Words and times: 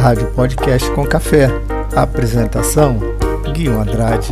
Rádio 0.00 0.32
Podcast 0.32 0.90
com 0.92 1.06
Café. 1.06 1.48
Apresentação: 1.94 2.98
Guilherme 3.52 3.82
Andrade. 3.82 4.30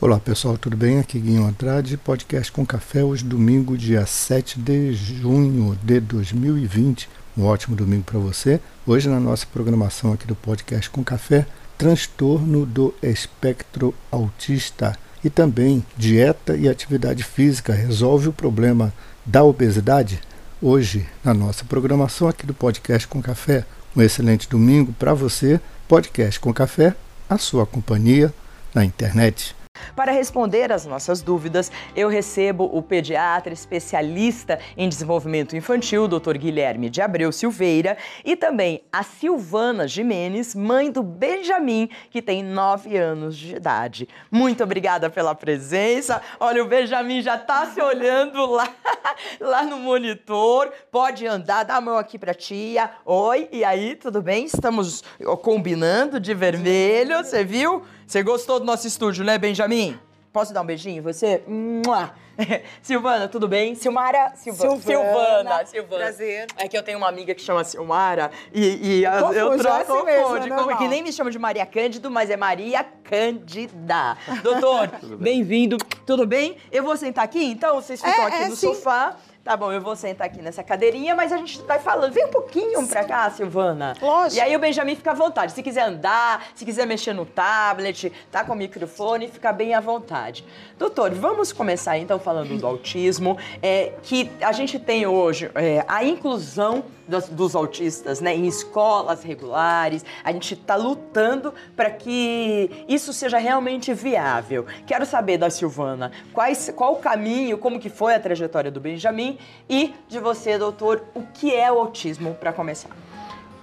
Olá 0.00 0.20
pessoal, 0.20 0.56
tudo 0.56 0.76
bem? 0.76 1.00
Aqui 1.00 1.18
Guilherme 1.18 1.48
Andrade, 1.48 1.96
podcast 1.96 2.52
com 2.52 2.64
café, 2.64 3.02
hoje 3.02 3.24
domingo, 3.24 3.76
dia 3.76 4.06
7 4.06 4.60
de 4.60 4.92
junho 4.92 5.76
de 5.82 5.98
2020. 5.98 7.08
Um 7.36 7.44
ótimo 7.44 7.74
domingo 7.74 8.04
para 8.04 8.20
você. 8.20 8.60
Hoje 8.86 9.08
na 9.08 9.18
nossa 9.18 9.44
programação 9.52 10.12
aqui 10.12 10.28
do 10.28 10.36
podcast 10.36 10.88
com 10.88 11.02
café, 11.02 11.44
transtorno 11.76 12.64
do 12.64 12.94
espectro 13.02 13.92
autista 14.12 14.96
e 15.24 15.30
também 15.30 15.84
dieta 15.96 16.56
e 16.56 16.68
atividade 16.68 17.22
física 17.22 17.72
resolve 17.72 18.28
o 18.28 18.32
problema 18.32 18.92
da 19.24 19.42
obesidade? 19.42 20.20
Hoje, 20.60 21.06
na 21.24 21.32
nossa 21.32 21.64
programação 21.64 22.28
aqui 22.28 22.46
do 22.46 22.54
Podcast 22.54 23.06
com 23.06 23.22
Café, 23.22 23.64
um 23.96 24.02
excelente 24.02 24.48
domingo 24.48 24.92
para 24.92 25.14
você. 25.14 25.60
Podcast 25.86 26.38
com 26.38 26.52
Café, 26.52 26.94
a 27.28 27.38
sua 27.38 27.66
companhia 27.66 28.32
na 28.74 28.84
internet. 28.84 29.54
Para 29.94 30.12
responder 30.12 30.72
às 30.72 30.86
nossas 30.86 31.22
dúvidas, 31.22 31.70
eu 31.94 32.08
recebo 32.08 32.64
o 32.64 32.82
pediatra 32.82 33.52
especialista 33.52 34.58
em 34.76 34.88
desenvolvimento 34.88 35.56
infantil, 35.56 36.08
Dr. 36.08 36.36
Guilherme 36.36 36.90
de 36.90 37.00
Abreu 37.00 37.32
Silveira, 37.32 37.96
e 38.24 38.36
também 38.36 38.82
a 38.92 39.02
Silvana 39.02 39.86
Jimenez, 39.86 40.54
mãe 40.54 40.90
do 40.90 41.02
Benjamin, 41.02 41.88
que 42.10 42.22
tem 42.22 42.42
9 42.42 42.96
anos 42.96 43.36
de 43.36 43.56
idade. 43.56 44.08
Muito 44.30 44.62
obrigada 44.62 45.10
pela 45.10 45.34
presença. 45.34 46.20
Olha, 46.38 46.62
o 46.62 46.68
Benjamin 46.68 47.22
já 47.22 47.36
está 47.36 47.66
se 47.66 47.80
olhando 47.80 48.44
lá, 48.46 48.68
lá 49.40 49.62
no 49.62 49.78
monitor. 49.78 50.72
Pode 50.90 51.26
andar, 51.26 51.64
dá 51.64 51.76
a 51.76 51.80
mão 51.80 51.96
aqui 51.96 52.18
para 52.18 52.34
tia. 52.34 52.90
Oi, 53.04 53.48
e 53.52 53.64
aí, 53.64 53.94
tudo 53.96 54.22
bem? 54.22 54.44
Estamos 54.44 55.02
combinando 55.42 56.20
de 56.20 56.34
vermelho, 56.34 57.18
você 57.18 57.44
viu? 57.44 57.82
Você 58.08 58.22
gostou 58.22 58.58
do 58.58 58.64
nosso 58.64 58.86
estúdio, 58.86 59.22
né, 59.22 59.36
Benjamin? 59.36 60.00
Posso 60.32 60.50
dar 60.54 60.62
um 60.62 60.64
beijinho 60.64 60.96
em 60.96 61.00
você? 61.02 61.42
Mua! 61.46 62.10
Silvana, 62.80 63.28
tudo 63.28 63.46
bem? 63.46 63.74
Silmara? 63.74 64.32
Silva... 64.34 64.58
Silvana. 64.58 64.80
Silvana. 64.80 65.66
Silvana. 65.66 66.04
Prazer. 66.04 66.46
É 66.56 66.66
que 66.66 66.78
eu 66.78 66.82
tenho 66.82 66.96
uma 66.96 67.08
amiga 67.08 67.34
que 67.34 67.42
chama 67.42 67.62
Silmara 67.64 68.30
e, 68.50 69.00
e 69.00 69.04
eu 69.04 69.58
troco 69.58 69.68
é 69.68 69.82
assim 69.82 70.02
mesmo, 70.04 70.22
confunde, 70.22 70.46
é 70.46 70.56
normal. 70.56 70.78
que 70.78 70.88
nem 70.88 71.02
me 71.02 71.12
chama 71.12 71.30
de 71.30 71.38
Maria 71.38 71.66
Cândido, 71.66 72.10
mas 72.10 72.30
é 72.30 72.36
Maria 72.38 72.82
Cândida. 72.82 74.16
Doutor, 74.42 74.88
bem-vindo. 75.18 75.76
Tudo 76.06 76.26
bem? 76.26 76.56
Eu 76.72 76.84
vou 76.84 76.96
sentar 76.96 77.24
aqui, 77.24 77.44
então 77.44 77.74
vocês 77.74 78.00
ficam 78.00 78.24
É, 78.24 78.26
aqui 78.26 78.42
é, 78.44 78.48
no 78.48 78.56
sim. 78.56 78.68
sofá. 78.68 79.16
Tá 79.48 79.56
bom, 79.56 79.72
eu 79.72 79.80
vou 79.80 79.96
sentar 79.96 80.26
aqui 80.26 80.42
nessa 80.42 80.62
cadeirinha, 80.62 81.14
mas 81.14 81.32
a 81.32 81.38
gente 81.38 81.62
vai 81.62 81.78
falando. 81.78 82.12
Vem 82.12 82.26
um 82.26 82.30
pouquinho 82.30 82.86
pra 82.86 83.02
cá, 83.02 83.30
Silvana. 83.30 83.94
Lógico. 83.98 84.36
E 84.36 84.40
aí 84.42 84.54
o 84.54 84.58
Benjamin 84.58 84.94
fica 84.94 85.12
à 85.12 85.14
vontade. 85.14 85.52
Se 85.52 85.62
quiser 85.62 85.84
andar, 85.84 86.48
se 86.54 86.66
quiser 86.66 86.86
mexer 86.86 87.14
no 87.14 87.24
tablet, 87.24 88.12
tá 88.30 88.44
com 88.44 88.52
o 88.52 88.54
microfone, 88.54 89.26
fica 89.26 89.50
bem 89.50 89.72
à 89.72 89.80
vontade. 89.80 90.44
Doutor, 90.78 91.14
vamos 91.14 91.50
começar 91.50 91.96
então 91.96 92.18
falando 92.18 92.58
do 92.58 92.66
autismo, 92.66 93.38
é, 93.62 93.94
que 94.02 94.30
a 94.42 94.52
gente 94.52 94.78
tem 94.78 95.06
hoje 95.06 95.50
é, 95.54 95.82
a 95.88 96.04
inclusão 96.04 96.84
dos, 97.08 97.28
dos 97.28 97.56
autistas 97.56 98.20
né, 98.20 98.36
em 98.36 98.46
escolas 98.46 99.22
regulares. 99.22 100.04
A 100.22 100.30
gente 100.30 100.54
está 100.54 100.76
lutando 100.76 101.52
para 101.74 101.90
que 101.90 102.84
isso 102.86 103.12
seja 103.12 103.38
realmente 103.38 103.92
viável. 103.94 104.66
Quero 104.86 105.06
saber 105.06 105.38
da 105.38 105.50
Silvana 105.50 106.12
quais, 106.32 106.72
qual 106.76 106.92
o 106.92 106.96
caminho, 106.96 107.58
como 107.58 107.80
que 107.80 107.88
foi 107.88 108.14
a 108.14 108.20
trajetória 108.20 108.70
do 108.70 108.80
Benjamin 108.80 109.38
e 109.68 109.94
de 110.08 110.20
você, 110.20 110.58
doutor, 110.58 111.02
o 111.14 111.22
que 111.22 111.54
é 111.54 111.72
o 111.72 111.78
autismo 111.78 112.34
para 112.34 112.52
começar. 112.52 112.90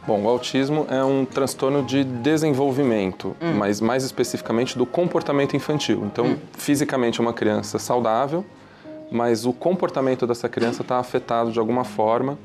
Bom, 0.07 0.21
o 0.21 0.29
autismo 0.29 0.85
é 0.87 1.03
um 1.03 1.25
transtorno 1.25 1.81
de 1.81 2.03
desenvolvimento, 2.03 3.35
mas 3.55 3.81
mais 3.81 4.03
especificamente 4.03 4.77
do 4.77 4.85
comportamento 4.85 5.55
infantil. 5.55 6.05
Então, 6.05 6.37
fisicamente 6.53 7.19
é 7.19 7.23
uma 7.23 7.33
criança 7.33 7.79
saudável, 7.79 8.45
mas 9.15 9.45
o 9.45 9.53
comportamento 9.53 10.27
dessa 10.27 10.49
criança 10.49 10.81
está 10.81 10.97
afetado 10.99 11.51
de 11.51 11.57
alguma 11.57 11.85
forma, 11.85 12.37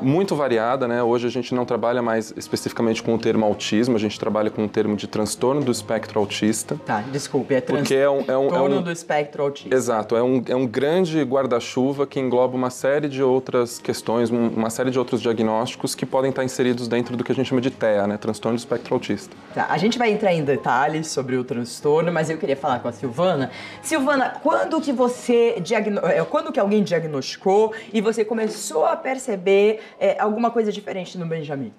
muito 0.00 0.34
variada, 0.34 0.88
né? 0.88 1.02
Hoje 1.02 1.26
a 1.26 1.30
gente 1.30 1.54
não 1.54 1.64
trabalha 1.64 2.00
mais 2.00 2.32
especificamente 2.36 3.02
com 3.02 3.14
o 3.14 3.18
termo 3.18 3.44
autismo, 3.44 3.94
a 3.96 3.98
gente 3.98 4.18
trabalha 4.18 4.50
com 4.50 4.64
o 4.64 4.68
termo 4.68 4.96
de 4.96 5.06
transtorno 5.06 5.62
do 5.62 5.70
espectro 5.70 6.18
autista. 6.18 6.80
Tá, 6.86 7.02
desculpe, 7.12 7.54
é 7.54 7.60
Porque 7.60 7.94
é 7.94 8.08
um- 8.08 8.24
é 8.26 8.36
um- 8.36 8.46
é 8.46 8.48
transtorno 8.48 8.78
um- 8.78 8.82
do 8.82 8.90
espectro 8.90 9.42
autista. 9.42 9.74
Exato, 9.74 10.16
é 10.16 10.22
um, 10.22 10.42
é 10.48 10.56
um 10.56 10.66
grande 10.66 11.22
guarda-chuva 11.22 12.06
que 12.06 12.18
engloba 12.18 12.56
uma 12.56 12.70
série 12.70 13.08
de 13.08 13.22
outras 13.22 13.78
questões, 13.78 14.30
um- 14.30 14.48
uma 14.48 14.70
série 14.70 14.90
de 14.90 14.98
outros 14.98 15.20
diagnósticos 15.20 15.94
que 15.94 16.06
podem 16.06 16.30
estar 16.30 16.44
inseridos 16.44 16.88
dentro 16.88 17.16
do 17.16 17.22
que 17.22 17.32
a 17.32 17.34
gente 17.34 17.48
chama 17.48 17.60
de 17.60 17.70
TEA, 17.70 18.06
né? 18.06 18.16
Transtorno 18.16 18.56
do 18.56 18.60
espectro 18.60 18.94
autista. 18.94 19.36
Tá, 19.54 19.66
a 19.68 19.76
gente 19.78 19.98
vai 19.98 20.10
entrar 20.10 20.32
em 20.32 20.42
detalhes 20.42 21.08
sobre 21.08 21.36
o 21.36 21.44
transtorno, 21.44 22.10
mas 22.10 22.30
eu 22.30 22.38
queria 22.38 22.56
falar 22.56 22.78
com 22.78 22.88
a 22.88 22.92
Silvana. 22.92 23.50
Silvana, 23.82 24.34
quando 24.42 24.80
que 24.80 24.92
você 24.92 25.60
diagno... 25.60 26.00
é, 26.08 26.24
quando 26.24 26.52
que 26.52 26.58
alguém 26.60 26.82
diagnosticou 26.82 27.72
e 27.92 28.00
você 28.00 28.24
começou 28.24 28.84
a 28.84 28.96
perceber 28.96 29.80
é, 29.98 30.18
alguma 30.20 30.50
coisa 30.50 30.70
diferente 30.72 31.16
no 31.18 31.26
Benjamin? 31.26 31.72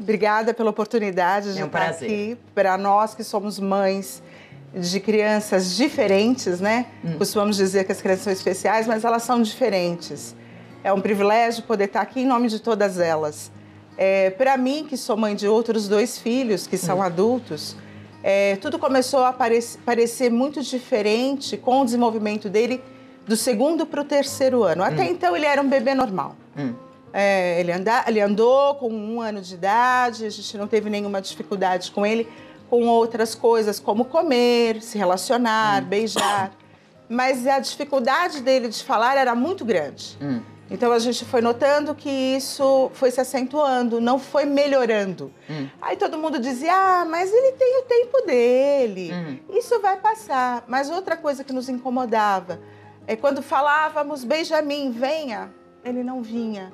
Obrigada 0.00 0.54
pela 0.54 0.70
oportunidade 0.70 1.52
de 1.54 1.60
É 1.60 1.64
um 1.64 1.66
estar 1.66 1.78
prazer. 1.86 2.08
aqui. 2.08 2.38
Para 2.54 2.78
nós 2.78 3.14
que 3.14 3.24
somos 3.24 3.58
mães 3.58 4.22
de 4.72 5.00
crianças 5.00 5.74
diferentes, 5.76 6.60
né? 6.60 6.86
Hum. 7.04 7.16
Costumamos 7.18 7.56
dizer 7.56 7.84
que 7.84 7.90
as 7.92 8.00
crianças 8.00 8.24
são 8.24 8.32
especiais, 8.32 8.86
mas 8.86 9.04
elas 9.04 9.22
são 9.24 9.42
diferentes. 9.42 10.36
É 10.84 10.92
um 10.92 11.00
privilégio 11.00 11.64
poder 11.64 11.84
estar 11.84 12.00
aqui 12.02 12.20
em 12.20 12.26
nome 12.26 12.48
de 12.48 12.60
todas 12.60 13.00
elas. 13.00 13.50
É, 13.96 14.30
Para 14.30 14.56
mim, 14.56 14.86
que 14.88 14.96
sou 14.96 15.16
mãe 15.16 15.34
de 15.34 15.48
outros 15.48 15.88
dois 15.88 16.18
filhos 16.18 16.66
que 16.68 16.76
Hum. 16.76 16.78
são 16.78 17.02
adultos, 17.02 17.74
é, 18.22 18.54
tudo 18.56 18.78
começou 18.78 19.24
a 19.24 19.32
parec- 19.32 19.78
parecer 19.84 20.30
muito 20.30 20.62
diferente 20.62 21.56
com 21.56 21.80
o 21.80 21.84
desenvolvimento 21.84 22.48
dele 22.48 22.80
do 23.28 23.36
segundo 23.36 23.84
para 23.86 24.00
o 24.00 24.04
terceiro 24.04 24.64
ano. 24.64 24.82
Até 24.82 25.02
Hum. 25.02 25.10
então 25.10 25.36
ele 25.36 25.44
era 25.46 25.60
um 25.60 25.68
bebê 25.68 25.94
normal. 25.94 26.34
É, 27.12 27.60
ele, 27.60 27.70
anda, 27.72 28.04
ele 28.06 28.20
andou 28.20 28.74
com 28.76 28.90
um 28.90 29.20
ano 29.20 29.40
de 29.40 29.54
idade, 29.54 30.24
a 30.26 30.30
gente 30.30 30.56
não 30.56 30.66
teve 30.66 30.90
nenhuma 30.90 31.20
dificuldade 31.22 31.90
com 31.90 32.04
ele, 32.04 32.28
com 32.68 32.86
outras 32.86 33.34
coisas 33.34 33.78
como 33.78 34.04
comer, 34.04 34.82
se 34.82 34.98
relacionar, 34.98 35.82
beijar. 35.82 36.52
Mas 37.08 37.46
a 37.46 37.58
dificuldade 37.58 38.40
dele 38.42 38.68
de 38.68 38.82
falar 38.82 39.16
era 39.16 39.34
muito 39.34 39.64
grande. 39.64 40.18
Então 40.70 40.92
a 40.92 40.98
gente 40.98 41.24
foi 41.24 41.40
notando 41.40 41.94
que 41.94 42.10
isso 42.10 42.90
foi 42.92 43.10
se 43.10 43.18
acentuando, 43.20 44.02
não 44.02 44.18
foi 44.18 44.44
melhorando. 44.44 45.32
Aí 45.80 45.96
todo 45.96 46.18
mundo 46.18 46.38
dizia: 46.38 46.74
ah, 46.74 47.04
mas 47.06 47.32
ele 47.32 47.52
tem 47.52 47.78
o 47.78 47.82
tempo 47.84 48.26
dele, 48.26 49.10
isso 49.50 49.80
vai 49.80 49.96
passar. 49.96 50.64
Mas 50.68 50.90
outra 50.90 51.16
coisa 51.16 51.42
que 51.42 51.54
nos 51.54 51.70
incomodava 51.70 52.60
é 53.08 53.16
quando 53.16 53.40
falávamos, 53.40 54.22
Benjamin, 54.22 54.92
venha, 54.92 55.50
ele 55.82 56.04
não 56.04 56.22
vinha. 56.22 56.70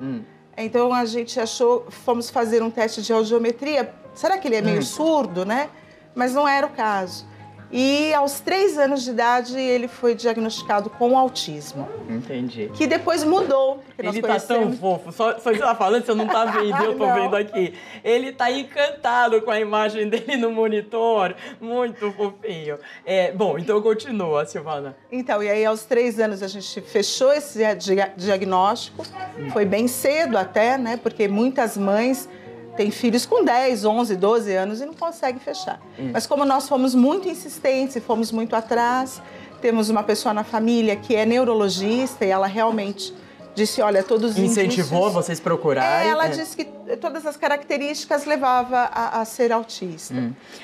Então 0.57 0.93
a 0.93 1.05
gente 1.05 1.39
achou, 1.39 1.87
fomos 1.89 2.29
fazer 2.29 2.61
um 2.61 2.69
teste 2.69 3.01
de 3.01 3.13
audiometria. 3.13 3.93
Será 4.13 4.37
que 4.37 4.45
ele 4.49 4.57
é 4.57 4.61
meio 4.61 4.83
surdo, 4.83 5.45
né? 5.45 5.69
Mas 6.13 6.33
não 6.33 6.45
era 6.45 6.67
o 6.67 6.69
caso. 6.69 7.25
E 7.71 8.13
aos 8.13 8.39
três 8.39 8.77
anos 8.77 9.03
de 9.03 9.09
idade 9.09 9.59
ele 9.59 9.87
foi 9.87 10.13
diagnosticado 10.15 10.89
com 10.89 11.17
autismo, 11.17 11.87
Entendi. 12.09 12.69
que 12.73 12.85
depois 12.87 13.23
mudou. 13.23 13.83
Ele 13.97 14.21
tá 14.21 14.39
tão 14.39 14.71
fofo, 14.73 15.11
só, 15.11 15.33
só 15.39 15.51
você 15.51 15.57
tá 15.59 15.73
falando, 15.75 16.05
você 16.05 16.13
não 16.13 16.27
tá 16.27 16.45
vendo, 16.45 16.77
eu 16.83 16.97
tô 16.97 17.05
Não. 17.07 17.15
vendo 17.15 17.35
aqui. 17.35 17.73
Ele 18.03 18.31
tá 18.31 18.51
encantado 18.51 19.41
com 19.41 19.51
a 19.51 19.59
imagem 19.59 20.07
dele 20.09 20.37
no 20.37 20.51
monitor, 20.51 21.35
muito 21.59 22.11
fofinho. 22.11 22.77
É, 23.05 23.31
bom, 23.31 23.57
então 23.57 23.81
continua, 23.81 24.45
Silvana. 24.45 24.95
Então, 25.11 25.41
e 25.41 25.49
aí 25.49 25.65
aos 25.65 25.83
três 25.85 26.19
anos 26.19 26.43
a 26.43 26.47
gente 26.47 26.81
fechou 26.81 27.33
esse 27.33 27.59
dia- 27.75 28.13
diagnóstico. 28.15 29.03
Foi 29.51 29.65
bem 29.65 29.87
cedo 29.87 30.37
até, 30.37 30.77
né? 30.77 30.97
Porque 31.01 31.27
muitas 31.27 31.77
mães 31.77 32.29
têm 32.75 32.91
filhos 32.91 33.25
com 33.25 33.43
10, 33.43 33.85
11, 33.85 34.15
12 34.15 34.53
anos 34.53 34.81
e 34.81 34.85
não 34.85 34.93
conseguem 34.93 35.39
fechar. 35.39 35.79
Mas 36.11 36.25
como 36.27 36.45
nós 36.45 36.67
fomos 36.67 36.93
muito 36.95 37.27
insistentes 37.27 37.95
e 37.95 38.01
fomos 38.01 38.31
muito 38.31 38.55
atrás, 38.55 39.21
temos 39.61 39.89
uma 39.89 40.03
pessoa 40.03 40.33
na 40.33 40.43
família 40.43 40.95
que 40.95 41.15
é 41.15 41.25
neurologista 41.25 42.25
e 42.25 42.29
ela 42.29 42.47
realmente 42.47 43.13
disse, 43.55 43.81
olha, 43.81 44.03
todos 44.03 44.31
os 44.31 44.37
Incentivou 44.37 44.97
indícios- 45.03 45.13
vocês 45.13 45.39
procurarem? 45.39 46.09
É, 46.09 46.11
ela 46.11 46.25
É. 46.25 46.29
disse 46.29 46.57
que 46.57 46.65
todas 46.97 47.25
as 47.25 47.37
características 47.37 48.25
levavam 48.25 48.77
a, 48.77 49.21
a 49.21 49.23
ser 49.23 49.49
autista. 49.53 50.13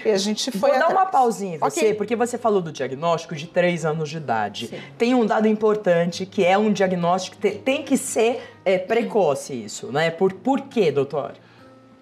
E 0.05 0.09
a 0.09 0.17
gente 0.17 0.51
foi 0.51 0.71
Vou 0.71 0.79
dar 0.79 0.87
uma 0.89 0.95
atrás. 1.03 1.09
pausinha 1.11 1.55
em 1.55 1.57
você, 1.57 1.79
Ok. 1.79 1.93
porque 1.93 2.17
você 2.17 2.37
falou 2.37 2.61
do 2.61 2.69
diagnóstico 2.69 3.33
de 3.33 3.47
3 3.47 3.85
anos 3.85 4.09
de 4.09 4.17
idade. 4.17 4.67
Sim. 4.67 4.77
Tem 4.97 5.15
um 5.15 5.25
dado 5.25 5.47
importante 5.47 6.25
que 6.25 6.43
é 6.43 6.57
um 6.57 6.69
diagnóstico 6.69 7.37
que 7.37 7.49
te- 7.51 7.57
tem 7.59 7.81
que 7.81 7.95
ser 7.97 8.43
é, 8.65 8.77
precoce 8.77 9.53
isso, 9.53 9.87
né? 9.87 10.11
Por, 10.11 10.33
por 10.33 10.59
quê, 10.61 10.91
doutor? 10.91 11.31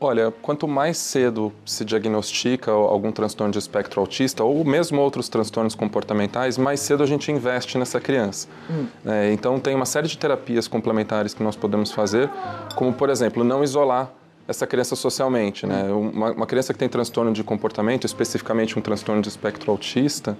Olha, 0.01 0.33
quanto 0.41 0.65
mais 0.65 0.97
cedo 0.97 1.51
se 1.65 1.83
diagnostica 1.83 2.71
algum 2.71 3.11
transtorno 3.11 3.51
de 3.51 3.59
espectro 3.59 3.99
autista 3.99 4.43
ou 4.45 4.63
mesmo 4.63 5.01
outros 5.01 5.27
transtornos 5.27 5.75
comportamentais, 5.75 6.57
mais 6.57 6.79
cedo 6.79 7.03
a 7.03 7.05
gente 7.05 7.29
investe 7.31 7.77
nessa 7.77 7.99
criança. 7.99 8.47
Hum. 8.69 8.85
É, 9.05 9.33
então, 9.33 9.59
tem 9.59 9.75
uma 9.75 9.85
série 9.85 10.07
de 10.07 10.17
terapias 10.17 10.69
complementares 10.69 11.33
que 11.33 11.43
nós 11.43 11.57
podemos 11.57 11.91
fazer, 11.91 12.29
como, 12.75 12.93
por 12.93 13.09
exemplo, 13.09 13.43
não 13.43 13.61
isolar 13.61 14.09
essa 14.49 14.65
criança 14.65 14.95
socialmente. 14.95 15.67
Né? 15.67 15.83
Uma, 15.83 16.31
uma, 16.31 16.45
criança 16.47 16.73
que 16.73 16.79
tem 16.79 16.89
transtorno 16.89 17.31
de 17.31 17.43
comportamento, 17.43 18.05
especificamente 18.05 18.79
um 18.79 18.81
transtorno 18.81 19.21
de 19.21 19.29
espectro 19.29 19.71
autista, 19.71 20.35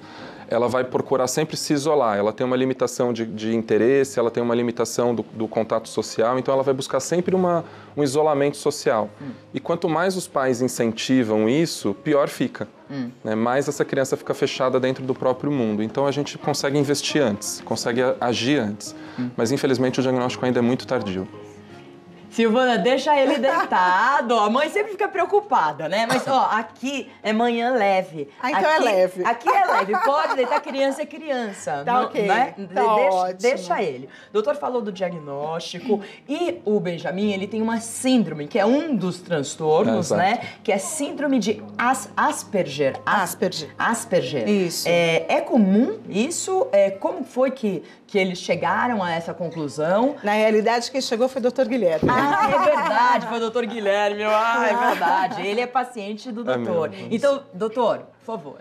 ela 0.48 0.68
vai 0.68 0.84
procurar 0.84 1.28
sempre 1.28 1.56
se 1.56 1.74
isolar. 1.74 2.18
Ela 2.18 2.34
tem 2.34 2.44
uma 2.44 2.56
limitação 2.56 3.14
de, 3.14 3.24
de 3.24 3.56
interesse, 3.56 4.18
ela 4.18 4.32
tem 4.32 4.42
uma 4.42 4.56
limitação 4.56 5.14
do, 5.14 5.24
do, 5.32 5.48
contato 5.48 5.88
social, 5.88 6.40
então 6.40 6.52
ela 6.52 6.64
vai 6.64 6.74
buscar 6.74 7.00
sempre 7.00 7.36
uma, 7.36 7.64
um 7.96 8.04
isolamento 8.04 8.58
social. 8.58 9.12
Hum. 9.22 9.30
E 9.54 9.60
quanto 9.60 9.88
mais 9.88 10.18
os 10.18 10.28
pais 10.28 10.60
incentivam 10.60 11.48
isso, 11.48 11.94
pior 11.94 12.30
fica. 12.30 12.68
Hum. 12.90 13.12
Né? 13.24 13.36
Mais 13.36 13.68
essa 13.68 13.86
criança 13.86 14.18
fica 14.18 14.34
fechada 14.34 14.80
dentro 14.80 15.06
do 15.06 15.14
próprio 15.14 15.52
mundo. 15.52 15.84
Então 15.84 16.08
a 16.08 16.12
gente 16.12 16.36
consegue 16.40 16.80
investir 16.80 17.22
antes, 17.22 17.62
consegue 17.64 18.02
agir 18.20 18.60
antes. 18.60 18.96
Hum. 19.20 19.30
Mas 19.38 19.52
infelizmente 19.52 20.00
o 20.00 20.02
diagnóstico 20.02 20.44
ainda 20.44 20.58
é 20.58 20.64
muito 20.64 20.88
tardio. 20.88 21.28
Silvana, 22.30 22.78
deixa 22.78 23.16
ele 23.16 23.38
deitado. 23.40 24.36
A 24.36 24.50
mãe 24.50 24.70
sempre 24.70 24.92
fica 24.92 25.08
preocupada, 25.08 25.90
né? 25.90 26.06
Mas, 26.08 26.28
ó, 26.28 26.50
aqui 26.52 27.10
é 27.24 27.34
manhã 27.34 27.74
leve. 27.74 28.30
Ah, 28.42 28.52
então 28.52 28.70
é 28.70 28.76
aqui, 28.76 28.88
é 28.88 28.92
leve. 28.92 29.26
Aqui 29.26 29.50
é 29.50 29.66
leve. 29.66 29.94
Pode 30.06 30.36
deitar, 30.36 30.62
criança 30.62 31.02
é 31.02 31.06
criança. 31.06 31.84
Tá 31.86 32.02
ok. 32.02 32.28
Né? 32.28 32.54
Tá 32.74 32.96
deixa, 32.96 33.16
ótimo. 33.16 33.40
deixa 33.40 33.82
ele. 33.82 34.10
O 34.30 34.34
doutor 34.34 34.56
falou 34.56 34.82
do 34.82 34.92
diagnóstico 34.92 36.02
e 36.28 36.60
o 36.66 36.80
Benjamin, 36.80 37.32
ele 37.32 37.48
tem 37.48 37.62
uma 37.62 37.80
síndrome, 37.80 38.48
que 38.48 38.60
é 38.60 38.66
um 38.66 38.96
dos 38.96 39.20
transtornos, 39.20 40.12
é, 40.12 40.18
né? 40.18 40.42
Que 40.64 40.72
é 40.72 40.78
síndrome 40.78 41.40
de 41.40 41.64
As 41.78 42.10
Asperger. 42.16 42.96
As 43.06 43.30
Asperger. 43.30 43.70
Asperger. 43.78 44.48
Isso. 44.48 44.88
É, 44.88 45.26
é 45.28 45.42
comum 45.42 46.00
isso? 46.10 46.68
É, 46.72 46.92
como 46.92 47.24
foi 47.24 47.52
que 47.52 47.84
que 48.10 48.18
eles 48.18 48.40
chegaram 48.40 49.04
a 49.04 49.12
essa 49.12 49.34
conclusão. 49.34 50.16
Na 50.24 50.34
realidade, 50.34 50.90
quem 50.92 51.02
chegou 51.02 51.30
foi 51.30 51.40
o 51.40 51.44
doutor 51.44 51.68
Guilherme. 51.68 52.10
Ah, 52.10 52.50
é 52.50 52.76
verdade, 52.76 53.28
foi 53.28 53.38
o 53.38 53.40
doutor 53.40 53.66
Guilherme. 53.66 54.24
Ah, 54.24 54.68
é 54.68 54.90
verdade. 54.90 55.48
Ele 55.48 55.62
é 55.62 55.68
paciente 55.68 56.32
do 56.32 56.50
é 56.50 56.58
doutor. 56.58 56.92
É 56.94 57.08
então, 57.12 57.44
doutor, 57.54 58.00
por 58.20 58.26
favor. 58.26 58.56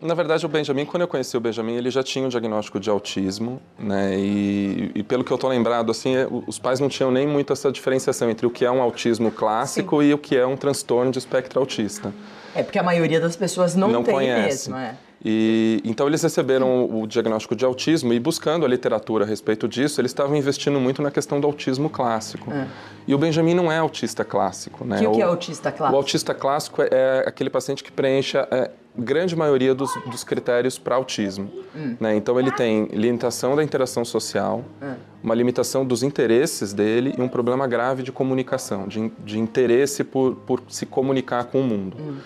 Na 0.00 0.14
verdade, 0.14 0.46
o 0.46 0.48
Benjamin, 0.48 0.86
quando 0.86 1.02
eu 1.02 1.08
conheci 1.08 1.36
o 1.36 1.40
Benjamin, 1.40 1.74
ele 1.74 1.90
já 1.90 2.02
tinha 2.02 2.24
um 2.24 2.28
diagnóstico 2.28 2.80
de 2.80 2.88
autismo, 2.88 3.60
né? 3.78 4.16
E, 4.16 4.90
e 4.94 5.02
pelo 5.02 5.22
que 5.22 5.30
eu 5.30 5.36
tô 5.36 5.46
lembrado, 5.46 5.90
assim, 5.90 6.16
é, 6.16 6.26
os 6.46 6.58
pais 6.58 6.80
não 6.80 6.88
tinham 6.88 7.10
nem 7.10 7.26
muito 7.26 7.52
essa 7.52 7.70
diferenciação 7.70 8.30
entre 8.30 8.46
o 8.46 8.50
que 8.50 8.64
é 8.64 8.70
um 8.70 8.80
autismo 8.80 9.30
clássico 9.30 10.00
Sim. 10.00 10.08
e 10.08 10.14
o 10.14 10.18
que 10.18 10.34
é 10.36 10.46
um 10.46 10.56
transtorno 10.56 11.12
de 11.12 11.18
espectro 11.18 11.60
autista. 11.60 12.14
É 12.54 12.62
porque 12.62 12.78
a 12.78 12.82
maioria 12.82 13.20
das 13.20 13.36
pessoas 13.36 13.74
não, 13.74 13.88
não 13.88 14.02
tem 14.02 14.14
conhece. 14.14 14.70
mesmo, 14.70 14.76
é. 14.76 14.94
E, 15.22 15.82
então 15.84 16.06
eles 16.06 16.22
receberam 16.22 16.84
o 16.90 17.06
diagnóstico 17.06 17.54
de 17.54 17.64
autismo 17.64 18.12
e 18.12 18.18
buscando 18.18 18.64
a 18.64 18.68
literatura 18.68 19.24
a 19.24 19.28
respeito 19.28 19.68
disso, 19.68 20.00
eles 20.00 20.10
estavam 20.10 20.34
investindo 20.34 20.80
muito 20.80 21.02
na 21.02 21.10
questão 21.10 21.38
do 21.38 21.46
autismo 21.46 21.90
clássico. 21.90 22.50
É. 22.50 22.66
E 23.06 23.14
o 23.14 23.18
Benjamin 23.18 23.54
não 23.54 23.70
é 23.70 23.78
autista 23.78 24.24
clássico, 24.24 24.84
né? 24.84 24.96
O 24.96 25.00
que, 25.00 25.06
o, 25.06 25.12
que 25.12 25.20
é 25.20 25.24
autista 25.24 25.70
clássico? 25.70 25.94
O 25.94 25.98
autista 25.98 26.34
clássico 26.34 26.82
é, 26.82 26.88
é 26.90 27.24
aquele 27.26 27.50
paciente 27.50 27.84
que 27.84 27.92
preenche 27.92 28.38
a 28.38 28.48
é, 28.50 28.70
grande 28.96 29.36
maioria 29.36 29.74
dos, 29.74 29.90
dos 30.06 30.24
critérios 30.24 30.78
para 30.78 30.96
autismo. 30.96 31.50
Hum. 31.76 31.96
Né? 32.00 32.16
Então 32.16 32.38
ele 32.40 32.50
tem 32.50 32.86
limitação 32.86 33.54
da 33.54 33.62
interação 33.62 34.04
social, 34.04 34.64
hum. 34.82 34.94
uma 35.22 35.34
limitação 35.34 35.84
dos 35.84 36.02
interesses 36.02 36.72
dele 36.72 37.14
e 37.16 37.20
um 37.20 37.28
problema 37.28 37.66
grave 37.66 38.02
de 38.02 38.10
comunicação, 38.10 38.88
de, 38.88 39.12
de 39.24 39.38
interesse 39.38 40.02
por, 40.02 40.34
por 40.34 40.62
se 40.68 40.86
comunicar 40.86 41.44
com 41.44 41.60
o 41.60 41.64
mundo. 41.64 41.96
Hum. 42.00 42.16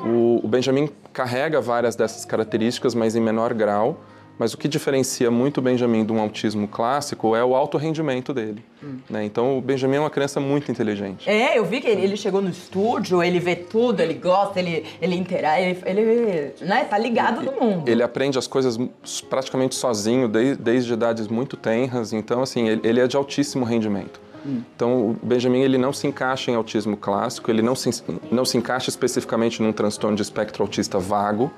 O, 0.00 0.40
o 0.44 0.48
Benjamin 0.48 0.88
carrega 1.12 1.60
várias 1.60 1.96
dessas 1.96 2.24
características, 2.24 2.94
mas 2.94 3.16
em 3.16 3.20
menor 3.20 3.52
grau. 3.54 3.98
Mas 4.38 4.54
o 4.54 4.58
que 4.58 4.68
diferencia 4.68 5.30
muito 5.30 5.58
o 5.58 5.60
Benjamin 5.60 6.04
de 6.04 6.12
um 6.12 6.20
autismo 6.20 6.68
clássico 6.68 7.34
é 7.34 7.44
o 7.44 7.56
alto 7.56 7.76
rendimento 7.76 8.32
dele. 8.32 8.64
Hum. 8.82 8.98
Né? 9.10 9.24
Então, 9.24 9.58
o 9.58 9.60
Benjamin 9.60 9.96
é 9.96 10.00
uma 10.00 10.10
criança 10.10 10.38
muito 10.38 10.70
inteligente. 10.70 11.28
É, 11.28 11.58
eu 11.58 11.64
vi 11.64 11.80
que 11.80 11.88
ele, 11.88 12.02
ele 12.02 12.16
chegou 12.16 12.40
no 12.40 12.48
estúdio, 12.48 13.20
ele 13.20 13.40
vê 13.40 13.56
tudo, 13.56 14.00
ele 14.00 14.14
gosta, 14.14 14.60
ele, 14.60 14.86
ele 15.02 15.16
interage, 15.16 15.78
ele, 15.84 16.00
ele 16.00 16.54
né, 16.60 16.84
tá 16.84 16.96
ligado 16.96 17.42
no 17.42 17.50
mundo. 17.50 17.88
Ele 17.88 18.00
aprende 18.00 18.38
as 18.38 18.46
coisas 18.46 18.78
praticamente 19.28 19.74
sozinho, 19.74 20.28
desde, 20.28 20.62
desde 20.62 20.92
idades 20.92 21.26
muito 21.26 21.56
tenras. 21.56 22.12
Então, 22.12 22.40
assim, 22.40 22.68
ele, 22.68 22.80
ele 22.84 23.00
é 23.00 23.08
de 23.08 23.16
altíssimo 23.16 23.64
rendimento. 23.64 24.20
Então, 24.44 25.10
o 25.10 25.16
Benjamin 25.22 25.60
ele 25.60 25.78
não 25.78 25.92
se 25.92 26.06
encaixa 26.06 26.50
em 26.50 26.54
autismo 26.54 26.96
clássico, 26.96 27.50
ele 27.50 27.62
não 27.62 27.74
se, 27.74 28.02
não 28.30 28.44
se 28.44 28.56
encaixa 28.56 28.88
especificamente 28.88 29.62
num 29.62 29.72
transtorno 29.72 30.16
de 30.16 30.22
espectro 30.22 30.62
autista 30.62 30.98
vago, 30.98 31.50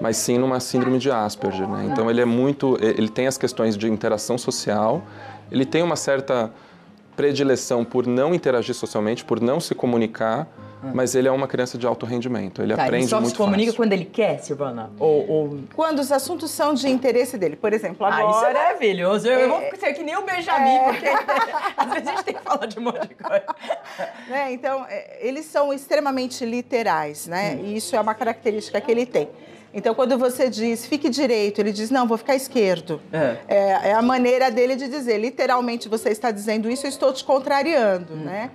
mas 0.00 0.16
sim 0.16 0.38
numa 0.38 0.60
síndrome 0.60 0.98
de 0.98 1.10
Asperger. 1.10 1.68
Né? 1.68 1.88
Então, 1.90 2.10
ele 2.10 2.20
é 2.20 2.24
muito, 2.24 2.76
ele 2.80 3.08
tem 3.08 3.26
as 3.26 3.38
questões 3.38 3.76
de 3.76 3.88
interação 3.88 4.36
social, 4.36 5.02
ele 5.50 5.64
tem 5.64 5.82
uma 5.82 5.96
certa 5.96 6.52
predileção 7.16 7.84
por 7.84 8.06
não 8.06 8.34
interagir 8.34 8.74
socialmente, 8.74 9.24
por 9.24 9.40
não 9.40 9.58
se 9.58 9.74
comunicar, 9.74 10.46
Hum. 10.86 10.92
Mas 10.94 11.14
ele 11.14 11.28
é 11.28 11.30
uma 11.30 11.48
criança 11.48 11.76
de 11.76 11.86
alto 11.86 12.06
rendimento, 12.06 12.62
ele 12.62 12.74
tá, 12.74 12.84
aprende 12.84 13.04
ele 13.04 13.10
só 13.10 13.20
muito 13.20 13.32
se 13.32 13.36
comunica 13.36 13.66
fácil. 13.66 13.76
quando 13.76 13.92
ele 13.92 14.04
quer, 14.04 14.38
Silvana? 14.38 14.90
Ou, 14.98 15.28
ou, 15.28 15.58
Quando 15.74 15.98
os 15.98 16.12
assuntos 16.12 16.50
são 16.50 16.74
de 16.74 16.88
interesse 16.88 17.36
dele. 17.36 17.56
Por 17.56 17.72
exemplo, 17.72 18.06
agora... 18.06 18.26
Ah, 18.26 18.30
isso 18.30 18.44
é 18.44 18.52
maravilhoso. 18.52 19.28
Eu, 19.28 19.38
é... 19.38 19.44
eu 19.44 19.48
vou 19.48 19.60
ser 19.78 19.92
que 19.94 20.02
nem 20.02 20.16
o 20.16 20.22
Benjamin, 20.22 20.76
é... 20.76 20.84
porque 20.84 21.06
às 21.76 21.92
vezes 21.92 22.08
a 22.08 22.10
gente 22.12 22.24
tem 22.24 22.34
que 22.34 22.42
falar 22.42 22.66
de 22.66 22.78
um 22.78 22.82
monte 22.82 23.08
de 23.08 23.14
coisa. 23.14 23.46
Né? 24.28 24.52
Então, 24.52 24.86
é, 24.88 25.18
eles 25.20 25.46
são 25.46 25.72
extremamente 25.72 26.44
literais, 26.44 27.26
né? 27.26 27.58
Hum. 27.60 27.64
E 27.66 27.76
isso 27.76 27.96
é 27.96 28.00
uma 28.00 28.14
característica 28.14 28.80
que 28.80 28.90
ele 28.90 29.06
tem. 29.06 29.28
Então, 29.76 29.94
quando 29.94 30.16
você 30.16 30.48
diz 30.48 30.86
fique 30.86 31.10
direito, 31.10 31.60
ele 31.60 31.70
diz 31.70 31.90
não, 31.90 32.08
vou 32.08 32.16
ficar 32.16 32.34
esquerdo. 32.34 32.98
É. 33.12 33.36
É, 33.46 33.88
é 33.90 33.92
a 33.92 34.00
maneira 34.00 34.50
dele 34.50 34.74
de 34.74 34.88
dizer, 34.88 35.18
literalmente, 35.18 35.86
você 35.86 36.08
está 36.08 36.30
dizendo 36.30 36.70
isso, 36.70 36.86
eu 36.86 36.88
estou 36.88 37.12
te 37.12 37.22
contrariando, 37.22 38.14
hum. 38.14 38.24
né? 38.24 38.50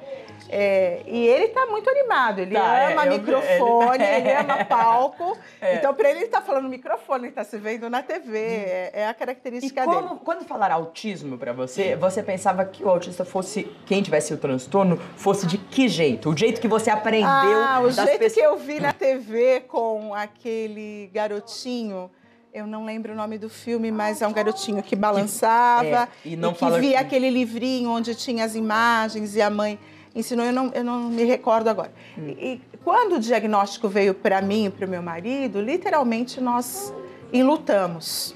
É, 0.54 1.02
e 1.08 1.26
ele 1.26 1.46
está 1.46 1.66
muito 1.66 1.90
animado, 1.90 2.40
ele 2.40 2.54
tá, 2.54 2.90
ama 2.90 3.06
é, 3.06 3.10
microfone, 3.10 4.04
ele, 4.04 4.28
ele 4.28 4.32
ama 4.34 4.66
palco. 4.66 5.38
É. 5.62 5.76
Então, 5.76 5.94
para 5.94 6.10
ele, 6.10 6.20
ele 6.20 6.26
está 6.26 6.42
falando 6.42 6.68
microfone, 6.68 7.26
ele 7.26 7.30
está 7.30 7.44
se 7.44 7.56
vendo 7.58 7.88
na 7.88 8.02
TV, 8.02 8.38
é, 8.40 8.92
é, 8.94 9.08
a 9.08 9.14
característica 9.14 9.82
e 9.82 9.86
como, 9.86 10.02
dele. 10.02 10.20
Quando 10.24 10.44
falar 10.44 10.72
autismo 10.72 11.38
para 11.38 11.54
você, 11.54 11.96
você 11.96 12.24
pensava 12.24 12.66
que 12.66 12.84
o 12.84 12.90
autista 12.90 13.24
fosse, 13.24 13.72
quem 13.86 14.02
tivesse 14.02 14.34
o 14.34 14.38
transtorno, 14.38 14.98
fosse 15.16 15.46
de 15.46 15.60
que 15.60 15.88
jeito? 15.88 16.32
O 16.32 16.38
jeito 16.38 16.60
que 16.60 16.68
você 16.68 16.90
aprendeu 16.90 17.30
Ah, 17.30 17.80
o 17.84 17.92
jeito 17.92 18.18
pessoas... 18.18 18.34
que 18.34 18.40
eu 18.40 18.58
vi 18.58 18.80
na 18.80 18.92
TV 18.92 19.62
com 19.62 20.16
aquele 20.16 21.12
garotinho 21.14 22.10
eu 22.54 22.68
não 22.68 22.84
lembro 22.84 23.14
o 23.14 23.16
nome 23.16 23.38
do 23.38 23.50
filme, 23.50 23.92
mas 23.92 24.22
é 24.22 24.28
um 24.28 24.34
garotinho 24.34 24.84
que 24.84 24.96
balançava 24.96 26.04
é, 26.04 26.08
e, 26.26 26.36
não 26.36 26.52
e 26.52 26.56
que 26.56 26.70
via 26.72 26.90
que... 26.92 26.96
aquele 26.98 27.30
livrinho 27.30 27.90
onde 27.90 28.14
tinha 28.14 28.44
as 28.44 28.56
imagens 28.56 29.36
e 29.36 29.42
a 29.42 29.50
mãe 29.50 29.80
ensinou, 30.16 30.46
eu 30.46 30.54
não, 30.54 30.72
eu 30.74 30.84
não 30.84 31.10
me 31.10 31.24
recordo 31.24 31.70
agora. 31.70 31.92
Hum. 32.18 32.28
E, 32.28 32.62
e 32.74 32.78
quando 32.84 33.14
o 33.14 33.20
diagnóstico 33.20 33.88
veio 33.88 34.14
para 34.14 34.42
mim 34.42 34.66
e 34.66 34.70
para 34.70 34.86
o 34.86 34.90
meu 34.90 35.02
marido, 35.02 35.62
literalmente 35.62 36.42
nós 36.42 36.94
enlutamos. 37.32 38.36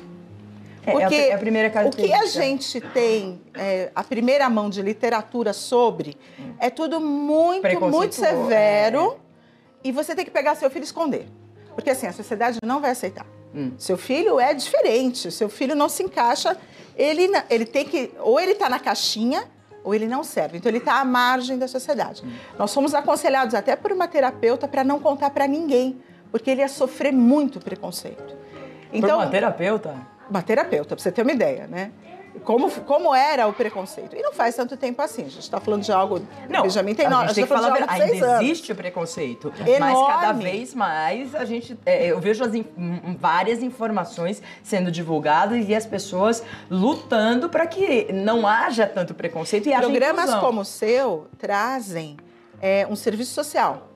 É, 0.86 0.92
Porque 0.92 1.16
é 1.16 1.34
a, 1.34 1.38
primeira 1.38 1.88
o 1.88 1.90
que 1.90 2.14
a 2.14 2.28
gente 2.28 2.80
tem, 2.80 3.42
é, 3.56 3.92
a 3.96 4.04
primeira 4.04 4.48
mão 4.48 4.70
de 4.70 4.82
literatura 4.84 5.52
sobre, 5.52 6.16
hum. 6.40 6.54
é 6.60 6.70
tudo 6.70 7.00
muito, 7.02 7.82
muito 7.90 8.14
severo. 8.14 9.18
É. 9.22 9.26
E 9.86 9.92
você 9.92 10.16
tem 10.16 10.24
que 10.24 10.32
pegar 10.32 10.56
seu 10.56 10.70
filho 10.70 10.84
e 10.84 10.86
esconder. 10.86 11.28
Porque 11.74 11.90
assim, 11.90 12.08
a 12.08 12.14
sociedade 12.14 12.60
não 12.64 12.80
vai 12.80 12.92
aceitar. 12.92 13.26
Hum. 13.54 13.72
Seu 13.78 13.98
filho 13.98 14.40
é 14.40 14.54
diferente, 14.54 15.32
seu 15.32 15.50
filho 15.50 15.76
não 15.76 15.90
se 15.90 16.04
encaixa. 16.04 16.58
Ele, 16.96 17.30
ele 17.50 17.66
tem 17.66 17.86
que. 17.86 18.12
Ou 18.20 18.40
ele 18.40 18.52
está 18.52 18.70
na 18.70 18.80
caixinha, 18.80 19.44
ou 19.86 19.94
ele 19.94 20.08
não 20.08 20.24
serve. 20.24 20.58
Então 20.58 20.70
ele 20.70 20.80
está 20.80 21.00
à 21.00 21.06
margem 21.06 21.58
da 21.58 21.68
sociedade. 21.68 22.24
Hum. 22.26 22.32
Nós 22.58 22.74
fomos 22.74 22.94
aconselhados 22.96 23.54
até 23.54 23.76
por 23.76 23.92
uma 23.92 24.08
terapeuta 24.08 24.68
para 24.68 24.84
não 24.84 25.00
contar 25.00 25.30
para 25.30 25.48
ninguém, 25.48 26.02
porque 26.32 26.50
ele 26.50 26.62
ia 26.62 26.68
sofrer 26.68 27.14
muito 27.14 27.60
preconceito. 27.60 28.36
Então, 28.92 29.20
por 29.20 29.26
uma 29.26 29.28
terapeuta? 29.28 29.96
Uma 30.30 30.42
terapeuta, 30.42 30.96
para 30.96 31.04
você 31.04 31.12
ter 31.12 31.22
uma 31.22 31.32
ideia, 31.32 31.68
né? 31.68 31.92
Como, 32.44 32.70
como 32.82 33.14
era 33.14 33.48
o 33.48 33.54
preconceito. 33.54 34.16
E 34.16 34.22
não 34.22 34.34
faz 34.34 34.56
tanto 34.56 34.76
tempo 34.76 35.02
assim. 35.02 35.24
A 35.24 35.30
gente 35.30 35.40
está 35.40 35.60
falando 35.60 35.84
de 35.84 35.92
algo. 35.92 36.22
Não, 36.50 36.64
Benjamin 36.64 36.94
tem 36.94 37.10
nove. 37.10 37.24
A 37.24 37.28
gente 37.28 37.36
tem 37.36 37.44
que 37.46 37.54
falar 37.54 37.68
a 37.68 37.74
verdade. 37.74 38.02
Ainda 38.02 38.26
anos. 38.26 38.44
existe 38.44 38.72
o 38.72 38.76
preconceito. 38.76 39.54
Enorme. 39.60 39.80
Mas 39.80 40.08
cada 40.08 40.32
vez 40.34 40.74
mais 40.74 41.36
a 41.36 41.46
gente. 41.46 41.78
É, 41.86 42.08
eu 42.08 42.20
vejo 42.20 42.44
as 42.44 42.54
in, 42.54 42.66
várias 43.20 43.62
informações 43.64 44.42
sendo 44.64 44.92
divulgadas 44.92 45.68
e 45.68 45.76
as 45.76 45.86
pessoas 45.86 46.44
lutando 46.70 47.50
para 47.50 47.66
que 47.68 48.12
não 48.12 48.48
haja 48.48 48.86
tanto 48.86 49.14
preconceito 49.14 49.70
e 49.70 49.76
Programas 49.76 50.34
como 50.36 50.62
o 50.62 50.66
seu 50.66 51.28
trazem 51.38 52.18
é, 52.62 52.88
um 52.90 52.96
serviço 52.96 53.34
social. 53.34 53.90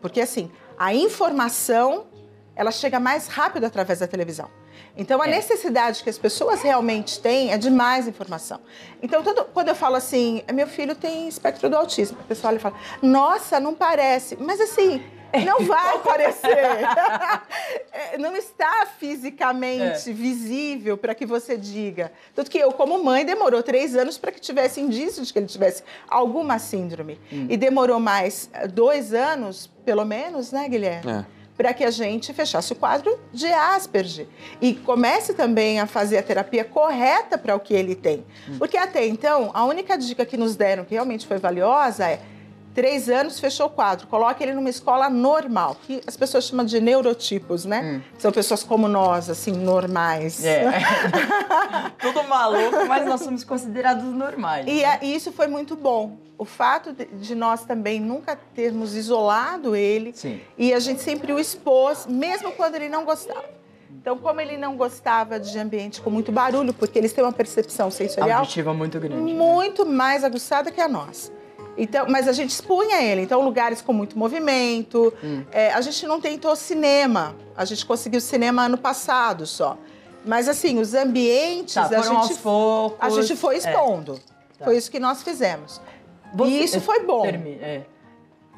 Porque 0.00 0.20
assim, 0.20 0.50
a 0.78 0.94
informação 0.94 2.06
ela 2.54 2.70
chega 2.70 2.98
mais 3.00 3.26
rápido 3.28 3.64
através 3.64 4.00
da 4.00 4.06
televisão. 4.06 4.50
Então, 4.96 5.20
a 5.22 5.26
É. 5.26 5.30
necessidade 5.30 6.02
que 6.02 6.10
as 6.10 6.18
pessoas 6.18 6.62
realmente 6.62 7.20
têm 7.20 7.52
é 7.52 7.58
de 7.58 7.70
mais 7.70 8.06
informação. 8.08 8.60
Então, 9.02 9.22
todo- 9.22 9.44
quando 9.54 9.68
eu 9.68 9.74
falo 9.74 9.96
assim, 9.96 10.42
meu 10.52 10.66
filho 10.66 10.94
tem 10.94 11.28
espectro 11.28 11.68
do 11.70 11.76
autismo, 11.76 12.18
a 12.20 12.24
pessoa 12.24 12.50
olha 12.50 12.56
e 12.58 12.60
fala, 12.60 12.76
nossa, 13.02 13.58
não 13.60 13.74
parece. 13.74 14.36
Mas 14.40 14.60
assim, 14.60 15.02
não 15.46 15.60
vai 15.64 15.98
parecer. 16.00 16.50
É, 17.92 18.16
não 18.18 18.34
está 18.36 18.86
fisicamente 18.98 20.10
É. 20.10 20.12
visível 20.12 20.96
para 20.96 21.14
que 21.14 21.26
você 21.26 21.56
diga. 21.56 22.12
Tanto 22.34 22.50
que 22.50 22.58
eu, 22.58 22.72
como 22.72 23.02
mãe, 23.02 23.24
demorou 23.24 23.62
três 23.62 23.94
anos 23.96 24.16
para 24.16 24.30
que 24.32 24.40
tivesse 24.40 24.80
indício 24.80 25.22
de 25.24 25.32
que 25.32 25.38
ele 25.38 25.46
tivesse 25.46 25.82
alguma 26.08 26.58
síndrome. 26.58 27.20
Hum. 27.32 27.46
E 27.50 27.56
demorou 27.56 27.98
mais 28.00 28.48
eh, 28.52 28.66
dois 28.68 29.12
anos, 29.12 29.68
pelo 29.84 30.04
menos, 30.04 30.52
né, 30.52 30.68
Guilherme? 30.68 31.10
É. 31.12 31.24
Para 31.60 31.74
que 31.74 31.84
a 31.84 31.90
gente 31.90 32.32
fechasse 32.32 32.72
o 32.72 32.74
quadro 32.74 33.20
de 33.34 33.46
Asperger. 33.46 34.26
E 34.62 34.72
comece 34.72 35.34
também 35.34 35.78
a 35.78 35.86
fazer 35.86 36.16
a 36.16 36.22
terapia 36.22 36.64
correta 36.64 37.36
para 37.36 37.54
o 37.54 37.60
que 37.60 37.74
ele 37.74 37.94
tem. 37.94 38.24
Porque 38.56 38.78
até 38.78 39.06
então, 39.06 39.50
a 39.52 39.66
única 39.66 39.98
dica 39.98 40.24
que 40.24 40.38
nos 40.38 40.56
deram 40.56 40.86
que 40.86 40.94
realmente 40.94 41.26
foi 41.26 41.36
valiosa 41.36 42.08
é. 42.08 42.22
Três 42.80 43.10
anos, 43.10 43.38
fechou 43.38 43.66
o 43.66 43.68
quadro. 43.70 44.06
Coloque 44.06 44.42
ele 44.42 44.54
numa 44.54 44.70
escola 44.70 45.10
normal, 45.10 45.76
que 45.86 46.00
as 46.06 46.16
pessoas 46.16 46.44
chamam 46.44 46.64
de 46.64 46.80
neurotipos, 46.80 47.66
né? 47.66 48.00
São 48.18 48.32
pessoas 48.32 48.62
como 48.62 48.88
nós, 48.88 49.28
assim, 49.28 49.52
normais. 49.52 50.42
É. 50.42 50.64
Tudo 52.00 52.24
maluco, 52.24 52.86
mas 52.88 53.04
nós 53.06 53.20
somos 53.20 53.44
considerados 53.44 54.02
normais. 54.04 54.64
E, 54.66 54.82
a- 54.82 54.98
e 55.02 55.14
isso 55.14 55.30
foi 55.30 55.46
muito 55.46 55.76
bom. 55.76 56.16
O 56.38 56.46
fato 56.46 56.94
de, 56.94 57.04
de 57.04 57.34
nós 57.34 57.64
também 57.64 58.00
nunca 58.00 58.34
termos 58.54 58.96
isolado 58.96 59.76
ele 59.76 60.12
Sim. 60.14 60.40
e 60.56 60.72
a 60.72 60.78
gente 60.80 61.02
sempre 61.02 61.34
o 61.34 61.38
expôs, 61.38 62.06
mesmo 62.06 62.50
quando 62.52 62.76
ele 62.76 62.88
não 62.88 63.04
gostava. 63.04 63.44
Então, 63.90 64.16
como 64.16 64.40
ele 64.40 64.56
não 64.56 64.74
gostava 64.74 65.38
de 65.38 65.58
ambiente 65.58 66.00
com 66.00 66.08
muito 66.08 66.32
barulho, 66.32 66.72
porque 66.72 66.98
eles 66.98 67.12
têm 67.12 67.22
uma 67.22 67.32
percepção 67.32 67.90
sensorial 67.90 68.38
Auditiva 68.38 68.72
muito 68.72 68.98
grande. 68.98 69.16
né? 69.22 69.32
muito 69.34 69.84
mais 69.84 70.24
aguçada 70.24 70.70
que 70.70 70.80
a 70.80 70.88
nossa. 70.88 71.30
Então, 71.76 72.06
mas 72.08 72.28
a 72.28 72.32
gente 72.32 72.50
expunha 72.50 73.00
ele. 73.02 73.22
Então, 73.22 73.40
lugares 73.42 73.80
com 73.80 73.92
muito 73.92 74.18
movimento. 74.18 75.12
Hum. 75.22 75.44
É, 75.52 75.72
a 75.72 75.80
gente 75.80 76.06
não 76.06 76.20
tentou 76.20 76.54
cinema. 76.56 77.34
A 77.56 77.64
gente 77.64 77.86
conseguiu 77.86 78.20
cinema 78.20 78.62
ano 78.64 78.76
passado 78.78 79.46
só. 79.46 79.78
Mas 80.24 80.48
assim, 80.48 80.78
os 80.78 80.92
ambientes 80.94 81.74
Tá, 81.74 81.84
a 81.86 82.02
gente 82.02 82.34
poucos. 82.42 82.98
a 83.00 83.08
gente 83.08 83.34
foi 83.36 83.54
É. 83.54 83.58
expondo. 83.58 84.20
Tá. 84.58 84.66
Foi 84.66 84.76
isso 84.76 84.90
que 84.90 85.00
nós 85.00 85.22
fizemos. 85.22 85.80
Você- 86.34 86.50
e 86.50 86.64
isso 86.64 86.80
foi 86.82 87.00
bom. 87.00 87.22
Termi- 87.22 87.58
é. 87.60 87.82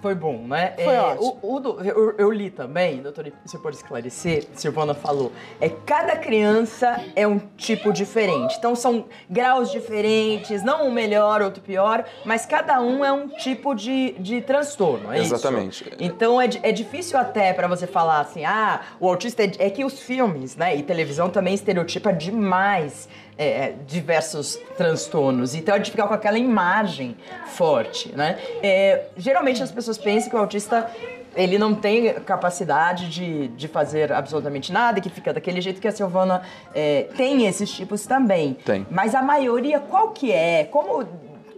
Foi 0.02 0.16
bom, 0.16 0.38
né? 0.48 0.74
Foi 0.82 0.94
É, 0.94 1.00
ótimo. 1.00 1.38
o- 1.40 1.56
o 1.58 1.80
eu, 1.84 2.14
eu 2.18 2.30
li 2.32 2.50
também, 2.50 3.00
doutor, 3.00 3.32
se 3.46 3.56
pode 3.58 3.76
esclarecer, 3.76 4.44
Silvana 4.52 4.94
falou, 4.94 5.30
é 5.60 5.68
cada 5.68 6.16
criança 6.16 7.00
é 7.14 7.24
um 7.26 7.38
tipo 7.56 7.92
diferente. 7.92 8.56
Então 8.58 8.74
são 8.74 9.04
graus 9.30 9.70
diferentes, 9.70 10.64
não 10.64 10.88
um 10.88 10.90
melhor, 10.90 11.40
outro 11.40 11.62
pior, 11.62 12.04
mas 12.24 12.44
cada 12.44 12.80
um 12.80 13.04
é 13.04 13.12
um 13.12 13.28
tipo 13.28 13.74
de, 13.76 14.12
de 14.18 14.40
transtorno, 14.40 15.12
é 15.12 15.20
isso? 15.20 15.34
Exatamente. 15.34 15.84
Então 16.00 16.40
é, 16.40 16.48
é 16.64 16.72
difícil 16.72 17.16
até 17.16 17.52
pra 17.52 17.68
você 17.68 17.86
falar 17.86 18.18
assim, 18.20 18.44
ah, 18.44 18.80
o 18.98 19.08
autista 19.08 19.44
é, 19.44 19.52
é 19.60 19.70
que 19.70 19.84
os 19.84 20.00
filmes, 20.00 20.56
né, 20.56 20.74
e 20.76 20.82
televisão 20.82 21.30
também 21.30 21.54
estereotipa 21.54 22.12
demais 22.12 23.08
é, 23.36 23.46
é, 23.46 23.74
diversos 23.86 24.58
transtornos. 24.76 25.54
Então 25.54 25.74
é 25.74 25.78
de 25.78 25.90
ficar 25.90 26.06
com 26.06 26.14
aquela 26.14 26.38
imagem 26.38 27.16
forte, 27.46 28.12
né? 28.14 28.38
É, 28.62 29.06
geralmente 29.16 29.62
as 29.62 29.70
pessoas 29.70 29.98
pensam 29.98 30.30
que 30.30 30.36
o 30.36 30.38
autista 30.38 30.90
ele 31.34 31.58
não 31.58 31.74
tem 31.74 32.12
capacidade 32.14 33.08
de, 33.08 33.48
de 33.48 33.66
fazer 33.68 34.12
absolutamente 34.12 34.70
nada, 34.70 35.00
que 35.00 35.08
fica 35.08 35.32
daquele 35.32 35.60
jeito 35.60 35.80
que 35.80 35.88
a 35.88 35.92
Silvana 35.92 36.42
é, 36.74 37.04
tem 37.16 37.46
esses 37.46 37.70
tipos 37.70 38.06
também. 38.06 38.54
Tem. 38.64 38.86
Mas 38.90 39.14
a 39.14 39.22
maioria, 39.22 39.80
qual 39.80 40.10
que 40.10 40.30
é? 40.30 40.64
Como 40.64 41.06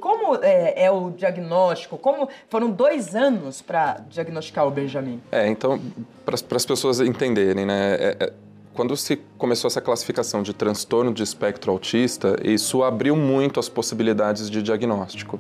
como 0.05 0.39
é, 0.43 0.85
é 0.85 0.91
o 0.91 1.11
diagnóstico? 1.13 1.97
Como 1.97 2.29
foram 2.51 2.71
dois 2.71 3.17
anos 3.17 3.63
para 3.63 4.03
diagnosticar 4.11 4.67
o 4.67 4.71
Benjamin? 4.71 5.19
É, 5.33 5.49
então, 5.49 5.81
para 6.27 6.35
as 6.35 6.67
pessoas 6.67 7.01
entenderem, 7.01 7.65
né? 7.65 7.95
é- 7.99 8.17
é- 8.21 8.33
quando 8.75 8.97
se 8.97 9.17
começou 9.39 9.69
essa 9.69 9.81
classificação 9.81 10.43
de 10.43 10.53
transtorno 10.53 11.13
de 11.15 11.23
espectro 11.23 11.71
autista, 11.73 12.37
isso 12.45 12.83
abriu 12.83 13.17
muito 13.17 13.59
as 13.61 13.69
possibilidades 13.69 14.51
de 14.51 14.63
diagnóstico. 14.63 15.39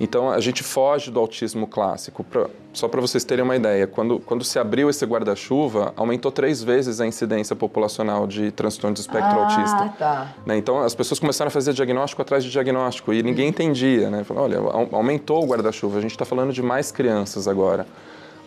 Então, 0.00 0.30
a 0.30 0.38
gente 0.38 0.62
foge 0.62 1.10
do 1.10 1.18
autismo 1.18 1.66
clássico. 1.66 2.22
Pra- 2.22 2.46
só 2.72 2.86
para 2.86 3.00
vocês 3.00 3.24
terem 3.24 3.42
uma 3.44 3.56
ideia, 3.56 3.84
quando, 3.84 4.20
quando 4.20 4.44
se 4.44 4.56
abriu 4.56 4.88
esse 4.88 5.04
guarda-chuva, 5.04 5.92
aumentou 5.96 6.30
três 6.30 6.62
vezes 6.62 7.00
a 7.00 7.06
incidência 7.06 7.56
populacional 7.56 8.24
de 8.24 8.52
transtorno 8.52 8.94
de 8.94 9.00
espectro 9.00 9.40
autista. 9.40 9.76
Ah, 9.76 9.88
tá. 9.98 10.34
Né? 10.46 10.56
Então 10.56 10.78
as 10.78 10.94
pessoas 10.94 11.18
começaram 11.18 11.48
a 11.48 11.50
fazer 11.50 11.72
diagnóstico 11.72 12.22
atrás 12.22 12.44
de 12.44 12.50
diagnóstico 12.50 13.12
e 13.12 13.24
ninguém 13.24 13.48
entendia, 13.48 14.08
né? 14.08 14.24
Olha, 14.30 14.58
au- 14.58 14.88
aumentou 14.92 15.42
o 15.42 15.46
guarda-chuva, 15.48 15.98
a 15.98 16.00
gente 16.00 16.12
está 16.12 16.24
falando 16.24 16.52
de 16.52 16.62
mais 16.62 16.92
crianças 16.92 17.48
agora. 17.48 17.84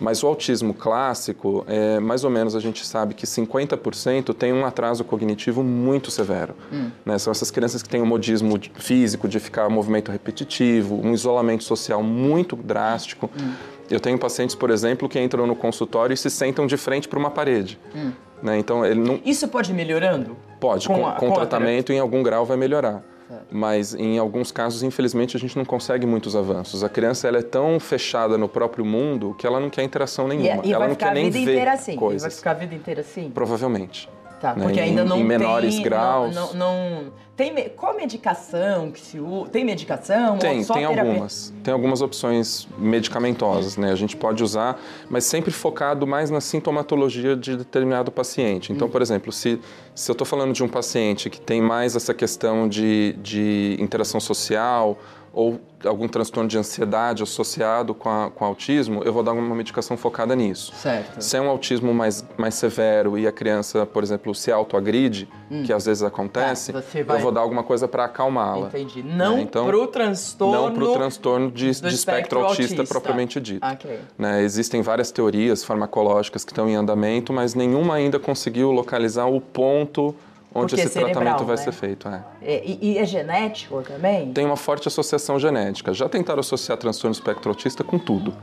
Mas 0.01 0.23
o 0.23 0.27
autismo 0.27 0.73
clássico, 0.73 1.63
é, 1.67 1.99
mais 1.99 2.23
ou 2.23 2.31
menos 2.31 2.55
a 2.55 2.59
gente 2.59 2.83
sabe 2.83 3.13
que 3.13 3.27
50% 3.27 4.33
tem 4.33 4.51
um 4.51 4.65
atraso 4.65 5.03
cognitivo 5.03 5.63
muito 5.63 6.09
severo. 6.09 6.55
Né? 7.05 7.19
São 7.19 7.29
essas 7.29 7.51
crianças 7.51 7.83
que 7.83 7.87
têm 7.87 8.01
um 8.01 8.05
modismo 8.07 8.59
físico, 8.79 9.27
de 9.27 9.39
ficar 9.39 9.69
movimento 9.69 10.11
repetitivo, 10.11 10.99
um 11.05 11.13
isolamento 11.13 11.63
social 11.63 12.01
muito 12.01 12.55
drástico. 12.55 13.29
Eu 13.91 13.99
tenho 13.99 14.17
pacientes, 14.17 14.55
por 14.55 14.71
exemplo, 14.71 15.07
que 15.07 15.19
entram 15.19 15.45
no 15.45 15.55
consultório 15.55 16.13
e 16.15 16.17
se 16.17 16.31
sentam 16.31 16.65
de 16.65 16.77
frente 16.77 17.07
para 17.07 17.19
uma 17.19 17.29
parede. 17.29 17.77
Né? 18.41 18.57
Então, 18.57 18.83
ele 18.83 18.99
não, 18.99 19.19
Isso 19.23 19.47
pode 19.49 19.69
ir 19.71 19.75
melhorando? 19.75 20.35
Pode, 20.59 20.87
Com 20.87 20.95
com, 20.95 21.07
a- 21.07 21.11
com 21.11 21.27
com 21.27 21.33
tratamento 21.35 21.93
em 21.93 21.99
algum 21.99 22.23
grau 22.23 22.43
vai 22.43 22.57
melhorar. 22.57 23.03
Mas 23.53 23.93
em 23.93 24.17
alguns 24.17 24.49
casos, 24.49 24.81
infelizmente, 24.81 25.35
a 25.35 25.39
gente 25.39 25.57
não 25.57 25.65
consegue 25.65 26.05
muitos 26.07 26.35
avanços. 26.37 26.83
A 26.85 26.89
criança 26.89 27.27
ela 27.27 27.39
é 27.39 27.41
tão 27.41 27.79
fechada 27.81 28.37
no 28.37 28.47
próprio 28.47 28.85
mundo 28.85 29.35
que 29.37 29.45
ela 29.45 29.59
não 29.59 29.69
quer 29.69 29.83
interação 29.83 30.31
E, 30.31 30.37
nenhuma. 30.37 30.65
e 30.65 30.69
ela 30.71 30.79
vai 30.79 30.87
não 30.87 30.95
quer 30.95 31.13
nem 31.13 31.29
ver 31.29 31.67
assim? 31.67 31.93
E 31.93 31.97
coisas. 31.97 32.21
vai 32.21 32.31
ficar 32.31 32.51
a 32.51 32.53
vida 32.53 32.73
inteira 32.75 33.01
assim? 33.01 33.29
Provavelmente. 33.29 34.07
Tá, 34.39 34.55
né, 34.55 34.63
porque 34.63 34.79
em- 34.79 34.83
ainda 34.83 35.03
não 35.03 35.19
em 35.19 35.23
menores 35.23 35.75
tem, 35.75 35.83
graus. 35.83 36.33
Não, 36.33 36.53
não, 36.53 36.55
não- 37.03 37.03
tem 37.35 37.69
qual 37.69 37.95
medicação 37.95 38.91
que 38.91 38.99
se 38.99 39.19
usa? 39.19 39.49
Tem 39.49 39.63
medicação? 39.63 40.37
Tem, 40.37 40.63
tem 40.63 40.85
algumas. 40.85 41.53
Tem 41.63 41.73
algumas 41.73 42.01
opções 42.01 42.67
medicamentosas, 42.77 43.77
né? 43.77 43.91
A 43.91 43.95
gente 43.95 44.15
pode 44.15 44.43
usar, 44.43 44.79
mas 45.09 45.23
sempre 45.23 45.51
focado 45.51 46.05
mais 46.05 46.29
na 46.29 46.41
sintomatologia 46.41 47.35
de 47.35 47.55
determinado 47.55 48.11
paciente. 48.11 48.71
Então, 48.71 48.89
por 48.89 49.01
exemplo, 49.01 49.31
se, 49.31 49.59
se 49.95 50.11
eu 50.11 50.13
estou 50.13 50.25
falando 50.27 50.53
de 50.53 50.63
um 50.63 50.67
paciente 50.67 51.29
que 51.29 51.39
tem 51.39 51.61
mais 51.61 51.95
essa 51.95 52.13
questão 52.13 52.67
de, 52.67 53.13
de 53.21 53.77
interação 53.79 54.19
social 54.19 54.99
ou 55.33 55.59
algum 55.85 56.07
transtorno 56.07 56.47
de 56.47 56.57
ansiedade 56.57 57.23
associado 57.23 57.93
com, 57.93 58.09
a, 58.09 58.29
com 58.29 58.45
autismo, 58.45 59.01
eu 59.03 59.11
vou 59.13 59.23
dar 59.23 59.31
uma 59.31 59.55
medicação 59.55 59.97
focada 59.97 60.35
nisso. 60.35 60.73
Certo. 60.75 61.21
Se 61.21 61.37
é 61.37 61.41
um 61.41 61.49
autismo 61.49 61.93
mais, 61.93 62.23
mais 62.37 62.55
severo 62.55 63.17
e 63.17 63.25
a 63.25 63.31
criança, 63.31 63.85
por 63.85 64.03
exemplo, 64.03 64.35
se 64.35 64.51
autoagride, 64.51 65.27
que 65.65 65.73
às 65.73 65.85
vezes 65.85 66.03
acontece, 66.03 66.71
você 66.71 67.03
vai- 67.03 67.17
eu 67.17 67.21
vou 67.21 67.31
dar 67.31 67.41
alguma 67.41 67.63
coisa 67.63 67.87
para 67.87 68.05
acalmá-la. 68.05 68.67
Entendi. 68.67 69.03
Não 69.03 69.37
né? 69.37 69.41
Então, 69.41 69.65
pro 69.65 69.87
transtorno... 69.87 70.53
não 70.53 70.73
para 70.73 70.83
o 70.83 70.93
transtorno 70.93 71.49
de, 71.51 71.65
de 71.65 71.69
espectro 71.71 71.93
espectro 71.95 72.39
autista, 72.39 72.73
autista. 72.73 72.93
propriamente 72.93 73.39
dito. 73.39 73.65
Ok. 73.65 73.99
Né, 74.17 74.43
existem 74.43 74.81
várias 74.81 75.11
teorias 75.11 75.63
farmacológicas 75.63 76.45
que 76.45 76.51
estão 76.51 76.69
em 76.69 76.75
andamento, 76.75 77.33
mas 77.33 77.55
nenhuma 77.55 77.95
ainda 77.95 78.19
conseguiu 78.19 78.71
localizar 78.71 79.25
o 79.25 79.41
ponto 79.41 80.15
onde 80.53 80.69
Porque 80.69 80.81
é 80.81 80.83
esse 80.85 80.93
cerebral, 80.93 81.13
tratamento 81.23 81.45
vai 81.45 81.55
né? 81.55 81.61
ser 81.63 81.71
feito. 81.71 82.07
é. 82.07 82.23
É, 82.41 82.63
e, 82.65 82.93
e 82.93 82.97
é 82.97 83.05
genético 83.05 83.81
também? 83.81 84.31
Tem 84.33 84.45
uma 84.45 84.57
forte 84.57 84.87
associação 84.87 85.39
genética. 85.39 85.93
Já 85.93 86.09
tentaram 86.09 86.41
associar 86.41 86.77
transtorno 86.77 87.13
espectro 87.13 87.49
autista 87.49 87.83
com 87.83 87.97
tudo, 87.97 88.33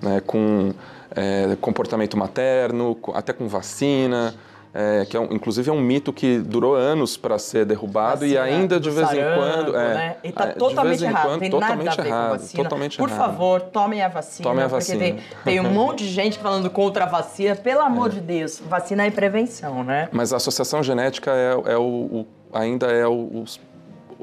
né, 0.00 0.20
com 0.24 0.72
é, 1.14 1.56
comportamento 1.60 2.16
materno, 2.16 2.96
até 3.14 3.32
com 3.32 3.48
vacina. 3.48 4.34
É, 4.78 5.06
que 5.06 5.16
é 5.16 5.20
um- 5.20 5.28
inclusive 5.32 5.70
é 5.70 5.72
um 5.72 5.80
mito 5.80 6.12
que 6.12 6.38
durou 6.38 6.74
anos 6.74 7.16
para 7.16 7.38
ser 7.38 7.64
derrubado 7.64 8.26
e 8.26 8.34
Vacina 8.34 8.44
ainda 8.44 8.78
de 8.78 8.90
vez 8.90 9.08
sarampo, 9.08 9.30
em 9.32 9.36
quando. 9.38 9.76
É, 9.76 9.94
né? 9.94 10.16
E 10.22 10.32
tá 10.32 10.44
é, 10.44 10.52
totalmente 10.52 11.02
errado. 11.04 11.22
quando, 11.26 11.40
tem 11.40 11.50
totalmente 11.50 11.84
nada 11.86 12.00
a 12.00 12.04
ver 12.04 12.08
errado. 12.10 12.26
com 12.32 12.38
vacina. 12.38 12.62
Totalmente 12.62 12.96
Por 12.98 13.08
errado. 13.08 13.18
favor, 13.20 13.60
tomem 13.62 14.02
a 14.02 14.08
vacina. 14.08 14.48
Tomem 14.48 14.64
a 14.64 14.68
porque 14.68 14.84
vacina. 14.92 14.98
Tem, 15.00 15.18
tem 15.44 15.60
um 15.60 15.70
monte 15.72 16.04
de 16.04 16.10
gente 16.10 16.38
falando 16.38 16.68
contra 16.68 17.04
a 17.04 17.08
vacina. 17.08 17.56
Pelo 17.56 17.80
amor 17.80 18.10
de 18.10 18.20
Deus, 18.20 18.60
vacina 18.68 19.06
é 19.06 19.10
prevenção, 19.10 19.82
né? 19.82 20.08
Mas 20.12 20.32
a 20.32 20.36
associação 20.36 20.82
genética 20.82 21.30
é, 21.32 21.72
é 21.72 21.76
o, 21.78 21.82
o- 21.82 22.26
ainda 22.52 22.86
é 22.88 23.06
o- 23.06 23.44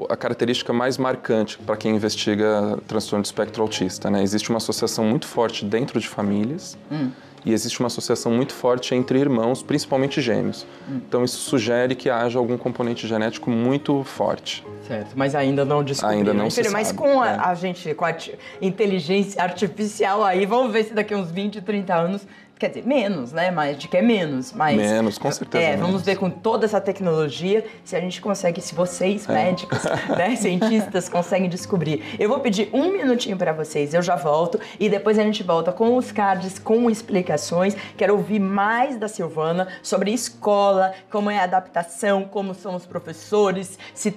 a 0.08 0.16
característica 0.16 0.72
mais 0.72 0.98
marcante 0.98 1.56
para 1.58 1.76
quem 1.76 1.94
investiga 1.94 2.76
transtorno 2.88 3.22
de 3.22 3.28
espectro 3.28 3.62
autista. 3.62 4.10
Né? 4.10 4.22
Existe 4.24 4.50
uma 4.50 4.56
associação 4.58 5.04
muito 5.04 5.24
forte 5.26 5.64
dentro 5.64 6.00
de 6.00 6.08
famílias 6.08 6.76
e 7.44 7.52
existe 7.52 7.80
uma 7.80 7.88
associação 7.88 8.32
muito 8.32 8.54
forte 8.54 8.94
entre 8.94 9.18
irmãos, 9.18 9.62
principalmente 9.62 10.20
gêmeos. 10.20 10.66
Então 10.88 11.24
isso 11.24 11.38
sugere 11.38 11.94
que 11.94 12.08
haja 12.08 12.38
algum 12.38 12.56
componente 12.56 13.06
genético 13.06 13.50
muito 13.50 14.02
forte. 14.04 14.64
Certo, 14.86 15.12
mas 15.14 15.34
ainda 15.34 15.64
não 15.64 15.82
descobriram. 15.82 16.18
Ainda 16.18 16.34
não 16.34 16.50
se 16.50 16.68
Mas 16.70 16.88
sabe, 16.88 16.98
com 16.98 17.22
a, 17.22 17.28
é. 17.28 17.38
a 17.38 17.54
gente, 17.54 17.94
com 17.94 18.04
a 18.04 18.14
inteligência 18.60 19.42
artificial 19.42 20.22
aí, 20.22 20.44
vamos 20.44 20.72
ver 20.72 20.84
se 20.84 20.94
daqui 20.94 21.14
uns 21.14 21.30
20, 21.30 21.60
30 21.62 21.94
anos, 21.94 22.26
quer 22.64 22.80
dizer, 22.80 22.86
menos, 22.86 23.32
né? 23.32 23.50
Mas 23.50 23.78
de 23.78 23.88
que 23.88 23.96
é 23.96 24.02
menos, 24.02 24.52
mas 24.52 24.76
menos, 24.76 25.18
com 25.18 25.30
certeza. 25.30 25.62
É, 25.62 25.70
menos. 25.70 25.86
vamos 25.86 26.02
ver 26.02 26.16
com 26.16 26.30
toda 26.30 26.64
essa 26.64 26.80
tecnologia 26.80 27.64
se 27.84 27.94
a 27.94 28.00
gente 28.00 28.20
consegue, 28.20 28.60
se 28.60 28.74
vocês 28.74 29.28
é. 29.28 29.32
médicos, 29.32 29.82
né, 30.16 30.34
cientistas 30.36 31.08
conseguem 31.08 31.48
descobrir. 31.48 32.16
Eu 32.18 32.28
vou 32.28 32.40
pedir 32.40 32.70
um 32.72 32.90
minutinho 32.90 33.36
para 33.36 33.52
vocês, 33.52 33.92
eu 33.92 34.00
já 34.00 34.16
volto 34.16 34.58
e 34.80 34.88
depois 34.88 35.18
a 35.18 35.22
gente 35.22 35.42
volta 35.42 35.72
com 35.72 35.96
os 35.96 36.10
cards, 36.10 36.58
com 36.58 36.90
explicações. 36.90 37.76
Quero 37.96 38.14
ouvir 38.14 38.38
mais 38.38 38.96
da 38.96 39.08
Silvana 39.08 39.68
sobre 39.82 40.10
escola, 40.12 40.94
como 41.10 41.30
é 41.30 41.38
a 41.38 41.44
adaptação, 41.44 42.24
como 42.24 42.54
são 42.54 42.74
os 42.74 42.86
professores, 42.86 43.78
se 43.92 44.14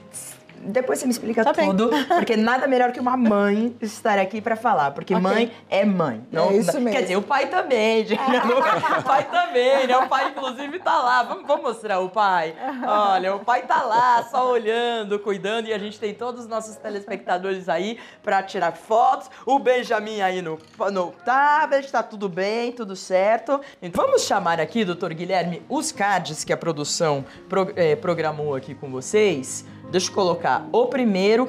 depois 0.62 1.00
você 1.00 1.06
me 1.06 1.12
explica 1.12 1.44
tá 1.44 1.54
tudo, 1.54 1.90
bem. 1.90 2.04
porque 2.06 2.36
nada 2.38 2.68
melhor 2.68 2.92
que 2.92 3.00
uma 3.00 3.18
mãe 3.18 3.76
estar 3.82 4.20
aqui 4.20 4.42
para 4.42 4.56
falar, 4.56 4.92
porque 4.92 5.14
okay. 5.14 5.24
mãe 5.24 5.52
é 5.70 5.86
mãe. 5.86 6.26
Não, 6.32 6.52
é 6.52 6.58
isso 6.58 6.74
mesmo. 6.74 6.92
Quer 6.92 7.02
dizer, 7.02 7.16
o 7.16 7.22
pai 7.22 7.48
também, 7.48 8.06
gente. 8.06 8.22
o 9.00 9.04
pai 9.04 9.24
também, 9.30 9.88
né? 9.88 9.98
O 9.98 10.08
pai, 10.08 10.30
inclusive, 10.30 10.80
tá 10.80 10.98
lá. 11.00 11.24
Vamos, 11.24 11.48
vamos 11.48 11.64
mostrar 11.64 12.00
o 12.00 12.10
pai. 12.10 12.56
Olha, 12.86 13.36
o 13.36 13.40
pai 13.40 13.64
tá 13.64 13.84
lá, 13.84 14.24
só 14.24 14.50
olhando, 14.50 15.20
cuidando, 15.20 15.68
e 15.68 15.74
a 15.74 15.78
gente 15.78 16.00
tem 16.00 16.14
todos 16.14 16.42
os 16.42 16.48
nossos 16.48 16.76
telespectadores 16.76 17.70
aí 17.70 17.98
para 18.24 18.42
tirar 18.44 18.74
fotos. 18.74 19.30
O 19.46 19.60
Benjamin 19.60 20.22
aí 20.22 20.42
no, 20.42 20.58
no 20.92 21.12
tablet, 21.24 21.92
tá 21.92 22.04
tudo 22.04 22.30
bem, 22.30 22.72
tudo 22.72 22.96
certo. 22.96 23.60
Então, 23.82 24.06
vamos 24.06 24.24
chamar 24.24 24.60
aqui, 24.60 24.84
doutor 24.86 25.14
Guilherme, 25.14 25.62
os 25.70 25.92
cards 25.92 26.44
que 26.44 26.54
a 26.54 26.58
produção 26.58 27.26
pro, 27.48 27.72
é, 27.76 27.96
programou 27.96 28.56
aqui 28.56 28.74
com 28.74 28.90
vocês. 28.90 29.66
Deixa 29.92 30.10
eu 30.10 30.14
colocar 30.14 30.68
o 30.72 30.86
primeiro. 30.88 31.48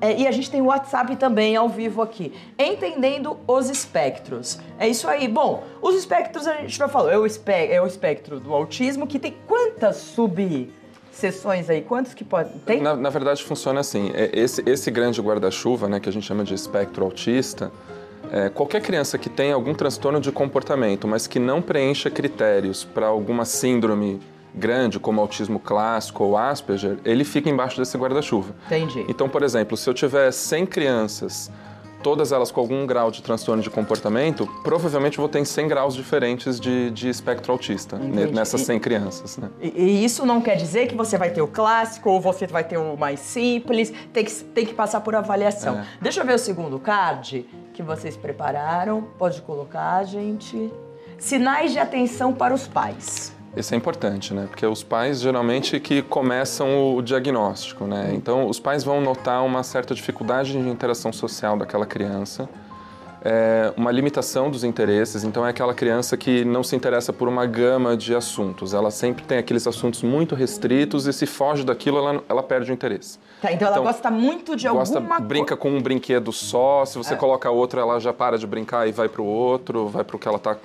É, 0.00 0.18
e 0.18 0.26
a 0.26 0.30
gente 0.30 0.50
tem 0.50 0.62
o 0.62 0.66
WhatsApp 0.66 1.14
também 1.16 1.56
ao 1.56 1.68
vivo 1.68 2.00
aqui. 2.00 2.32
Entendendo 2.58 3.36
os 3.46 3.68
espectros. 3.68 4.58
É 4.78 4.88
isso 4.88 5.06
aí. 5.06 5.28
Bom, 5.28 5.62
os 5.82 5.94
espectros 5.94 6.46
a 6.46 6.54
gente 6.56 6.76
já 6.76 6.88
falou. 6.88 7.10
É 7.10 7.18
o, 7.18 7.26
espe 7.26 7.52
é 7.52 7.80
o 7.82 7.86
espectro 7.86 8.40
do 8.40 8.54
autismo 8.54 9.06
que 9.06 9.18
tem 9.18 9.36
quantas 9.46 9.96
sub 9.96 10.72
sessões 11.12 11.68
aí? 11.68 11.82
Quantos 11.82 12.14
que 12.14 12.24
pode 12.24 12.50
tem? 12.60 12.80
Na, 12.80 12.96
na 12.96 13.10
verdade 13.10 13.42
funciona 13.44 13.80
assim. 13.80 14.10
É, 14.14 14.30
esse, 14.32 14.62
esse 14.66 14.90
grande 14.90 15.20
guarda-chuva, 15.20 15.88
né, 15.88 16.00
que 16.00 16.08
a 16.08 16.12
gente 16.12 16.26
chama 16.26 16.44
de 16.44 16.54
espectro 16.54 17.04
autista, 17.04 17.70
é, 18.32 18.48
qualquer 18.48 18.80
criança 18.80 19.18
que 19.18 19.28
tenha 19.28 19.54
algum 19.54 19.74
transtorno 19.74 20.20
de 20.20 20.32
comportamento, 20.32 21.06
mas 21.06 21.26
que 21.26 21.38
não 21.38 21.60
preencha 21.60 22.10
critérios 22.10 22.84
para 22.84 23.06
alguma 23.06 23.44
síndrome 23.44 24.20
grande, 24.54 24.98
como 24.98 25.20
autismo 25.20 25.58
clássico 25.58 26.24
ou 26.24 26.36
Asperger, 26.36 26.98
ele 27.04 27.24
fica 27.24 27.48
embaixo 27.48 27.78
desse 27.78 27.96
guarda-chuva. 27.96 28.54
Entendi. 28.66 29.04
Então, 29.08 29.28
por 29.28 29.42
exemplo, 29.42 29.76
se 29.76 29.88
eu 29.88 29.94
tiver 29.94 30.30
100 30.30 30.66
crianças, 30.66 31.50
todas 32.02 32.32
elas 32.32 32.50
com 32.50 32.60
algum 32.60 32.86
grau 32.86 33.10
de 33.10 33.22
transtorno 33.22 33.62
de 33.62 33.70
comportamento, 33.70 34.46
provavelmente 34.62 35.18
eu 35.18 35.22
vou 35.22 35.28
ter 35.28 35.44
100 35.44 35.68
graus 35.68 35.94
diferentes 35.94 36.58
de, 36.58 36.90
de 36.90 37.08
espectro 37.08 37.52
autista 37.52 37.96
Entendi. 37.96 38.32
nessas 38.34 38.62
100 38.62 38.80
crianças. 38.80 39.36
Né? 39.38 39.50
E, 39.60 39.68
e, 39.68 40.04
isso 40.04 40.24
não 40.26 40.40
quer 40.40 40.56
dizer 40.56 40.86
que 40.86 40.94
você 40.94 41.16
vai 41.16 41.30
ter 41.30 41.42
o 41.42 41.46
clássico 41.46 42.10
ou 42.10 42.20
você 42.20 42.46
vai 42.46 42.64
ter 42.64 42.78
o 42.78 42.96
mais 42.96 43.20
simples, 43.20 43.92
tem 44.12 44.24
que, 44.24 44.32
tem 44.32 44.66
que 44.66 44.74
passar 44.74 45.00
por 45.00 45.14
avaliação. 45.14 45.78
É. 45.78 45.86
Deixa 46.00 46.20
eu 46.20 46.26
ver 46.26 46.34
o 46.34 46.38
segundo 46.38 46.78
card 46.78 47.46
que 47.72 47.82
vocês 47.82 48.16
prepararam. 48.16 49.02
Pode 49.18 49.40
colocar, 49.42 50.02
gente. 50.04 50.70
Sinais 51.18 51.72
de 51.72 51.78
atenção 51.78 52.32
para 52.32 52.54
os 52.54 52.66
pais. 52.66 53.32
Isso 53.56 53.74
é 53.74 53.76
importante, 53.76 54.32
né? 54.32 54.46
Porque 54.48 54.64
os 54.64 54.82
pais 54.82 55.20
geralmente 55.20 55.80
que 55.80 56.02
começam 56.02 56.94
o 56.94 57.02
diagnóstico, 57.02 57.84
né? 57.84 58.12
Então, 58.14 58.48
os 58.48 58.60
pais 58.60 58.84
vão 58.84 59.00
notar 59.00 59.44
uma 59.44 59.62
certa 59.62 59.94
dificuldade 59.94 60.52
de 60.52 60.68
interação 60.68 61.12
social 61.12 61.56
daquela 61.56 61.84
criança, 61.84 62.48
é, 63.22 63.72
uma 63.76 63.90
limitação 63.90 64.50
dos 64.50 64.62
interesses. 64.62 65.24
Então, 65.24 65.44
é 65.44 65.50
aquela 65.50 65.74
criança 65.74 66.16
que 66.16 66.44
não 66.44 66.62
se 66.62 66.76
interessa 66.76 67.12
por 67.12 67.26
uma 67.26 67.44
gama 67.44 67.96
de 67.96 68.14
assuntos. 68.14 68.72
Ela 68.72 68.90
sempre 68.92 69.24
tem 69.24 69.38
aqueles 69.38 69.66
assuntos 69.66 70.02
muito 70.02 70.36
restritos 70.36 71.08
e 71.08 71.12
se 71.12 71.26
foge 71.26 71.64
daquilo, 71.64 71.98
ela, 71.98 72.22
ela 72.28 72.42
perde 72.44 72.70
o 72.70 72.72
interesse. 72.72 73.18
Tá, 73.42 73.52
então, 73.52 73.66
ela 73.66 73.78
então, 73.78 73.84
gosta 73.84 74.10
muito 74.12 74.54
de 74.54 74.68
gosta, 74.68 74.94
alguma 74.94 75.16
coisa. 75.16 75.28
Brinca 75.28 75.56
com 75.56 75.70
um 75.70 75.82
brinquedo 75.82 76.32
só. 76.32 76.84
Se 76.84 76.96
você 76.96 77.14
é. 77.14 77.16
coloca 77.16 77.50
outro, 77.50 77.80
ela 77.80 77.98
já 77.98 78.12
para 78.12 78.38
de 78.38 78.46
brincar 78.46 78.86
e 78.88 78.92
vai 78.92 79.08
para 79.08 79.20
o 79.20 79.26
outro, 79.26 79.88
vai 79.88 80.04
para 80.04 80.14
o 80.14 80.18
que 80.18 80.28
ela 80.28 80.38
está 80.38 80.56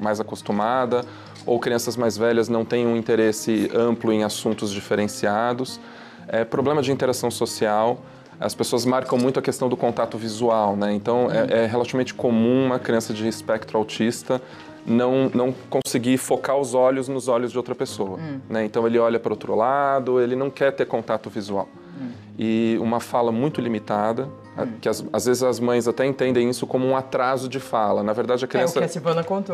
mais 0.00 0.20
acostumada 0.20 1.04
ou 1.46 1.58
crianças 1.58 1.96
mais 1.96 2.16
velhas 2.16 2.48
não 2.48 2.64
têm 2.64 2.86
um 2.86 2.96
interesse 2.96 3.70
amplo 3.74 4.12
em 4.12 4.24
assuntos 4.24 4.70
diferenciados. 4.70 5.80
É, 6.26 6.44
problema 6.44 6.82
de 6.82 6.90
interação 6.90 7.30
social, 7.30 8.00
as 8.40 8.54
pessoas 8.54 8.84
marcam 8.84 9.18
muito 9.18 9.38
a 9.38 9.42
questão 9.42 9.68
do 9.68 9.76
contato 9.76 10.18
visual, 10.18 10.76
né? 10.76 10.92
Então, 10.92 11.28
é, 11.30 11.64
é 11.64 11.66
relativamente 11.66 12.14
comum 12.14 12.66
uma 12.66 12.78
criança 12.78 13.12
de 13.12 13.26
espectro 13.28 13.78
autista 13.78 14.40
não, 14.86 15.30
não 15.32 15.54
conseguir 15.70 16.18
focar 16.18 16.56
os 16.58 16.74
olhos 16.74 17.08
nos 17.08 17.28
olhos 17.28 17.50
de 17.50 17.56
outra 17.56 17.74
pessoa, 17.74 18.18
hum. 18.18 18.40
né? 18.48 18.64
Então, 18.64 18.86
ele 18.86 18.98
olha 18.98 19.18
para 19.18 19.32
outro 19.32 19.54
lado, 19.54 20.20
ele 20.20 20.36
não 20.36 20.50
quer 20.50 20.72
ter 20.72 20.84
contato 20.86 21.30
visual. 21.30 21.68
Hum. 21.98 22.10
E 22.38 22.76
uma 22.80 23.00
fala 23.00 23.32
muito 23.32 23.60
limitada, 23.60 24.28
hum. 24.58 24.66
que 24.80 24.88
as, 24.88 25.04
às 25.12 25.26
vezes 25.26 25.42
as 25.42 25.58
mães 25.58 25.88
até 25.88 26.04
entendem 26.04 26.50
isso 26.50 26.66
como 26.66 26.86
um 26.86 26.96
atraso 26.96 27.48
de 27.48 27.60
fala. 27.60 28.02
Na 28.02 28.12
verdade, 28.12 28.44
a 28.44 28.48
criança 28.48 28.78
é 28.78 28.82
o 28.82 28.82
que 28.82 28.84
a 28.84 28.88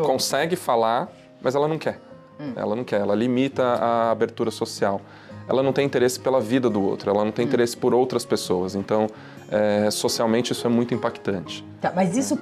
consegue 0.01 0.55
falar, 0.55 1.09
mas 1.41 1.55
ela 1.55 1.67
não 1.67 1.77
quer. 1.77 1.99
Hum. 2.39 2.53
Ela 2.55 2.75
não 2.75 2.83
quer, 2.83 3.01
ela 3.01 3.15
limita 3.15 3.63
a 3.63 4.11
abertura 4.11 4.51
social. 4.51 5.01
Ela 5.47 5.61
não 5.61 5.73
tem 5.73 5.85
interesse 5.85 6.19
pela 6.19 6.39
vida 6.39 6.69
do 6.69 6.81
outro, 6.81 7.09
ela 7.09 7.25
não 7.25 7.31
tem 7.31 7.45
hum. 7.45 7.47
interesse 7.47 7.75
por 7.75 7.93
outras 7.93 8.25
pessoas. 8.25 8.75
Então, 8.75 9.07
é, 9.49 9.91
socialmente, 9.91 10.53
isso 10.53 10.65
é 10.65 10.69
muito 10.69 10.93
impactante. 10.93 11.65
Tá, 11.79 11.91
mas 11.95 12.15
isso 12.15 12.39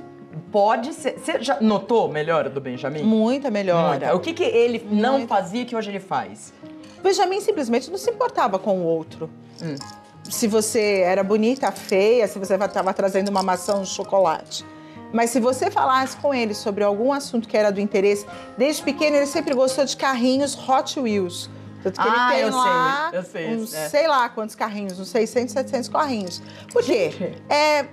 pode 0.52 0.94
ser. 0.94 1.18
Você 1.18 1.42
já 1.42 1.60
notou 1.60 2.08
melhora 2.10 2.50
do 2.50 2.62
Benjamin? 2.62 3.04
Muita 3.04 3.50
melhora. 3.50 3.90
Muita. 3.90 4.16
O 4.16 4.20
que, 4.20 4.34
que 4.34 4.44
ele 4.44 4.86
não 4.92 5.28
fazia 5.28 5.66
que 5.66 5.76
hoje 5.76 5.90
ele 5.90 6.00
faz? 6.00 6.54
O 6.98 7.02
Benjamin 7.02 7.42
simplesmente 7.42 7.90
não 7.90 7.98
se 7.98 8.10
importava 8.10 8.60
com 8.60 8.80
o 8.80 8.84
outro. 8.84 9.30
Hum. 9.62 9.76
Se 10.24 10.48
você 10.48 11.02
era 11.04 11.24
bonita, 11.24 11.72
feia, 11.72 12.28
se 12.28 12.38
você 12.38 12.54
estava 12.54 12.94
trazendo 12.94 13.30
uma 13.30 13.42
maçã, 13.42 13.76
um 13.76 13.86
chocolate. 13.86 14.66
Mas 15.12 15.32
se 15.32 15.40
você 15.40 15.72
falasse 15.72 16.16
com 16.18 16.34
ele 16.34 16.54
sobre 16.54 16.84
algum 16.84 17.12
assunto 17.12 17.48
que 17.48 17.58
era 17.58 17.72
do 17.72 17.80
interesse, 17.80 18.26
desde 18.58 18.84
pequeno 18.84 19.18
ele 19.18 19.26
sempre 19.26 19.54
gostou 19.54 19.84
de 19.86 19.98
carrinhos 19.98 20.58
Hot 20.68 21.00
Wheels. 21.00 21.50
Tanto 21.82 22.00
que 22.00 22.08
ah, 22.08 22.30
ele 22.34 22.36
tem 22.36 22.50
eu 22.50 22.58
lá 22.58 23.10
sei, 23.10 23.20
eu 23.20 23.24
sei, 23.24 23.56
uns, 23.56 23.74
é. 23.74 23.90
sei 23.90 24.08
lá 24.08 24.28
quantos 24.28 24.54
carrinhos, 24.54 25.00
uns 25.00 25.08
600, 25.10 25.54
700 25.54 25.90
carrinhos. 25.90 26.42
Por 26.74 26.84
quê? 26.84 27.38
É, 27.48 27.84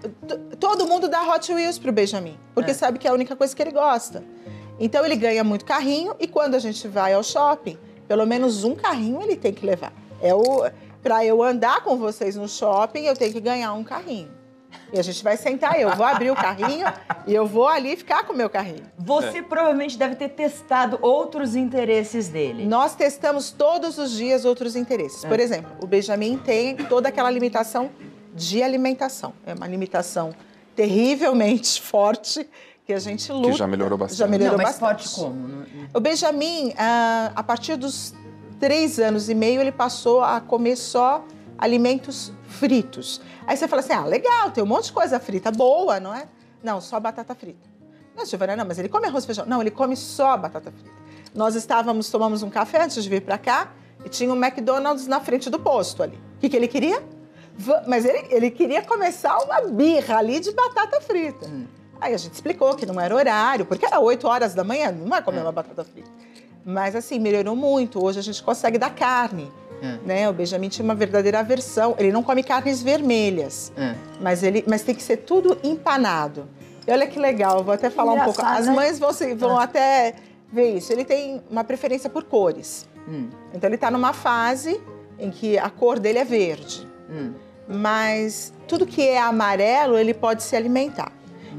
todo 0.59 0.87
mundo 0.87 1.09
dá 1.09 1.23
Hot 1.23 1.53
Wheels 1.53 1.79
pro 1.79 1.93
Benjamin, 1.93 2.37
porque 2.53 2.73
é. 2.73 2.75
sabe 2.75 2.99
que 2.99 3.07
é 3.07 3.11
a 3.11 3.15
única 3.15 3.37
coisa 3.37 3.55
que 3.55 3.63
ele 3.63 3.71
gosta. 3.71 4.25
Então 4.79 5.05
ele 5.05 5.17
ganha 5.17 5.45
muito 5.45 5.65
carrinho 5.65 6.15
e 6.19 6.27
quando 6.27 6.57
a 6.57 6.59
gente 6.59 6.87
vai 6.89 7.15
ao 7.15 7.23
shopping, 7.23 7.79
pelo 8.09 8.27
menos 8.27 8.65
um 8.65 8.75
carrinho 8.75 9.23
ele 9.23 9.37
tem 9.37 9.53
que 9.53 9.65
levar. 9.65 9.93
É 10.21 10.35
o 10.35 10.69
para 11.03 11.25
eu 11.25 11.41
andar 11.41 11.85
com 11.85 11.97
vocês 11.97 12.35
no 12.35 12.49
shopping, 12.49 13.05
eu 13.05 13.15
tenho 13.15 13.33
que 13.33 13.41
ganhar 13.41 13.73
um 13.75 13.85
carrinho. 13.85 14.36
E 14.93 14.99
a 14.99 15.03
gente 15.03 15.23
vai 15.23 15.37
sentar, 15.37 15.81
eu 15.81 15.95
vou 15.97 16.07
abrir 16.07 16.31
o 16.31 16.37
carrinho 16.37 16.87
e 17.27 17.35
eu 17.35 17.47
vou 17.47 17.67
ali 17.67 17.97
ficar 17.97 18.25
com 18.25 18.33
o 18.33 18.37
meu 18.37 18.49
carrinho. 18.49 18.85
Você 18.99 19.39
é. 19.39 19.43
provavelmente 19.43 19.99
deve 19.99 20.15
ter 20.15 20.29
testado 20.31 20.99
outros 21.03 21.57
interesses 21.57 22.29
dele. 22.29 22.65
Nós 22.67 22.95
testamos 22.95 23.51
todos 23.51 23.99
os 23.99 24.13
dias 24.13 24.45
outros 24.45 24.77
interesses. 24.77 25.25
É. 25.25 25.29
Por 25.29 25.41
exemplo, 25.41 25.73
o 25.83 25.87
Benjamin 25.87 26.39
tem 26.39 26.77
toda 26.77 27.09
aquela 27.09 27.31
limitação 27.31 27.91
de 28.35 28.63
alimentação. 28.63 29.33
É 29.45 29.55
uma 29.55 29.67
limitação 29.67 30.35
terrivelmente 30.75 31.81
forte 31.83 32.49
que 32.87 32.93
a 32.93 32.99
gente 33.01 33.33
luta. 33.33 33.51
Que 33.51 33.59
já 33.59 33.67
melhorou 33.67 33.99
bastante. 33.99 34.19
Já 34.19 34.29
melhorou 34.29 34.57
Não, 34.57 34.65
mas 34.65 34.79
bastante. 34.79 35.09
forte 35.09 35.21
como? 35.21 35.65
O 35.93 35.99
Benjamin, 35.99 36.73
ah, 36.79 37.33
a 37.35 37.43
partir 37.43 37.75
dos 37.77 38.15
três 38.61 39.01
anos 39.01 39.29
e 39.29 39.35
meio, 39.35 39.61
ele 39.61 39.73
passou 39.73 40.23
a 40.23 40.41
comer 40.41 40.77
só 40.77 41.25
alimentos 41.59 42.33
fritos. 42.49 43.21
Aí 43.47 43.57
você 43.57 43.69
fala 43.69 43.81
assim: 43.81 43.93
ah, 43.93 44.05
legal, 44.05 44.51
tem 44.51 44.63
um 44.63 44.67
monte 44.67 44.87
de 44.87 44.93
coisa 44.93 45.19
frita 45.21 45.51
boa, 45.51 46.01
não 46.01 46.15
é? 46.15 46.29
Não, 46.63 46.81
só 46.81 46.99
batata 46.99 47.35
frita. 47.35 47.69
Não, 48.17 48.25
Giovana, 48.25 48.57
não, 48.57 48.65
mas 48.65 48.79
ele 48.79 48.89
come 48.89 49.07
arroz 49.07 49.25
e 49.25 49.27
feijão. 49.27 49.45
Não, 49.47 49.61
ele 49.61 49.71
come 49.71 49.95
só 49.97 50.37
batata 50.37 50.73
frita. 50.73 50.97
Nós 51.35 51.55
estávamos, 51.55 52.09
tomamos 52.09 52.43
um 52.43 52.49
café 52.49 52.83
antes 52.83 53.03
de 53.03 53.11
vir 53.11 53.21
para 53.21 53.37
cá 53.37 53.73
e 54.05 54.09
tinha 54.09 54.33
um 54.33 54.37
McDonald's 54.37 55.07
na 55.07 55.21
frente 55.21 55.51
do 55.51 55.59
posto 55.59 56.03
ali. 56.03 56.17
O 56.37 56.39
que, 56.41 56.49
que 56.49 56.57
ele 56.57 56.67
queria? 56.67 57.03
Mas 57.87 58.05
ele, 58.05 58.27
ele 58.31 58.51
queria 58.51 58.83
começar 58.83 59.37
uma 59.39 59.61
birra 59.63 60.19
ali 60.19 60.41
de 60.41 60.51
batata 60.53 61.01
frita. 61.01 61.47
Hum. 61.47 61.67
Aí 62.01 62.15
a 62.15 62.17
gente 62.19 62.35
explicou 62.35 62.75
que 62.75 62.85
não 62.85 63.01
era 63.01 63.15
horário, 63.15 63.65
porque 63.65 63.85
era 63.87 63.99
8 63.99 64.27
horas 64.27 64.55
da 64.55 64.63
manhã, 64.63 64.93
não 64.93 65.09
vai 65.09 65.23
comer 65.23 65.39
é. 65.39 65.43
uma 65.43 65.53
batata 65.53 65.85
frita. 65.85 66.11
Mas 66.65 66.97
assim, 66.97 67.19
melhorou 67.19 67.55
muito. 67.55 68.05
Hoje 68.05 68.19
a 68.19 68.23
gente 68.23 68.43
consegue 68.43 68.77
dar 68.77 68.95
carne. 68.95 69.51
É. 69.83 69.99
Né? 70.05 70.29
O 70.29 70.33
Benjamin 70.33 70.69
tinha 70.69 70.85
uma 70.85 70.95
verdadeira 70.95 71.41
aversão. 71.41 71.95
Ele 71.99 72.13
não 72.13 72.23
come 72.23 72.43
carnes 72.43 72.83
vermelhas, 72.83 73.73
é. 73.77 73.95
mas, 74.21 74.43
ele, 74.43 74.65
mas 74.67 74.83
tem 74.83 74.95
que 74.95 75.03
ser 75.03 75.19
tudo 75.19 75.59
empanado. 75.63 76.49
E 76.87 76.91
olha 76.93 77.07
que 77.07 77.19
legal, 77.19 77.65
vou 77.65 77.75
até 77.75 77.91
falar 77.91 78.13
um 78.13 78.25
pouco. 78.25 78.41
As 78.43 78.67
né? 78.67 78.73
mães 78.73 78.99
vão, 78.99 79.11
vão 79.37 79.61
é. 79.61 79.65
até 79.65 80.15
ver 80.53 80.77
isso. 80.77 80.93
Ele 80.93 81.05
tem 81.05 81.43
uma 81.51 81.65
preferência 81.65 82.09
por 82.09 82.25
cores. 82.25 82.89
Hum. 83.09 83.29
Então 83.53 83.69
ele 83.69 83.75
está 83.75 83.91
numa 83.91 84.13
fase 84.13 84.81
em 85.19 85.31
que 85.31 85.59
a 85.59 85.69
cor 85.71 85.99
dele 85.99 86.19
é 86.19 86.25
verde. 86.25 86.87
Hum. 87.11 87.33
Mas 87.69 88.53
tudo 88.69 88.87
que 88.87 89.03
é 89.03 89.19
amarelo, 89.19 89.99
ele 89.99 90.15
pode 90.15 90.43
se 90.43 90.55
alimentar. 90.55 91.11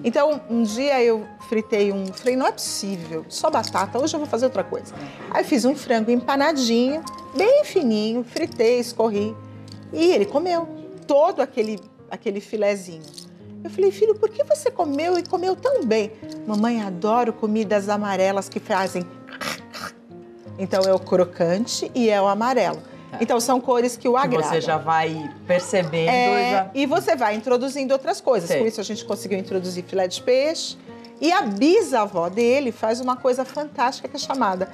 Então, 0.03 0.41
um 0.49 0.63
dia 0.63 1.03
eu 1.03 1.25
fritei 1.49 1.91
um. 1.91 2.05
Falei, 2.13 2.35
não 2.35 2.47
é 2.47 2.51
possível, 2.51 3.25
só 3.29 3.49
batata, 3.49 3.99
hoje 3.99 4.15
eu 4.15 4.19
vou 4.19 4.27
fazer 4.27 4.45
outra 4.45 4.63
coisa. 4.63 4.93
Aí 5.31 5.43
fiz 5.43 5.65
um 5.65 5.75
frango 5.75 6.11
empanadinho, 6.11 7.03
bem 7.37 7.63
fininho, 7.63 8.23
fritei, 8.23 8.79
escorri. 8.79 9.35
E 9.93 10.11
ele 10.11 10.25
comeu 10.25 10.67
todo 11.05 11.41
aquele, 11.41 11.79
aquele 12.09 12.41
filezinho. 12.41 13.03
Eu 13.63 13.69
falei, 13.69 13.91
filho, 13.91 14.15
por 14.15 14.29
que 14.29 14.43
você 14.43 14.69
comeu 14.69 15.17
e 15.17 15.23
comeu 15.23 15.55
tão 15.55 15.83
bem? 15.85 16.11
Mamãe, 16.45 16.81
adoro 16.81 17.31
comidas 17.33 17.89
amarelas 17.89 18.49
que 18.49 18.59
fazem. 18.59 19.05
Então 20.59 20.81
é 20.81 20.91
o 20.91 20.97
crocante 20.97 21.91
e 21.93 22.09
é 22.09 22.19
o 22.19 22.25
amarelo. 22.25 22.81
Tá. 23.11 23.19
Então 23.21 23.39
são 23.39 23.61
cores 23.61 23.95
que 23.95 24.09
o 24.09 24.17
agradam. 24.17 24.49
Você 24.49 24.59
já 24.59 24.75
vai 24.75 25.31
percebendo. 25.45 26.09
É, 26.09 26.51
já... 26.51 26.71
E 26.73 26.87
você 26.87 27.15
vai 27.15 27.35
introduzindo 27.35 27.93
outras 27.93 28.19
coisas. 28.19 28.49
Por 28.49 28.65
isso 28.65 28.81
a 28.81 28.83
gente 28.83 29.05
conseguiu 29.05 29.37
introduzir 29.37 29.83
filé 29.83 30.07
de 30.07 30.19
peixe. 30.19 30.75
E 31.21 31.31
a 31.31 31.43
bisavó 31.43 32.27
dele 32.27 32.71
faz 32.71 32.99
uma 32.99 33.15
coisa 33.15 33.45
fantástica 33.45 34.07
que 34.07 34.15
é 34.15 34.19
chamada 34.19 34.67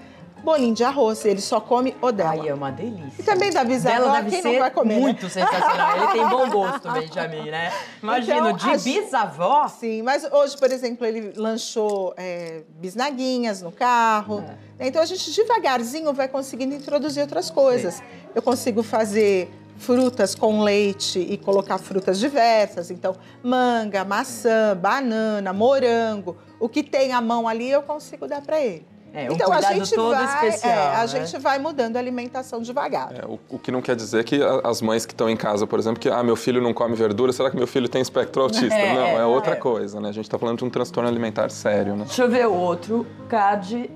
bolinho 0.44 0.76
de 0.76 0.84
arroz. 0.84 1.24
Ele 1.26 1.42
só 1.42 1.60
come 1.60 1.96
o 2.02 2.12
dela. 2.12 2.32
Ai, 2.32 2.50
é 2.50 2.54
uma 2.54 2.72
delícia. 2.72 3.14
E 3.20 3.24
também 3.24 3.52
da 3.52 3.64
bisavó, 3.64 4.12
deve 4.12 4.30
quem 4.30 4.44
não 4.44 4.60
vai 4.60 4.72
comer? 4.72 4.96
Né? 4.96 5.00
muito 5.00 5.24
né? 5.24 5.30
sensacional. 5.30 5.98
Ele 5.98 6.08
tem 6.08 6.28
bom 6.28 6.50
gosto, 6.50 6.92
Benjamin, 6.92 7.50
né? 7.50 7.72
Imagina, 8.02 8.52
então, 8.52 8.76
de 8.76 8.84
bisavó. 8.84 9.68
Sim, 9.68 10.02
mas 10.02 10.24
hoje, 10.32 10.58
por 10.58 10.72
exemplo, 10.72 11.06
ele 11.06 11.34
lanchou 11.36 12.14
é, 12.18 12.64
bisnaguinhas 12.80 13.62
no 13.62 13.72
carro. 13.72 14.44
É. 14.80 14.88
Então 14.88 15.02
a 15.02 15.06
gente 15.06 15.32
devagarzinho 15.34 16.14
vai 16.14 16.28
conseguindo 16.28 16.76
introduzir 16.76 17.22
outras 17.22 17.50
coisas. 17.50 17.96
Sim. 17.96 18.04
Eu 18.36 18.42
consigo 18.42 18.84
fazer 18.84 19.50
frutas 19.78 20.36
com 20.36 20.62
leite 20.62 21.20
e 21.20 21.38
colocar 21.38 21.78
frutas 21.78 22.20
diversas. 22.20 22.92
Então, 22.92 23.16
manga, 23.42 24.04
maçã, 24.04 24.76
banana, 24.76 25.52
morango. 25.52 26.38
O 26.60 26.70
que 26.70 26.84
tem 26.84 27.12
à 27.12 27.22
mão 27.22 27.48
ali 27.48 27.70
eu 27.70 27.82
consigo 27.82 28.28
dar 28.28 28.42
para 28.42 28.62
ele. 28.62 28.93
É, 29.14 29.30
um 29.30 29.36
então 29.36 29.54
a 29.54 29.62
gente 29.62 29.96
vai, 29.96 30.26
especial, 30.26 30.74
é, 30.74 30.96
a 30.96 31.00
né? 31.02 31.08
gente 31.08 31.38
vai 31.38 31.60
mudando 31.60 31.98
a 31.98 32.00
alimentação 32.00 32.60
devagar. 32.62 33.14
É, 33.14 33.24
o, 33.28 33.40
o, 33.48 33.60
que 33.60 33.72
não 33.72 33.80
quer 33.80 33.96
dizer 33.96 34.24
que 34.24 34.40
as 34.64 34.82
mães 34.82 35.06
que 35.06 35.14
estão 35.14 35.30
em 35.30 35.38
casa, 35.38 35.68
por 35.68 35.78
exemplo, 35.78 36.00
que 36.00 36.10
ah, 36.10 36.24
meu 36.24 36.36
filho 36.36 36.60
não 36.60 36.74
come 36.74 36.96
verdura, 36.96 37.32
será 37.32 37.52
que 37.52 37.56
meu 37.56 37.68
filho 37.68 37.88
tem 37.88 38.02
espectro 38.02 38.42
autista? 38.42 38.74
É, 38.84 38.94
não, 38.94 39.22
é 39.22 39.26
outra 39.26 39.54
é. 39.54 39.56
coisa, 39.56 40.02
né? 40.02 40.10
A 40.10 40.12
gente 40.12 40.26
está 40.26 40.38
falando 40.38 40.58
de 40.58 40.66
um 40.66 40.70
transtorno 40.70 41.08
alimentar 41.08 41.50
sério, 41.52 41.96
né? 41.96 42.06
Deixa 42.06 42.24
eu 42.24 42.30
ver 42.30 42.48
o 42.48 42.54
outro 42.54 43.06
card 43.30 43.90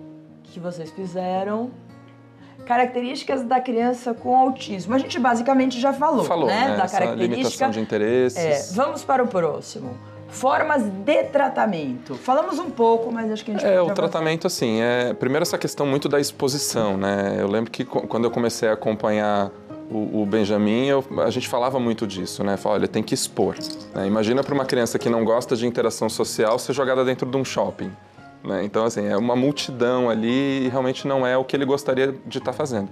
que 0.44 0.60
vocês 0.60 0.92
fizeram. 0.92 1.72
Características 2.66 3.44
da 3.44 3.60
criança 3.60 4.14
com 4.14 4.36
autismo. 4.36 4.94
A 4.94 5.00
gente 5.00 5.18
basicamente 5.20 5.80
já 5.80 5.94
falou, 5.94 6.26
falou 6.26 6.48
né? 6.48 6.70
né? 6.70 6.78
Da 6.78 6.88
característica. 6.88 7.36
limitação 7.36 7.72
de 7.72 7.80
interesses. 7.80 8.38
É, 8.38 8.76
vamos 8.76 9.04
para 9.04 9.24
o 9.24 9.28
próximo. 9.28 9.98
Formas 10.30 10.84
de 10.84 11.24
tratamento. 11.26 12.16
Falamos 12.16 12.60
um 12.60 12.70
pouco, 12.70 13.12
mas 13.12 13.32
acho 13.32 13.46
que 13.46 13.52
a 13.52 13.54
gente 13.54 13.66
É, 13.66 13.82
o 13.82 13.94
tratamento, 13.94 14.46
assim, 14.48 14.82
é. 14.82 15.14
Primeiro, 15.14 15.44
essa 15.44 15.58
questão 15.58 15.86
muito 15.86 16.10
da 16.10 16.20
exposição, 16.20 16.98
né? 16.98 17.38
Eu 17.40 17.48
lembro 17.48 17.72
que 17.72 17.86
quando 17.86 18.26
eu 18.26 18.32
comecei 18.32 18.68
a 18.70 18.74
acompanhar 18.74 19.52
o, 19.90 20.22
o 20.22 20.26
Benjamin, 20.26 20.88
eu, 20.88 21.04
a 21.26 21.30
gente 21.30 21.48
falava 21.48 21.80
muito 21.80 22.06
disso, 22.06 22.44
né? 22.44 22.58
Fala, 22.58 22.76
olha, 22.76 22.88
tem 22.88 23.02
que 23.02 23.14
expor. 23.14 23.56
Né? 23.96 24.06
Imagina 24.08 24.44
para 24.44 24.54
uma 24.54 24.66
criança 24.66 25.00
que 25.00 25.10
não 25.10 25.24
gosta 25.24 25.56
de 25.56 25.66
interação 25.66 26.10
social 26.10 26.60
ser 26.60 26.74
jogada 26.74 27.04
dentro 27.06 27.30
de 27.30 27.38
um 27.38 27.46
shopping. 27.46 27.92
Né? 28.44 28.64
Então, 28.64 28.86
assim, 28.86 29.06
é 29.06 29.18
uma 29.18 29.36
multidão 29.36 30.10
ali 30.10 30.66
e 30.66 30.70
realmente 30.70 31.08
não 31.08 31.26
é 31.26 31.38
o 31.38 31.44
que 31.44 31.56
ele 31.56 31.66
gostaria 31.66 32.14
de 32.26 32.38
estar 32.38 32.52
tá 32.52 32.58
fazendo. 32.58 32.90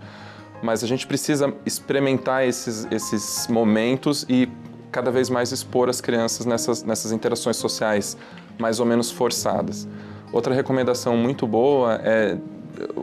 Mas 0.61 0.83
a 0.83 0.87
gente 0.87 1.05
precisa 1.05 1.53
experimentar 1.65 2.47
esses, 2.47 2.87
esses 2.89 3.47
momentos 3.47 4.25
e 4.29 4.49
cada 4.91 5.11
vez 5.11 5.29
mais 5.29 5.51
expor 5.51 5.89
as 5.89 6.01
crianças 6.01 6.45
nessas, 6.45 6.83
nessas 6.83 7.11
interações 7.11 7.57
sociais 7.57 8.17
mais 8.57 8.79
ou 8.79 8.85
menos 8.85 9.11
forçadas. 9.11 9.87
Outra 10.31 10.53
recomendação 10.53 11.15
muito 11.17 11.45
boa 11.45 11.99
é 12.03 12.37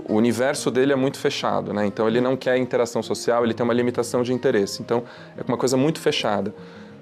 o 0.09 0.15
universo 0.15 0.71
dele 0.71 0.93
é 0.93 0.97
muito 0.97 1.19
fechado, 1.19 1.73
né? 1.73 1.87
Então 1.87 2.07
ele 2.07 2.21
não 2.21 2.37
quer 2.37 2.57
interação 2.59 3.03
social, 3.03 3.45
ele 3.45 3.55
tem 3.55 3.65
uma 3.65 3.73
limitação 3.73 4.23
de 4.23 4.33
interesse. 4.33 4.83
Então 4.83 5.05
é 5.37 5.43
uma 5.47 5.57
coisa 5.57 5.77
muito 5.77 6.01
fechada. 6.01 6.55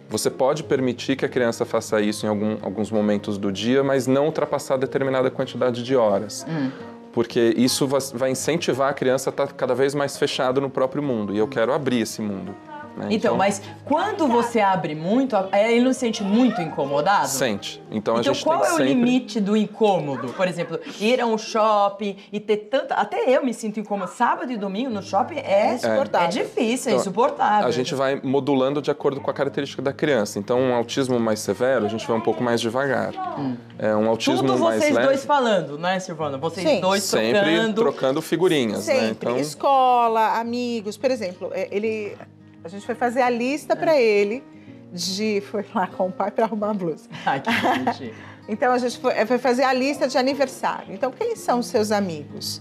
Você 0.09 0.29
pode 0.29 0.65
permitir 0.65 1.17
que 1.17 1.25
a 1.25 1.29
criança 1.29 1.65
faça 1.65 2.01
isso 2.01 2.27
em 2.27 2.29
algum, 2.29 2.57
alguns 2.63 2.91
momentos 2.91 3.39
do 3.39 3.53
dia, 3.53 3.83
mas 3.83 4.07
não 4.07 4.27
ultrapassar 4.27 4.77
determinada 4.77 5.31
quantidade 5.31 5.83
de 5.83 5.95
horas. 5.95 6.45
Hum. 6.49 6.71
Porque 7.13 7.55
isso 7.57 7.89
vai 8.15 8.31
incentivar 8.31 8.91
a 8.91 8.93
criança 8.93 9.31
a 9.31 9.33
estar 9.33 9.53
cada 9.53 9.75
vez 9.75 9.95
mais 9.95 10.17
fechado 10.17 10.61
no 10.61 10.71
próprio 10.71 11.03
mundo. 11.03 11.35
E 11.35 11.39
eu 11.39 11.49
quero 11.49 11.73
abrir 11.73 12.01
esse 12.01 12.21
mundo. 12.23 12.55
Né? 12.97 13.07
Então, 13.11 13.31
então, 13.31 13.37
mas 13.37 13.63
quando 13.85 14.27
você 14.27 14.61
abre 14.61 14.95
muito, 14.95 15.37
ele 15.53 15.81
não 15.81 15.93
se 15.93 16.01
sente 16.01 16.23
muito 16.23 16.61
incomodado? 16.61 17.29
Sente. 17.29 17.83
Então, 17.91 17.99
então 17.99 18.17
a 18.17 18.23
gente 18.23 18.45
qual 18.45 18.61
tem 18.61 18.69
é 18.69 18.71
sempre... 18.71 18.85
o 18.85 18.87
limite 18.87 19.41
do 19.41 19.57
incômodo? 19.57 20.29
Por 20.33 20.49
exemplo, 20.49 20.79
ir 20.99 21.21
a 21.21 21.27
um 21.27 21.39
shopping 21.39 22.17
e 22.33 22.41
ter 22.41 22.57
tanta. 22.57 22.95
Até 22.95 23.29
eu 23.29 23.45
me 23.45 23.55
sinto 23.55 23.79
incômodo. 23.79 24.11
Sábado 24.11 24.53
e 24.53 24.57
domingo 24.57 24.91
no 24.91 25.03
shopping 25.03 25.37
é, 25.37 25.79
é, 25.83 26.25
é 26.25 26.27
difícil, 26.29 26.91
é 26.91 26.95
então, 26.95 27.01
insuportável. 27.01 27.69
A 27.69 27.71
gente 27.71 27.95
vai 27.95 28.21
modulando 28.23 28.83
de 28.83 28.91
acordo 28.91 29.21
com 29.21 29.31
a 29.31 29.35
característica 29.35 29.81
da 29.83 29.93
criança. 29.93 30.39
Então, 30.39 30.59
um 30.61 30.75
autismo 30.75 31.19
mais 31.21 31.41
severo, 31.41 31.87
a 31.87 31.89
gente 31.89 32.07
vai 32.07 32.17
um 32.17 32.21
pouco 32.21 32.43
mais 32.43 32.61
devagar. 32.61 33.13
Hum. 33.39 33.57
É 33.79 33.95
um 33.95 34.09
autismo 34.09 34.47
Tudo 34.47 34.59
mais 34.59 34.81
vocês 34.81 34.95
leve. 34.95 35.07
dois 35.07 35.25
falando, 35.25 35.79
né, 35.79 35.99
Silvana? 36.01 36.39
Vocês 36.39 36.69
Sim. 36.69 36.81
dois 36.81 37.03
Sempre 37.03 37.41
trocando. 37.41 37.75
trocando 37.75 38.23
figurinhas, 38.23 38.85
Sempre. 38.85 39.01
né? 39.03 39.11
Então... 39.11 39.37
Escola, 39.39 40.39
amigos. 40.39 40.97
Por 40.97 41.11
exemplo, 41.11 41.51
é, 41.53 41.69
ele 41.71 42.17
a 42.63 42.69
gente 42.69 42.85
foi 42.85 42.95
fazer 42.95 43.23
a 43.23 43.31
lista 43.31 43.75
para 43.75 43.97
ele 43.97 44.45
de. 44.93 45.41
Foi 45.51 45.65
lá 45.75 45.87
com 45.87 46.09
o 46.09 46.13
pai 46.13 46.31
para 46.31 46.45
arrumar 46.45 46.71
a 46.71 46.75
blusa. 46.75 47.09
Ai, 47.25 47.41
que 47.41 47.51
bonitinho. 47.51 48.15
então 48.49 48.73
a 48.73 48.79
gente 48.79 48.99
foi, 48.99 49.15
foi 49.27 49.39
fazer 49.39 49.65
a 49.65 49.73
lista 49.73 50.07
de 50.07 50.19
aniversário. 50.19 50.95
Então, 50.95 51.11
quem 51.11 51.37
são 51.37 51.61
os 51.61 51.67
seus 51.67 51.91
amigos? 51.91 52.61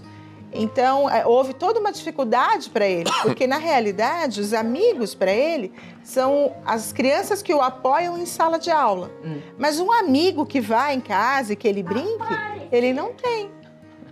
Então, 0.52 1.08
é, 1.08 1.24
houve 1.24 1.54
toda 1.54 1.78
uma 1.78 1.92
dificuldade 1.92 2.70
para 2.70 2.84
ele, 2.84 3.08
porque 3.22 3.46
na 3.46 3.58
realidade, 3.58 4.40
os 4.40 4.52
amigos 4.52 5.14
para 5.14 5.30
ele 5.30 5.72
são 6.02 6.56
as 6.66 6.92
crianças 6.92 7.40
que 7.40 7.54
o 7.54 7.60
apoiam 7.60 8.18
em 8.18 8.26
sala 8.26 8.58
de 8.58 8.70
aula. 8.70 9.12
Hum. 9.24 9.40
Mas 9.56 9.78
um 9.78 9.92
amigo 9.92 10.44
que 10.44 10.60
vai 10.60 10.94
em 10.94 11.00
casa 11.00 11.52
e 11.52 11.56
que 11.56 11.68
ele 11.68 11.84
brinque, 11.84 12.34
ele 12.72 12.92
não 12.92 13.12
tem. 13.12 13.48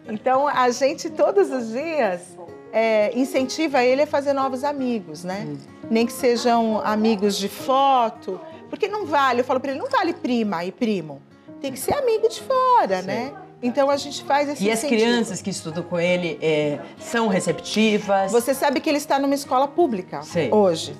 Então, 0.08 0.46
a 0.46 0.70
gente 0.70 1.10
todos 1.10 1.50
os 1.50 1.72
dias 1.72 2.37
é, 2.72 3.16
incentiva 3.18 3.82
ele 3.82 4.02
a 4.02 4.06
fazer 4.06 4.32
novos 4.32 4.64
amigos, 4.64 5.24
né? 5.24 5.46
Hum. 5.48 5.56
Nem 5.90 6.06
que 6.06 6.12
sejam 6.12 6.80
amigos 6.84 7.36
de 7.36 7.48
foto, 7.48 8.40
porque 8.68 8.88
não 8.88 9.06
vale, 9.06 9.40
eu 9.40 9.44
falo 9.44 9.60
para 9.60 9.72
ele, 9.72 9.80
não 9.80 9.88
vale 9.88 10.12
prima 10.12 10.64
e 10.64 10.72
primo. 10.72 11.22
Tem 11.60 11.72
que 11.72 11.78
ser 11.78 11.94
amigo 11.94 12.28
de 12.28 12.40
fora, 12.40 13.00
Sim. 13.00 13.06
né? 13.06 13.32
Então 13.62 13.90
a 13.90 13.96
gente 13.96 14.22
faz 14.22 14.48
esse 14.48 14.64
E 14.64 14.70
as 14.70 14.82
crianças 14.82 15.42
que 15.42 15.50
estudam 15.50 15.82
com 15.82 15.98
ele 15.98 16.38
é, 16.40 16.78
são 16.98 17.26
receptivas? 17.26 18.30
Você 18.30 18.54
sabe 18.54 18.80
que 18.80 18.88
ele 18.88 18.98
está 18.98 19.18
numa 19.18 19.34
escola 19.34 19.66
pública 19.66 20.22
Sim. 20.22 20.48
hoje. 20.52 20.96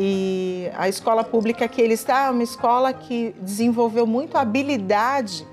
E 0.00 0.70
a 0.76 0.88
escola 0.88 1.24
pública 1.24 1.66
que 1.66 1.82
ele 1.82 1.94
está 1.94 2.26
é 2.26 2.30
uma 2.30 2.44
escola 2.44 2.92
que 2.92 3.34
desenvolveu 3.40 4.06
muito 4.06 4.36
a 4.38 4.42
habilidade 4.42 5.44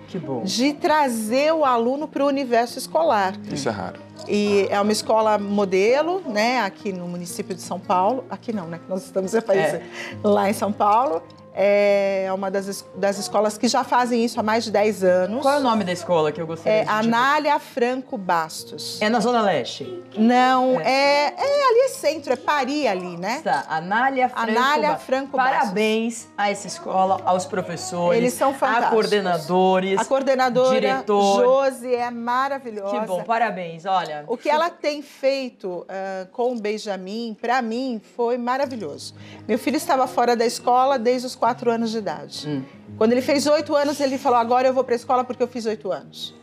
de 0.44 0.74
trazer 0.74 1.52
o 1.52 1.66
aluno 1.66 2.08
para 2.08 2.24
o 2.24 2.28
universo 2.28 2.78
escolar. 2.78 3.34
Isso 3.52 3.68
é 3.68 3.72
raro. 3.72 4.05
E 4.28 4.68
é 4.70 4.80
uma 4.80 4.92
escola 4.92 5.38
modelo, 5.38 6.22
né, 6.28 6.62
aqui 6.62 6.92
no 6.92 7.08
município 7.08 7.56
de 7.56 7.62
São 7.62 7.80
Paulo. 7.80 8.24
Aqui 8.30 8.52
não, 8.54 8.68
né? 8.68 8.80
Nós 8.88 9.04
estamos 9.04 9.34
é. 9.34 9.84
lá 10.24 10.50
em 10.50 10.54
São 10.54 10.72
Paulo 10.72 11.22
é 11.56 12.30
uma 12.34 12.52
das, 12.52 12.86
das 12.96 13.18
escolas 13.18 13.58
que 13.58 13.68
já 13.68 13.84
fazem 13.84 14.26
isso 14.26 14.38
há 14.40 14.44
mais 14.44 14.66
de 14.66 14.72
10 14.72 15.04
anos. 15.04 15.42
Qual 15.42 15.54
é 15.54 15.58
o 15.58 15.62
nome 15.62 15.86
da 15.86 15.94
escola 15.94 16.32
que 16.32 16.42
eu 16.42 16.46
gostaria 16.46 16.82
é 16.82 16.84
de 16.84 16.90
Anália 16.90 17.58
Franco 17.60 18.18
Bastos. 18.18 19.02
É 19.02 19.08
na 19.08 19.22
Zona 19.22 19.42
Leste? 19.42 20.04
Não, 20.18 20.80
é, 20.82 21.28
é, 21.28 21.34
é 21.38 21.70
ali 21.70 21.80
é 21.86 21.90
centro, 21.90 22.34
é 22.34 22.36
Pari 22.36 22.88
ali, 22.88 23.18
né? 23.18 23.42
Tá, 23.42 23.66
Anália 23.70 24.28
Franco, 24.28 24.50
Anália 24.50 24.98
Franco 24.98 25.38
Bastos. 25.38 25.60
Parabéns 25.60 26.28
a 26.38 26.52
essa 26.52 26.68
escola, 26.68 27.22
aos 27.24 27.46
professores. 27.46 28.18
Eles 28.18 28.34
são 28.34 28.54
fantásticos. 28.54 28.88
A 28.88 28.92
coordenadores. 28.92 30.00
A 30.00 30.06
coordenadora, 30.06 30.80
diretor. 30.80 31.44
Josi, 31.44 31.96
é 31.96 32.12
maravilhosa. 32.12 33.00
Que 33.00 33.06
bom, 33.06 33.24
parabéns, 33.24 33.86
olha. 33.86 34.26
O 34.28 34.36
que 34.36 34.50
ela 34.50 34.70
tem 34.70 35.02
feito 35.02 35.68
uh, 35.70 36.28
com 36.32 36.54
o 36.54 36.60
Benjamin, 36.60 37.38
para 37.40 37.62
mim, 37.62 38.02
foi 38.16 38.38
maravilhoso. 38.38 39.14
Meu 39.48 39.58
filho 39.58 39.78
estava 39.78 40.06
fora 40.08 40.36
da 40.36 40.46
escola 40.46 41.00
desde 41.00 41.28
os 41.28 41.36
quatro 41.46 41.70
anos 41.70 41.92
de 41.92 42.00
idade. 42.00 42.48
Hum. 42.48 42.64
Quando 42.98 43.12
ele 43.12 43.22
fez 43.22 43.46
oito 43.46 43.76
anos, 43.76 44.00
ele 44.00 44.18
falou: 44.18 44.40
agora 44.40 44.68
eu 44.68 44.74
vou 44.74 44.84
para 44.84 44.96
a 44.96 44.98
escola 44.98 45.24
porque 45.24 45.44
eu 45.44 45.48
fiz 45.48 45.68
oito 45.68 45.92
anos. 45.92 46.34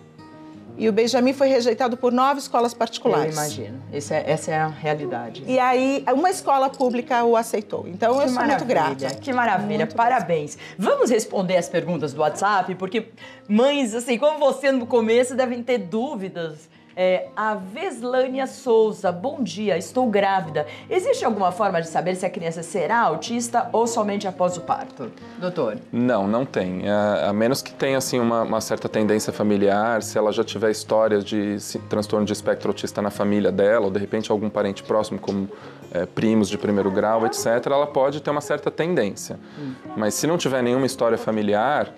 E 0.79 0.88
o 0.88 0.93
Benjamin 0.93 1.35
foi 1.35 1.49
rejeitado 1.49 1.97
por 1.97 2.12
nove 2.12 2.38
escolas 2.38 2.73
particulares. 2.73 3.37
Eu 3.37 3.43
imagino. 3.43 3.83
É, 3.93 4.33
essa 4.33 4.51
é 4.53 4.57
a 4.57 4.69
realidade. 4.69 5.45
E 5.47 5.59
aí, 5.59 6.03
uma 6.15 6.31
escola 6.31 6.71
pública 6.71 7.23
o 7.25 7.37
aceitou. 7.37 7.87
Então, 7.87 8.17
que 8.17 8.25
eu 8.25 8.29
sou 8.29 8.43
muito 8.43 8.65
grata. 8.65 9.15
Que 9.17 9.33
maravilha. 9.33 9.79
Muito 9.79 9.95
Parabéns. 9.95 10.57
Vamos 10.79 11.11
responder 11.11 11.57
as 11.59 11.69
perguntas 11.69 12.15
do 12.15 12.21
WhatsApp, 12.23 12.75
porque 12.77 13.09
mães, 13.47 13.95
assim, 13.95 14.17
como 14.17 14.38
você 14.38 14.73
no 14.73 14.87
começo, 14.87 15.35
devem 15.35 15.62
ter 15.62 15.79
dúvidas 15.79 16.71
É, 16.96 17.28
a 17.35 17.55
Veslânia 17.55 18.46
Souza, 18.46 19.11
bom 19.11 19.42
dia, 19.42 19.78
estou 19.78 20.09
grávida. 20.09 20.66
Existe 20.90 21.24
alguma 21.24 21.50
forma 21.50 21.81
de 21.81 21.88
saber 21.88 22.14
se 22.16 22.26
a 22.26 22.31
criança 22.31 22.62
será 22.62 23.00
autista 23.00 23.68
ou 23.72 23.87
somente 23.87 24.28
após 24.28 24.57
o 24.57 24.61
parto? 24.61 25.11
Doutor? 25.38 25.78
Não, 25.90 26.26
não 26.26 26.44
tem. 26.44 26.88
A, 26.88 27.31
a 27.31 27.33
menos 27.33 27.62
que 27.62 27.72
tenha 27.72 27.98
assim, 27.98 28.18
uma, 28.18 28.42
uma, 28.42 28.61
certa 28.61 28.88
tendência 28.88 29.33
familiar, 29.33 30.02
se 30.02 30.18
ela 30.18 30.33
já 30.33 30.44
tiver 30.44 30.70
histórias 30.70 31.24
de 31.24 31.59
se, 31.59 31.78
transtorno 31.78 32.26
de 32.26 32.33
espectro 32.33 32.68
autista 32.68 33.00
na 33.00 33.11
família 33.11 33.50
dela, 33.50 33.87
ou 33.87 33.90
de 33.90 33.98
repente 33.98 34.31
algum 34.31 34.50
parente 34.50 34.83
próximo, 34.83 35.18
como 35.18 35.48
é, 35.92 36.05
primos 36.07 36.48
de 36.48 36.59
primeiro 36.59 36.90
grau, 36.90 37.24
etc., 37.26 37.46
ela 37.66 37.87
pode 37.87 38.20
ter 38.20 38.31
uma 38.31 38.40
certa 38.40 38.70
tendência. 38.70 39.38
Hum. 39.59 39.72
Mas 39.96 40.14
se 40.14 40.26
não 40.26 40.37
tiver 40.37 40.62
nenhuma 40.62 40.87
história 40.87 41.16
familiar, 41.16 41.92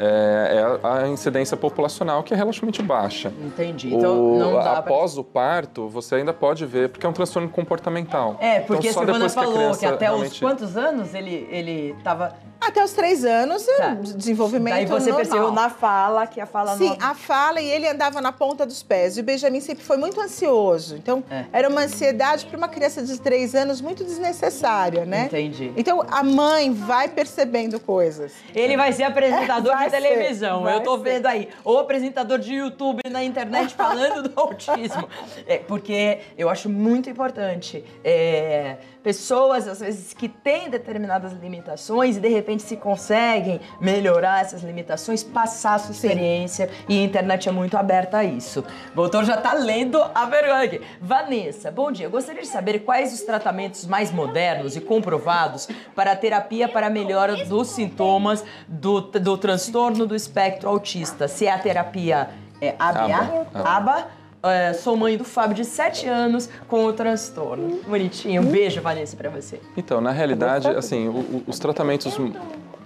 é, 0.00 0.78
é 0.82 0.86
a 0.86 1.08
incidência 1.08 1.56
populacional 1.56 2.22
que 2.22 2.32
é 2.32 2.36
relativamente 2.36 2.82
baixa. 2.82 3.32
Entendi. 3.44 3.94
Então, 3.94 4.34
o, 4.34 4.38
não 4.38 4.54
dá 4.54 4.78
após 4.78 5.12
pra... 5.12 5.20
o 5.20 5.24
parto, 5.24 5.88
você 5.88 6.16
ainda 6.16 6.32
pode 6.32 6.64
ver, 6.64 6.88
porque 6.88 7.04
é 7.04 7.08
um 7.08 7.12
transtorno 7.12 7.48
comportamental. 7.48 8.36
É, 8.40 8.60
porque 8.60 8.88
então, 8.88 9.02
a 9.02 9.06
Silvana 9.06 9.28
falou 9.28 9.72
que, 9.72 9.80
que 9.80 9.86
até 9.86 10.06
realmente... 10.06 10.32
os 10.32 10.40
quantos 10.40 10.76
anos 10.76 11.14
ele 11.14 11.94
estava 11.98 12.34
até 12.60 12.84
os 12.84 12.92
três 12.92 13.24
anos, 13.24 13.64
tá. 13.64 13.94
desenvolvimento 13.94 14.74
Daí 14.74 14.86
você 14.86 15.10
normal. 15.10 15.16
percebeu 15.16 15.52
na 15.52 15.70
fala 15.70 16.26
que 16.26 16.40
a 16.40 16.46
fala 16.46 16.76
Sim, 16.76 16.94
a 17.00 17.14
fala 17.14 17.60
e 17.60 17.68
ele 17.68 17.88
andava 17.88 18.20
na 18.20 18.32
ponta 18.32 18.66
dos 18.66 18.82
pés. 18.82 19.16
E 19.16 19.20
o 19.20 19.24
Benjamin 19.24 19.60
sempre 19.60 19.82
foi 19.82 19.96
muito 19.96 20.20
ansioso. 20.20 20.94
Então, 20.94 21.24
é. 21.30 21.46
era 21.52 21.68
uma 21.68 21.80
ansiedade 21.80 22.44
para 22.44 22.58
uma 22.58 22.68
criança 22.68 23.02
de 23.02 23.18
três 23.18 23.54
anos 23.54 23.80
muito 23.80 24.04
desnecessária, 24.04 25.06
né? 25.06 25.24
Entendi. 25.24 25.72
Então, 25.74 26.04
a 26.10 26.22
mãe 26.22 26.70
vai 26.70 27.08
percebendo 27.08 27.80
coisas. 27.80 28.32
Ele 28.54 28.76
vai 28.76 28.92
ser 28.92 29.04
apresentador 29.04 29.72
vai 29.74 29.89
televisão. 29.90 30.68
Eu 30.68 30.80
tô 30.80 30.96
ser. 30.96 31.04
vendo 31.04 31.26
aí. 31.26 31.48
Ou 31.64 31.78
apresentador 31.78 32.38
de 32.38 32.54
YouTube 32.54 33.00
na 33.10 33.22
internet 33.22 33.74
falando 33.74 34.28
do 34.28 34.40
autismo. 34.40 35.08
É, 35.46 35.58
porque 35.58 36.20
eu 36.36 36.48
acho 36.48 36.68
muito 36.68 37.08
importante. 37.10 37.84
É, 38.04 38.76
pessoas, 39.02 39.66
às 39.66 39.80
vezes, 39.80 40.12
que 40.12 40.28
têm 40.28 40.68
determinadas 40.68 41.32
limitações 41.32 42.16
e 42.16 42.20
de 42.20 42.28
repente 42.28 42.62
se 42.62 42.76
conseguem 42.76 43.60
melhorar 43.80 44.42
essas 44.42 44.62
limitações, 44.62 45.22
passar 45.22 45.74
a 45.74 45.78
sua 45.78 45.92
experiência 45.92 46.68
Sim. 46.68 46.84
e 46.88 46.98
a 47.00 47.02
internet 47.02 47.48
é 47.48 47.52
muito 47.52 47.76
aberta 47.76 48.18
a 48.18 48.24
isso. 48.24 48.64
O 48.92 48.96
doutor 48.96 49.24
já 49.24 49.34
está 49.34 49.54
lendo 49.54 50.00
a 50.14 50.26
vergonha 50.26 50.64
aqui. 50.64 50.80
Vanessa, 51.00 51.70
bom 51.70 51.90
dia. 51.90 52.06
Eu 52.06 52.10
gostaria 52.10 52.42
de 52.42 52.48
saber 52.48 52.80
quais 52.80 53.12
os 53.12 53.22
tratamentos 53.22 53.86
mais 53.86 54.10
modernos 54.10 54.76
e 54.76 54.80
comprovados 54.80 55.68
para 55.94 56.12
a 56.12 56.16
terapia 56.16 56.68
para 56.68 56.86
a 56.88 56.90
melhora 56.90 57.44
dos 57.44 57.68
sintomas 57.68 58.44
do, 58.68 59.00
do 59.00 59.36
transtorno 59.38 59.79
do 60.06 60.14
espectro 60.14 60.68
autista. 60.68 61.26
Se 61.26 61.46
é 61.46 61.52
a 61.52 61.58
terapia 61.58 62.28
é, 62.60 62.74
ABA, 62.78 63.14
ABA, 63.14 63.46
ABA 63.64 64.06
é, 64.42 64.72
sou 64.72 64.96
mãe 64.96 65.16
do 65.16 65.24
Fábio 65.24 65.54
de 65.54 65.64
7 65.64 66.06
anos 66.08 66.48
com 66.66 66.84
o 66.84 66.92
transtorno. 66.92 67.80
Bonitinho. 67.86 68.42
Um 68.42 68.46
beijo, 68.46 68.80
Vanessa, 68.80 69.16
para 69.16 69.30
você. 69.30 69.60
Então, 69.76 70.00
na 70.00 70.10
realidade, 70.10 70.68
assim, 70.68 71.08
o, 71.08 71.12
o, 71.12 71.44
os 71.46 71.58
tratamentos 71.58 72.16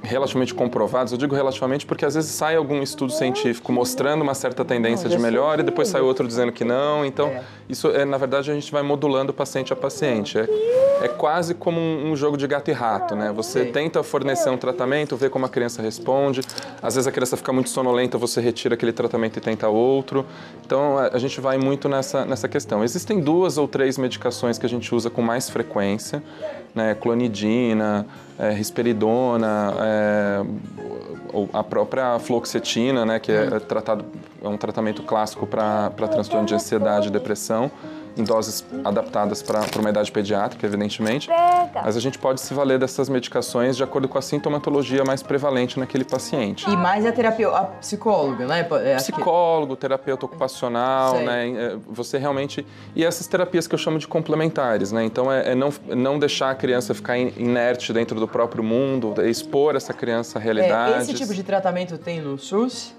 relativamente 0.05 0.55
comprovados, 0.55 1.12
eu 1.12 1.19
digo 1.19 1.35
relativamente 1.35 1.87
porque 1.87 2.05
às 2.05 2.14
vezes 2.14 2.31
sai 2.31 2.57
algum 2.57 2.83
estudo 2.83 3.12
científico 3.12 3.73
mostrando 3.73 4.23
uma 4.23 4.35
certa 4.35 4.64
tendência 4.64 5.09
de 5.09 5.19
melhora 5.19 5.62
e 5.62 5.64
depois 5.64 5.88
sai 5.88 6.01
outro 6.01 6.27
dizendo 6.27 6.53
que 6.53 6.64
não. 6.64 7.05
Então, 7.05 7.29
é. 7.29 7.43
isso 7.69 7.88
é, 7.88 8.05
na 8.05 8.17
verdade, 8.17 8.51
a 8.51 8.55
gente 8.55 8.71
vai 8.71 8.83
modulando 8.83 9.33
paciente 9.33 9.73
a 9.73 9.77
paciente. 9.77 10.38
É, 10.38 10.49
é 11.03 11.09
quase 11.09 11.55
como 11.55 11.81
um, 11.81 12.12
um, 12.12 12.17
jogo 12.17 12.37
de 12.37 12.47
gato 12.47 12.71
e 12.71 12.73
rato, 12.73 13.17
né? 13.17 13.33
Você 13.33 13.64
Sim. 13.64 13.73
tenta 13.73 14.03
fornecer 14.03 14.51
um 14.51 14.57
tratamento, 14.57 15.17
vê 15.17 15.29
como 15.29 15.47
a 15.47 15.49
criança 15.49 15.83
responde. 15.83 16.40
Às 16.83 16.95
vezes 16.95 17.07
a 17.07 17.12
criança 17.12 17.37
fica 17.37 17.53
muito 17.53 17.71
sonolenta, 17.71 18.17
você 18.19 18.40
retira 18.40 18.75
aquele 18.75 18.93
tratamento 18.93 19.38
e 19.38 19.40
tenta 19.40 19.69
outro. 19.69 20.25
Então, 20.64 20.99
a, 20.99 21.09
a 21.14 21.19
gente 21.19 21.40
vai 21.40 21.59
muito 21.59 21.88
nessa, 21.88 22.25
nessa 22.25 22.49
questão. 22.49 22.85
Existem 22.85 23.21
duas 23.21 23.59
ou 23.59 23.67
três 23.67 23.99
medicações 23.99 24.59
que 24.59 24.67
a 24.67 24.69
gente 24.69 24.95
usa 24.95 25.11
com 25.11 25.23
mais 25.23 25.49
frequência, 25.49 26.23
né? 26.75 26.95
Clonidina, 26.95 28.07
é, 28.39 28.51
risperidona, 28.51 29.75
é, 29.81 30.45
a 31.53 31.63
própria 31.63 32.19
fluoxetina, 32.19 33.05
né, 33.05 33.19
que 33.19 33.33
é, 33.33 33.47
é, 33.47 33.59
tratado, 33.61 34.05
é 34.43 34.49
um 34.49 34.57
tratamento 34.57 35.03
clássico 35.03 35.47
para 35.47 35.91
transtorno 36.09 36.47
de 36.47 36.55
ansiedade 36.55 37.09
e 37.09 37.11
depressão 37.11 37.71
em 38.16 38.24
doses 38.24 38.64
adaptadas 38.85 39.42
para 39.42 39.64
uma 39.79 39.90
idade 39.90 40.11
pediátrica, 40.11 40.66
evidentemente. 40.66 41.29
Mas 41.74 41.96
a 41.96 42.00
gente 42.00 42.18
pode 42.18 42.40
se 42.40 42.55
valer 42.55 42.79
dessas 42.79 43.09
medicações 43.09 43.77
de 43.77 43.83
acordo 43.83 44.09
com 44.09 44.18
a 44.18 44.22
sintomatologia 44.22 45.05
mais 45.05 45.22
prevalente 45.22 45.79
naquele 45.79 46.05
paciente. 46.05 46.68
E 46.68 46.77
mais 46.77 47.05
a 47.05 47.12
terapia, 47.12 47.48
a 47.48 47.64
psicóloga, 47.64 48.46
né? 48.46 48.66
É, 48.85 48.96
Psicólogo, 48.96 49.77
terapeuta 49.77 50.27
ocupacional, 50.27 51.16
Sei. 51.16 51.27
né? 51.27 51.48
É, 51.50 51.77
você 51.88 52.18
realmente... 52.18 52.64
E 52.94 53.05
essas 53.05 53.27
terapias 53.27 53.66
que 53.66 53.74
eu 53.74 53.79
chamo 53.79 53.98
de 53.98 54.07
complementares, 54.07 54.92
né? 54.92 55.05
Então, 55.05 55.31
é, 55.31 55.53
é 55.53 55.55
não, 55.55 55.72
não 55.88 56.18
deixar 56.18 56.50
a 56.50 56.55
criança 56.55 56.94
ficar 56.94 57.18
inerte 57.18 57.92
dentro 57.92 58.18
do 58.18 58.29
próprio 58.29 58.62
mundo, 58.62 59.14
é 59.18 59.29
expor 59.29 59.77
essa 59.77 59.92
criança 59.92 60.38
à 60.38 60.42
realidade. 60.42 60.94
É, 60.94 61.03
esse 61.03 61.14
tipo 61.14 61.35
de 61.35 61.42
tratamento 61.42 61.98
tem 61.98 62.20
no 62.20 62.38
SUS? 62.38 62.94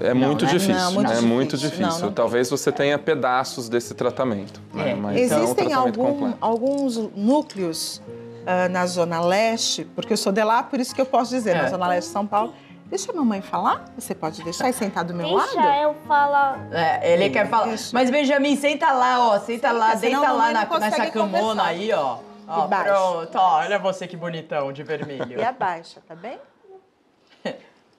É 0.00 0.12
não, 0.12 0.28
muito, 0.28 0.44
né? 0.44 0.50
difícil, 0.50 0.74
não, 0.74 0.92
muito 0.92 1.06
é 1.06 1.14
difícil. 1.14 1.34
muito 1.34 1.56
difícil. 1.56 2.06
Não, 2.06 2.12
Talvez 2.12 2.50
você 2.50 2.72
tenha 2.72 2.98
pedaços 2.98 3.68
desse 3.68 3.94
tratamento. 3.94 4.60
Né? 4.72 4.90
É. 4.90 4.94
Mas 4.94 5.32
Existem 5.32 5.72
é 5.72 5.78
um 5.78 5.82
algum, 5.82 6.32
alguns 6.40 6.96
núcleos 7.16 8.02
uh, 8.44 8.68
na 8.70 8.86
Zona 8.86 9.20
Leste, 9.20 9.84
porque 9.94 10.12
eu 10.12 10.16
sou 10.16 10.32
de 10.32 10.42
lá, 10.42 10.62
por 10.62 10.80
isso 10.80 10.94
que 10.94 11.00
eu 11.00 11.06
posso 11.06 11.30
dizer, 11.30 11.56
é. 11.56 11.62
na 11.62 11.68
Zona 11.68 11.86
Leste 11.88 12.08
de 12.08 12.12
São 12.12 12.26
Paulo. 12.26 12.54
Deixa 12.86 13.10
a 13.10 13.14
mamãe 13.14 13.40
falar? 13.40 13.86
Você 13.98 14.14
pode 14.14 14.42
deixar 14.44 14.68
e 14.68 14.72
sentar 14.72 15.04
do 15.04 15.14
meu 15.14 15.26
Deixa 15.26 15.56
lado? 15.56 15.68
Deixa 15.68 15.82
eu 15.82 15.94
falar. 16.06 16.68
É, 16.70 17.12
ele 17.12 17.30
quer 17.30 17.48
falar. 17.48 17.66
Deixa. 17.66 17.90
Mas, 17.92 18.10
Benjamin, 18.10 18.56
senta 18.56 18.92
lá, 18.92 19.30
ó. 19.30 19.38
Senta, 19.40 19.72
lá, 19.72 19.94
deita 19.94 20.30
lá 20.30 20.52
na, 20.52 20.78
nessa 20.78 21.10
camona 21.10 21.64
aí, 21.64 21.90
ó. 21.92 22.18
ó 22.46 22.66
pronto, 22.68 23.36
ó. 23.36 23.58
Olha 23.58 23.78
você 23.78 24.06
que 24.06 24.16
bonitão 24.16 24.72
de 24.72 24.82
vermelho. 24.82 25.40
E 25.40 25.42
abaixa, 25.42 26.00
tá 26.06 26.14
bem? 26.14 26.38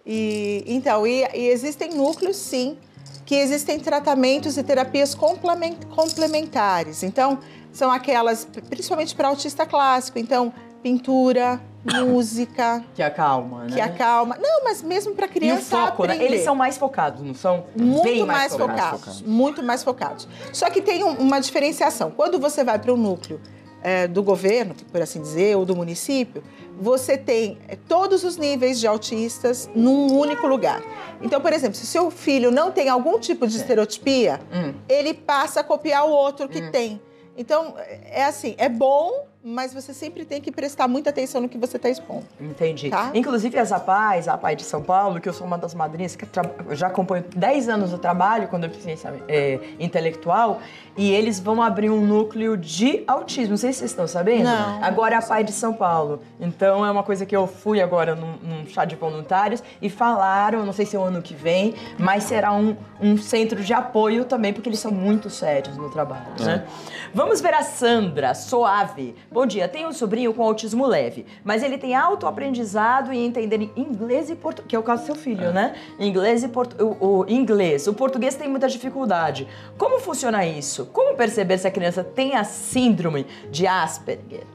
E, 0.05 0.63
então, 0.67 1.05
e, 1.07 1.27
e 1.33 1.47
existem 1.47 1.91
núcleos, 1.95 2.37
sim, 2.37 2.77
que 3.25 3.35
existem 3.35 3.79
tratamentos 3.79 4.57
e 4.57 4.63
terapias 4.63 5.15
complementares. 5.15 7.01
Então, 7.01 7.39
são 7.71 7.91
aquelas, 7.91 8.47
principalmente 8.69 9.15
para 9.15 9.29
autista 9.29 9.65
clássico, 9.65 10.19
então, 10.19 10.53
pintura, 10.83 11.59
música. 12.05 12.83
Que 12.93 13.01
acalma, 13.01 13.63
né? 13.63 13.73
Que 13.73 13.81
acalma. 13.81 14.37
Não, 14.39 14.63
mas 14.63 14.83
mesmo 14.83 15.15
para 15.15 15.27
criança. 15.27 15.75
E 15.75 15.79
o 15.79 15.87
foco, 15.87 16.05
né? 16.05 16.23
Eles 16.23 16.43
são 16.43 16.55
mais 16.55 16.77
focados, 16.77 17.23
não 17.23 17.33
são? 17.33 17.65
Muito 17.75 18.03
Bem 18.03 18.25
mais, 18.25 18.39
mais 18.39 18.55
focados, 18.55 18.99
focados, 18.99 19.21
Muito 19.23 19.63
mais 19.63 19.83
focados. 19.83 20.27
Só 20.53 20.69
que 20.69 20.81
tem 20.81 21.03
um, 21.03 21.13
uma 21.13 21.39
diferenciação. 21.39 22.11
Quando 22.11 22.39
você 22.39 22.63
vai 22.63 22.77
para 22.77 22.93
o 22.93 22.97
núcleo 22.97 23.41
é, 23.85 24.07
do 24.07 24.23
governo, 24.23 24.73
por 24.91 24.99
assim 24.99 25.21
dizer, 25.21 25.55
ou 25.55 25.63
do 25.63 25.75
município, 25.75 26.43
você 26.75 27.15
tem 27.15 27.59
é, 27.67 27.75
todos 27.75 28.23
os 28.23 28.35
níveis 28.35 28.79
de 28.79 28.87
autistas 28.87 29.69
num 29.75 30.11
único 30.11 30.47
lugar. 30.47 30.81
Então, 31.21 31.39
por 31.39 31.53
exemplo, 31.53 31.75
se 31.75 31.85
seu 31.85 32.09
filho 32.09 32.49
não 32.49 32.71
tem 32.71 32.89
algum 32.89 33.19
tipo 33.19 33.45
de 33.45 33.55
estereotipia, 33.55 34.39
hum. 34.51 34.73
ele 34.89 35.13
passa 35.13 35.59
a 35.59 35.63
copiar 35.63 36.03
o 36.03 36.09
outro 36.09 36.49
que 36.49 36.63
hum. 36.63 36.71
tem. 36.71 36.99
Então, 37.37 37.75
é 38.05 38.23
assim, 38.23 38.55
é 38.57 38.67
bom 38.67 39.27
mas 39.47 39.71
você 39.71 39.93
sempre 39.93 40.25
tem 40.25 40.41
que 40.41 40.51
prestar 40.51 40.87
muita 40.87 41.11
atenção 41.11 41.39
no 41.39 41.47
que 41.47 41.55
você 41.55 41.77
está 41.77 41.87
expondo. 41.87 42.25
Entendi. 42.41 42.89
Tá? 42.89 43.11
Inclusive 43.13 43.59
as 43.59 43.71
APAES, 43.71 44.27
a 44.27 44.33
APAI 44.33 44.55
de 44.55 44.63
São 44.63 44.81
Paulo, 44.81 45.21
que 45.21 45.29
eu 45.29 45.33
sou 45.33 45.45
uma 45.45 45.55
das 45.55 45.75
madrinhas, 45.75 46.15
que 46.15 46.25
já 46.71 46.87
acompanho 46.87 47.23
10 47.35 47.69
anos 47.69 47.91
do 47.91 47.99
trabalho 47.99 48.47
com 48.47 48.59
deficiência 48.59 49.13
é, 49.27 49.59
intelectual, 49.79 50.61
e 50.97 51.11
eles 51.11 51.39
vão 51.39 51.61
abrir 51.61 51.91
um 51.91 52.01
núcleo 52.01 52.57
de 52.57 53.03
autismo. 53.05 53.51
Não 53.51 53.57
sei 53.57 53.71
se 53.71 53.79
vocês 53.79 53.91
estão 53.91 54.07
sabendo. 54.07 54.45
Não. 54.45 54.83
Agora 54.83 55.13
é 55.13 55.17
a 55.17 55.19
APAI 55.19 55.43
de 55.43 55.51
São 55.51 55.73
Paulo. 55.73 56.21
Então 56.39 56.83
é 56.83 56.89
uma 56.89 57.03
coisa 57.03 57.23
que 57.23 57.35
eu 57.35 57.45
fui 57.45 57.79
agora 57.79 58.15
num, 58.15 58.37
num 58.41 58.65
chá 58.65 58.83
de 58.83 58.95
voluntários 58.95 59.61
e 59.79 59.91
falaram, 59.91 60.65
não 60.65 60.73
sei 60.73 60.87
se 60.87 60.95
é 60.95 60.99
o 60.99 61.03
ano 61.03 61.21
que 61.21 61.35
vem, 61.35 61.75
mas 61.99 62.23
será 62.23 62.51
um, 62.51 62.75
um 62.99 63.15
centro 63.15 63.61
de 63.61 63.73
apoio 63.73 64.25
também, 64.25 64.51
porque 64.53 64.69
eles 64.69 64.79
são 64.79 64.91
muito 64.91 65.29
sérios 65.29 65.77
no 65.77 65.91
trabalho, 65.91 66.33
é. 66.39 66.43
né? 66.45 66.67
Vamos 67.13 67.39
ver 67.41 67.53
a 67.53 67.61
Sandra 67.61 68.33
Soave. 68.33 69.15
Bom 69.35 69.45
dia, 69.45 69.67
tenho 69.67 69.89
um 69.89 69.91
sobrinho 69.91 70.33
com 70.33 70.41
autismo 70.41 70.87
leve, 70.87 71.25
mas 71.43 71.61
ele 71.61 71.77
tem 71.77 71.93
autoaprendizado 71.93 73.11
e 73.11 73.17
entender 73.17 73.69
inglês 73.75 74.29
e 74.29 74.35
português, 74.35 74.69
que 74.69 74.77
é 74.77 74.79
o 74.79 74.81
caso 74.81 75.01
do 75.01 75.05
seu 75.07 75.15
filho, 75.15 75.47
é. 75.47 75.51
né? 75.51 75.75
Inglês 75.99 76.41
e 76.41 76.47
portu... 76.47 76.81
o, 76.81 77.19
o 77.19 77.25
inglês. 77.27 77.85
O 77.85 77.93
português 77.93 78.35
tem 78.35 78.47
muita 78.47 78.69
dificuldade. 78.69 79.45
Como 79.77 79.99
funciona 79.99 80.45
isso? 80.45 80.85
Como 80.85 81.17
perceber 81.17 81.57
se 81.57 81.67
a 81.67 81.71
criança 81.71 82.01
tem 82.01 82.33
a 82.33 82.45
síndrome 82.45 83.27
de 83.51 83.67
Asperger? 83.67 84.45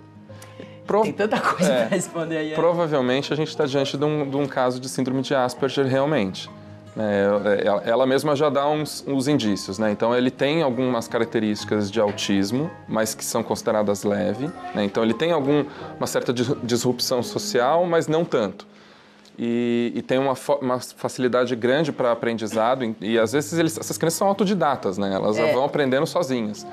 Pro... 0.87 1.03
Tem 1.03 1.13
tanta 1.13 1.39
coisa 1.39 1.71
é, 1.71 1.85
para 1.85 1.97
responder 1.97 2.39
aí. 2.39 2.49
Né? 2.49 2.55
Provavelmente 2.55 3.35
a 3.35 3.37
gente 3.37 3.49
está 3.49 3.67
diante 3.67 3.99
de 3.99 4.05
um, 4.07 4.31
de 4.31 4.37
um 4.39 4.47
caso 4.47 4.81
de 4.81 4.89
síndrome 4.89 5.21
de 5.21 5.35
Asperger 5.35 5.85
realmente. 5.85 6.49
É, 6.97 7.89
ela 7.89 8.07
mesma 8.07 8.35
já 8.35 8.49
dá 8.49 8.69
uns, 8.69 9.05
uns, 9.07 9.29
indícios, 9.29 9.79
né? 9.79 9.93
Então 9.93 10.15
ele 10.15 10.31
tem 10.31 10.63
algumas 10.63 11.07
características 11.07 11.91
de 11.91 12.01
autismo, 12.01 12.71
mas 12.89 13.15
que 13.15 13.25
são 13.25 13.43
consideradas 13.43 14.03
leve. 14.03 14.49
Né? 14.75 14.85
Então 14.85 15.03
ele 15.03 15.15
tem 15.15 15.31
alguma 15.31 15.67
certa 16.07 16.33
disrupção 16.33 17.23
social, 17.23 17.87
mas 17.87 18.09
não 18.09 18.25
tanto. 18.25 18.67
e, 19.39 19.93
e 19.95 20.03
tem 20.03 20.19
uma, 20.19 20.35
uma, 20.61 20.81
facilidade 20.81 21.55
grande 21.55 21.93
para 21.93 22.13
aprendizado 22.13 22.85
e, 22.85 22.95
e, 23.01 23.19
às 23.19 23.33
vezes 23.33 23.59
eles, 23.59 23.79
essas 23.79 23.97
crianças 23.97 24.19
são 24.19 24.29
autodidatas, 24.29 24.99
né? 24.99 25.15
Elas 25.15 25.39
é. 25.39 25.53
vão 25.53 25.65
aprendendo 25.65 26.07
sozinhas. 26.07 26.67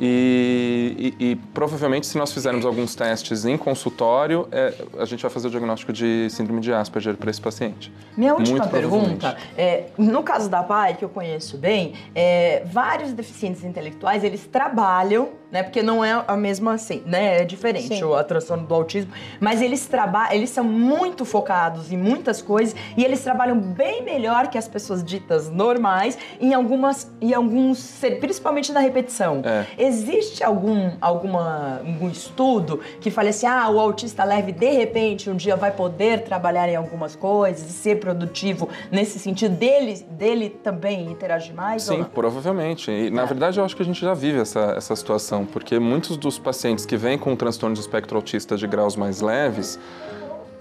E, 0.00 1.14
e, 1.18 1.30
e, 1.30 1.36
provavelmente, 1.54 2.06
se 2.06 2.16
nós 2.18 2.32
fizermos 2.32 2.64
alguns 2.64 2.94
testes 2.94 3.44
em 3.44 3.56
consultório, 3.56 4.48
é, 4.50 4.74
a 4.98 5.04
gente 5.04 5.22
vai 5.22 5.30
fazer 5.30 5.48
o 5.48 5.50
diagnóstico 5.50 5.92
de 5.92 6.28
síndrome 6.30 6.60
de 6.60 6.72
Asperger 6.72 7.16
para 7.16 7.30
esse 7.30 7.40
paciente. 7.40 7.92
Minha 8.16 8.34
última 8.34 8.58
Muito 8.58 8.70
pergunta 8.70 9.36
é, 9.56 9.86
no 9.98 10.22
caso 10.22 10.48
da 10.48 10.62
PAI, 10.62 10.94
que 10.94 11.04
eu 11.04 11.08
conheço 11.08 11.58
bem, 11.58 11.94
é, 12.14 12.64
vários 12.66 13.12
deficientes 13.12 13.64
intelectuais, 13.64 14.24
eles 14.24 14.46
trabalham 14.46 15.42
né? 15.52 15.62
Porque 15.62 15.82
não 15.82 16.02
é 16.02 16.24
a 16.26 16.34
mesma 16.34 16.72
assim, 16.72 17.02
né? 17.04 17.42
É 17.42 17.44
diferente 17.44 17.96
Sim. 17.96 18.02
o 18.02 18.24
transtorno 18.24 18.66
do 18.66 18.74
autismo, 18.74 19.12
mas 19.38 19.60
eles 19.60 19.86
trabalham, 19.86 20.32
eles 20.32 20.48
são 20.48 20.64
muito 20.64 21.26
focados 21.26 21.92
em 21.92 21.96
muitas 21.96 22.40
coisas 22.40 22.74
e 22.96 23.04
eles 23.04 23.22
trabalham 23.22 23.60
bem 23.60 24.02
melhor 24.02 24.48
que 24.48 24.56
as 24.56 24.66
pessoas 24.66 25.04
ditas 25.04 25.50
normais 25.50 26.16
em 26.40 26.54
algumas 26.54 27.12
em 27.20 27.34
alguns, 27.34 28.00
principalmente 28.18 28.72
na 28.72 28.80
repetição. 28.80 29.42
É. 29.44 29.66
Existe 29.84 30.44
algum 30.44 30.92
alguma 31.00 31.80
algum 31.84 32.08
estudo 32.08 32.78
que 33.00 33.10
fale 33.10 33.30
assim: 33.30 33.46
"Ah, 33.46 33.68
o 33.68 33.80
autista 33.80 34.22
leve 34.22 34.52
de 34.52 34.70
repente 34.70 35.28
um 35.28 35.34
dia 35.34 35.56
vai 35.56 35.72
poder 35.72 36.22
trabalhar 36.22 36.68
em 36.68 36.76
algumas 36.76 37.16
coisas 37.16 37.68
e 37.68 37.72
ser 37.72 37.98
produtivo 37.98 38.68
nesse 38.92 39.18
sentido 39.18 39.56
dele 39.56 40.06
dele 40.10 40.50
também 40.50 41.10
interagir 41.10 41.52
mais?" 41.52 41.82
Sim, 41.82 42.04
provavelmente. 42.04 42.92
E, 42.92 43.10
na 43.10 43.22
é. 43.22 43.26
verdade, 43.26 43.58
eu 43.58 43.64
acho 43.64 43.74
que 43.74 43.82
a 43.82 43.84
gente 43.84 44.00
já 44.00 44.14
vive 44.14 44.38
essa 44.38 44.74
essa 44.76 44.94
situação 44.94 45.44
porque 45.44 45.80
muitos 45.80 46.16
dos 46.16 46.38
pacientes 46.38 46.86
que 46.86 46.96
vêm 46.96 47.18
com 47.18 47.34
transtorno 47.34 47.74
de 47.74 47.80
espectro 47.80 48.16
autista 48.16 48.56
de 48.56 48.68
graus 48.68 48.94
mais 48.94 49.20
leves, 49.20 49.80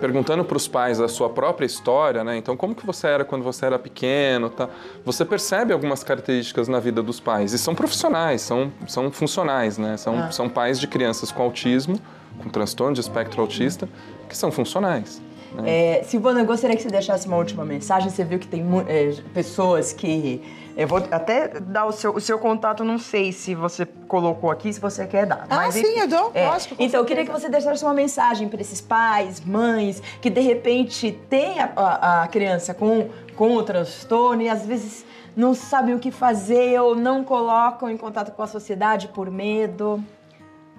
perguntando 0.01 0.43
para 0.43 0.57
os 0.57 0.67
pais 0.67 0.99
a 0.99 1.07
sua 1.07 1.29
própria 1.29 1.65
história, 1.65 2.23
né? 2.23 2.35
Então, 2.35 2.57
como 2.57 2.73
que 2.73 2.85
você 2.85 3.07
era 3.07 3.23
quando 3.23 3.43
você 3.43 3.67
era 3.67 3.77
pequeno, 3.77 4.49
tá? 4.49 4.67
Você 5.05 5.23
percebe 5.23 5.71
algumas 5.71 6.03
características 6.03 6.67
na 6.67 6.79
vida 6.79 7.03
dos 7.03 7.19
pais 7.19 7.53
e 7.53 7.59
são 7.59 7.75
profissionais, 7.75 8.41
são, 8.41 8.71
são 8.87 9.11
funcionais, 9.11 9.77
né? 9.77 9.95
São, 9.97 10.17
ah. 10.17 10.31
são 10.31 10.49
pais 10.49 10.79
de 10.79 10.87
crianças 10.87 11.31
com 11.31 11.43
autismo, 11.43 11.99
com 12.41 12.49
transtorno 12.49 12.95
de 12.95 12.99
espectro 12.99 13.39
autista, 13.41 13.87
que 14.27 14.35
são 14.35 14.51
funcionais. 14.51 15.21
Né? 15.53 15.99
É, 15.99 16.03
Silvana, 16.03 16.39
eu 16.39 16.45
gostaria 16.45 16.75
que 16.75 16.81
você 16.81 16.89
deixasse 16.89 17.27
uma 17.27 17.37
última 17.37 17.63
mensagem. 17.63 18.09
Você 18.09 18.23
viu 18.23 18.39
que 18.39 18.47
tem 18.47 18.65
é, 18.87 19.13
pessoas 19.33 19.93
que 19.93 20.41
eu 20.75 20.87
vou 20.87 20.99
até 21.11 21.47
dar 21.59 21.85
o 21.85 21.91
seu, 21.91 22.15
o 22.15 22.21
seu 22.21 22.39
contato, 22.39 22.83
não 22.83 22.97
sei 22.97 23.31
se 23.31 23.53
você 23.53 23.85
colocou 23.85 24.49
aqui, 24.49 24.71
se 24.71 24.79
você 24.79 25.05
quer 25.05 25.25
dar. 25.25 25.45
Ah, 25.49 25.55
mas, 25.57 25.75
sim, 25.75 25.99
eu 25.99 26.07
dou. 26.07 26.31
É. 26.33 26.47
Lógico, 26.47 26.75
então, 26.79 27.01
eu 27.01 27.05
queria 27.05 27.25
que 27.25 27.31
você 27.31 27.49
deixasse 27.49 27.83
uma 27.83 27.93
mensagem 27.93 28.47
para 28.47 28.61
esses 28.61 28.81
pais, 28.81 29.41
mães, 29.41 30.01
que 30.21 30.29
de 30.29 30.41
repente 30.41 31.11
têm 31.29 31.59
a, 31.59 31.71
a, 31.75 32.23
a 32.23 32.27
criança 32.27 32.73
com, 32.73 33.09
com 33.35 33.55
o 33.55 33.63
transtorno 33.63 34.41
e 34.41 34.49
às 34.49 34.65
vezes 34.65 35.05
não 35.35 35.53
sabem 35.53 35.95
o 35.95 35.99
que 35.99 36.11
fazer 36.11 36.79
ou 36.79 36.95
não 36.95 37.23
colocam 37.23 37.89
em 37.89 37.97
contato 37.97 38.31
com 38.31 38.41
a 38.41 38.47
sociedade 38.47 39.07
por 39.09 39.29
medo. 39.29 40.03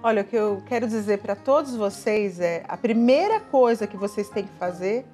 Olha, 0.01 0.21
o 0.21 0.25
que 0.25 0.35
eu 0.35 0.61
quero 0.65 0.87
dizer 0.87 1.19
para 1.19 1.35
todos 1.35 1.75
vocês 1.75 2.39
é: 2.39 2.63
a 2.67 2.75
primeira 2.75 3.39
coisa 3.39 3.87
que 3.87 3.95
vocês 3.95 4.29
têm 4.29 4.43
que 4.45 4.53
fazer 4.59 5.05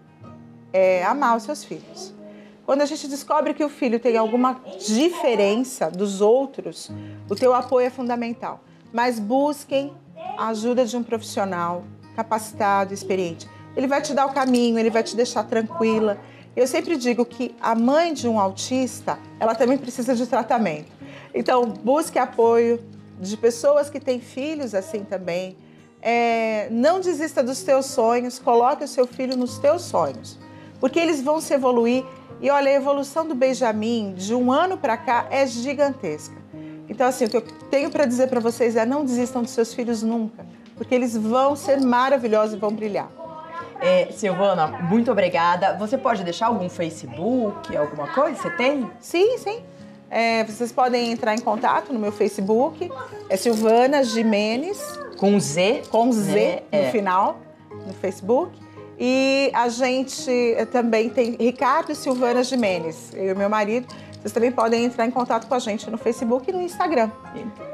é 0.73 1.03
amar 1.03 1.37
os 1.37 1.43
seus 1.43 1.63
filhos. 1.63 2.18
Quando 2.69 2.83
a 2.83 2.85
gente 2.85 3.07
descobre 3.07 3.55
que 3.55 3.63
o 3.63 3.67
filho 3.67 3.99
tem 3.99 4.15
alguma 4.15 4.61
diferença 4.77 5.89
dos 5.89 6.21
outros, 6.21 6.91
o 7.27 7.33
teu 7.33 7.51
apoio 7.51 7.87
é 7.87 7.89
fundamental. 7.89 8.63
Mas 8.93 9.19
busquem 9.19 9.91
a 10.37 10.49
ajuda 10.49 10.85
de 10.85 10.95
um 10.95 11.01
profissional 11.01 11.83
capacitado, 12.15 12.93
experiente. 12.93 13.49
Ele 13.75 13.87
vai 13.87 14.03
te 14.03 14.13
dar 14.13 14.27
o 14.27 14.33
caminho, 14.33 14.77
ele 14.77 14.91
vai 14.91 15.01
te 15.01 15.15
deixar 15.15 15.45
tranquila. 15.45 16.19
Eu 16.55 16.67
sempre 16.67 16.95
digo 16.95 17.25
que 17.25 17.55
a 17.59 17.73
mãe 17.73 18.13
de 18.13 18.27
um 18.27 18.39
autista, 18.39 19.17
ela 19.39 19.55
também 19.55 19.79
precisa 19.79 20.13
de 20.13 20.27
tratamento. 20.27 20.91
Então, 21.33 21.65
busque 21.65 22.19
apoio 22.19 22.79
de 23.19 23.35
pessoas 23.35 23.89
que 23.89 23.99
têm 23.99 24.19
filhos 24.19 24.75
assim 24.75 25.03
também. 25.03 25.57
É, 26.03 26.67
não 26.69 26.99
desista 26.99 27.41
dos 27.41 27.63
teus 27.63 27.87
sonhos, 27.87 28.37
coloque 28.37 28.83
o 28.83 28.87
seu 28.87 29.07
filho 29.07 29.35
nos 29.35 29.57
teus 29.57 29.81
sonhos, 29.81 30.37
porque 30.79 30.99
eles 30.99 31.19
vão 31.19 31.41
se 31.41 31.51
evoluir 31.51 32.05
e 32.41 32.49
olha, 32.49 32.69
a 32.69 32.73
evolução 32.73 33.27
do 33.27 33.35
Benjamin 33.35 34.13
de 34.13 34.33
um 34.33 34.51
ano 34.51 34.77
para 34.77 34.95
cá 34.95 35.27
é 35.29 35.45
gigantesca. 35.45 36.35
Então, 36.87 37.07
assim, 37.07 37.25
o 37.25 37.29
que 37.29 37.37
eu 37.37 37.41
tenho 37.69 37.89
para 37.89 38.05
dizer 38.05 38.27
para 38.27 38.39
vocês 38.39 38.75
é 38.75 38.85
não 38.85 39.05
desistam 39.05 39.41
dos 39.41 39.51
seus 39.51 39.73
filhos 39.73 40.01
nunca, 40.01 40.45
porque 40.75 40.95
eles 40.95 41.15
vão 41.15 41.55
ser 41.55 41.79
maravilhosos 41.79 42.55
e 42.55 42.57
vão 42.57 42.71
brilhar. 42.71 43.11
É, 43.81 44.07
Silvana, 44.11 44.67
muito 44.67 45.11
obrigada. 45.11 45.77
Você 45.77 45.97
pode 45.97 46.23
deixar 46.23 46.47
algum 46.47 46.67
Facebook, 46.67 47.75
alguma 47.77 48.07
coisa? 48.07 48.41
Você 48.41 48.49
tem? 48.49 48.89
Sim, 48.99 49.37
sim. 49.37 49.61
É, 50.09 50.43
vocês 50.43 50.71
podem 50.71 51.11
entrar 51.11 51.35
em 51.35 51.39
contato 51.39 51.93
no 51.93 51.99
meu 51.99 52.11
Facebook. 52.11 52.91
É 53.29 53.37
Silvana 53.37 54.03
Jimenez. 54.03 54.99
Com 55.17 55.39
Z. 55.39 55.83
Com 55.89 56.11
Z 56.11 56.33
né? 56.33 56.79
no 56.79 56.87
é. 56.87 56.91
final, 56.91 57.39
no 57.85 57.93
Facebook. 57.93 58.51
E 58.99 59.49
a 59.53 59.69
gente 59.69 60.29
eh, 60.29 60.65
também 60.65 61.09
tem 61.09 61.37
Ricardo 61.39 61.91
e 61.91 61.95
Silvana 61.95 62.43
Jimenez, 62.43 63.11
eu 63.13 63.33
e 63.33 63.35
meu 63.35 63.49
marido. 63.49 63.87
Vocês 64.19 64.33
também 64.33 64.51
podem 64.51 64.83
entrar 64.83 65.05
em 65.05 65.11
contato 65.11 65.47
com 65.47 65.55
a 65.55 65.59
gente 65.59 65.89
no 65.89 65.97
Facebook 65.97 66.49
e 66.49 66.53
no 66.53 66.61
Instagram. 66.61 67.09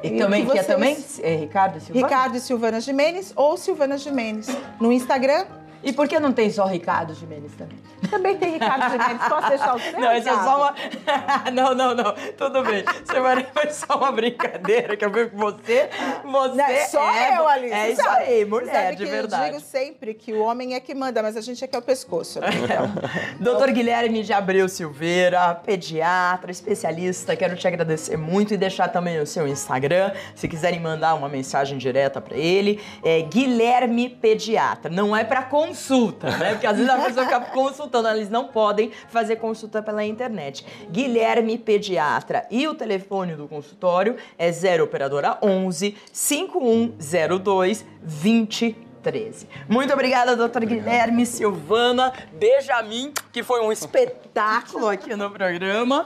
E, 0.04 0.08
e 0.08 0.18
também, 0.20 0.46
que, 0.46 0.52
que 0.52 0.60
é 0.60 0.64
também 0.64 0.96
é 1.24 1.36
Ricardo 1.38 1.78
e 1.78 1.82
Silvana? 1.82 2.06
Ricardo 2.06 2.38
e 2.38 2.40
Silvana 2.40 2.80
Jimenez 2.80 3.34
ou 3.36 3.58
Silvana 3.58 3.98
Jimenez 3.98 4.48
no 4.80 4.94
Instagram 4.94 5.46
e 5.86 5.94
por 5.94 6.08
que 6.08 6.20
não 6.20 6.34
tem 6.34 6.50
só 6.50 6.66
Ricardo 6.66 7.14
Jimenez 7.14 7.54
também? 7.54 7.78
Também 8.10 8.38
tem 8.38 8.54
Ricardo 8.54 8.92
Jimenez. 8.92 9.22
Posso 9.30 9.50
deixar 9.50 9.76
o 9.76 9.80
seu? 9.80 10.00
Não, 10.00 10.14
isso 10.14 10.30
é 10.30 10.34
só 10.34 10.58
uma. 10.58 10.76
não, 11.54 11.76
não, 11.76 11.94
não. 11.96 12.16
Tudo 12.38 12.64
bem. 12.64 12.84
Semana 13.06 13.46
foi 13.54 13.70
só 13.70 13.96
uma 13.96 14.12
brincadeira 14.12 14.98
que 14.98 15.06
eu 15.06 15.12
vi 15.12 15.30
com 15.30 15.38
você. 15.38 15.90
Você. 16.24 16.56
Não, 16.56 16.66
é 16.66 16.86
só 16.86 17.12
é, 17.12 17.38
eu, 17.38 17.48
Alice. 17.48 17.74
É 17.74 17.92
isso 17.92 18.10
aí, 18.10 18.46
mulher, 18.46 18.74
sabe 18.74 18.96
de 18.96 19.06
verdade. 19.06 19.44
Eu 19.44 19.54
digo 19.54 19.64
sempre 19.64 20.14
que 20.16 20.34
o 20.34 20.42
homem 20.42 20.74
é 20.74 20.80
que 20.80 20.96
manda, 20.96 21.22
mas 21.22 21.38
a 21.38 21.42
gente 21.42 21.64
é 21.64 21.68
que 21.68 21.76
é 21.76 21.80
o 21.80 21.84
pescoço. 21.84 22.40
Né? 22.40 22.48
Então. 22.66 22.92
Doutor 23.40 23.70
Guilherme 23.72 24.24
de 24.24 24.34
Abreu 24.34 24.68
Silveira, 24.68 25.54
pediatra, 25.54 26.50
especialista, 26.50 27.36
quero 27.36 27.56
te 27.56 27.68
agradecer 27.68 28.18
muito 28.18 28.54
e 28.54 28.58
deixar 28.58 28.88
também 28.88 29.20
o 29.20 29.28
seu 29.28 29.48
Instagram, 29.48 30.12
se 30.34 30.48
quiserem 30.48 30.80
mandar 30.80 31.14
uma 31.14 31.30
mensagem 31.30 31.78
direta 31.78 32.20
para 32.20 32.36
ele. 32.36 32.82
É 33.04 33.22
Guilherme 33.22 34.10
Pediatra. 34.10 34.90
Não 34.90 35.16
é 35.16 35.24
para 35.24 35.44
consulta, 35.76 36.38
né? 36.38 36.52
Porque 36.52 36.66
às 36.66 36.78
vezes 36.78 36.90
a 36.90 36.98
pessoa 36.98 37.26
fica 37.26 37.42
consultando, 37.42 38.08
eles 38.08 38.30
não 38.30 38.48
podem 38.48 38.92
fazer 39.10 39.36
consulta 39.36 39.84
pela 39.84 40.06
internet. 40.06 40.66
Guilherme 40.90 41.58
Pediatra 41.58 42.48
e 42.50 42.66
o 42.66 42.74
telefone 42.74 43.36
do 43.36 43.46
consultório 43.48 44.16
é 44.38 44.50
0 44.52 44.86
operadora 44.86 45.38
11 45.42 45.98
5102 46.14 47.86
2013. 48.02 49.48
Muito 49.68 49.94
obrigada, 49.94 50.36
doutor 50.36 50.66
Guilherme 50.66 51.26
Silvana 51.26 52.14
Benjamin, 52.34 53.14
que 53.34 53.44
foi 53.44 53.62
um 53.62 53.72
espetáculo 53.72 54.88
aqui 54.88 55.14
no 55.16 55.30
programa. 55.30 56.06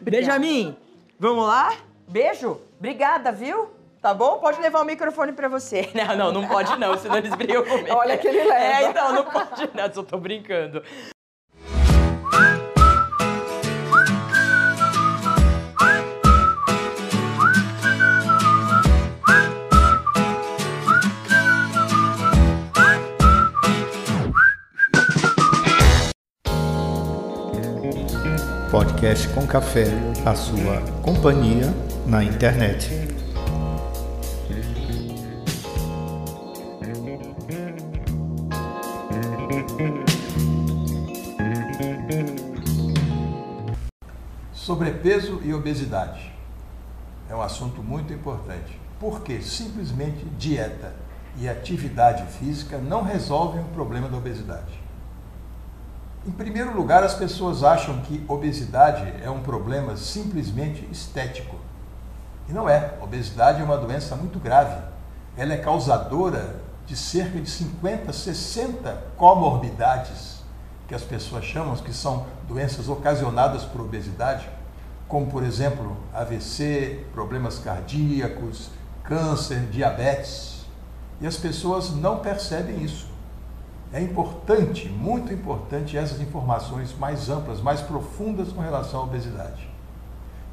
Benjamin, 0.00 0.74
vamos 1.18 1.46
lá? 1.46 1.76
Beijo. 2.08 2.58
Obrigada, 2.78 3.30
viu? 3.30 3.73
Tá 4.04 4.12
bom? 4.12 4.36
Pode 4.36 4.60
levar 4.60 4.82
o 4.82 4.84
microfone 4.84 5.32
pra 5.32 5.48
você. 5.48 5.88
Não, 5.96 6.14
não, 6.14 6.30
não 6.30 6.46
pode 6.46 6.78
não, 6.78 6.94
senão 6.98 7.16
eles 7.16 7.34
brigam 7.34 7.64
comigo. 7.64 7.96
Olha 7.96 8.18
que 8.18 8.28
ele 8.28 8.44
leva. 8.44 8.54
É, 8.54 8.90
então, 8.90 9.14
não 9.14 9.24
pode 9.24 9.70
não, 9.74 9.94
só 9.94 10.02
tô 10.02 10.18
brincando. 10.18 10.82
Podcast 28.70 29.28
com 29.28 29.46
Café, 29.46 29.86
a 30.26 30.34
sua 30.34 30.82
companhia 31.02 31.72
na 32.06 32.22
internet. 32.22 33.13
Sobrepeso 44.74 45.40
e 45.44 45.54
obesidade 45.54 46.34
é 47.30 47.36
um 47.36 47.40
assunto 47.40 47.80
muito 47.80 48.12
importante, 48.12 48.76
porque 48.98 49.40
simplesmente 49.40 50.24
dieta 50.36 50.92
e 51.36 51.48
atividade 51.48 52.26
física 52.32 52.76
não 52.78 53.04
resolvem 53.04 53.60
o 53.60 53.66
problema 53.66 54.08
da 54.08 54.16
obesidade. 54.16 54.80
Em 56.26 56.32
primeiro 56.32 56.76
lugar, 56.76 57.04
as 57.04 57.14
pessoas 57.14 57.62
acham 57.62 58.00
que 58.00 58.24
obesidade 58.26 59.14
é 59.22 59.30
um 59.30 59.42
problema 59.42 59.96
simplesmente 59.96 60.84
estético. 60.90 61.54
E 62.48 62.52
não 62.52 62.68
é. 62.68 62.94
obesidade 63.00 63.60
é 63.60 63.64
uma 63.64 63.78
doença 63.78 64.16
muito 64.16 64.40
grave. 64.40 64.82
Ela 65.36 65.52
é 65.52 65.58
causadora 65.58 66.56
de 66.84 66.96
cerca 66.96 67.40
de 67.40 67.48
50, 67.48 68.12
60 68.12 69.04
comorbidades 69.16 70.42
que 70.88 70.94
que 70.94 70.94
as 70.94 71.02
pessoas 71.02 71.44
chamam, 71.44 71.74
que 71.76 71.92
são 71.92 72.26
doenças 72.46 72.88
ocasionadas 72.88 73.64
por 73.64 73.80
obesidade, 73.80 74.48
como 75.08 75.26
por 75.26 75.42
exemplo 75.42 75.96
AVC, 76.12 77.04
problemas 77.12 77.58
cardíacos, 77.58 78.70
câncer, 79.02 79.60
diabetes. 79.70 80.64
E 81.20 81.26
as 81.26 81.36
pessoas 81.36 81.94
não 81.94 82.18
percebem 82.18 82.82
isso. 82.82 83.08
É 83.92 84.00
importante, 84.00 84.88
muito 84.88 85.32
importante, 85.32 85.96
essas 85.96 86.20
informações 86.20 86.96
mais 86.98 87.30
amplas, 87.30 87.60
mais 87.60 87.80
profundas 87.80 88.52
com 88.52 88.60
relação 88.60 89.00
à 89.00 89.02
obesidade. 89.04 89.68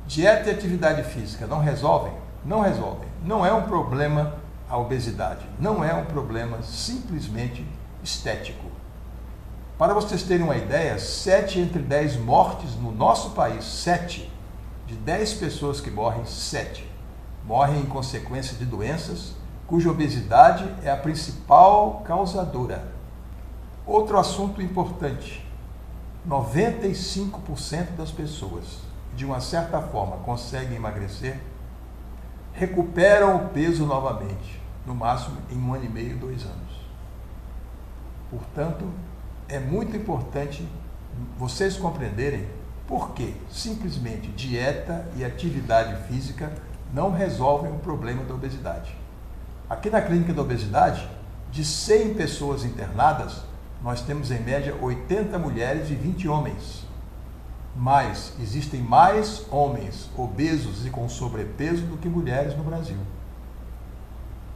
Dieta 0.05 0.49
e 0.49 0.53
atividade 0.53 1.03
física 1.03 1.47
não 1.47 1.59
resolvem? 1.59 2.13
Não 2.45 2.61
resolvem. 2.61 3.07
Não 3.23 3.45
é 3.45 3.51
um 3.51 3.63
problema 3.63 4.35
a 4.69 4.77
obesidade. 4.77 5.45
Não 5.59 5.83
é 5.83 5.93
um 5.93 6.05
problema 6.05 6.61
simplesmente 6.61 7.65
estético. 8.03 8.71
Para 9.77 9.93
vocês 9.93 10.23
terem 10.23 10.43
uma 10.43 10.55
ideia, 10.55 10.97
7 10.97 11.59
entre 11.59 11.81
10 11.81 12.17
mortes 12.17 12.75
no 12.75 12.91
nosso 12.91 13.31
país, 13.31 13.65
7 13.65 14.30
de 14.91 14.97
10 14.97 15.35
pessoas 15.35 15.79
que 15.79 15.89
morrem, 15.89 16.25
7 16.25 16.85
morrem 17.45 17.79
em 17.79 17.85
consequência 17.85 18.57
de 18.57 18.65
doenças 18.65 19.33
cuja 19.65 19.89
obesidade 19.89 20.69
é 20.83 20.91
a 20.91 20.97
principal 20.97 22.01
causadora. 22.05 22.91
Outro 23.85 24.19
assunto 24.19 24.61
importante: 24.61 25.45
95% 26.27 27.95
das 27.97 28.11
pessoas, 28.11 28.79
de 29.15 29.25
uma 29.25 29.39
certa 29.39 29.81
forma, 29.81 30.17
conseguem 30.17 30.75
emagrecer, 30.75 31.39
recuperam 32.51 33.37
o 33.37 33.49
peso 33.49 33.85
novamente, 33.85 34.61
no 34.85 34.93
máximo 34.93 35.37
em 35.49 35.57
um 35.57 35.73
ano 35.73 35.85
e 35.85 35.89
meio, 35.89 36.17
dois 36.17 36.43
anos. 36.43 36.81
Portanto, 38.29 38.85
é 39.47 39.57
muito 39.57 39.95
importante 39.95 40.67
vocês 41.37 41.77
compreenderem 41.77 42.45
por 42.91 43.11
que 43.11 43.33
simplesmente 43.49 44.27
dieta 44.31 45.07
e 45.15 45.23
atividade 45.23 45.95
física 46.09 46.51
não 46.93 47.09
resolvem 47.09 47.71
o 47.71 47.79
problema 47.79 48.25
da 48.25 48.33
obesidade. 48.33 48.93
Aqui 49.69 49.89
na 49.89 50.01
clínica 50.01 50.33
da 50.33 50.41
obesidade, 50.41 51.09
de 51.49 51.63
100 51.63 52.15
pessoas 52.15 52.65
internadas, 52.65 53.43
nós 53.81 54.01
temos 54.01 54.29
em 54.29 54.41
média 54.41 54.75
80 54.75 55.39
mulheres 55.39 55.89
e 55.89 55.95
20 55.95 56.27
homens. 56.27 56.85
Mas 57.73 58.33
existem 58.41 58.81
mais 58.81 59.45
homens 59.49 60.09
obesos 60.17 60.85
e 60.85 60.89
com 60.89 61.07
sobrepeso 61.07 61.83
do 61.83 61.97
que 61.97 62.09
mulheres 62.09 62.57
no 62.57 62.63
Brasil. 62.65 62.97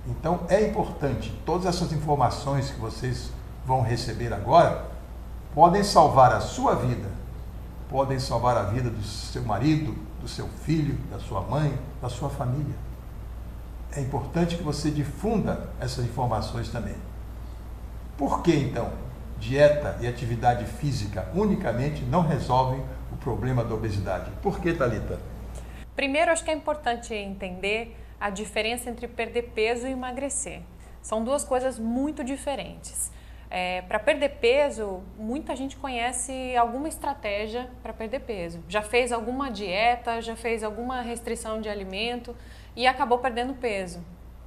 Então 0.05 0.41
é 0.49 0.67
importante, 0.67 1.33
todas 1.45 1.65
essas 1.65 1.93
informações 1.93 2.69
que 2.69 2.81
vocês 2.81 3.31
vão 3.65 3.81
receber 3.81 4.33
agora 4.33 4.87
podem 5.53 5.85
salvar 5.85 6.33
a 6.33 6.41
sua 6.41 6.75
vida, 6.75 7.14
podem 7.89 8.19
salvar 8.19 8.57
a 8.57 8.63
vida 8.63 8.89
do 8.89 9.03
seu 9.03 9.43
marido, 9.43 9.95
do 10.19 10.27
seu 10.27 10.47
filho, 10.47 10.97
da 11.11 11.19
sua 11.19 11.41
mãe, 11.41 11.77
da 12.01 12.09
sua 12.09 12.29
família. 12.29 12.75
É 13.95 14.01
importante 14.01 14.57
que 14.57 14.63
você 14.63 14.91
difunda 14.91 15.69
essas 15.79 16.03
informações 16.05 16.69
também. 16.69 16.95
Por 18.17 18.41
que 18.41 18.53
então 18.55 18.91
dieta 19.37 19.97
e 20.01 20.07
atividade 20.07 20.65
física 20.65 21.27
unicamente 21.33 22.01
não 22.03 22.21
resolvem 22.21 22.81
o 23.11 23.17
problema 23.17 23.63
da 23.63 23.73
obesidade? 23.73 24.31
Por 24.41 24.59
que, 24.59 24.73
Talita? 24.73 25.19
Primeiro, 25.95 26.31
acho 26.31 26.43
que 26.43 26.51
é 26.51 26.53
importante 26.53 27.13
entender 27.13 27.95
a 28.19 28.29
diferença 28.29 28.89
entre 28.89 29.07
perder 29.07 29.51
peso 29.53 29.87
e 29.87 29.91
emagrecer. 29.91 30.61
São 31.01 31.23
duas 31.23 31.43
coisas 31.43 31.77
muito 31.77 32.23
diferentes. 32.23 33.11
É, 33.49 33.83
para 33.83 33.99
perder 33.99 34.29
peso, 34.39 35.03
muita 35.17 35.55
gente 35.55 35.77
conhece 35.77 36.55
alguma 36.57 36.87
estratégia 36.87 37.69
para 37.83 37.93
perder 37.93 38.21
peso. 38.21 38.63
Já 38.67 38.81
fez 38.81 39.11
alguma 39.11 39.51
dieta, 39.51 40.21
já 40.21 40.35
fez 40.35 40.63
alguma 40.63 41.01
restrição 41.01 41.61
de 41.61 41.69
alimento 41.69 42.35
e 42.75 42.87
acabou 42.87 43.19
perdendo 43.19 43.53
peso. 43.53 44.03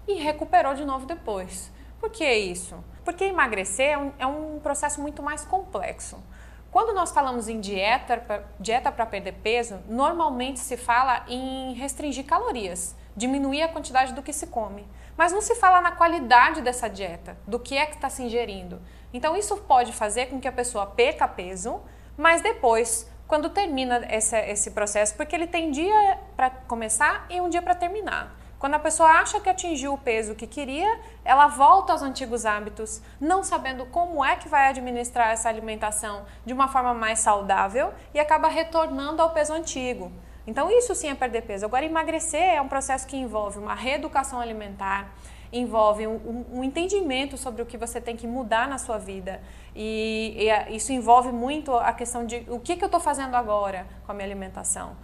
E 0.07 0.15
recuperou 0.15 0.75
de 0.75 0.85
novo 0.85 1.07
depois. 1.07 1.73
Por 2.01 2.11
que 2.11 2.31
isso? 2.33 2.83
Porque 3.05 3.25
emagrecer 3.25 3.91
é 3.91 3.99
um, 3.99 4.13
é 4.19 4.27
um 4.27 4.59
processo 4.61 5.01
muito 5.01 5.23
mais 5.23 5.45
complexo. 5.45 6.23
Quando 6.71 6.95
nós 6.95 7.11
falamos 7.11 7.49
em 7.49 7.61
dieta, 7.61 8.45
dieta 8.61 8.93
para 8.93 9.07
perder 9.07 9.33
peso, 9.43 9.81
normalmente 9.89 10.61
se 10.61 10.77
fala 10.77 11.25
em 11.27 11.73
restringir 11.73 12.27
calorias, 12.27 12.95
diminuir 13.19 13.63
a 13.63 13.69
quantidade 13.69 14.15
do 14.15 14.23
que 14.23 14.33
se 14.33 14.47
come. 14.47 14.89
Mas 15.17 15.33
não 15.33 15.43
se 15.43 15.57
fala 15.57 15.81
na 15.81 15.91
qualidade 15.91 16.63
dessa 16.63 16.89
dieta, 16.89 17.37
do 17.47 17.59
que 17.59 17.77
é 17.77 17.85
que 17.85 17.97
está 17.97 18.09
se 18.09 18.23
ingerindo. 18.23 18.81
Então 19.13 19.37
isso 19.37 19.57
pode 19.57 19.93
fazer 19.93 20.27
com 20.27 20.41
que 20.41 20.47
a 20.47 20.53
pessoa 20.53 20.87
perca 20.87 21.27
peso, 21.27 21.83
mas 22.17 22.41
depois, 22.41 23.11
quando 23.27 23.51
termina 23.51 24.07
esse, 24.11 24.39
esse 24.39 24.71
processo, 24.71 25.17
porque 25.17 25.35
ele 25.35 25.49
tem 25.49 25.71
dia 25.73 26.19
para 26.37 26.51
começar 26.51 27.27
e 27.29 27.41
um 27.41 27.49
dia 27.49 27.61
para 27.61 27.75
terminar. 27.75 28.39
Quando 28.59 28.75
a 28.75 28.79
pessoa 28.79 29.09
acha 29.11 29.39
que 29.39 29.49
atingiu 29.49 29.95
o 29.95 29.99
peso 29.99 30.35
que 30.35 30.47
queria, 30.47 31.01
ela 31.25 31.47
volta 31.47 31.93
aos 31.93 32.03
antigos 32.03 32.45
hábitos, 32.45 33.01
não 33.21 33.45
sabendo 33.45 33.87
como 33.87 34.25
é 34.25 34.35
que 34.35 34.49
vai 34.49 34.69
administrar 34.69 35.31
essa 35.31 35.49
alimentação 35.49 36.27
de 36.45 36.53
uma 36.53 36.67
forma 36.67 36.93
mais 36.93 37.21
saudável 37.21 37.93
e 38.13 38.19
acaba 38.19 38.49
retornando 38.49 39.23
ao 39.23 39.31
peso 39.31 39.53
antigo. 39.53 40.11
Então, 40.49 40.71
isso 40.71 40.95
sim 40.95 41.11
é 41.11 41.15
perder 41.15 41.43
peso. 41.43 41.67
Agora, 41.67 41.85
emagrecer 41.85 42.41
é 42.41 42.59
um 42.59 42.69
processo 42.69 43.07
que 43.07 43.19
envolve 43.19 43.59
uma 43.59 43.75
reeducação 43.75 44.41
alimentar, 44.41 45.13
envolve 45.53 46.07
um, 46.07 46.47
um, 46.51 46.65
entendimento 46.65 47.37
sobre 47.37 47.61
o 47.61 47.67
que 47.67 47.77
você 47.77 48.01
tem 48.01 48.17
que 48.17 48.27
mudar 48.27 48.67
na 48.67 48.79
sua 48.79 48.97
vida. 48.97 49.43
E, 49.77 50.35
e 50.39 50.75
isso 50.75 50.91
envolve 50.91 51.31
muito 51.33 51.75
a 51.75 51.93
questão 51.93 52.25
de 52.25 52.47
o 52.49 52.59
que, 52.59 52.77
que 52.77 52.83
eu 52.83 52.87
estou 52.87 52.99
fazendo 52.99 53.35
agora 53.35 53.87
com 54.07 54.13
a 54.13 54.15
minha 54.15 54.27
alimentação. 54.27 54.97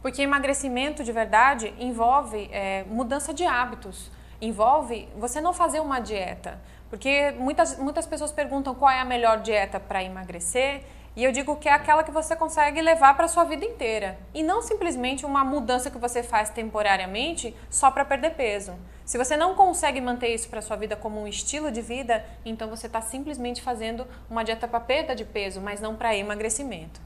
Porque 0.00 0.22
emagrecimento 0.22 1.04
de 1.04 1.12
verdade 1.12 1.74
envolve 1.78 2.48
é, 2.50 2.84
mudança 2.84 3.34
de 3.34 3.44
hábitos, 3.44 4.10
envolve 4.40 5.06
você 5.18 5.38
não 5.38 5.52
fazer 5.52 5.80
uma 5.80 6.00
dieta. 6.00 6.58
Porque 6.88 7.32
muitas, 7.32 7.78
muitas 7.78 8.06
pessoas 8.06 8.32
perguntam 8.32 8.74
qual 8.74 8.90
é 8.90 9.00
a 9.00 9.04
melhor 9.04 9.42
dieta 9.42 9.78
para 9.78 10.02
emagrecer 10.02 10.82
e 11.18 11.24
eu 11.24 11.32
digo 11.32 11.56
que 11.56 11.68
é 11.68 11.72
aquela 11.72 12.04
que 12.04 12.12
você 12.12 12.36
consegue 12.36 12.80
levar 12.80 13.16
para 13.16 13.26
sua 13.26 13.42
vida 13.42 13.64
inteira. 13.64 14.16
E 14.32 14.40
não 14.40 14.62
simplesmente 14.62 15.26
uma 15.26 15.42
mudança 15.42 15.90
que 15.90 15.98
você 15.98 16.22
faz 16.22 16.48
temporariamente 16.48 17.56
só 17.68 17.90
para 17.90 18.04
perder 18.04 18.36
peso. 18.36 18.72
Se 19.04 19.18
você 19.18 19.36
não 19.36 19.56
consegue 19.56 20.00
manter 20.00 20.28
isso 20.28 20.48
para 20.48 20.62
sua 20.62 20.76
vida 20.76 20.94
como 20.94 21.20
um 21.20 21.26
estilo 21.26 21.72
de 21.72 21.82
vida, 21.82 22.24
então 22.44 22.70
você 22.70 22.86
está 22.86 23.00
simplesmente 23.00 23.60
fazendo 23.60 24.06
uma 24.30 24.44
dieta 24.44 24.68
para 24.68 24.78
perda 24.78 25.12
de 25.12 25.24
peso, 25.24 25.60
mas 25.60 25.80
não 25.80 25.96
para 25.96 26.14
emagrecimento. 26.14 27.00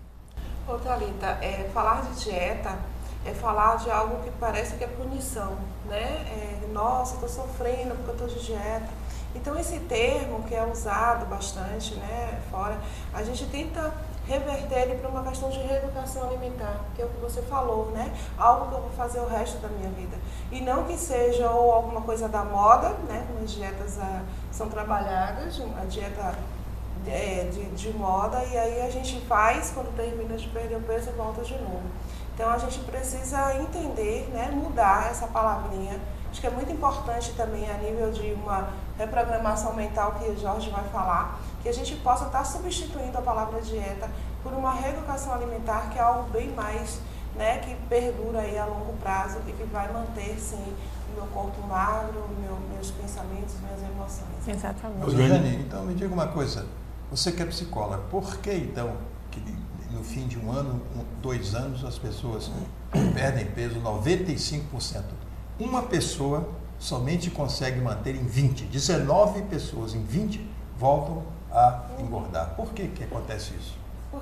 Ô 0.69 0.75
Thalita, 0.75 1.39
é, 1.41 1.71
falar 1.73 2.03
de 2.03 2.23
dieta 2.23 2.79
é 3.25 3.33
falar 3.33 3.77
de 3.77 3.91
algo 3.91 4.23
que 4.23 4.31
parece 4.33 4.77
que 4.77 4.85
é 4.85 4.89
punição, 4.89 5.57
né? 5.87 6.03
É, 6.03 6.67
Nossa, 6.71 7.15
estou 7.15 7.29
sofrendo 7.31 7.95
porque 7.95 8.11
eu 8.11 8.27
estou 8.27 8.29
de 8.29 8.45
dieta. 8.45 9.02
Então 9.35 9.59
esse 9.59 9.79
termo 9.81 10.43
que 10.45 10.55
é 10.55 10.65
usado 10.65 11.27
bastante, 11.27 11.95
né, 11.95 12.41
fora, 12.51 12.79
a 13.13 13.23
gente 13.23 13.47
tenta 13.47 13.93
reverter 14.27 14.83
ele 14.83 14.95
para 14.97 15.09
uma 15.09 15.23
questão 15.25 15.51
de 15.51 15.59
reeducação 15.59 16.29
alimentar, 16.29 16.81
que 16.95 17.03
é 17.03 17.05
o 17.05 17.09
que 17.09 17.21
você 17.21 17.43
falou, 17.43 17.91
né? 17.91 18.13
Algo 18.39 18.69
que 18.69 18.75
eu 18.75 18.81
vou 18.81 18.91
fazer 18.91 19.19
o 19.19 19.27
resto 19.27 19.59
da 19.59 19.69
minha 19.69 19.91
vida. 19.91 20.17
E 20.51 20.61
não 20.61 20.85
que 20.85 20.97
seja 20.97 21.51
ou 21.51 21.73
alguma 21.73 22.03
coisa 22.03 22.29
da 22.29 22.45
moda, 22.45 22.91
né? 23.09 23.25
Como 23.27 23.45
as 23.45 23.51
dietas 23.51 23.99
ah, 23.99 24.23
são 24.51 24.69
trabalhadas, 24.69 25.61
a 25.81 25.85
dieta 25.87 26.39
é, 27.07 27.49
de, 27.51 27.65
de 27.71 27.93
moda 27.93 28.45
e 28.45 28.57
aí 28.57 28.83
a 28.83 28.91
gente 28.91 29.21
faz, 29.27 29.73
quando 29.75 29.95
termina 29.97 30.37
de 30.37 30.49
perder 30.49 30.77
o 30.77 30.83
peso, 30.83 31.11
volta 31.13 31.43
de 31.43 31.55
novo. 31.55 31.83
Então 32.35 32.49
a 32.51 32.59
gente 32.59 32.79
precisa 32.81 33.57
entender, 33.57 34.31
né, 34.33 34.51
mudar 34.53 35.11
essa 35.11 35.27
palavrinha. 35.27 36.01
Acho 36.31 36.41
que 36.41 36.47
é 36.47 36.51
muito 36.51 36.73
importante 36.73 37.33
também 37.35 37.69
a 37.71 37.75
nível 37.75 38.11
de 38.11 38.33
uma 38.33 38.71
reprogramação 39.03 39.75
mental 39.75 40.13
que 40.13 40.25
o 40.31 40.39
Jorge 40.39 40.71
vai 40.71 40.85
falar, 40.85 41.41
que 41.63 41.69
a 41.69 41.73
gente 41.73 41.95
possa 41.97 42.27
estar 42.27 42.45
substituindo 42.45 43.17
a 43.19 43.23
palavra 43.23 43.61
dieta 43.61 44.09
por 44.43 44.53
uma 44.53 44.73
reeducação 44.73 45.33
alimentar, 45.35 45.91
que 45.91 45.99
é 45.99 46.03
algo 46.03 46.31
bem 46.31 46.51
mais, 46.53 47.01
né, 47.37 47.59
que 47.59 47.75
perdura 47.89 48.41
aí 48.41 48.59
a 48.59 48.65
longo 48.65 48.93
prazo 48.95 49.39
e 49.47 49.53
que 49.53 49.65
vai 49.65 49.93
manter, 49.93 50.39
sim, 50.39 50.75
o 51.13 51.15
meu 51.15 51.27
corpo 51.27 51.61
magro, 51.67 52.29
meu, 52.41 52.57
meus 52.73 52.91
pensamentos, 52.91 53.55
minhas 53.61 53.83
emoções. 53.83 54.49
Exatamente. 54.49 55.17
Jane, 55.17 55.57
então 55.57 55.83
me 55.85 55.95
diga 55.95 56.13
uma 56.13 56.29
coisa, 56.29 56.67
você 57.11 57.33
que 57.33 57.43
é 57.43 57.47
psicóloga, 57.47 57.99
por 58.11 58.39
que 58.39 58.53
então 58.53 58.97
que 59.31 59.41
no 59.91 60.03
fim 60.03 60.27
de 60.27 60.39
um 60.39 60.51
ano, 60.51 60.81
dois 61.21 61.55
anos, 61.55 61.85
as 61.85 61.99
pessoas 61.99 62.51
perdem 63.15 63.47
peso 63.47 63.81
95%? 63.81 65.03
Uma 65.61 65.83
pessoa 65.83 66.49
somente 66.83 67.31
consegue 67.31 67.81
manter 67.81 68.17
em 68.17 68.25
20, 68.25 68.65
19 68.65 69.43
pessoas 69.43 69.95
em 69.95 70.03
20 70.03 70.45
voltam 70.77 71.23
a 71.53 71.83
engordar. 72.01 72.55
Por 72.57 72.73
que, 72.73 72.89
que 72.89 73.05
acontece 73.05 73.55
isso? 73.55 73.79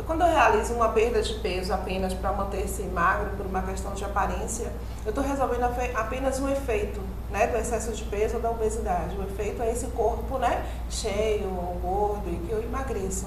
Quando 0.06 0.20
eu 0.20 0.28
realizo 0.28 0.74
uma 0.74 0.90
perda 0.90 1.22
de 1.22 1.34
peso 1.40 1.72
apenas 1.72 2.12
para 2.12 2.30
manter-se 2.32 2.82
magro 2.82 3.30
por 3.36 3.46
uma 3.46 3.62
questão 3.62 3.94
de 3.94 4.04
aparência, 4.04 4.70
eu 5.06 5.08
estou 5.08 5.24
resolvendo 5.24 5.64
apenas 5.94 6.38
um 6.38 6.48
efeito 6.50 7.00
né, 7.30 7.46
do 7.46 7.56
excesso 7.56 7.92
de 7.92 8.04
peso 8.04 8.36
ou 8.36 8.42
da 8.42 8.50
obesidade. 8.50 9.16
O 9.16 9.22
efeito 9.22 9.62
é 9.62 9.72
esse 9.72 9.86
corpo 9.86 10.36
né, 10.36 10.64
cheio 10.90 11.48
ou 11.48 11.80
gordo 11.80 12.28
e 12.28 12.46
que 12.46 12.52
eu 12.52 12.62
emagreço. 12.62 13.26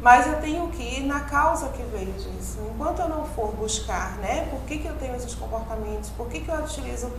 mas 0.00 0.26
eu 0.28 0.40
tenho 0.40 0.68
que 0.68 0.82
ir 0.82 1.00
na 1.02 1.20
causa 1.20 1.68
que 1.70 1.82
veio 1.82 2.12
disso. 2.12 2.58
Enquanto 2.72 3.00
eu 3.00 3.08
não 3.08 3.24
for 3.24 3.52
buscar, 3.52 4.16
né, 4.18 4.46
por 4.48 4.60
que, 4.60 4.78
que 4.78 4.86
eu 4.86 4.96
tenho 4.96 5.16
esses 5.16 5.34
comportamentos, 5.34 6.08
por 6.10 6.28
que, 6.28 6.40
que 6.40 6.48
eu 6.48 6.56
utilizo 6.56 7.10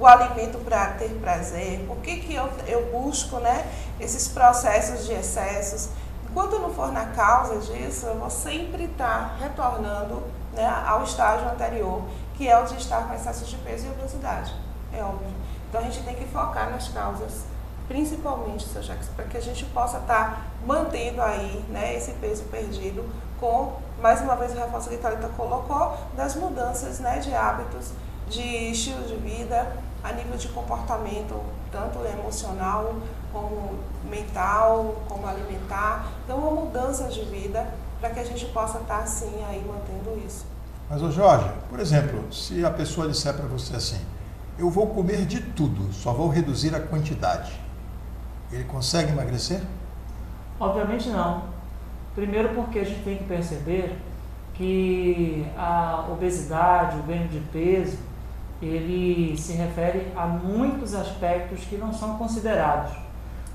o 0.00 0.06
alimento 0.06 0.58
para 0.64 0.92
ter 0.94 1.10
prazer, 1.20 1.84
por 1.86 1.98
que, 1.98 2.20
que 2.20 2.34
eu, 2.34 2.48
eu 2.66 2.90
busco 2.90 3.38
né, 3.38 3.70
esses 4.00 4.28
processos 4.28 5.06
de 5.06 5.12
excessos. 5.12 5.90
Enquanto 6.24 6.54
eu 6.54 6.60
não 6.60 6.72
for 6.72 6.90
na 6.90 7.06
causa 7.06 7.58
disso, 7.58 8.06
eu 8.06 8.18
vou 8.18 8.30
sempre 8.30 8.84
estar 8.84 9.36
retornando 9.38 10.22
né, 10.54 10.66
ao 10.86 11.04
estágio 11.04 11.46
anterior, 11.50 12.02
que 12.34 12.48
é 12.48 12.58
o 12.58 12.64
de 12.64 12.76
estar 12.76 13.06
com 13.06 13.14
excesso 13.14 13.44
de 13.44 13.56
peso 13.58 13.86
e 13.86 13.90
obesidade. 13.90 14.54
É 14.90 15.04
óbvio. 15.04 15.28
Então 15.68 15.82
a 15.82 15.84
gente 15.84 16.02
tem 16.02 16.14
que 16.14 16.24
focar 16.28 16.70
nas 16.70 16.88
causas, 16.88 17.44
principalmente, 17.86 18.66
seu 18.68 18.82
Jacques, 18.82 19.08
para 19.14 19.26
que 19.26 19.36
a 19.36 19.42
gente 19.42 19.66
possa 19.66 19.98
estar 19.98 20.46
mantendo 20.66 21.20
aí 21.20 21.62
né, 21.68 21.94
esse 21.94 22.12
peso 22.12 22.44
perdido 22.44 23.04
com, 23.38 23.74
mais 24.00 24.22
uma 24.22 24.34
vez, 24.34 24.52
o 24.52 24.54
reforço 24.54 24.88
que 24.88 24.94
a 24.94 24.98
Thalita 24.98 25.28
colocou, 25.36 25.96
das 26.16 26.34
mudanças 26.36 27.00
né, 27.00 27.18
de 27.18 27.34
hábitos, 27.34 27.92
de 28.28 28.70
estilo 28.70 29.02
de 29.02 29.16
vida, 29.16 29.76
a 30.02 30.12
nível 30.12 30.36
de 30.36 30.48
comportamento, 30.48 31.40
tanto 31.70 32.04
emocional 32.04 32.94
como 33.32 33.78
mental, 34.08 35.02
como 35.08 35.26
alimentar. 35.26 36.06
Então, 36.24 36.38
uma 36.38 36.62
mudança 36.62 37.04
de 37.08 37.22
vida 37.24 37.72
para 38.00 38.10
que 38.10 38.20
a 38.20 38.24
gente 38.24 38.46
possa 38.46 38.78
estar 38.78 38.98
tá, 38.98 39.02
assim 39.02 39.44
aí 39.48 39.64
mantendo 39.66 40.18
isso. 40.26 40.46
Mas, 40.88 41.02
ô 41.02 41.10
Jorge, 41.10 41.48
por 41.68 41.78
exemplo, 41.78 42.32
se 42.32 42.64
a 42.64 42.70
pessoa 42.70 43.06
disser 43.06 43.34
para 43.34 43.46
você 43.46 43.76
assim, 43.76 44.00
eu 44.58 44.68
vou 44.68 44.88
comer 44.88 45.24
de 45.26 45.40
tudo, 45.40 45.92
só 45.92 46.12
vou 46.12 46.28
reduzir 46.28 46.74
a 46.74 46.80
quantidade, 46.80 47.52
ele 48.50 48.64
consegue 48.64 49.12
emagrecer? 49.12 49.62
Obviamente 50.58 51.08
não. 51.08 51.44
Primeiro 52.14 52.50
porque 52.50 52.80
a 52.80 52.84
gente 52.84 53.02
tem 53.04 53.18
que 53.18 53.24
perceber 53.24 53.96
que 54.54 55.46
a 55.56 56.06
obesidade, 56.10 56.98
o 56.98 57.02
ganho 57.04 57.28
de 57.28 57.40
peso, 57.52 57.96
ele 58.60 59.36
se 59.36 59.54
refere 59.54 60.08
a 60.16 60.26
muitos 60.26 60.94
aspectos 60.94 61.64
que 61.64 61.76
não 61.76 61.92
são 61.92 62.16
considerados. 62.16 62.92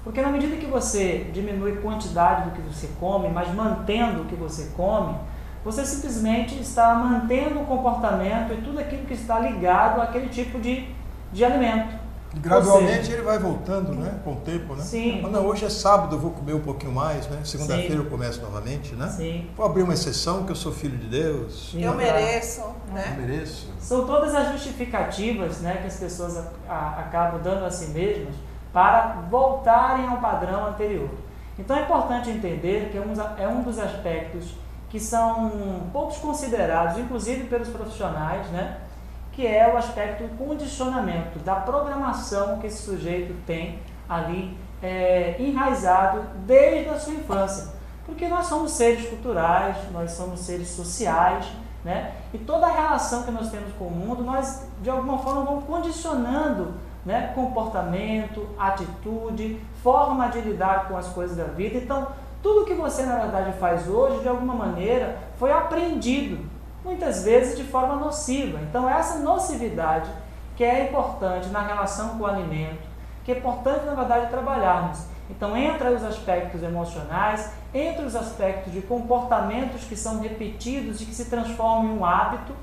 Porque 0.03 0.21
na 0.21 0.29
medida 0.29 0.55
que 0.57 0.65
você 0.65 1.29
diminui 1.33 1.73
a 1.73 1.81
quantidade 1.81 2.49
do 2.49 2.55
que 2.55 2.61
você 2.61 2.89
come, 2.99 3.27
mas 3.29 3.53
mantendo 3.53 4.21
o 4.21 4.25
que 4.25 4.35
você 4.35 4.71
come, 4.75 5.15
você 5.63 5.83
simplesmente 5.83 6.59
está 6.59 6.93
mantendo 6.93 7.59
o 7.59 7.65
comportamento 7.65 8.53
e 8.53 8.61
tudo 8.61 8.79
aquilo 8.79 9.05
que 9.05 9.15
está 9.15 9.39
ligado 9.39 9.99
àquele 10.01 10.29
tipo 10.29 10.59
de, 10.59 10.87
de 11.33 11.43
alimento. 11.43 12.04
Gradualmente 12.37 13.05
seja, 13.05 13.13
ele 13.13 13.21
vai 13.21 13.39
voltando, 13.39 13.93
né? 13.93 14.19
Com 14.23 14.33
o 14.33 14.35
tempo, 14.37 14.75
né? 14.75 14.83
Sim. 14.83 15.21
Mas 15.21 15.31
não, 15.31 15.45
hoje 15.45 15.65
é 15.65 15.69
sábado, 15.69 16.15
eu 16.15 16.19
vou 16.19 16.31
comer 16.31 16.53
um 16.53 16.61
pouquinho 16.61 16.91
mais, 16.91 17.27
né? 17.27 17.39
Segunda-feira 17.43 17.95
eu 17.95 18.05
começo 18.05 18.41
novamente, 18.41 18.93
né? 18.95 19.07
Sim. 19.07 19.49
Vou 19.55 19.65
abrir 19.65 19.83
uma 19.83 19.93
exceção 19.93 20.43
que 20.43 20.51
eu 20.51 20.55
sou 20.55 20.71
filho 20.71 20.97
de 20.97 21.07
Deus. 21.07 21.73
Eu 21.73 21.93
né? 21.93 22.11
mereço, 22.11 22.61
né? 22.93 23.15
Eu 23.17 23.25
mereço. 23.25 23.73
São 23.79 24.05
todas 24.05 24.35
as 24.35 24.51
justificativas, 24.51 25.59
né, 25.59 25.77
que 25.81 25.87
as 25.87 25.97
pessoas 25.97 26.37
a, 26.37 26.43
a, 26.67 26.99
acabam 27.01 27.41
dando 27.41 27.65
a 27.65 27.71
si 27.71 27.87
mesmas 27.87 28.35
para 28.73 29.21
voltarem 29.29 30.07
ao 30.07 30.17
padrão 30.17 30.67
anterior. 30.67 31.09
Então 31.57 31.77
é 31.77 31.83
importante 31.83 32.29
entender 32.29 32.89
que 32.91 32.97
é 32.97 33.01
um, 33.01 33.13
é 33.41 33.47
um 33.47 33.63
dos 33.63 33.79
aspectos 33.79 34.55
que 34.89 34.99
são 34.99 35.89
poucos 35.91 36.17
considerados, 36.17 36.97
inclusive 36.97 37.45
pelos 37.45 37.69
profissionais, 37.69 38.47
né? 38.49 38.77
Que 39.35 39.45
é 39.45 39.71
o 39.71 39.77
aspecto 39.77 40.23
condicionamento, 40.37 41.39
da 41.39 41.55
programação 41.55 42.57
que 42.59 42.67
esse 42.67 42.83
sujeito 42.83 43.35
tem 43.45 43.79
ali 44.07 44.57
é, 44.81 45.35
enraizado 45.37 46.21
desde 46.45 46.89
a 46.89 46.97
sua 46.97 47.13
infância. 47.13 47.73
Porque 48.05 48.27
nós 48.27 48.45
somos 48.45 48.71
seres 48.71 49.09
culturais, 49.09 49.75
nós 49.91 50.11
somos 50.11 50.39
seres 50.39 50.69
sociais, 50.69 51.45
né? 51.83 52.13
e 52.33 52.37
toda 52.37 52.65
a 52.65 52.71
relação 52.71 53.23
que 53.23 53.31
nós 53.31 53.51
temos 53.51 53.73
com 53.73 53.85
o 53.85 53.91
mundo, 53.91 54.23
nós 54.23 54.67
de 54.81 54.89
alguma 54.89 55.17
forma 55.17 55.43
vamos 55.43 55.65
condicionando 55.65 56.73
né? 57.05 57.31
comportamento, 57.35 58.47
atitude, 58.57 59.59
forma 59.83 60.29
de 60.29 60.39
lidar 60.39 60.87
com 60.87 60.95
as 60.95 61.07
coisas 61.07 61.35
da 61.35 61.43
vida. 61.43 61.77
Então, 61.77 62.07
tudo 62.41 62.65
que 62.65 62.73
você 62.73 63.03
na 63.03 63.17
verdade 63.17 63.51
faz 63.59 63.87
hoje, 63.87 64.21
de 64.21 64.29
alguma 64.29 64.53
maneira, 64.53 65.17
foi 65.37 65.51
aprendido 65.51 66.54
muitas 66.85 67.23
vezes 67.23 67.57
de 67.57 67.63
forma 67.63 67.95
nociva. 67.95 68.59
Então, 68.61 68.87
essa 68.87 69.19
nocividade 69.19 70.09
que 70.55 70.63
é 70.63 70.85
importante 70.85 71.49
na 71.49 71.61
relação 71.61 72.09
com 72.09 72.23
o 72.23 72.27
alimento, 72.27 72.87
que 73.25 73.31
é 73.31 73.37
importante, 73.37 73.85
na 73.85 73.95
verdade, 73.95 74.29
trabalharmos. 74.29 74.99
Então, 75.29 75.57
entra 75.57 75.91
os 75.91 76.03
aspectos 76.03 76.61
emocionais, 76.61 77.51
entre 77.73 78.05
os 78.05 78.15
aspectos 78.15 78.71
de 78.71 78.81
comportamentos 78.81 79.83
que 79.83 79.95
são 79.95 80.21
repetidos 80.21 81.01
e 81.01 81.05
que 81.05 81.15
se 81.15 81.25
transformam 81.25 81.85
em 81.85 81.97
um 81.97 82.05
hábito, 82.05 82.53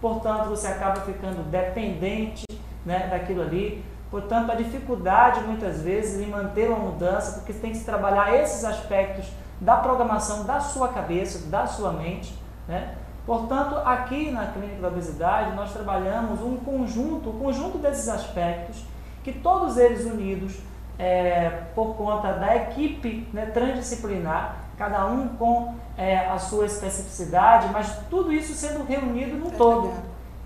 portanto, 0.00 0.48
você 0.48 0.68
acaba 0.68 1.00
ficando 1.00 1.42
dependente 1.50 2.44
né, 2.86 3.08
daquilo 3.08 3.42
ali. 3.42 3.84
Portanto, 4.10 4.52
a 4.52 4.54
dificuldade 4.54 5.40
muitas 5.40 5.82
vezes 5.82 6.20
em 6.20 6.30
manter 6.30 6.70
uma 6.70 6.78
mudança, 6.78 7.38
porque 7.38 7.52
tem 7.52 7.72
que 7.72 7.78
se 7.78 7.84
trabalhar 7.84 8.32
esses 8.34 8.64
aspectos 8.64 9.26
da 9.60 9.76
programação 9.76 10.44
da 10.44 10.60
sua 10.60 10.88
cabeça, 10.88 11.50
da 11.50 11.66
sua 11.66 11.92
mente, 11.92 12.38
né? 12.68 12.94
Portanto, 13.24 13.76
aqui 13.84 14.30
na 14.30 14.46
Clínica 14.46 14.82
da 14.82 14.88
Obesidade, 14.88 15.54
nós 15.54 15.72
trabalhamos 15.72 16.40
um 16.40 16.56
conjunto, 16.56 17.30
um 17.30 17.38
conjunto 17.38 17.78
desses 17.78 18.08
aspectos, 18.08 18.84
que 19.22 19.32
todos 19.32 19.76
eles 19.76 20.04
unidos 20.04 20.58
é, 20.98 21.48
por 21.74 21.94
conta 21.94 22.32
da 22.32 22.56
equipe 22.56 23.28
né, 23.32 23.46
transdisciplinar, 23.46 24.56
cada 24.76 25.06
um 25.06 25.28
com 25.28 25.74
é, 25.96 26.18
a 26.28 26.38
sua 26.38 26.66
especificidade, 26.66 27.68
mas 27.72 27.96
tudo 28.10 28.32
isso 28.32 28.54
sendo 28.54 28.84
reunido 28.84 29.36
num 29.36 29.50
todo, 29.50 29.92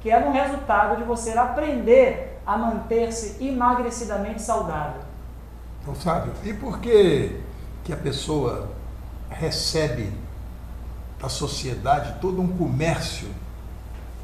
que 0.02 0.10
é 0.10 0.18
um 0.18 0.32
resultado 0.32 0.96
de 0.96 1.04
você 1.04 1.36
aprender 1.36 2.38
a 2.46 2.58
manter-se 2.58 3.42
emagrecidamente 3.42 4.42
saudável. 4.42 5.00
Então, 5.80 5.94
Fábio, 5.94 6.32
e 6.44 6.52
por 6.52 6.78
que, 6.80 7.40
que 7.84 7.92
a 7.92 7.96
pessoa 7.96 8.68
recebe 9.30 10.12
a 11.22 11.28
sociedade 11.28 12.20
todo 12.20 12.40
um 12.40 12.48
comércio 12.48 13.28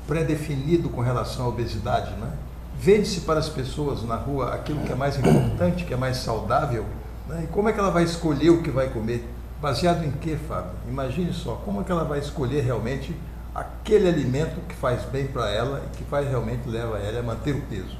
pré-definido 0.06 0.88
com 0.88 1.00
relação 1.00 1.46
à 1.46 1.48
obesidade, 1.48 2.12
né? 2.16 2.32
Vende-se 2.78 3.20
para 3.20 3.38
as 3.38 3.48
pessoas 3.48 4.02
na 4.02 4.16
rua 4.16 4.54
aquilo 4.54 4.80
que 4.80 4.92
é 4.92 4.94
mais 4.94 5.16
importante, 5.16 5.84
que 5.84 5.94
é 5.94 5.96
mais 5.96 6.16
saudável, 6.16 6.84
né? 7.28 7.44
e 7.44 7.46
como 7.46 7.68
é 7.68 7.72
que 7.72 7.78
ela 7.78 7.90
vai 7.90 8.02
escolher 8.02 8.50
o 8.50 8.62
que 8.62 8.70
vai 8.70 8.88
comer? 8.88 9.24
Baseado 9.60 10.04
em 10.04 10.10
quê, 10.10 10.36
Fábio? 10.48 10.72
Imagine 10.88 11.32
só, 11.32 11.54
como 11.64 11.80
é 11.80 11.84
que 11.84 11.92
ela 11.92 12.02
vai 12.02 12.18
escolher 12.18 12.62
realmente 12.62 13.14
aquele 13.54 14.08
alimento 14.08 14.60
que 14.66 14.74
faz 14.74 15.04
bem 15.04 15.28
para 15.28 15.48
ela 15.50 15.84
e 15.86 15.96
que 15.96 16.04
faz 16.04 16.28
realmente 16.28 16.68
leva 16.68 16.98
ela 16.98 17.20
a 17.20 17.22
manter 17.22 17.54
o 17.54 17.60
peso? 17.62 17.96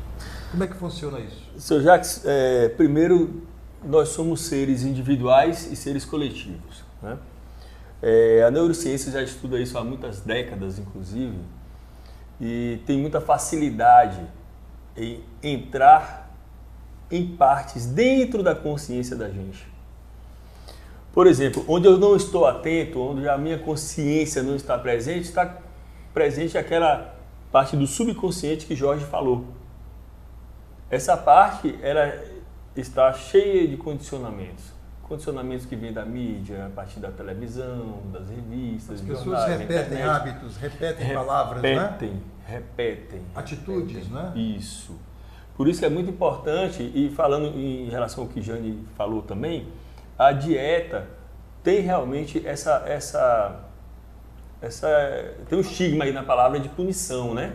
Como 0.50 0.64
é 0.64 0.66
que 0.66 0.74
funciona 0.74 1.20
isso? 1.20 1.48
Seu 1.56 1.80
Jacques, 1.80 2.22
é, 2.24 2.68
primeiro, 2.70 3.42
nós 3.84 4.08
somos 4.08 4.40
seres 4.42 4.82
individuais 4.82 5.70
e 5.70 5.76
seres 5.76 6.04
coletivos. 6.04 6.82
Né? 7.00 7.16
É, 8.02 8.42
a 8.42 8.50
neurociência 8.50 9.12
já 9.12 9.22
estuda 9.22 9.60
isso 9.60 9.78
há 9.78 9.84
muitas 9.84 10.20
décadas, 10.20 10.76
inclusive, 10.76 11.38
e 12.40 12.80
tem 12.84 12.98
muita 12.98 13.20
facilidade 13.20 14.20
em 14.96 15.22
entrar 15.40 16.28
em 17.08 17.36
partes 17.36 17.86
dentro 17.86 18.42
da 18.42 18.56
consciência 18.56 19.14
da 19.14 19.30
gente. 19.30 19.70
Por 21.12 21.28
exemplo, 21.28 21.64
onde 21.68 21.86
eu 21.86 21.96
não 21.96 22.16
estou 22.16 22.44
atento, 22.44 22.98
onde 22.98 23.28
a 23.28 23.38
minha 23.38 23.58
consciência 23.58 24.42
não 24.42 24.56
está 24.56 24.76
presente, 24.76 25.26
está 25.26 25.58
presente 26.12 26.58
aquela 26.58 27.14
parte 27.52 27.76
do 27.76 27.86
subconsciente 27.86 28.66
que 28.66 28.74
Jorge 28.74 29.04
falou. 29.04 29.44
Essa 30.90 31.16
parte 31.16 31.78
ela 31.82 32.18
está 32.74 33.12
cheia 33.12 33.68
de 33.68 33.76
condicionamentos 33.76 34.81
condicionamentos 35.12 35.66
que 35.66 35.76
vêm 35.76 35.92
da 35.92 36.06
mídia, 36.06 36.66
a 36.66 36.70
partir 36.70 36.98
da 36.98 37.10
televisão, 37.10 37.98
das 38.10 38.30
revistas, 38.30 38.94
As 38.98 39.06
pessoas 39.06 39.24
jornais, 39.24 39.58
repetem 39.60 39.84
internet. 39.84 40.08
hábitos, 40.08 40.56
repetem 40.56 41.12
palavras, 41.12 41.62
né? 41.62 41.74
Repetem, 41.74 42.22
repetem. 42.46 43.20
Atitudes, 43.34 44.06
repetem. 44.06 44.12
né? 44.14 44.32
Isso. 44.34 44.98
Por 45.54 45.68
isso 45.68 45.80
que 45.80 45.84
é 45.84 45.90
muito 45.90 46.08
importante, 46.08 46.82
e 46.94 47.10
falando 47.10 47.48
em 47.58 47.90
relação 47.90 48.24
ao 48.24 48.30
que 48.30 48.40
Jane 48.40 48.86
falou 48.96 49.20
também, 49.20 49.68
a 50.18 50.32
dieta 50.32 51.06
tem 51.62 51.80
realmente 51.80 52.44
essa, 52.46 52.82
essa, 52.86 53.60
essa 54.62 54.88
tem 55.46 55.58
um 55.58 55.60
estigma 55.60 56.04
aí 56.04 56.12
na 56.12 56.22
palavra 56.22 56.58
de 56.58 56.70
punição, 56.70 57.34
né? 57.34 57.52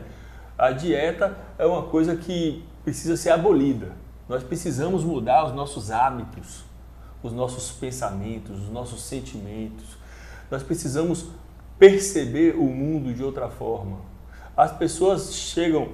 A 0.55 0.70
dieta 0.70 1.36
é 1.58 1.66
uma 1.66 1.84
coisa 1.84 2.16
que 2.16 2.64
precisa 2.84 3.18
ser 3.18 3.32
abolida. 3.32 3.93
Nós 4.30 4.43
precisamos 4.43 5.03
mudar 5.03 5.45
os 5.47 5.53
nossos 5.53 5.89
hábitos 5.89 6.66
os 7.24 7.34
nossos 7.34 7.72
pensamentos, 7.72 8.63
os 8.63 8.70
nossos 8.70 9.03
sentimentos. 9.03 9.97
Nós 10.49 10.63
precisamos 10.63 11.28
perceber 11.78 12.55
o 12.55 12.63
mundo 12.63 13.13
de 13.13 13.24
outra 13.24 13.49
forma. 13.49 13.97
As 14.55 14.72
pessoas 14.72 15.34
chegam 15.34 15.89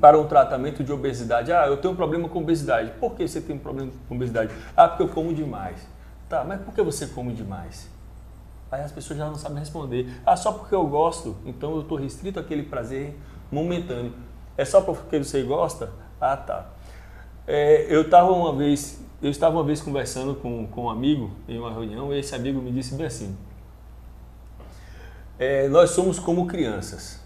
para 0.00 0.18
um 0.18 0.26
tratamento 0.26 0.84
de 0.84 0.92
obesidade. 0.92 1.52
Ah, 1.52 1.66
eu 1.66 1.76
tenho 1.76 1.94
um 1.94 1.96
problema 1.96 2.28
com 2.28 2.40
obesidade. 2.40 2.92
Por 2.98 3.14
que 3.14 3.26
você 3.26 3.40
tem 3.40 3.56
um 3.56 3.58
problema 3.58 3.90
com 4.08 4.14
obesidade? 4.14 4.52
Ah, 4.76 4.88
porque 4.88 5.02
eu 5.02 5.08
como 5.08 5.34
demais. 5.34 5.86
Tá, 6.28 6.44
mas 6.44 6.60
por 6.60 6.72
que 6.72 6.82
você 6.82 7.06
come 7.08 7.32
demais? 7.32 7.88
Aí 8.70 8.82
as 8.82 8.92
pessoas 8.92 9.18
já 9.18 9.26
não 9.26 9.34
sabem 9.34 9.58
responder. 9.58 10.08
Ah, 10.24 10.36
só 10.36 10.52
porque 10.52 10.74
eu 10.74 10.86
gosto, 10.86 11.36
então 11.44 11.72
eu 11.72 11.80
estou 11.80 11.98
restrito 11.98 12.38
àquele 12.38 12.62
prazer 12.62 13.18
momentâneo. 13.50 14.12
É 14.56 14.64
só 14.64 14.80
porque 14.80 15.18
você 15.18 15.42
gosta? 15.42 15.90
Ah, 16.20 16.36
tá. 16.36 16.66
É, 17.46 17.86
eu 17.88 18.02
estava 18.02 18.30
uma 18.30 18.54
vez, 18.54 19.00
eu 19.22 19.30
estava 19.30 19.56
uma 19.56 19.64
vez 19.64 19.82
conversando 19.82 20.34
com, 20.34 20.66
com 20.66 20.84
um 20.84 20.90
amigo 20.90 21.30
em 21.46 21.58
uma 21.58 21.70
reunião 21.70 22.12
e 22.12 22.18
esse 22.18 22.34
amigo 22.34 22.60
me 22.60 22.72
disse 22.72 22.94
bem 22.94 23.06
assim: 23.06 23.36
é, 25.38 25.68
nós 25.68 25.90
somos 25.90 26.18
como 26.18 26.46
crianças. 26.46 27.20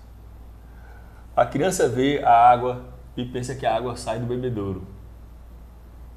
A 1.36 1.44
criança 1.44 1.88
vê 1.88 2.22
a 2.22 2.32
água 2.32 2.84
e 3.16 3.24
pensa 3.24 3.54
que 3.54 3.66
a 3.66 3.74
água 3.74 3.96
sai 3.96 4.18
do 4.18 4.26
bebedouro. 4.26 4.86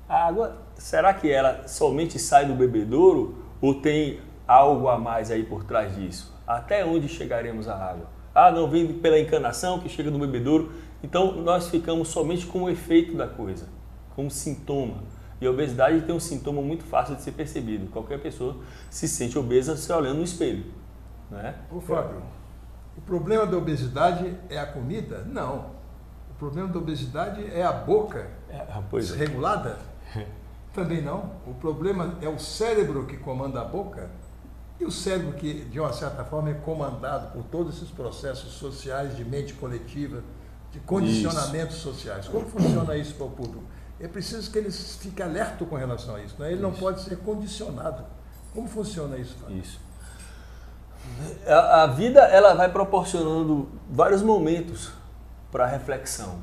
A 0.07 0.27
água, 0.27 0.57
será 0.75 1.13
que 1.13 1.29
ela 1.29 1.67
somente 1.67 2.17
sai 2.17 2.45
do 2.45 2.53
bebedouro 2.53 3.43
ou 3.59 3.81
tem 3.81 4.19
algo 4.47 4.87
a 4.87 4.97
mais 4.97 5.29
aí 5.31 5.43
por 5.43 5.63
trás 5.63 5.95
disso? 5.95 6.33
Até 6.45 6.85
onde 6.85 7.07
chegaremos 7.07 7.67
a 7.67 7.75
água? 7.75 8.07
Ah, 8.33 8.51
não 8.51 8.69
vem 8.69 8.93
pela 8.93 9.19
encanação 9.19 9.79
que 9.79 9.89
chega 9.89 10.09
no 10.09 10.19
bebedouro. 10.19 10.71
Então 11.03 11.33
nós 11.33 11.67
ficamos 11.67 12.07
somente 12.07 12.45
com 12.45 12.63
o 12.63 12.69
efeito 12.69 13.15
da 13.15 13.27
coisa, 13.27 13.67
como 14.15 14.29
sintoma. 14.31 15.03
E 15.39 15.45
a 15.45 15.51
obesidade 15.51 16.01
tem 16.01 16.15
um 16.15 16.19
sintoma 16.19 16.61
muito 16.61 16.83
fácil 16.83 17.15
de 17.15 17.21
ser 17.21 17.31
percebido. 17.33 17.87
Qualquer 17.91 18.19
pessoa 18.19 18.57
se 18.89 19.07
sente 19.07 19.37
obesa 19.37 19.75
se 19.75 19.91
olhando 19.91 20.17
no 20.17 20.23
espelho. 20.23 20.65
Né? 21.29 21.55
Ô 21.71 21.79
Fábio, 21.79 22.21
o 22.97 23.01
problema 23.01 23.45
da 23.45 23.57
obesidade 23.57 24.35
é 24.49 24.57
a 24.57 24.65
comida? 24.65 25.23
Não. 25.27 25.77
O 26.31 26.33
problema 26.39 26.67
da 26.67 26.79
obesidade 26.79 27.45
é 27.53 27.63
a 27.63 27.71
boca 27.71 28.27
É, 28.49 28.65
desregulada? 28.91 29.77
Também 30.73 31.01
não. 31.01 31.31
O 31.45 31.53
problema 31.53 32.17
é 32.21 32.29
o 32.29 32.39
cérebro 32.39 33.05
que 33.05 33.17
comanda 33.17 33.61
a 33.61 33.65
boca 33.65 34.09
e 34.79 34.85
o 34.85 34.91
cérebro 34.91 35.33
que, 35.33 35.65
de 35.65 35.79
uma 35.79 35.91
certa 35.91 36.23
forma, 36.23 36.51
é 36.51 36.53
comandado 36.53 37.31
por 37.31 37.43
todos 37.45 37.77
esses 37.77 37.89
processos 37.89 38.53
sociais 38.53 39.15
de 39.17 39.25
mente 39.25 39.53
coletiva, 39.53 40.23
de 40.71 40.79
condicionamentos 40.81 41.77
sociais. 41.77 42.27
Como 42.27 42.45
funciona 42.45 42.95
isso 42.95 43.15
para 43.15 43.25
o 43.25 43.31
público? 43.31 43.63
É 43.99 44.07
preciso 44.07 44.51
que 44.51 44.57
ele 44.57 44.71
fique 44.71 45.21
alerta 45.21 45.65
com 45.65 45.75
relação 45.75 46.15
a 46.15 46.21
isso. 46.21 46.35
Né? 46.39 46.51
Ele 46.51 46.61
não 46.61 46.71
Isso. 46.71 46.79
pode 46.79 47.01
ser 47.01 47.17
condicionado. 47.17 48.03
Como 48.53 48.67
funciona 48.67 49.17
isso, 49.17 49.35
Fábio? 49.35 49.57
Isso. 49.57 49.79
A, 51.47 51.83
a 51.83 51.87
vida 51.87 52.19
ela 52.21 52.53
vai 52.53 52.71
proporcionando 52.71 53.69
vários 53.89 54.21
momentos 54.21 54.91
para 55.51 55.65
reflexão. 55.65 56.39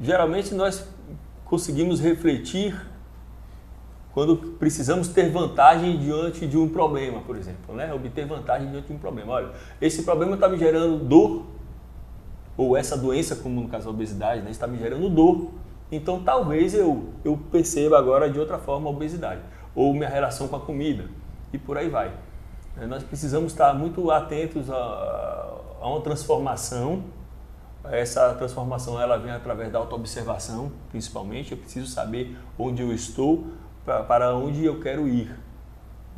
Geralmente 0.00 0.54
nós 0.54 0.84
conseguimos 1.44 2.00
refletir 2.00 2.74
quando 4.12 4.36
precisamos 4.36 5.08
ter 5.08 5.30
vantagem 5.30 5.98
diante 5.98 6.46
de 6.46 6.56
um 6.56 6.68
problema, 6.68 7.20
por 7.20 7.36
exemplo, 7.36 7.74
né? 7.74 7.92
Obter 7.92 8.26
vantagem 8.26 8.70
diante 8.70 8.86
de 8.86 8.92
um 8.92 8.98
problema. 8.98 9.32
Olha, 9.32 9.50
esse 9.80 10.04
problema 10.04 10.34
está 10.34 10.48
me 10.48 10.56
gerando 10.56 11.04
dor, 11.04 11.46
ou 12.56 12.76
essa 12.76 12.96
doença, 12.96 13.34
como 13.34 13.60
no 13.60 13.68
caso 13.68 13.86
da 13.86 13.90
obesidade, 13.90 14.42
né, 14.42 14.52
está 14.52 14.68
me 14.68 14.78
gerando 14.78 15.08
dor. 15.10 15.50
Então 15.94 16.22
talvez 16.22 16.74
eu, 16.74 17.10
eu 17.24 17.36
perceba 17.50 17.98
agora 17.98 18.30
de 18.30 18.38
outra 18.38 18.58
forma 18.58 18.88
a 18.88 18.92
obesidade, 18.92 19.40
ou 19.74 19.92
minha 19.92 20.08
relação 20.08 20.48
com 20.48 20.56
a 20.56 20.60
comida, 20.60 21.04
e 21.52 21.58
por 21.58 21.78
aí 21.78 21.88
vai. 21.88 22.12
Eh, 22.80 22.86
Nós 22.86 23.02
precisamos 23.02 23.52
estar 23.52 23.72
muito 23.74 24.10
atentos 24.10 24.70
a, 24.70 24.74
a 25.80 25.88
uma 25.88 26.00
transformação. 26.00 27.04
Essa 27.84 28.32
transformação 28.34 29.00
ela 29.00 29.18
vem 29.18 29.30
através 29.30 29.70
da 29.70 29.78
autoobservação, 29.78 30.72
principalmente. 30.90 31.52
Eu 31.52 31.58
preciso 31.58 31.86
saber 31.86 32.36
onde 32.58 32.82
eu 32.82 32.92
estou, 32.92 33.46
para 33.84 34.34
onde 34.34 34.64
eu 34.64 34.80
quero 34.80 35.06
ir. 35.06 35.38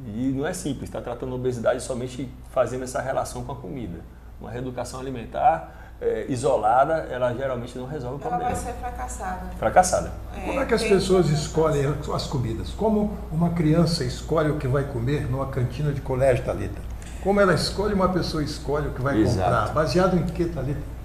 E 0.04 0.32
não 0.36 0.46
é 0.46 0.52
simples, 0.52 0.84
está 0.84 1.00
tratando 1.00 1.32
a 1.32 1.34
obesidade 1.34 1.82
somente 1.82 2.30
fazendo 2.50 2.84
essa 2.84 3.00
relação 3.00 3.44
com 3.44 3.52
a 3.52 3.56
comida. 3.56 4.00
Uma 4.40 4.50
reeducação 4.50 5.00
alimentar 5.00 5.85
eh, 6.00 6.26
isolada, 6.28 7.06
ela 7.10 7.32
geralmente 7.34 7.76
não 7.78 7.86
resolve 7.86 8.16
o 8.16 8.20
Ela 8.20 8.28
problema. 8.38 8.54
vai 8.54 8.64
ser 8.64 8.72
fracassada. 8.78 9.40
Fracassada. 9.58 10.12
Como 10.44 10.60
é 10.60 10.66
que 10.66 10.74
as 10.74 10.82
pessoas 10.82 11.28
escolhem 11.28 11.94
as 12.14 12.26
comidas? 12.26 12.70
Como 12.70 13.16
uma 13.32 13.50
criança 13.50 14.04
escolhe 14.04 14.50
o 14.50 14.58
que 14.58 14.68
vai 14.68 14.84
comer 14.84 15.30
numa 15.30 15.46
cantina 15.46 15.92
de 15.92 16.00
colégio, 16.00 16.44
Thalita? 16.44 16.80
Como 17.22 17.40
ela 17.40 17.54
escolhe, 17.54 17.94
uma 17.94 18.08
pessoa 18.10 18.42
escolhe 18.42 18.88
o 18.88 18.92
que 18.92 19.00
vai 19.02 19.18
Exato. 19.18 19.38
comprar? 19.50 19.74
Baseado 19.74 20.16
em 20.16 20.26
que, 20.26 20.44
Thalita? 20.44 20.96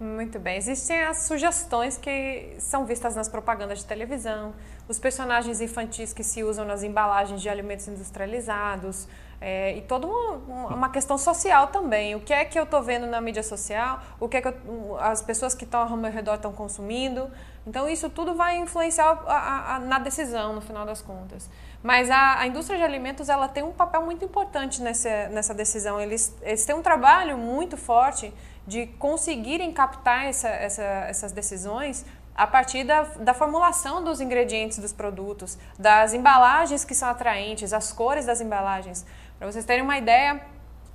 Muito 0.00 0.38
bem. 0.38 0.56
Existem 0.58 1.02
as 1.04 1.18
sugestões 1.22 1.96
que 1.96 2.56
são 2.58 2.84
vistas 2.84 3.14
nas 3.14 3.28
propagandas 3.28 3.78
de 3.78 3.84
televisão, 3.84 4.52
os 4.88 4.98
personagens 4.98 5.60
infantis 5.60 6.12
que 6.12 6.22
se 6.22 6.42
usam 6.42 6.64
nas 6.64 6.82
embalagens 6.82 7.40
de 7.40 7.48
alimentos 7.48 7.86
industrializados, 7.88 9.06
é, 9.40 9.76
e 9.76 9.82
toda 9.82 10.06
uma, 10.06 10.68
uma 10.68 10.88
questão 10.90 11.18
social 11.18 11.66
também. 11.68 12.14
O 12.14 12.20
que 12.20 12.32
é 12.32 12.44
que 12.44 12.58
eu 12.58 12.64
estou 12.64 12.82
vendo 12.82 13.06
na 13.06 13.20
mídia 13.20 13.42
social? 13.42 14.00
O 14.20 14.28
que 14.28 14.36
é 14.38 14.42
que 14.42 14.48
eu- 14.48 14.96
as 15.00 15.22
pessoas 15.22 15.54
que 15.54 15.64
estão 15.64 15.80
ao 15.82 15.96
meu 15.96 16.10
redor 16.10 16.34
estão 16.34 16.52
consumindo? 16.52 17.30
Então, 17.66 17.88
isso 17.88 18.10
tudo 18.10 18.34
vai 18.34 18.56
influenciar 18.56 19.22
a- 19.26 19.74
a- 19.76 19.78
na 19.78 19.98
decisão, 19.98 20.52
no 20.54 20.60
final 20.60 20.84
das 20.84 21.00
contas. 21.00 21.48
Mas 21.82 22.10
a, 22.10 22.38
a 22.40 22.46
indústria 22.46 22.78
de 22.78 22.84
alimentos 22.84 23.28
ela 23.28 23.48
tem 23.48 23.62
um 23.62 23.72
papel 23.72 24.02
muito 24.02 24.24
importante 24.24 24.80
nessa, 24.82 25.28
nessa 25.28 25.52
decisão. 25.54 26.00
Eles, 26.00 26.34
eles 26.42 26.64
têm 26.64 26.74
um 26.74 26.82
trabalho 26.82 27.36
muito 27.36 27.76
forte 27.76 28.32
de 28.66 28.86
conseguirem 28.98 29.72
captar 29.72 30.24
essa, 30.24 30.48
essa, 30.48 30.82
essas 30.82 31.32
decisões 31.32 32.04
a 32.34 32.46
partir 32.48 32.82
da, 32.82 33.02
da 33.20 33.32
formulação 33.32 34.02
dos 34.02 34.20
ingredientes 34.20 34.78
dos 34.78 34.92
produtos, 34.92 35.56
das 35.78 36.12
embalagens 36.12 36.84
que 36.84 36.94
são 36.94 37.08
atraentes, 37.08 37.72
as 37.72 37.92
cores 37.92 38.26
das 38.26 38.40
embalagens. 38.40 39.06
Para 39.44 39.52
vocês 39.52 39.66
terem 39.66 39.84
uma 39.84 39.98
ideia, 39.98 40.40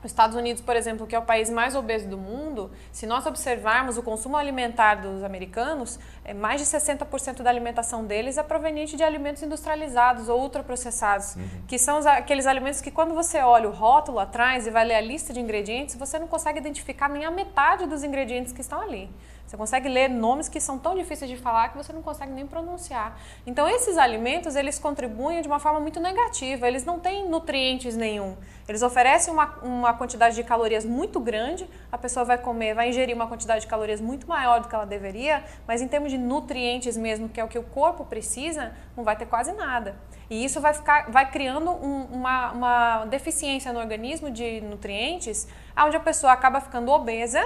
os 0.04 0.10
Estados 0.10 0.36
Unidos, 0.36 0.60
por 0.60 0.76
exemplo, 0.76 1.06
que 1.06 1.16
é 1.16 1.20
o 1.20 1.22
país 1.22 1.52
mais 1.52 1.76
obeso 1.76 2.08
do 2.08 2.18
mundo, 2.18 2.72
se 2.92 3.06
nós 3.06 3.28
observarmos 3.28 3.96
o 3.96 4.02
consumo 4.02 4.36
alimentar 4.36 4.96
dos 4.96 5.24
americanos, 5.24 6.00
é 6.26 6.34
mais 6.34 6.60
de 6.60 6.66
60% 6.66 7.44
da 7.44 7.50
alimentação 7.52 8.04
deles 8.04 8.40
é 8.40 8.42
proveniente 8.42 8.98
de 8.98 9.04
alimentos 9.04 9.44
industrializados 9.44 10.30
ou 10.30 10.42
ultraprocessados, 10.42 11.36
que 11.68 11.78
são 11.78 12.00
aqueles 12.08 12.48
alimentos 12.48 12.82
que 12.82 12.90
quando 12.90 13.14
você 13.14 13.38
olha 13.38 13.70
o 13.70 13.72
rótulo 13.72 14.18
atrás 14.18 14.66
e 14.66 14.72
vai 14.72 14.84
ler 14.84 14.96
a 14.96 15.02
lista 15.02 15.32
de 15.32 15.40
ingredientes, 15.40 15.94
você 15.94 16.18
não 16.18 16.26
consegue 16.26 16.58
identificar 16.58 17.08
nem 17.08 17.26
a 17.26 17.30
metade 17.30 17.86
dos 17.86 18.04
ingredientes 18.04 18.52
que 18.52 18.62
estão 18.62 18.82
ali. 18.82 19.12
Você 19.50 19.58
consegue 19.58 19.90
ler 19.90 20.08
nomes 20.12 20.48
que 20.48 20.62
são 20.62 20.78
tão 20.78 20.94
difíceis 20.94 21.28
de 21.28 21.36
falar 21.36 21.70
que 21.70 21.76
você 21.78 21.92
não 21.92 22.04
consegue 22.04 22.32
nem 22.32 22.46
pronunciar. 22.46 23.18
Então, 23.48 23.68
esses 23.68 23.98
alimentos, 23.98 24.56
eles 24.56 24.78
contribuem 24.78 25.42
de 25.42 25.48
uma 25.48 25.58
forma 25.58 25.80
muito 25.80 26.00
negativa. 26.00 26.68
Eles 26.68 26.86
não 26.86 27.00
têm 27.00 27.28
nutrientes 27.28 27.96
nenhum. 27.98 28.38
Eles 28.68 28.84
oferecem 28.84 29.34
uma, 29.34 29.48
uma 29.64 29.92
quantidade 29.96 30.36
de 30.36 30.44
calorias 30.44 30.86
muito 30.86 31.20
grande. 31.20 31.68
A 31.92 31.98
pessoa 31.98 32.24
vai 32.24 32.38
comer, 32.38 32.76
vai 32.76 32.90
ingerir 32.90 33.16
uma 33.16 33.26
quantidade 33.26 33.62
de 33.62 33.68
calorias 33.68 34.00
muito 34.00 34.28
maior 34.28 34.62
do 34.62 34.68
que 34.68 34.76
ela 34.76 34.86
deveria, 34.86 35.44
mas 35.68 35.82
em 35.82 35.88
termos 35.88 36.12
de 36.12 36.20
nutrientes 36.20 36.96
mesmo, 36.96 37.28
que 37.28 37.42
é 37.42 37.44
o 37.44 37.48
que 37.48 37.58
o 37.58 37.64
corpo 37.64 38.06
precisa, 38.06 38.72
não 38.96 39.04
vai 39.04 39.16
ter 39.16 39.26
quase 39.26 39.52
nada. 39.54 39.96
E 40.30 40.46
isso 40.46 40.62
vai, 40.62 40.76
ficar, 40.76 41.10
vai 41.10 41.32
criando 41.32 41.72
um- 41.72 42.04
uma, 42.12 42.52
uma 42.52 43.06
deficiência 43.06 43.74
no 43.74 43.80
organismo 43.80 44.30
de 44.30 44.62
nutrientes, 44.62 45.48
onde 45.76 45.98
a 45.98 46.00
pessoa 46.00 46.34
acaba 46.34 46.62
ficando 46.62 46.92
obesa 46.92 47.44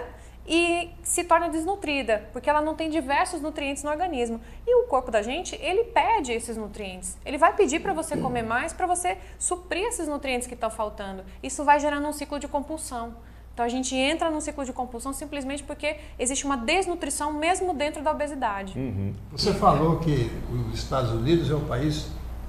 e 0.47 0.89
se 1.03 1.23
torna 1.23 1.49
desnutrida, 1.49 2.29
porque 2.33 2.49
ela 2.49 2.61
não 2.61 2.75
tem 2.75 2.89
diversos 2.89 3.41
nutrientes 3.41 3.83
no 3.83 3.89
organismo. 3.89 4.41
E 4.67 4.75
o 4.83 4.87
corpo 4.87 5.09
da 5.09 5.21
gente, 5.21 5.55
ele 5.61 5.85
pede 5.85 6.31
esses 6.31 6.57
nutrientes. 6.57 7.17
Ele 7.25 7.37
vai 7.37 7.55
pedir 7.55 7.79
para 7.79 7.93
você 7.93 8.17
comer 8.17 8.43
mais 8.43 8.73
para 8.73 8.85
você 8.85 9.17
suprir 9.39 9.85
esses 9.85 10.07
nutrientes 10.07 10.47
que 10.47 10.53
estão 10.53 10.69
faltando. 10.69 11.23
Isso 11.41 11.63
vai 11.63 11.79
gerando 11.79 12.07
um 12.07 12.13
ciclo 12.13 12.39
de 12.39 12.47
compulsão. 12.47 13.15
Então 13.53 13.63
a 13.63 13.69
gente 13.69 13.95
entra 13.95 14.31
num 14.31 14.41
ciclo 14.41 14.65
de 14.65 14.73
compulsão 14.73 15.13
simplesmente 15.13 15.63
porque 15.63 15.97
existe 16.17 16.43
uma 16.43 16.57
desnutrição 16.57 17.31
mesmo 17.31 17.73
dentro 17.73 18.01
da 18.01 18.11
obesidade. 18.11 18.73
Você 19.31 19.53
falou 19.53 19.99
que 19.99 20.31
os 20.71 20.79
Estados 20.79 21.11
Unidos 21.11 21.51
é 21.51 21.53
o 21.53 21.61
país 21.61 22.07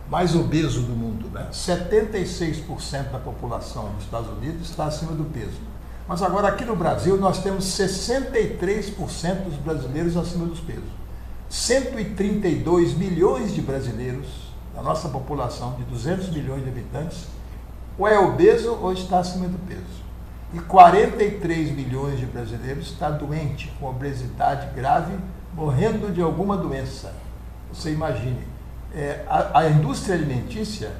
mais 0.09 0.35
obeso 0.35 0.83
do 0.83 0.93
mundo, 0.93 1.29
né? 1.29 1.49
76% 1.53 3.11
da 3.11 3.19
população 3.19 3.93
dos 3.95 4.05
Estados 4.05 4.31
Unidos 4.31 4.71
está 4.71 4.87
acima 4.87 5.13
do 5.13 5.25
peso. 5.25 5.61
Mas 6.07 6.23
agora 6.23 6.49
aqui 6.49 6.65
no 6.65 6.77
Brasil 6.77 7.17
nós 7.17 7.43
temos 7.43 7.65
63% 7.65 9.45
dos 9.45 9.57
brasileiros 9.57 10.17
acima 10.17 10.47
dos 10.47 10.61
pesos. 10.61 10.85
132 11.49 12.95
milhões 12.95 13.55
de 13.55 13.63
brasileiros, 13.63 14.27
da 14.75 14.83
nossa 14.83 15.09
população 15.09 15.75
de 15.75 15.85
200 15.85 16.31
milhões 16.31 16.63
de 16.63 16.69
habitantes, 16.69 17.27
ou 17.99 18.09
é 18.09 18.19
obeso 18.19 18.77
ou 18.83 18.93
está 18.93 19.21
acima 19.21 19.47
do 19.47 19.59
peso. 19.67 20.05
E 20.53 20.59
43 20.59 21.71
milhões 21.71 22.19
de 22.19 22.27
brasileiros 22.27 22.91
está 22.91 23.11
doente, 23.11 23.73
com 23.81 23.87
obesidade 23.87 24.75
grave, 24.75 25.15
morrendo 25.55 26.13
de 26.13 26.21
alguma 26.21 26.57
doença. 26.57 27.15
Você 27.73 27.93
imagine, 27.93 28.47
é, 28.95 29.25
a, 29.27 29.61
a 29.61 29.69
indústria 29.69 30.15
alimentícia, 30.15 30.93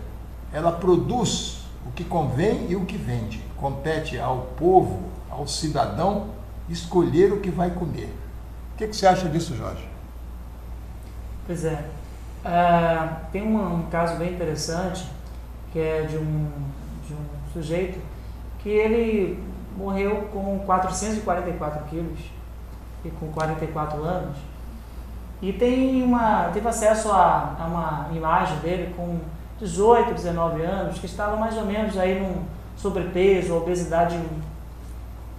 ela 0.53 0.73
produz 0.73 1.64
o 1.87 1.93
que 1.93 2.05
convém 2.05 2.67
e 2.71 2.77
o 2.77 2.85
que 2.85 2.97
vende. 2.97 3.43
Compete 3.57 4.19
ao 4.19 4.39
povo, 4.57 5.03
ao 5.31 5.47
cidadão, 5.47 6.29
escolher 6.69 7.33
o 7.33 7.41
que 7.41 7.51
vai 7.51 7.71
comer. 7.71 8.13
O 8.75 8.77
que, 8.77 8.89
que 8.89 8.97
você 8.97 9.07
acha 9.07 9.29
disso, 9.29 9.55
Jorge? 9.57 9.87
Pois 11.47 11.65
é. 11.65 11.85
Ah, 12.45 13.19
tem 13.33 13.43
uma- 13.43 13.69
um 13.69 13.83
caso 13.85 14.17
bem 14.17 14.35
interessante 14.35 15.07
que 15.73 15.79
é 15.79 16.03
de 16.03 16.17
um, 16.17 16.51
de 17.07 17.15
um 17.15 17.53
sujeito 17.53 17.99
que 18.61 18.69
ele 18.69 19.43
morreu 19.77 20.29
com 20.33 20.61
444 20.65 21.85
quilos 21.89 22.19
e 23.05 23.11
com 23.11 23.29
44 23.29 24.03
anos. 24.03 24.37
E 25.43 25.53
tem 25.53 26.03
uma, 26.03 26.45
teve 26.55 26.67
acesso 26.69 27.11
a, 27.11 27.57
a 27.59 27.65
uma 27.67 28.09
imagem 28.17 28.57
dele 28.59 28.95
com 28.97 29.19
18, 29.65 30.13
19 30.13 30.63
anos, 30.63 30.99
que 30.99 31.07
estava 31.07 31.37
mais 31.37 31.57
ou 31.57 31.65
menos 31.65 31.97
aí 31.99 32.21
num 32.21 32.45
sobrepeso, 32.77 33.57
obesidade 33.57 34.15
1. 34.15 34.21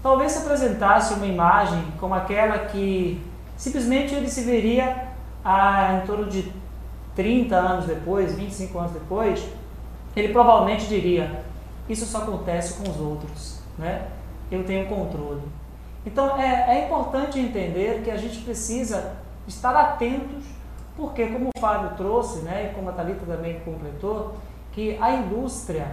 Talvez 0.02 0.32
se 0.32 0.40
apresentasse 0.40 1.14
uma 1.14 1.28
imagem 1.28 1.84
como 2.00 2.16
aquela 2.16 2.60
que 2.60 3.22
simplesmente 3.56 4.16
ele 4.16 4.28
se 4.28 4.42
veria 4.42 5.10
a, 5.44 6.00
em 6.02 6.08
torno 6.08 6.26
de 6.26 6.52
30 7.16 7.56
anos 7.56 7.86
depois, 7.86 8.34
25 8.36 8.80
anos 8.80 8.92
depois, 8.92 9.48
ele 10.16 10.34
provavelmente 10.34 10.88
diria: 10.88 11.44
Isso 11.88 12.06
só 12.06 12.20
acontece 12.20 12.82
com 12.82 12.90
os 12.90 13.00
outros, 13.00 13.60
né? 13.78 14.08
eu 14.52 14.64
tenho 14.64 14.88
controle. 14.88 15.42
Então 16.04 16.36
é, 16.40 16.78
é 16.78 16.86
importante 16.86 17.40
entender 17.40 18.02
que 18.04 18.10
a 18.10 18.18
gente 18.18 18.40
precisa 18.40 19.14
estar 19.48 19.76
atentos, 19.76 20.44
porque, 20.96 21.28
como 21.28 21.50
o 21.56 21.60
Fábio 21.60 21.96
trouxe, 21.98 22.40
né, 22.40 22.70
e 22.70 22.76
como 22.76 22.90
a 22.90 22.94
Thalita 22.94 23.26
também 23.26 23.60
completou, 23.62 24.36
que 24.72 24.98
a 25.02 25.12
indústria, 25.14 25.88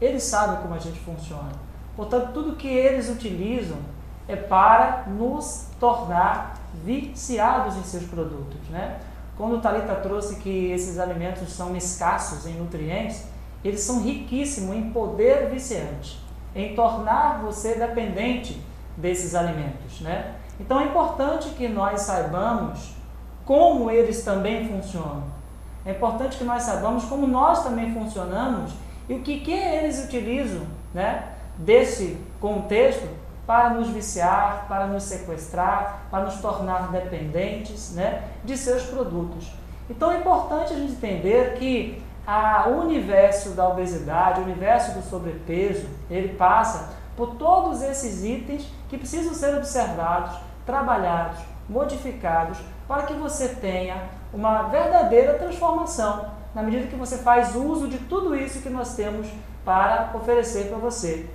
eles 0.00 0.22
sabem 0.22 0.56
como 0.62 0.74
a 0.74 0.78
gente 0.78 0.98
funciona. 1.00 1.52
Portanto, 1.96 2.32
tudo 2.32 2.56
que 2.56 2.68
eles 2.68 3.08
utilizam 3.08 3.78
é 4.26 4.36
para 4.36 5.04
nos 5.06 5.66
tornar 5.78 6.56
viciados 6.84 7.76
em 7.76 7.82
seus 7.82 8.04
produtos. 8.04 8.60
Né? 8.70 8.98
Quando 9.36 9.56
o 9.56 9.60
Talita 9.60 9.94
trouxe 9.96 10.36
que 10.36 10.70
esses 10.70 10.98
alimentos 10.98 11.50
são 11.52 11.76
escassos 11.76 12.46
em 12.46 12.54
nutrientes, 12.54 13.24
eles 13.64 13.80
são 13.80 14.02
riquíssimos 14.02 14.74
em 14.74 14.90
poder 14.90 15.48
viciante, 15.50 16.18
em 16.54 16.74
tornar 16.74 17.40
você 17.42 17.74
dependente 17.74 18.60
desses 18.96 19.34
alimentos. 19.34 20.00
Né? 20.00 20.34
Então 20.58 20.80
é 20.80 20.84
importante 20.84 21.50
que 21.50 21.68
nós 21.68 22.02
saibamos 22.02 22.94
como 23.44 23.90
eles 23.90 24.24
também 24.24 24.68
funcionam. 24.68 25.24
É 25.84 25.90
importante 25.90 26.38
que 26.38 26.44
nós 26.44 26.62
saibamos 26.62 27.04
como 27.04 27.26
nós 27.26 27.64
também 27.64 27.92
funcionamos 27.92 28.72
e 29.08 29.14
o 29.14 29.20
que, 29.20 29.40
que 29.40 29.52
eles 29.52 30.04
utilizam 30.04 30.62
né, 30.94 31.28
desse 31.58 32.18
contexto 32.40 33.08
para 33.46 33.70
nos 33.70 33.88
viciar, 33.88 34.66
para 34.68 34.86
nos 34.86 35.02
sequestrar, 35.02 36.04
para 36.10 36.24
nos 36.24 36.36
tornar 36.36 36.90
dependentes 36.92 37.92
né, 37.94 38.24
de 38.44 38.56
seus 38.56 38.84
produtos. 38.84 39.52
Então 39.90 40.12
é 40.12 40.18
importante 40.18 40.72
a 40.72 40.76
gente 40.76 40.92
entender 40.92 41.54
que 41.58 42.02
o 42.68 42.80
universo 42.80 43.50
da 43.50 43.68
obesidade, 43.68 44.40
o 44.40 44.44
universo 44.44 44.92
do 44.92 45.02
sobrepeso, 45.02 45.88
ele 46.08 46.34
passa 46.34 46.90
por 47.16 47.34
todos 47.34 47.82
esses 47.82 48.24
itens 48.24 48.66
que 48.88 48.96
precisam 48.96 49.34
ser 49.34 49.56
observados, 49.56 50.38
trabalhados, 50.64 51.38
modificados, 51.68 52.58
para 52.88 53.04
que 53.04 53.14
você 53.14 53.48
tenha 53.48 54.08
uma 54.32 54.64
verdadeira 54.64 55.34
transformação, 55.34 56.26
na 56.54 56.62
medida 56.62 56.86
que 56.86 56.96
você 56.96 57.18
faz 57.18 57.54
uso 57.54 57.88
de 57.88 57.98
tudo 57.98 58.34
isso 58.36 58.60
que 58.60 58.68
nós 58.68 58.94
temos 58.94 59.28
para 59.64 60.10
oferecer 60.14 60.68
para 60.68 60.78
você. 60.78 61.28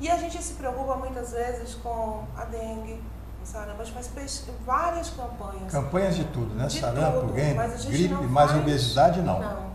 E 0.00 0.08
a 0.08 0.16
gente 0.16 0.40
se 0.42 0.54
preocupa 0.54 0.94
muitas 0.96 1.32
vezes 1.32 1.74
com 1.74 2.22
a 2.36 2.44
dengue, 2.44 3.02
sarampo, 3.44 3.80
a 3.80 3.84
gente 3.84 3.94
faz 3.94 4.44
várias 4.64 5.10
campanhas. 5.10 5.72
Campanhas 5.72 6.16
de 6.16 6.24
tudo, 6.24 6.54
né? 6.54 6.66
De 6.66 6.78
sarampo, 6.80 7.20
tudo, 7.20 7.32
dengue, 7.32 7.54
mas 7.54 7.84
gripe, 7.86 8.14
mas 8.28 8.50
faz- 8.50 8.60
obesidade 8.62 9.20
não. 9.22 9.40
Não. 9.40 9.68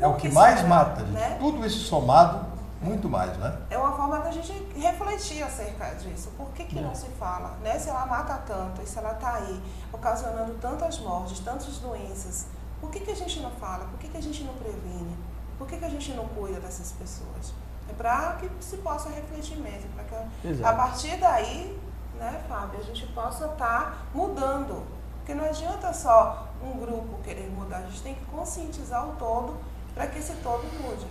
É 0.00 0.06
o 0.06 0.14
que 0.14 0.28
que 0.28 0.34
mais 0.34 0.56
será, 0.56 0.68
mata, 0.68 1.00
gente. 1.02 1.10
né? 1.12 1.36
Tudo 1.38 1.64
isso 1.66 1.80
somado, 1.84 2.46
muito 2.80 3.08
mais, 3.08 3.36
né? 3.36 3.58
É 3.68 3.76
uma 3.76 3.92
forma 3.92 4.18
da 4.20 4.30
gente 4.30 4.52
refletir 4.74 5.42
acerca 5.42 5.94
disso. 5.94 6.30
Por 6.36 6.50
que, 6.52 6.64
que 6.64 6.80
não 6.80 6.94
se 6.94 7.08
fala? 7.10 7.58
Né? 7.62 7.78
Se 7.78 7.90
ela 7.90 8.06
mata 8.06 8.34
tanto 8.46 8.82
e 8.82 8.86
se 8.86 8.98
ela 8.98 9.12
está 9.12 9.34
aí 9.34 9.62
ocasionando 9.92 10.54
tantas 10.54 10.98
mortes, 10.98 11.40
tantas 11.40 11.76
doenças, 11.78 12.46
por 12.80 12.90
que, 12.90 13.00
que 13.00 13.10
a 13.10 13.16
gente 13.16 13.40
não 13.40 13.50
fala? 13.50 13.84
Por 13.84 13.98
que, 13.98 14.08
que 14.08 14.16
a 14.16 14.22
gente 14.22 14.42
não 14.44 14.54
previne? 14.54 15.16
Por 15.58 15.66
que, 15.66 15.76
que 15.76 15.84
a 15.84 15.90
gente 15.90 16.12
não 16.12 16.26
cuida 16.28 16.58
dessas 16.58 16.92
pessoas? 16.92 17.52
É 17.88 17.92
para 17.92 18.36
que 18.36 18.48
se 18.60 18.78
possa 18.78 19.10
refletir 19.10 19.58
mesmo, 19.58 19.90
para 19.90 20.04
que 20.04 20.64
a 20.64 20.72
partir 20.72 21.18
daí, 21.18 21.78
né, 22.14 22.42
Fábio, 22.48 22.80
a 22.80 22.82
gente 22.82 23.06
possa 23.08 23.46
estar 23.46 24.06
mudando. 24.14 24.86
Porque 25.18 25.34
não 25.34 25.44
adianta 25.44 25.92
só 25.92 26.48
um 26.62 26.78
grupo 26.78 27.22
querer 27.22 27.50
mudar, 27.50 27.78
a 27.78 27.82
gente 27.82 28.00
tem 28.00 28.14
que 28.14 28.24
conscientizar 28.26 29.06
o 29.06 29.16
todo 29.16 29.58
para 29.94 30.06
que 30.06 30.18
esse 30.18 30.32
todo 30.36 30.62
mude. 30.82 31.06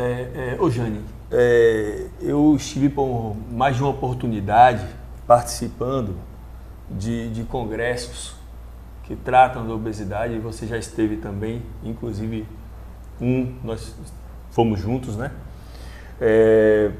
É, 0.00 0.54
é, 0.54 0.56
ô 0.58 0.70
Jane, 0.70 1.04
é, 1.30 2.06
eu 2.22 2.56
estive 2.56 2.88
por 2.88 3.36
mais 3.50 3.76
de 3.76 3.82
uma 3.82 3.90
oportunidade 3.90 4.86
participando 5.26 6.16
de, 6.90 7.28
de 7.28 7.44
congressos 7.44 8.34
que 9.02 9.14
tratam 9.14 9.66
da 9.66 9.74
obesidade, 9.74 10.32
e 10.32 10.38
você 10.38 10.66
já 10.66 10.78
esteve 10.78 11.18
também, 11.18 11.60
inclusive 11.84 12.46
um, 13.20 13.54
nós 13.62 13.94
fomos 14.50 14.80
juntos, 14.80 15.16
né? 15.16 15.32
É, 16.18 16.92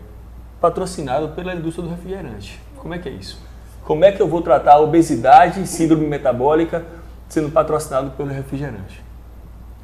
patrocinado 0.61 1.30
pela 1.30 1.55
indústria 1.55 1.88
do 1.88 1.90
refrigerante. 1.94 2.61
Como 2.76 2.92
é 2.92 2.98
que 2.98 3.09
é 3.09 3.12
isso? 3.12 3.40
Como 3.82 4.05
é 4.05 4.12
que 4.12 4.20
eu 4.20 4.28
vou 4.28 4.42
tratar 4.42 4.74
a 4.74 4.80
obesidade 4.80 5.62
e 5.62 5.66
síndrome 5.66 6.07
metabólica 6.07 6.84
sendo 7.30 7.51
patrocinado 7.51 8.11
pelo 8.11 8.28
refrigerante? 8.28 9.03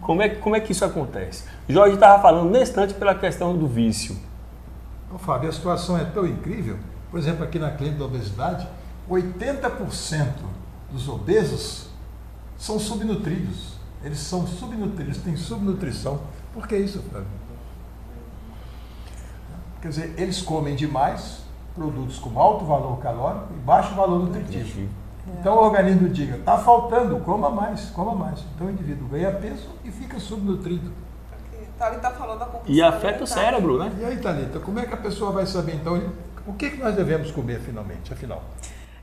Como 0.07 0.22
é, 0.22 0.28
como 0.28 0.54
é 0.54 0.61
que 0.61 0.70
isso 0.70 0.84
acontece? 0.84 1.42
Jorge 1.68 1.94
estava 1.96 2.22
falando 2.22 2.48
nesse 2.48 2.70
instante 2.70 2.94
pela 2.94 3.12
questão 3.12 3.59
do 3.59 3.66
vício. 3.66 4.16
Ô, 5.12 5.18
Fábio, 5.18 5.48
a 5.48 5.52
situação 5.52 5.98
é 5.98 6.04
tão 6.04 6.24
incrível. 6.24 6.78
Por 7.11 7.18
exemplo, 7.18 7.42
aqui 7.42 7.59
na 7.59 7.72
clínica 7.72 7.98
da 7.98 8.04
obesidade, 8.04 8.68
80% 9.11 10.28
dos 10.92 11.09
obesos 11.09 11.88
são 12.57 12.78
subnutridos. 12.78 13.74
Eles 14.04 14.20
são 14.20 14.46
subnutridos, 14.46 15.18
têm 15.18 15.36
subnutrição. 15.36 16.20
Por 16.54 16.68
que 16.68 16.76
isso, 16.76 17.02
Fábio? 17.11 17.26
Quer 19.82 19.88
dizer, 19.88 20.14
eles 20.16 20.40
comem 20.40 20.76
demais 20.76 21.40
produtos 21.74 22.16
com 22.20 22.38
alto 22.38 22.64
valor 22.64 22.98
calórico 22.98 23.48
e 23.52 23.59
baixo 23.59 23.92
valor 23.96 24.20
nutritivo. 24.20 24.88
Então 25.41 25.57
o 25.57 25.64
organismo 25.64 26.09
diga, 26.09 26.37
está 26.37 26.59
faltando, 26.59 27.18
coma 27.20 27.51
mais, 27.51 27.91
coma 27.91 28.14
mais. 28.14 28.45
Então 28.55 28.66
o 28.66 28.70
indivíduo 28.70 29.09
ganha 29.09 29.33
peso 29.33 29.68
e 29.85 29.91
fica 29.91 30.18
subnutrido. 30.18 30.93
Thalita 31.79 32.11
falou 32.11 32.39
da 32.39 32.47
compulsão 32.47 32.74
E 32.74 32.83
afeta 32.83 33.24
o 33.24 33.27
cérebro, 33.27 33.79
né? 33.79 33.93
E 34.01 34.05
aí, 34.05 34.16
Thalita, 34.16 34.61
como 34.61 34.79
é 34.79 34.87
que 34.87 34.95
a 34.95 34.97
pessoa 34.97 35.31
vai 35.31 35.47
saber 35.47 35.74
então 35.74 36.01
o 36.47 36.53
que, 36.55 36.70
que 36.70 36.79
nós 36.79 36.95
devemos 36.95 37.31
comer 37.31 37.61
finalmente, 37.61 38.12
afinal? 38.12 38.43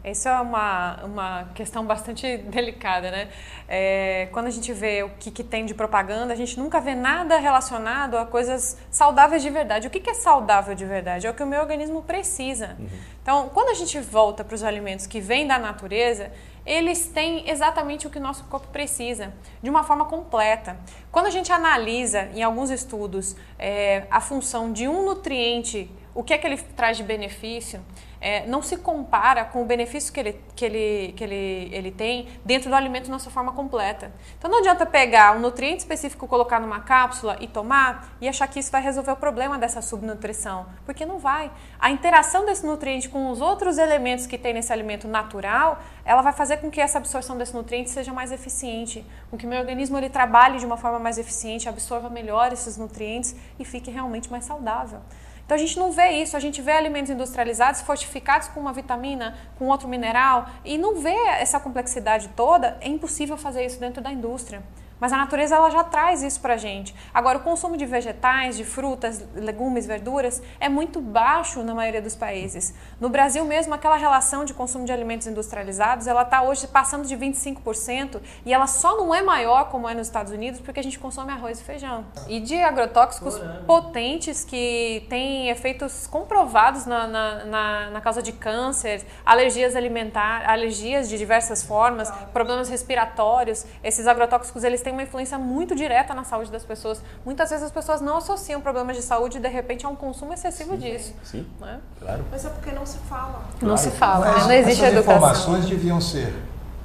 Isso 0.04 0.28
é 0.28 0.42
uma, 0.42 1.00
uma 1.04 1.44
questão 1.56 1.86
bastante 1.86 2.38
delicada, 2.50 3.10
né? 3.10 3.30
É, 3.68 4.28
quando 4.32 4.48
a 4.48 4.50
gente 4.50 4.74
vê 4.74 5.04
o 5.04 5.10
que, 5.12 5.32
que 5.32 5.44
tem 5.44 5.66
de 5.66 5.74
propaganda, 5.74 6.34
a 6.34 6.36
gente 6.36 6.60
nunca 6.60 6.82
vê 6.82 6.94
nada 6.94 7.38
relacionado 7.38 8.18
a 8.18 8.26
coisas 8.26 8.78
saudáveis 8.92 9.42
de 9.42 9.50
verdade. 9.50 9.88
O 9.88 9.90
que, 9.90 10.02
que 10.02 10.10
é 10.10 10.14
saudável 10.14 10.76
de 10.76 10.86
verdade? 10.86 11.26
É 11.26 11.30
o 11.30 11.34
que 11.34 11.42
o 11.42 11.48
meu 11.48 11.62
organismo 11.62 12.02
precisa. 12.02 12.76
Então, 13.22 13.50
quando 13.50 13.70
a 13.70 13.74
gente 13.74 13.98
volta 14.02 14.44
para 14.44 14.56
os 14.56 14.64
alimentos 14.64 15.08
que 15.08 15.22
vêm 15.22 15.48
da 15.48 15.58
natureza, 15.58 16.32
eles 16.66 17.08
têm 17.08 17.50
exatamente 17.50 18.06
o 18.06 18.10
que 18.10 18.18
o 18.18 18.22
nosso 18.22 18.44
corpo 18.46 18.68
precisa, 18.68 19.34
de 19.62 19.70
uma 19.70 19.84
forma 19.84 20.06
completa. 20.06 20.78
Quando 21.12 21.28
a 21.28 21.30
gente 21.30 21.52
analisa, 21.52 22.30
em 22.34 22.44
alguns 22.44 22.70
estudos, 22.70 23.36
é, 23.58 24.06
a 24.12 24.20
função 24.20 24.72
de 24.72 24.88
um 24.88 25.06
nutriente, 25.06 25.90
o 26.14 26.24
que 26.24 26.34
é 26.34 26.38
que 26.38 26.46
ele 26.46 26.58
traz 26.58 26.98
de 26.98 27.04
benefício, 27.04 27.82
é, 28.24 28.48
não 28.48 28.62
se 28.62 28.78
compara 28.78 29.44
com 29.44 29.62
o 29.62 29.66
benefício 29.66 30.14
que, 30.14 30.20
ele, 30.22 30.42
que, 30.56 30.64
ele, 30.64 31.14
que 31.18 31.24
ele, 31.26 31.70
ele 31.74 31.92
tem 31.92 32.30
dentro 32.46 32.70
do 32.70 32.76
alimento 32.76 33.12
na 33.12 33.20
sua 33.20 33.30
forma 33.34 33.52
completa. 33.52 34.14
Então 34.40 34.50
não 34.50 34.60
adianta 34.60 34.86
pegar 34.86 35.36
um 35.36 35.42
nutriente 35.42 35.80
específico, 35.80 36.26
colocar 36.26 36.58
numa 36.62 36.80
cápsula 36.80 37.36
e 37.42 37.48
tomar 37.48 38.16
e 38.22 38.30
achar 38.30 38.48
que 38.48 38.62
isso 38.62 38.72
vai 38.72 38.82
resolver 38.82 39.12
o 39.12 39.18
problema 39.18 39.60
dessa 39.60 39.82
subnutrição, 39.82 40.66
porque 40.86 41.06
não 41.06 41.20
vai. 41.20 41.52
A 41.78 41.92
interação 41.92 42.46
desse 42.46 42.66
nutriente 42.66 43.10
com 43.10 43.30
os 43.30 43.42
outros 43.42 43.78
elementos 43.78 44.26
que 44.26 44.38
tem 44.38 44.54
nesse 44.54 44.72
alimento 44.72 45.06
natural, 45.06 45.84
ela 46.06 46.22
vai 46.22 46.32
fazer 46.32 46.58
com 46.58 46.72
que 46.72 46.80
essa 46.80 47.00
absorção 47.00 47.38
desse 47.38 47.54
nutriente 47.54 47.90
seja 47.90 48.14
mais 48.14 48.32
eficiente, 48.32 49.06
com 49.30 49.36
que 49.36 49.46
o 49.46 49.50
meu 49.50 49.60
organismo 49.60 49.98
ele 49.98 50.10
trabalhe 50.10 50.60
de 50.60 50.66
uma 50.66 50.78
forma 50.78 50.98
mais 50.98 51.18
eficiente, 51.18 51.68
absorva 51.68 52.10
melhor 52.10 52.54
esses 52.54 52.78
nutrientes 52.78 53.36
e 53.60 53.66
fique 53.66 53.92
realmente 53.92 54.32
mais 54.32 54.46
saudável. 54.46 55.02
Então 55.46 55.56
a 55.56 55.60
gente 55.60 55.78
não 55.78 55.92
vê 55.92 56.10
isso, 56.22 56.38
a 56.38 56.40
gente 56.40 56.62
vê 56.62 56.72
alimentos 56.72 57.12
industrializados 57.12 57.82
fortificados 57.82 58.48
com 58.48 58.60
uma 58.60 58.72
vitamina, 58.72 59.36
com 59.58 59.68
outro 59.68 59.88
mineral 59.88 60.48
e 60.64 60.78
não 60.78 60.96
vê 60.96 61.16
essa 61.40 61.60
complexidade 61.60 62.30
toda. 62.30 62.78
É 62.80 62.88
impossível 62.88 63.38
fazer 63.38 63.66
isso 63.66 63.80
dentro 63.80 64.02
da 64.02 64.12
indústria. 64.12 64.64
Mas 65.04 65.12
a 65.12 65.18
natureza 65.18 65.56
ela 65.56 65.70
já 65.70 65.84
traz 65.84 66.24
isso 66.24 66.40
para 66.40 66.56
gente. 66.56 66.96
Agora, 67.14 67.38
o 67.38 67.42
consumo 67.42 67.76
de 67.76 67.86
vegetais, 67.86 68.56
de 68.56 68.64
frutas, 68.64 69.22
legumes, 69.36 69.86
verduras 69.86 70.42
é 70.62 70.70
muito 70.70 71.02
baixo 71.02 71.62
na 71.62 71.76
maioria 71.76 72.02
dos 72.02 72.16
países. 72.16 72.74
No 73.02 73.10
Brasil 73.10 73.44
mesmo, 73.44 73.74
aquela 73.74 73.98
relação 73.98 74.46
de 74.46 74.54
consumo 74.54 74.86
de 74.86 74.94
alimentos 74.94 75.28
industrializados, 75.28 76.08
ela 76.08 76.22
está 76.22 76.42
hoje 76.42 76.68
passando 76.68 77.06
de 77.06 77.18
25% 77.18 78.22
e 78.46 78.54
ela 78.54 78.66
só 78.66 78.96
não 78.96 79.14
é 79.14 79.22
maior 79.22 79.66
como 79.70 79.90
é 79.90 79.94
nos 79.94 80.08
Estados 80.08 80.32
Unidos 80.32 80.62
porque 80.62 80.80
a 80.80 80.84
gente 80.84 80.98
consome 80.98 81.34
arroz 81.34 81.60
e 81.60 81.64
feijão. 81.66 82.06
E 82.30 82.40
de 82.40 82.56
agrotóxicos 82.56 83.38
potentes 83.68 84.46
que 84.46 85.06
têm 85.10 85.50
efeitos 85.50 86.08
comprovados 86.08 86.86
na, 86.86 87.08
na, 87.08 87.44
na, 87.44 87.90
na 87.90 88.00
causa 88.00 88.24
de 88.24 88.32
câncer, 88.32 89.06
alergias 89.26 89.76
alimentares, 89.76 90.48
alergias 90.48 91.10
de 91.10 91.18
diversas 91.18 91.62
formas, 91.62 92.10
problemas 92.32 92.70
respiratórios. 92.70 93.66
Esses 93.84 94.08
agrotóxicos 94.08 94.64
eles 94.64 94.82
têm 94.82 94.93
uma 94.94 95.04
influência 95.04 95.38
muito 95.38 95.76
direta 95.76 96.14
na 96.14 96.24
saúde 96.24 96.52
das 96.52 96.64
pessoas. 96.64 97.02
Muitas 97.26 97.50
vezes 97.50 97.66
as 97.66 97.72
pessoas 97.72 98.00
não 98.00 98.18
associam 98.18 98.62
problemas 98.62 98.96
de 98.96 99.02
saúde 99.02 99.40
de 99.40 99.48
repente 99.48 99.86
a 99.86 99.90
um 99.90 99.96
consumo 99.96 100.34
excessivo 100.34 100.72
sim, 100.74 100.78
disso. 100.78 101.14
Sim, 101.24 101.46
né? 101.60 101.80
claro. 102.00 102.24
Mas 102.32 102.46
é 102.46 102.50
porque 102.50 102.72
não 102.72 102.86
se 102.86 102.98
fala. 103.10 103.42
Claro. 103.60 103.68
Não 103.68 103.78
se 103.78 103.92
fala, 103.92 104.32
Mas 104.32 104.48
não 104.48 104.54
existe 104.54 104.84
essas 104.84 104.98
educação. 104.98 105.16
informações 105.16 105.66
deviam 105.66 106.00
ser 106.00 106.34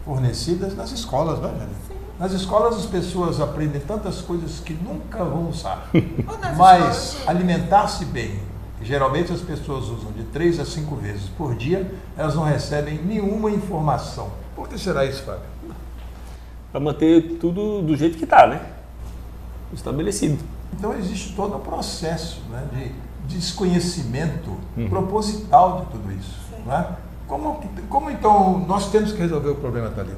fornecidas 0.04 0.74
nas 0.74 0.90
escolas, 0.90 1.38
né, 1.38 1.48
Jane? 1.48 1.98
Nas 2.18 2.32
escolas 2.32 2.76
as 2.76 2.86
pessoas 2.86 3.40
aprendem 3.40 3.80
tantas 3.80 4.20
coisas 4.20 4.59
que 4.59 4.72
nunca 4.72 5.22
vão 5.24 5.48
usar. 5.48 5.88
Mas 6.56 7.16
alimentar-se 7.28 8.04
bem, 8.06 8.40
geralmente 8.82 9.32
as 9.32 9.40
pessoas 9.40 9.84
usam 9.84 10.11
de 10.11 10.24
três 10.24 10.59
a 10.59 10.64
cinco 10.64 10.96
vezes 10.96 11.28
por 11.28 11.54
dia, 11.54 11.88
elas 12.16 12.34
não 12.34 12.42
recebem 12.42 13.00
nenhuma 13.04 13.50
informação. 13.50 14.30
Por 14.56 14.68
que 14.68 14.76
será 14.76 15.04
isso, 15.04 15.22
Fábio? 15.22 15.42
Para 16.78 16.84
manter 16.84 17.38
tudo 17.40 17.82
do 17.82 17.96
jeito 17.96 18.16
que 18.16 18.22
está, 18.22 18.46
né? 18.46 18.60
Estabelecido. 19.72 20.38
Então 20.72 20.94
existe 20.96 21.34
todo 21.34 21.56
um 21.56 21.58
processo 21.58 22.40
né, 22.50 22.68
de 22.72 23.34
desconhecimento 23.34 24.56
proposital 24.88 25.80
de 25.80 25.90
tudo 25.90 26.12
isso. 26.12 26.38
Não 26.64 26.72
é? 26.72 26.88
como, 27.26 27.60
como 27.88 28.10
então 28.12 28.60
nós 28.60 28.92
temos 28.92 29.10
que 29.10 29.18
resolver 29.18 29.48
o 29.48 29.56
problema, 29.56 29.90
Thalita? 29.90 30.16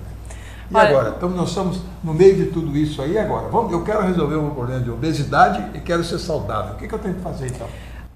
E 0.70 0.76
Olha- 0.76 0.88
agora? 0.90 1.14
Então 1.16 1.30
nós 1.30 1.48
estamos 1.48 1.80
no 2.04 2.12
meio 2.12 2.36
de 2.36 2.46
tudo 2.52 2.76
isso 2.76 3.00
aí 3.00 3.16
agora. 3.16 3.48
Vamos, 3.48 3.72
eu 3.72 3.82
quero 3.82 4.02
resolver 4.02 4.34
o 4.34 4.50
problema 4.50 4.82
de 4.82 4.90
obesidade 4.90 5.78
e 5.78 5.80
quero 5.80 6.04
ser 6.04 6.18
saudável. 6.18 6.74
O 6.74 6.76
que, 6.76 6.86
que 6.86 6.94
eu 6.94 6.98
tenho 6.98 7.14
que 7.14 7.22
fazer 7.22 7.46
então? 7.46 7.66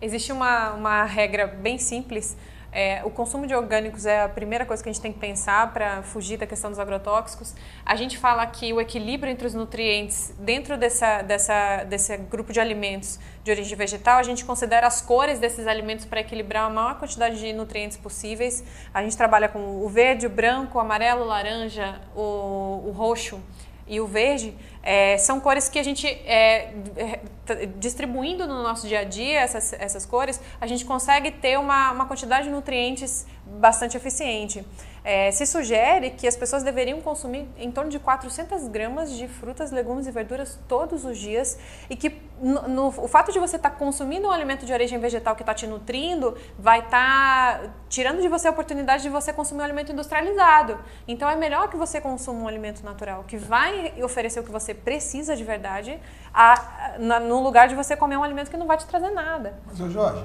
Existe 0.03 0.31
uma, 0.33 0.73
uma 0.73 1.05
regra 1.05 1.47
bem 1.47 1.79
simples. 1.79 2.37
É, 2.77 3.03
o 3.05 3.11
consumo 3.11 3.47
de 3.47 3.55
orgânicos 3.55 4.05
é 4.05 4.23
a 4.23 4.29
primeira 4.29 4.67
coisa 4.67 4.83
que 4.83 4.89
a 4.89 4.93
gente 4.93 5.01
tem 5.01 5.13
que 5.13 5.21
pensar 5.21 5.73
para 5.73 6.03
fugir 6.03 6.37
da 6.37 6.45
questão 6.45 6.71
dos 6.71 6.81
agrotóxicos. 6.81 7.55
A 7.87 7.95
gente 7.95 8.19
fala 8.19 8.45
que 8.49 8.73
o 8.73 8.81
equilíbrio 8.81 9.31
entre 9.31 9.47
os 9.47 9.55
nutrientes 9.55 10.35
dentro 10.41 10.77
dessa, 10.77 11.23
dessa, 11.23 11.85
desse 11.85 12.17
grupo 12.17 12.53
de 12.53 12.59
alimentos 12.59 13.21
de 13.45 13.53
origem 13.53 13.79
vegetal, 13.79 14.19
a 14.19 14.25
gente 14.25 14.45
considera 14.45 14.89
as 14.89 15.01
cores 15.01 15.39
desses 15.39 15.69
alimentos 15.69 16.05
para 16.05 16.19
equilibrar 16.19 16.65
a 16.65 16.71
maior 16.71 16.99
quantidade 16.99 17.39
de 17.39 17.53
nutrientes 17.53 17.97
possíveis. 17.97 18.65
A 18.93 19.05
gente 19.05 19.17
trabalha 19.17 19.49
com 19.49 19.85
o 19.85 19.89
verde, 19.89 20.27
o 20.27 20.31
branco, 20.31 20.77
o 20.77 20.81
amarelo, 20.81 21.23
o 21.23 21.27
laranja, 21.27 22.01
o, 22.17 22.83
o 22.87 22.91
roxo 22.91 23.41
e 23.87 24.01
o 24.01 24.07
verde 24.07 24.55
é, 24.83 25.17
são 25.19 25.41
cores 25.41 25.69
que 25.69 25.79
a 25.79 25.83
gente, 25.83 26.07
é, 26.07 26.73
é, 26.97 27.21
t- 27.47 27.67
distribuindo 27.79 28.47
no 28.47 28.63
nosso 28.63 28.87
dia 28.87 29.01
a 29.01 29.05
dia 29.05 29.41
essas, 29.41 29.73
essas 29.75 30.07
cores, 30.07 30.41
a 30.61 30.67
gente 30.67 30.85
consegue 30.85 31.31
ter 31.31 31.59
uma, 31.59 31.93
uma 31.93 32.07
quantidade 32.07 32.45
de 32.45 32.51
nutrientes 32.51 33.27
bastante 33.47 33.97
eficiente. 33.97 34.65
É, 35.07 35.31
se 35.31 35.45
sugere 35.45 36.13
que 36.13 36.27
as 36.27 36.35
pessoas 36.35 36.63
deveriam 36.63 36.99
consumir 37.03 37.47
em 37.59 37.71
torno 37.71 37.91
de 37.91 37.99
400 37.99 38.69
gramas 38.69 39.13
de 39.13 39.29
frutas, 39.29 39.71
legumes 39.71 40.07
e 40.07 40.11
verduras 40.11 40.59
todos 40.67 41.05
os 41.05 41.19
dias 41.19 41.59
e 41.91 41.95
que 41.95 42.23
no, 42.41 42.67
no- 42.69 42.87
o 42.89 43.07
fato 43.07 43.31
de 43.31 43.39
você 43.39 43.57
estar 43.57 43.69
consumindo 43.73 44.29
um 44.29 44.31
alimento 44.31 44.65
de 44.65 44.73
origem 44.73 44.99
vegetal 44.99 45.37
que 45.37 45.43
está 45.43 45.53
te 45.53 45.67
nutrindo 45.67 46.35
vai 46.59 46.81
estar 46.81 47.61
tirando 47.91 48.23
de 48.23 48.29
você 48.29 48.49
a 48.49 48.51
oportunidade 48.51 49.03
de 49.03 49.11
você 49.11 49.31
consumir 49.31 49.61
um 49.61 49.65
alimento 49.65 49.93
industrializado. 49.93 50.79
Então 51.07 51.29
é 51.29 51.37
melhor 51.37 51.69
que 51.69 51.77
você 51.77 52.01
consuma 52.01 52.41
um 52.41 52.49
alimento 52.49 52.83
natural 52.83 53.25
que 53.29 53.37
vai 53.37 53.93
oferecer 54.03 54.41
o 54.41 54.43
que 54.43 54.51
você 54.51 54.73
precisa 54.73 55.37
de 55.37 55.45
verdade 55.45 56.01
a, 56.33 56.95
na- 56.99 57.21
no 57.21 57.43
lugar 57.43 57.69
de 57.69 57.75
você 57.75 57.95
comer 57.95 58.17
um 58.17 58.25
alimento 58.25 58.51
que 58.51 58.57
não 58.57 58.67
vai 58.67 58.79
te 58.79 58.87
trazer 58.87 59.11
nada. 59.11 59.59
Ô 59.71 59.89
Jorge, 59.91 60.25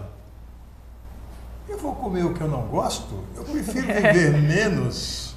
eu 1.70 1.78
vou 1.78 1.96
comer 1.96 2.26
o 2.26 2.34
que 2.34 2.42
eu 2.42 2.48
não 2.48 2.64
gosto? 2.64 3.24
Eu 3.36 3.44
prefiro 3.44 3.88
viver 3.88 4.32
menos, 4.42 5.36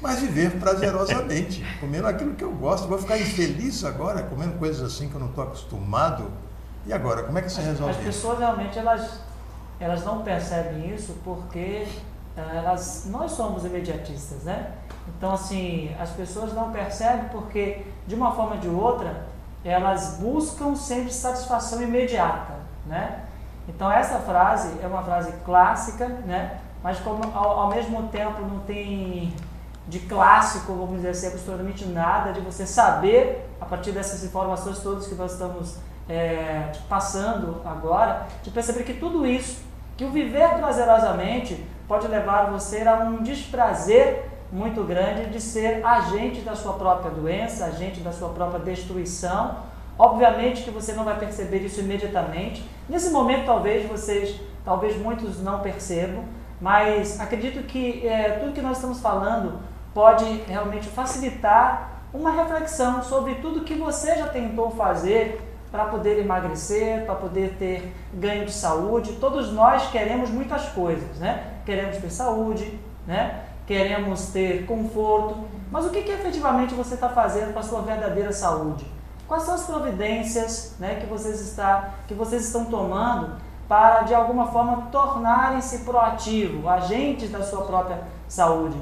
mas 0.00 0.20
viver 0.20 0.52
prazerosamente, 0.58 1.64
comendo 1.80 2.06
aquilo 2.06 2.34
que 2.34 2.44
eu 2.44 2.52
gosto. 2.52 2.86
Vou 2.88 2.98
ficar 2.98 3.18
infeliz 3.18 3.84
agora, 3.84 4.22
comendo 4.22 4.58
coisas 4.58 4.82
assim 4.82 5.08
que 5.08 5.14
eu 5.14 5.20
não 5.20 5.28
estou 5.28 5.44
acostumado. 5.44 6.30
E 6.86 6.92
agora, 6.92 7.24
como 7.24 7.36
é 7.38 7.40
que 7.40 7.48
As, 7.48 7.56
resolve 7.56 7.90
as 7.92 7.96
pessoas 7.96 8.38
realmente 8.38 8.78
elas, 8.78 9.20
elas 9.80 10.04
não 10.04 10.22
percebem 10.22 10.94
isso 10.94 11.16
porque 11.24 11.86
eh, 12.36 12.56
elas, 12.56 13.06
nós 13.10 13.32
somos 13.32 13.64
imediatistas, 13.64 14.44
né? 14.44 14.72
Então, 15.08 15.32
assim, 15.32 15.94
as 15.98 16.10
pessoas 16.10 16.52
não 16.52 16.70
percebem 16.70 17.28
porque, 17.30 17.84
de 18.06 18.14
uma 18.14 18.32
forma 18.32 18.54
ou 18.54 18.60
de 18.60 18.68
outra, 18.68 19.26
elas 19.64 20.18
buscam 20.20 20.76
sempre 20.76 21.12
satisfação 21.12 21.82
imediata, 21.82 22.54
né? 22.86 23.25
Então, 23.68 23.90
essa 23.90 24.18
frase 24.20 24.78
é 24.82 24.86
uma 24.86 25.02
frase 25.02 25.32
clássica, 25.44 26.06
né? 26.06 26.58
Mas, 26.82 26.98
como, 27.00 27.22
ao, 27.34 27.60
ao 27.60 27.68
mesmo 27.70 28.04
tempo, 28.08 28.42
não 28.42 28.60
tem 28.60 29.34
de 29.88 30.00
clássico, 30.00 30.72
vamos 30.72 30.96
dizer 30.96 31.10
assim, 31.10 31.26
absolutamente 31.28 31.84
nada, 31.86 32.32
de 32.32 32.40
você 32.40 32.66
saber, 32.66 33.48
a 33.60 33.64
partir 33.64 33.92
dessas 33.92 34.24
informações 34.24 34.80
todas 34.80 35.06
que 35.06 35.14
nós 35.14 35.32
estamos 35.32 35.76
é, 36.08 36.72
passando 36.88 37.60
agora, 37.64 38.26
de 38.42 38.50
perceber 38.50 38.82
que 38.82 38.94
tudo 38.94 39.26
isso, 39.26 39.64
que 39.96 40.04
o 40.04 40.10
viver 40.10 40.48
prazerosamente 40.58 41.64
pode 41.86 42.06
levar 42.08 42.50
você 42.50 42.86
a 42.86 42.96
um 42.96 43.22
desprazer 43.22 44.28
muito 44.52 44.82
grande 44.84 45.26
de 45.26 45.40
ser 45.40 45.84
agente 45.84 46.40
da 46.40 46.54
sua 46.54 46.74
própria 46.74 47.10
doença, 47.10 47.66
agente 47.66 48.00
da 48.00 48.12
sua 48.12 48.28
própria 48.30 48.60
destruição. 48.60 49.56
Obviamente 49.98 50.62
que 50.62 50.70
você 50.70 50.92
não 50.92 51.04
vai 51.04 51.18
perceber 51.18 51.58
isso 51.58 51.80
imediatamente. 51.80 52.68
Nesse 52.88 53.10
momento, 53.10 53.46
talvez 53.46 53.88
vocês, 53.88 54.38
talvez 54.64 54.96
muitos 54.98 55.42
não 55.42 55.60
percebam, 55.60 56.24
mas 56.60 57.18
acredito 57.20 57.62
que 57.66 58.06
é, 58.06 58.38
tudo 58.40 58.52
que 58.52 58.60
nós 58.60 58.76
estamos 58.76 59.00
falando 59.00 59.60
pode 59.94 60.24
realmente 60.46 60.88
facilitar 60.88 62.02
uma 62.12 62.30
reflexão 62.30 63.02
sobre 63.02 63.36
tudo 63.36 63.64
que 63.64 63.74
você 63.74 64.16
já 64.16 64.28
tentou 64.28 64.70
fazer 64.70 65.40
para 65.70 65.86
poder 65.86 66.18
emagrecer, 66.18 67.04
para 67.04 67.14
poder 67.14 67.56
ter 67.58 67.92
ganho 68.12 68.44
de 68.44 68.52
saúde. 68.52 69.14
Todos 69.14 69.52
nós 69.52 69.90
queremos 69.90 70.30
muitas 70.30 70.68
coisas, 70.68 71.18
né? 71.18 71.54
Queremos 71.64 71.96
ter 71.96 72.10
saúde, 72.10 72.78
né? 73.06 73.44
Queremos 73.66 74.28
ter 74.28 74.64
conforto, 74.64 75.36
mas 75.70 75.84
o 75.84 75.90
que, 75.90 76.02
que 76.02 76.12
efetivamente 76.12 76.74
você 76.74 76.94
está 76.94 77.08
fazendo 77.08 77.52
para 77.52 77.60
a 77.60 77.64
sua 77.64 77.80
verdadeira 77.82 78.32
saúde? 78.32 78.95
Quais 79.28 79.42
são 79.42 79.54
as 79.54 79.64
providências 79.64 80.76
né, 80.78 80.96
que, 81.00 81.06
vocês 81.06 81.40
está, 81.40 81.94
que 82.06 82.14
vocês 82.14 82.44
estão 82.44 82.66
tomando 82.66 83.36
para, 83.68 84.02
de 84.02 84.14
alguma 84.14 84.46
forma, 84.46 84.88
tornarem-se 84.92 85.78
proativos, 85.78 86.64
agentes 86.66 87.30
da 87.30 87.42
sua 87.42 87.62
própria 87.62 87.98
saúde? 88.28 88.76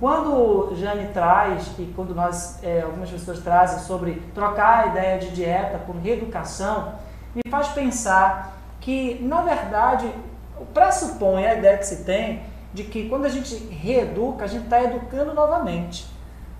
Quando 0.00 0.74
Jane 0.74 1.08
traz, 1.12 1.70
e 1.78 1.92
quando 1.94 2.14
nós, 2.14 2.58
é, 2.62 2.80
algumas 2.80 3.10
pessoas 3.10 3.38
trazem 3.40 3.80
sobre 3.80 4.14
trocar 4.34 4.84
a 4.84 4.86
ideia 4.88 5.18
de 5.18 5.30
dieta 5.30 5.78
por 5.78 5.94
reeducação, 5.96 6.94
me 7.34 7.42
faz 7.50 7.68
pensar 7.68 8.56
que, 8.80 9.18
na 9.22 9.42
verdade, 9.42 10.12
pressupõe 10.74 11.46
a 11.46 11.54
ideia 11.54 11.78
que 11.78 11.86
se 11.86 12.04
tem 12.04 12.42
de 12.74 12.84
que 12.84 13.08
quando 13.08 13.26
a 13.26 13.28
gente 13.28 13.54
reeduca, 13.54 14.44
a 14.44 14.48
gente 14.48 14.64
está 14.64 14.82
educando 14.82 15.34
novamente. 15.34 16.11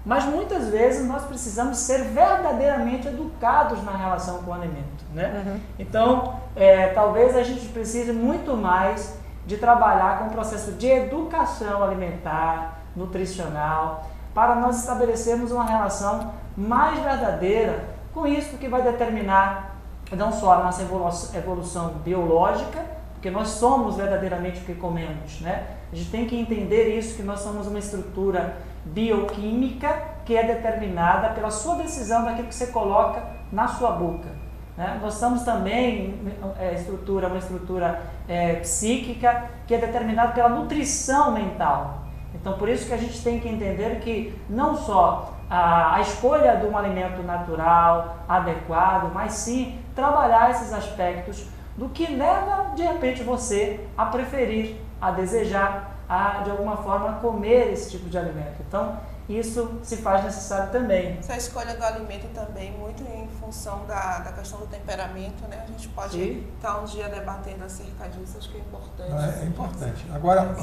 Mas 0.05 0.25
muitas 0.25 0.69
vezes 0.69 1.07
nós 1.07 1.25
precisamos 1.25 1.79
ser 1.79 2.03
verdadeiramente 2.05 3.07
educados 3.07 3.83
na 3.85 3.93
relação 3.93 4.43
com 4.43 4.51
o 4.51 4.55
alimento. 4.55 5.05
Né? 5.15 5.61
Então, 5.79 6.41
é, 6.57 6.89
talvez 6.89 7.37
a 7.37 7.43
gente 7.43 7.69
precise 7.69 8.13
muito 8.13 8.57
mais 8.57 9.17
de 9.47 9.57
trabalhar 9.57 10.19
com 10.19 10.27
o 10.27 10.31
processo 10.31 10.73
de 10.73 10.89
educação 10.89 11.83
alimentar, 11.83 12.81
nutricional, 12.97 14.07
para 14.35 14.55
nós 14.57 14.81
estabelecermos 14.81 15.53
uma 15.53 15.65
relação 15.65 16.33
mais 16.57 16.99
verdadeira 16.99 17.85
com 18.13 18.27
isso 18.27 18.57
que 18.57 18.69
vai 18.69 18.83
determinar 18.83 19.77
não 20.13 20.33
só 20.33 20.55
a 20.55 20.63
nossa 20.65 20.83
evolu- 20.83 21.11
evolução 21.35 21.89
biológica, 22.05 22.81
porque 23.15 23.31
nós 23.31 23.49
somos 23.49 23.97
verdadeiramente 23.97 24.61
o 24.61 24.65
que 24.65 24.75
comemos, 24.75 25.41
né? 25.41 25.65
A 25.93 25.95
gente 25.97 26.11
tem 26.11 26.27
que 26.27 26.39
entender 26.39 26.99
isso, 26.99 27.17
que 27.17 27.23
nós 27.23 27.41
somos 27.41 27.67
uma 27.67 27.79
estrutura 27.79 28.57
bioquímica 28.85 30.13
que 30.25 30.37
é 30.37 30.45
determinada 30.45 31.31
pela 31.31 31.51
sua 31.51 31.77
decisão 31.77 32.25
daquilo 32.25 32.49
que 32.49 32.55
você 32.55 32.69
coloca 32.69 33.23
na 33.51 33.69
sua 33.69 33.93
boca. 33.93 34.29
né? 34.77 34.99
Nós 35.01 35.15
somos 35.15 35.43
também 35.43 36.19
é, 36.59 36.75
estrutura, 36.75 37.29
uma 37.29 37.39
estrutura 37.39 38.01
é, 38.29 38.55
psíquica 38.55 39.51
que 39.67 39.75
é 39.75 39.79
determinada 39.79 40.33
pela 40.33 40.49
nutrição 40.49 41.33
mental. 41.33 42.03
Então, 42.35 42.55
por 42.55 42.69
isso 42.69 42.87
que 42.87 42.95
a 42.95 42.97
gente 42.97 43.23
tem 43.23 43.39
que 43.39 43.49
entender 43.49 44.01
que 44.01 44.35
não 44.49 44.77
só 44.77 45.35
a, 45.51 45.97
a 45.97 46.01
escolha 46.01 46.57
de 46.57 46.67
um 46.67 46.77
alimento 46.77 47.23
natural, 47.23 48.17
adequado, 48.29 49.13
mas 49.13 49.35
sim 49.35 49.79
trabalhar 49.95 50.51
esses 50.51 50.73
aspectos 50.73 51.47
do 51.77 51.89
que 51.89 52.07
leva 52.07 52.73
de 52.75 52.83
repente 52.83 53.23
você 53.23 53.87
a 53.97 54.07
preferir, 54.07 54.77
a 55.01 55.11
desejar, 55.11 55.92
a 56.09 56.43
de 56.43 56.51
alguma 56.51 56.77
forma 56.77 57.15
comer 57.21 57.73
esse 57.73 57.91
tipo 57.91 58.09
de 58.09 58.19
alimento. 58.19 58.63
Então, 58.67 58.99
isso 59.29 59.79
se 59.83 59.97
faz 59.99 60.25
necessário 60.25 60.71
também. 60.73 61.17
Essa 61.19 61.37
escolha 61.37 61.77
do 61.77 61.85
alimento 61.85 62.27
também, 62.35 62.73
muito 62.73 63.03
em 63.03 63.29
função 63.41 63.87
da, 63.87 64.19
da 64.19 64.33
questão 64.33 64.59
do 64.59 64.67
temperamento, 64.67 65.47
né? 65.49 65.65
A 65.65 65.67
gente 65.67 65.89
pode 65.89 66.13
Sim. 66.13 66.47
estar 66.57 66.81
um 66.81 66.85
dia 66.85 67.09
debatendo 67.09 67.65
acerca 67.65 68.09
disso, 68.09 68.37
acho 68.37 68.51
que 68.51 68.57
é 68.57 68.61
importante. 68.61 69.13
É, 69.13 69.43
é 69.43 69.47
importante. 69.47 70.07
Agora, 70.13 70.55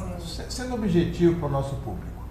sendo 0.49 0.75
objetivo 0.75 1.39
para 1.39 1.47
o 1.47 1.51
nosso 1.51 1.75
público, 1.77 2.23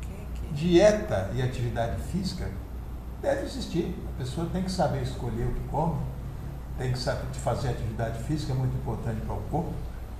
que, 0.00 0.40
que... 0.40 0.52
dieta 0.52 1.30
e 1.34 1.42
atividade 1.42 2.00
física 2.02 2.48
deve 3.22 3.42
existir. 3.42 3.96
A 4.14 4.18
pessoa 4.18 4.48
tem 4.52 4.62
que 4.62 4.70
saber 4.70 5.02
escolher 5.02 5.46
o 5.46 5.54
que 5.54 5.68
come, 5.68 5.98
tem 6.78 6.92
que 6.92 6.98
saber 6.98 7.26
fazer 7.32 7.70
atividade 7.70 8.22
física, 8.24 8.52
é 8.52 8.56
muito 8.56 8.76
importante 8.76 9.20
para 9.22 9.34
o 9.34 9.40
corpo, 9.50 9.72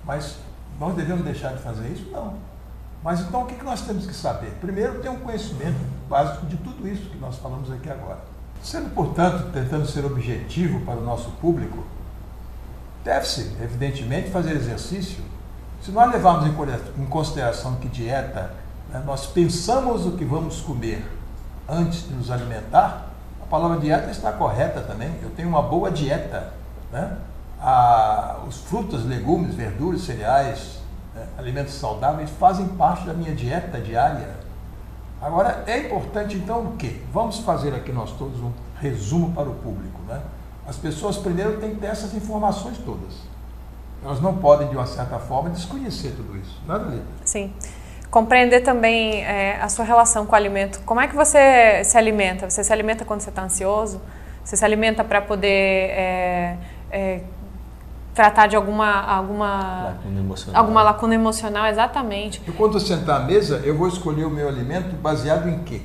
mas 0.04 0.38
nós 0.80 0.94
devemos 0.94 1.22
deixar 1.22 1.52
de 1.52 1.62
fazer 1.62 1.86
isso? 1.88 2.10
Não. 2.10 2.34
Mas 3.04 3.20
então 3.20 3.42
o 3.42 3.46
que 3.46 3.62
nós 3.62 3.82
temos 3.82 4.06
que 4.06 4.14
saber? 4.14 4.50
Primeiro, 4.62 5.00
ter 5.00 5.10
um 5.10 5.18
conhecimento 5.18 5.78
básico 6.08 6.46
de 6.46 6.56
tudo 6.56 6.88
isso 6.88 7.10
que 7.10 7.18
nós 7.18 7.36
falamos 7.36 7.70
aqui 7.70 7.90
agora. 7.90 8.18
Sendo, 8.62 8.88
portanto, 8.94 9.52
tentando 9.52 9.86
ser 9.86 10.06
objetivo 10.06 10.80
para 10.80 10.98
o 10.98 11.04
nosso 11.04 11.30
público, 11.32 11.84
deve-se, 13.04 13.54
evidentemente, 13.62 14.30
fazer 14.30 14.52
exercício. 14.52 15.22
Se 15.82 15.90
nós 15.90 16.10
levarmos 16.10 16.46
em 16.46 17.06
consideração 17.06 17.76
que 17.76 17.88
dieta, 17.88 18.54
né, 18.90 19.02
nós 19.04 19.26
pensamos 19.26 20.06
o 20.06 20.12
que 20.12 20.24
vamos 20.24 20.60
comer 20.60 21.06
antes 21.68 22.08
de 22.08 22.14
nos 22.14 22.30
alimentar, 22.30 23.06
a 23.42 23.46
palavra 23.46 23.78
dieta 23.78 24.10
está 24.10 24.32
correta 24.32 24.80
também. 24.80 25.14
Eu 25.22 25.30
tenho 25.30 25.48
uma 25.48 25.62
boa 25.62 25.90
dieta. 25.90 26.52
Né? 26.90 27.16
Ah, 27.60 28.38
os 28.48 28.58
frutas, 28.58 29.04
legumes, 29.04 29.54
verduras, 29.54 30.02
cereais, 30.02 30.78
né, 31.14 31.26
alimentos 31.38 31.74
saudáveis 31.74 32.30
fazem 32.30 32.66
parte 32.68 33.06
da 33.06 33.12
minha 33.12 33.34
dieta 33.34 33.78
diária. 33.80 34.40
Agora, 35.20 35.64
é 35.66 35.78
importante 35.80 36.36
então 36.36 36.64
o 36.64 36.76
quê? 36.76 36.96
Vamos 37.12 37.40
fazer 37.40 37.74
aqui 37.74 37.92
nós 37.92 38.12
todos 38.12 38.40
um 38.40 38.50
resumo 38.80 39.32
para 39.32 39.48
o 39.48 39.54
público. 39.54 40.00
Né? 40.08 40.20
As 40.66 40.76
pessoas 40.76 41.18
primeiro 41.18 41.58
têm 41.58 41.74
que 41.74 41.80
ter 41.80 41.88
essas 41.88 42.14
informações 42.14 42.78
todas. 42.78 43.14
Elas 44.02 44.20
não 44.20 44.38
podem, 44.38 44.68
de 44.68 44.76
uma 44.76 44.86
certa 44.86 45.18
forma, 45.18 45.50
desconhecer 45.50 46.12
tudo 46.16 46.38
isso. 46.38 46.58
Não 46.66 46.76
é? 46.76 47.00
Sim. 47.24 47.52
Compreender 48.10 48.62
também 48.62 49.22
é, 49.22 49.60
a 49.60 49.68
sua 49.68 49.84
relação 49.84 50.24
com 50.24 50.32
o 50.32 50.34
alimento. 50.34 50.80
Como 50.86 51.00
é 51.00 51.06
que 51.06 51.14
você 51.14 51.84
se 51.84 51.98
alimenta? 51.98 52.48
Você 52.48 52.64
se 52.64 52.72
alimenta 52.72 53.04
quando 53.04 53.20
você 53.20 53.28
está 53.28 53.42
ansioso? 53.42 54.00
Você 54.42 54.56
se 54.56 54.64
alimenta 54.64 55.04
para 55.04 55.20
poder 55.20 55.46
é, 55.48 56.56
é, 56.90 57.20
tratar 58.14 58.46
de 58.46 58.56
alguma 58.56 59.00
alguma 59.00 59.84
lacuna 59.84 60.20
emocional. 60.20 60.60
alguma 60.60 60.82
lacuna 60.82 61.14
emocional 61.14 61.66
exatamente. 61.66 62.42
E 62.46 62.52
quando 62.52 62.74
eu 62.74 62.80
sentar 62.80 63.20
à 63.20 63.24
mesa, 63.24 63.62
eu 63.64 63.76
vou 63.76 63.88
escolher 63.88 64.24
o 64.24 64.30
meu 64.30 64.48
alimento 64.48 64.94
baseado 64.96 65.48
em 65.48 65.60
quê? 65.60 65.82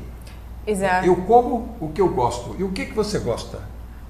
Exato. 0.65 1.05
Eu 1.05 1.15
como 1.17 1.75
o 1.79 1.89
que 1.89 2.01
eu 2.01 2.09
gosto. 2.09 2.55
E 2.57 2.63
o 2.63 2.71
que 2.71 2.87
que 2.87 2.93
você 2.93 3.19
gosta? 3.19 3.59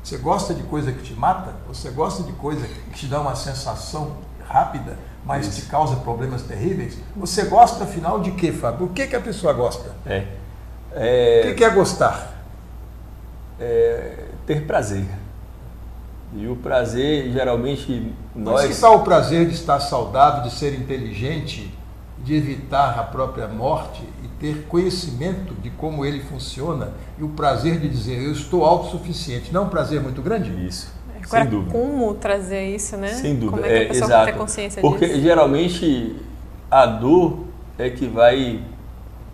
Você 0.02 0.18
gosta 0.18 0.54
de 0.54 0.64
coisa 0.64 0.92
que 0.92 1.02
te 1.02 1.14
mata? 1.14 1.54
Você 1.68 1.90
gosta 1.90 2.24
de 2.24 2.32
coisa 2.34 2.66
que 2.68 2.92
te 2.92 3.08
dá 3.08 3.20
uma 3.20 3.36
sensação 3.36 4.18
rápida, 4.48 4.98
mas 5.26 5.48
Isso. 5.48 5.62
te 5.62 5.68
causa 5.68 5.96
problemas 5.98 6.44
terríveis? 6.44 6.98
Você 7.16 7.46
gosta, 7.46 7.84
afinal, 7.84 8.20
de 8.22 8.32
quê, 8.32 8.52
Fábio? 8.52 8.86
O 8.86 8.90
que 8.90 9.08
que 9.08 9.16
a 9.16 9.22
pessoa 9.22 9.52
gosta? 9.52 9.92
É. 10.06 10.26
é... 10.94 11.42
O 11.44 11.48
que, 11.48 11.56
que 11.56 11.64
é 11.64 11.70
gostar? 11.72 12.34
É 13.60 14.26
ter 14.46 14.66
prazer. 14.66 15.06
E 16.36 16.48
o 16.48 16.56
prazer, 16.56 17.32
geralmente, 17.32 18.12
nós. 18.36 18.64
Mas 18.64 18.76
que 18.76 18.82
tal 18.82 18.98
o 18.98 19.04
prazer 19.04 19.48
de 19.48 19.54
estar 19.54 19.80
saudável, 19.80 20.44
de 20.44 20.52
ser 20.52 20.74
inteligente, 20.74 21.74
de 22.24 22.36
evitar 22.36 23.00
a 23.00 23.04
própria 23.04 23.48
morte 23.48 24.04
e 24.24 24.28
ter 24.40 24.66
conhecimento 24.68 25.54
de 25.54 25.70
como 25.70 26.06
ele 26.06 26.20
funciona 26.22 26.92
e 27.18 27.24
o 27.24 27.30
prazer 27.30 27.80
de 27.80 27.88
dizer 27.88 28.22
eu 28.22 28.34
estou 28.34 28.66
autossuficiente? 28.66 29.54
Não 29.54 29.62
é 29.62 29.66
um 29.66 29.70
prazer 29.70 30.02
muito 30.02 30.22
grande? 30.22 30.52
Isso. 30.66 30.94
Agora, 31.24 31.44
Sem 31.44 31.52
dúvida. 31.52 31.72
como 31.72 32.14
trazer 32.16 32.76
isso, 32.76 32.98
né? 32.98 33.08
Sem 33.08 33.36
dúvida. 33.36 33.52
Como 33.52 33.66
é 33.66 33.70
que 33.70 33.86
a 33.86 33.88
pessoa 33.88 34.04
é, 34.04 34.08
exato. 34.08 34.26
ter 34.26 34.38
consciência 34.38 34.82
Porque 34.82 35.08
disso? 35.08 35.22
geralmente 35.22 36.16
a 36.70 36.86
dor 36.86 37.46
é 37.78 37.90
que 37.90 38.08
vai 38.08 38.62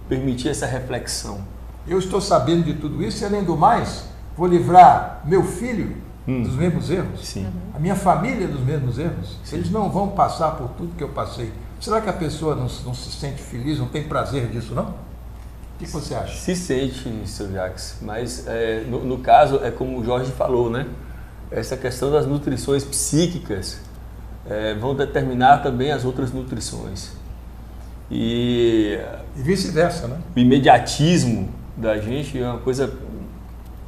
permitir 0.07 0.49
essa 0.49 0.65
reflexão. 0.65 1.39
Eu 1.87 1.97
estou 1.97 2.21
sabendo 2.21 2.63
de 2.63 2.75
tudo 2.75 3.03
isso 3.03 3.23
e, 3.23 3.25
além 3.25 3.43
do 3.43 3.57
mais, 3.57 4.05
vou 4.37 4.47
livrar 4.47 5.21
meu 5.25 5.43
filho 5.43 5.95
hum. 6.27 6.43
dos 6.43 6.55
mesmos 6.55 6.89
erros? 6.89 7.27
Sim. 7.27 7.47
A 7.73 7.79
minha 7.79 7.95
família 7.95 8.47
dos 8.47 8.61
mesmos 8.61 8.97
erros? 8.97 9.37
Sim. 9.43 9.57
Eles 9.57 9.71
não 9.71 9.89
vão 9.89 10.09
passar 10.09 10.51
por 10.51 10.69
tudo 10.69 10.95
que 10.95 11.03
eu 11.03 11.09
passei. 11.09 11.51
Será 11.79 11.99
que 11.99 12.09
a 12.09 12.13
pessoa 12.13 12.55
não, 12.55 12.67
não 12.85 12.93
se 12.93 13.11
sente 13.11 13.41
feliz, 13.41 13.79
não 13.79 13.87
tem 13.87 14.03
prazer 14.03 14.47
disso, 14.47 14.73
não? 14.73 14.83
O 14.85 15.83
que, 15.83 15.87
você 15.87 16.13
acha? 16.13 16.35
Se 16.35 16.55
sente, 16.55 17.09
seu 17.25 17.51
Jacques, 17.51 17.97
mas 18.03 18.45
é, 18.47 18.83
no, 18.87 19.03
no, 19.03 19.17
caso 19.17 19.59
é 19.63 19.71
como 19.71 19.99
o 19.99 20.05
Jorge 20.05 20.31
falou, 20.31 20.69
né? 20.69 20.85
Essa 21.49 21.75
questão 21.75 22.11
das 22.11 22.27
nutrições 22.27 22.83
psíquicas 22.83 23.79
é, 24.47 24.75
vão 24.75 24.95
determinar 24.95 25.63
também 25.63 25.91
as 25.91 26.05
outras 26.05 26.31
nutrições. 26.31 27.13
E, 28.11 28.99
e 29.35 29.41
vice-versa, 29.41 30.07
né? 30.07 30.19
O 30.35 30.39
imediatismo 30.39 31.49
da 31.75 31.97
gente 31.97 32.39
é 32.39 32.45
uma 32.45 32.59
coisa 32.59 32.93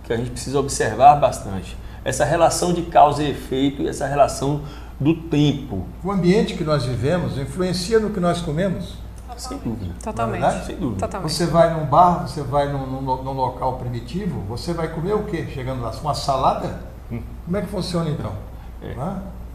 que 0.03 0.11
a 0.11 0.17
gente 0.17 0.31
precisa 0.31 0.59
observar 0.59 1.15
bastante 1.17 1.77
essa 2.03 2.25
relação 2.25 2.73
de 2.73 2.83
causa 2.83 3.23
e 3.23 3.31
efeito 3.31 3.81
e 3.81 3.87
essa 3.87 4.05
relação 4.05 4.61
do 4.99 5.15
tempo. 5.15 5.85
O 6.03 6.11
ambiente 6.11 6.55
que 6.55 6.63
nós 6.63 6.85
vivemos 6.85 7.37
influencia 7.37 7.99
no 7.99 8.09
que 8.09 8.19
nós 8.19 8.41
comemos? 8.41 8.95
Sem 9.37 9.57
dúvida. 9.57 9.93
Totalmente. 10.01 10.45
É 10.45 10.61
Sem 10.61 10.75
dúvida. 10.75 10.99
Totalmente. 10.99 11.31
Você 11.31 11.45
vai 11.47 11.73
num 11.73 11.85
bar, 11.85 12.27
você 12.27 12.43
vai 12.43 12.71
num, 12.71 12.85
num, 12.85 13.01
num, 13.01 13.33
local 13.33 13.77
primitivo, 13.77 14.41
você 14.41 14.73
vai 14.73 14.87
comer 14.87 15.13
o 15.13 15.23
quê? 15.23 15.47
Chegando 15.51 15.81
lá, 15.81 15.91
uma 16.01 16.13
salada? 16.13 16.81
Hum. 17.11 17.21
Como 17.43 17.57
é 17.57 17.61
que 17.61 17.67
funciona 17.67 18.09
então? 18.09 18.31
É. 18.81 18.95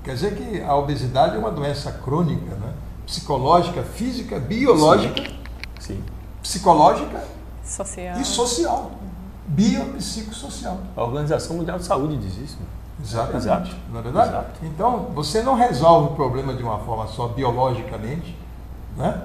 Quer 0.03 0.15
dizer 0.15 0.35
que 0.35 0.63
a 0.63 0.75
obesidade 0.75 1.37
é 1.37 1.39
uma 1.39 1.51
doença 1.51 1.93
crônica, 1.93 2.55
né? 2.57 2.73
psicológica, 3.07 3.83
física, 3.83 4.39
biológica, 4.39 5.23
Sim. 5.79 5.95
Sim. 5.95 6.05
psicológica 6.43 7.25
social. 7.65 8.19
e 8.19 8.25
social 8.25 8.91
biopsicossocial. 9.49 10.79
A 10.97 11.03
Organização 11.03 11.57
Mundial 11.57 11.79
de 11.79 11.85
Saúde 11.85 12.17
diz 12.17 12.37
isso. 12.39 12.59
Exatamente. 13.03 13.37
Exato. 13.37 13.71
Não 13.91 14.01
é 14.01 14.03
verdade? 14.03 14.29
Exato. 14.29 14.51
Então, 14.63 15.07
você 15.15 15.43
não 15.43 15.55
resolve 15.55 16.13
o 16.13 16.17
problema 16.17 16.55
de 16.55 16.63
uma 16.63 16.79
forma 16.79 17.07
só 17.07 17.29
biologicamente, 17.29 18.37
né? 18.97 19.23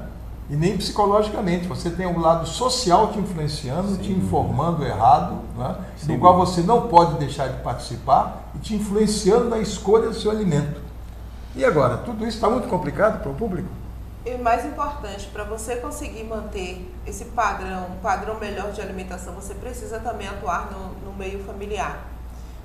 E 0.49 0.55
nem 0.55 0.77
psicologicamente. 0.77 1.67
Você 1.67 1.89
tem 1.89 2.05
um 2.05 2.19
lado 2.19 2.47
social 2.47 3.11
te 3.11 3.19
influenciando, 3.19 3.95
Sim. 3.95 3.97
te 3.97 4.11
informando 4.11 4.85
errado, 4.85 5.39
né? 5.57 5.75
do 6.03 6.17
qual 6.19 6.37
você 6.37 6.61
não 6.61 6.87
pode 6.87 7.15
deixar 7.15 7.47
de 7.47 7.61
participar 7.63 8.51
e 8.55 8.59
te 8.59 8.75
influenciando 8.75 9.45
na 9.49 9.57
escolha 9.59 10.09
do 10.09 10.15
seu 10.15 10.29
alimento. 10.29 10.81
E 11.55 11.63
agora, 11.63 11.97
tudo 11.97 12.25
isso 12.27 12.37
está 12.37 12.49
muito 12.49 12.67
complicado 12.67 13.21
para 13.21 13.31
o 13.31 13.35
público? 13.35 13.69
E 14.25 14.37
mais 14.37 14.65
importante, 14.65 15.27
para 15.27 15.43
você 15.43 15.75
conseguir 15.75 16.23
manter 16.23 16.89
esse 17.05 17.25
padrão, 17.25 17.87
um 17.87 17.99
padrão 17.99 18.39
melhor 18.39 18.71
de 18.71 18.81
alimentação, 18.81 19.33
você 19.33 19.53
precisa 19.53 19.99
também 19.99 20.27
atuar 20.27 20.71
no, 20.71 20.93
no 21.05 21.13
meio 21.13 21.43
familiar. 21.43 22.07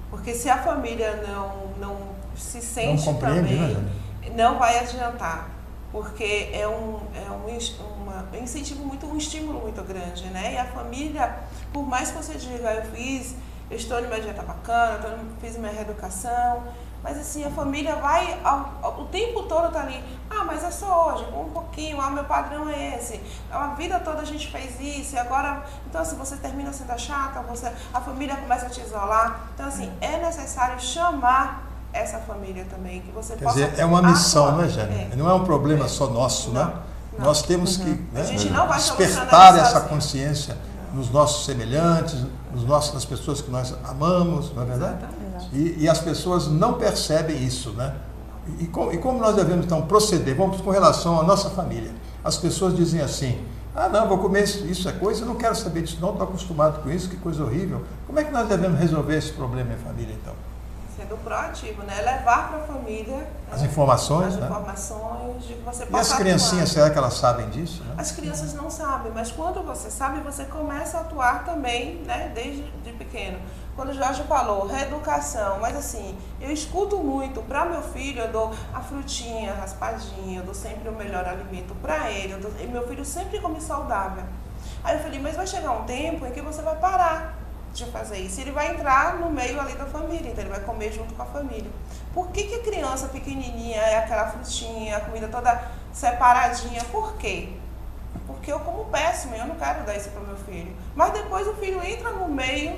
Porque 0.09 0.35
se 0.35 0.49
a 0.49 0.63
família 0.63 1.17
não, 1.27 1.67
não 1.79 1.97
se 2.37 2.63
sente 2.63 3.07
não 3.07 3.15
também, 3.15 3.57
né, 3.57 3.93
não 4.37 4.59
vai 4.59 4.79
adiantar. 4.79 5.51
Porque 5.91 6.51
é 6.53 6.69
um, 6.69 7.01
é 7.15 7.31
um, 7.31 8.03
uma, 8.03 8.29
um 8.33 8.43
incentivo 8.43 8.85
muito, 8.85 9.07
um 9.07 9.17
estímulo 9.17 9.61
muito 9.61 9.83
grande, 9.83 10.27
né? 10.27 10.55
E 10.55 10.59
a 10.59 10.65
família, 10.67 11.39
por 11.73 11.85
mais 11.85 12.11
que 12.11 12.19
você 12.19 12.35
diga, 12.35 12.73
eu 12.75 12.85
fiz, 12.93 13.35
eu 13.71 13.77
estou 13.77 14.01
numa 14.01 14.21
dieta 14.21 14.43
bacana, 14.43 15.09
eu 15.09 15.19
fiz 15.41 15.57
minha 15.57 15.73
reeducação, 15.73 16.63
mas 17.03 17.17
assim, 17.19 17.45
a 17.45 17.51
família 17.51 17.97
vai 17.97 18.39
ao, 18.43 18.73
ao, 18.83 19.01
o 19.03 19.05
tempo 19.07 19.45
todo 19.45 19.73
tá 19.73 19.81
ali. 19.81 20.03
Ah, 20.29 20.45
mas 20.45 20.63
é 20.65 20.71
só 20.71 21.15
hoje, 21.15 21.25
um 21.33 21.51
pouquinho, 21.51 22.01
ah, 22.01 22.11
meu 22.11 22.25
padrão 22.25 22.69
é 22.69 22.97
esse. 22.97 23.21
A 23.51 23.69
vida 23.69 23.99
toda 24.01 24.21
a 24.21 24.25
gente 24.25 24.51
fez 24.51 24.79
isso, 24.81 25.15
e 25.15 25.19
agora. 25.19 25.63
Então, 25.89 26.01
assim, 26.01 26.17
você 26.17 26.37
termina 26.37 26.73
sendo 26.73 26.99
chata, 26.99 27.41
você, 27.43 27.73
a 27.95 28.01
família 28.01 28.37
começa 28.37 28.67
a 28.67 28.69
te 28.69 28.81
isolar. 28.81 29.49
Então, 29.55 29.67
assim, 29.67 29.91
é 30.01 30.19
necessário 30.19 30.81
chamar 30.81 31.69
essa 31.93 32.19
família 32.19 32.67
também, 32.69 33.01
que 33.01 33.11
você 33.13 33.35
Quer 33.37 33.45
possa. 33.45 33.55
dizer, 33.55 33.81
é 33.81 33.85
uma 33.85 34.03
missão, 34.03 34.53
não 34.53 34.65
é, 34.65 34.69
Jane? 34.69 35.09
É. 35.13 35.17
Não 35.17 35.29
é 35.29 35.35
um 35.35 35.45
problema 35.45 35.87
é. 35.87 35.89
só 35.89 36.09
nosso, 36.09 36.51
né? 36.51 36.61
não, 36.61 36.67
né? 36.67 36.83
Não. 37.19 37.25
Nós 37.27 37.43
temos 37.43 37.79
uhum. 37.79 37.85
que 37.85 37.91
né, 38.13 38.23
despertar 38.23 39.59
essa 39.59 39.81
consciência 39.83 40.57
nos 40.93 41.11
nossos 41.11 41.45
semelhantes, 41.45 42.25
nos 42.53 42.65
nossos, 42.65 42.95
nas 42.95 43.05
pessoas 43.05 43.41
que 43.41 43.51
nós 43.51 43.75
amamos, 43.85 44.55
não 44.55 44.63
é 44.63 44.67
verdade? 44.67 44.93
Exatamente. 44.99 45.18
E, 45.53 45.85
e, 45.85 45.89
as 45.89 45.99
pessoas 45.99 46.49
não 46.49 46.75
percebem 46.75 47.43
isso, 47.43 47.71
né? 47.71 47.95
E, 48.59 48.67
com, 48.67 48.93
e, 48.93 48.99
como 48.99 49.19
nós 49.19 49.35
devemos 49.35 49.65
então 49.65 49.83
proceder? 49.83 50.35
Vamos 50.35 50.61
com 50.61 50.71
relação 50.71 51.21
à 51.21 51.23
nossa 51.23 51.51
família. 51.51 51.91
As 52.23 52.37
pessoas 52.37 52.77
dizem 52.77 53.01
assim: 53.01 53.41
Ah, 53.75 53.89
não, 53.89 54.09
vou 54.09 54.19
comer 54.19 54.45
isso, 54.45 54.67
isso 54.67 54.89
é 54.89 54.93
coisa, 54.93 55.23
eu 55.23 55.27
não 55.27 55.37
quero 55.37 55.55
saber 55.55 55.83
disso, 55.83 55.99
não, 56.01 56.11
estou 56.11 56.27
acostumado 56.27 56.83
com 56.83 56.91
isso, 56.91 57.09
que 57.09 57.17
coisa 57.17 57.43
horrível. 57.43 57.85
Como 58.07 58.19
é 58.19 58.25
que 58.25 58.33
nós 58.33 58.49
devemos 58.49 58.79
resolver 58.79 59.17
esse 59.17 59.33
problema 59.33 59.73
em 59.73 59.79
família, 59.79 60.15
então? 60.21 60.35
Sendo 60.97 61.17
proativo, 61.23 61.83
né? 61.85 61.95
Levar 62.03 62.49
para 62.49 62.59
a 62.59 62.67
família 62.67 63.27
as 63.51 63.63
informações, 63.63 64.35
as 64.35 64.41
né? 64.41 64.47
informações 64.47 65.45
de 65.47 65.55
que 65.55 65.63
você 65.63 65.87
E 65.89 65.97
as 65.97 66.13
criancinhas, 66.13 66.69
será 66.71 66.91
que 66.91 66.99
elas 66.99 67.15
sabem 67.15 67.49
disso? 67.51 67.83
Né? 67.85 67.95
As 67.97 68.11
crianças 68.11 68.53
não 68.53 68.69
sabem, 68.69 69.13
mas 69.15 69.31
quando 69.31 69.63
você 69.63 69.91
sabe, 69.91 70.21
você 70.21 70.45
começa 70.45 70.99
a 70.99 71.01
atuar 71.03 71.45
também, 71.45 72.03
né? 72.05 72.33
Desde 72.35 72.65
de 72.85 72.93
pequeno. 72.93 73.39
Quando 73.79 73.91
o 73.91 73.95
Jorge 73.95 74.25
falou, 74.25 74.67
reeducação, 74.67 75.61
mas 75.61 75.77
assim, 75.77 76.19
eu 76.41 76.51
escuto 76.51 76.97
muito, 76.97 77.41
para 77.43 77.65
meu 77.65 77.81
filho 77.81 78.23
eu 78.23 78.33
dou 78.33 78.53
a 78.75 78.81
frutinha 78.81 79.55
raspadinha, 79.55 80.41
eu 80.41 80.45
dou 80.45 80.53
sempre 80.53 80.89
o 80.89 80.93
melhor 80.93 81.25
alimento 81.25 81.77
para 81.77 82.11
ele, 82.11 82.35
dou, 82.39 82.51
e 82.61 82.67
meu 82.67 82.89
filho 82.89 83.05
sempre 83.05 83.39
come 83.39 83.61
saudável. 83.61 84.25
Aí 84.83 84.97
eu 84.97 85.01
falei, 85.01 85.21
mas 85.21 85.37
vai 85.37 85.47
chegar 85.47 85.71
um 85.71 85.85
tempo 85.85 86.27
em 86.27 86.33
que 86.33 86.41
você 86.41 86.61
vai 86.61 86.75
parar 86.75 87.39
de 87.73 87.85
fazer 87.85 88.19
isso. 88.19 88.41
Ele 88.41 88.51
vai 88.51 88.75
entrar 88.75 89.15
no 89.15 89.31
meio 89.31 89.61
ali 89.61 89.75
da 89.75 89.87
família, 89.87 90.29
então 90.29 90.43
ele 90.43 90.51
vai 90.51 90.61
comer 90.65 90.91
junto 90.91 91.15
com 91.15 91.23
a 91.23 91.27
família. 91.27 91.71
Por 92.13 92.33
que, 92.33 92.49
que 92.49 92.55
a 92.57 92.63
criança 92.65 93.07
pequenininha 93.07 93.81
é 93.81 93.99
aquela 93.99 94.27
frutinha, 94.27 94.97
a 94.97 95.01
comida 95.03 95.29
toda 95.29 95.57
separadinha? 95.93 96.83
Por 96.91 97.15
quê? 97.15 97.51
Porque 98.27 98.51
eu 98.51 98.59
como 98.61 98.87
péssimo, 98.87 99.37
eu 99.37 99.47
não 99.47 99.55
quero 99.55 99.85
dar 99.85 99.97
isso 99.97 100.11
para 100.11 100.21
meu 100.23 100.37
filho. 100.37 100.75
Mas 100.97 101.13
depois 101.13 101.47
o 101.47 101.55
filho 101.55 101.81
entra 101.83 102.11
no 102.11 102.29
meio 102.29 102.77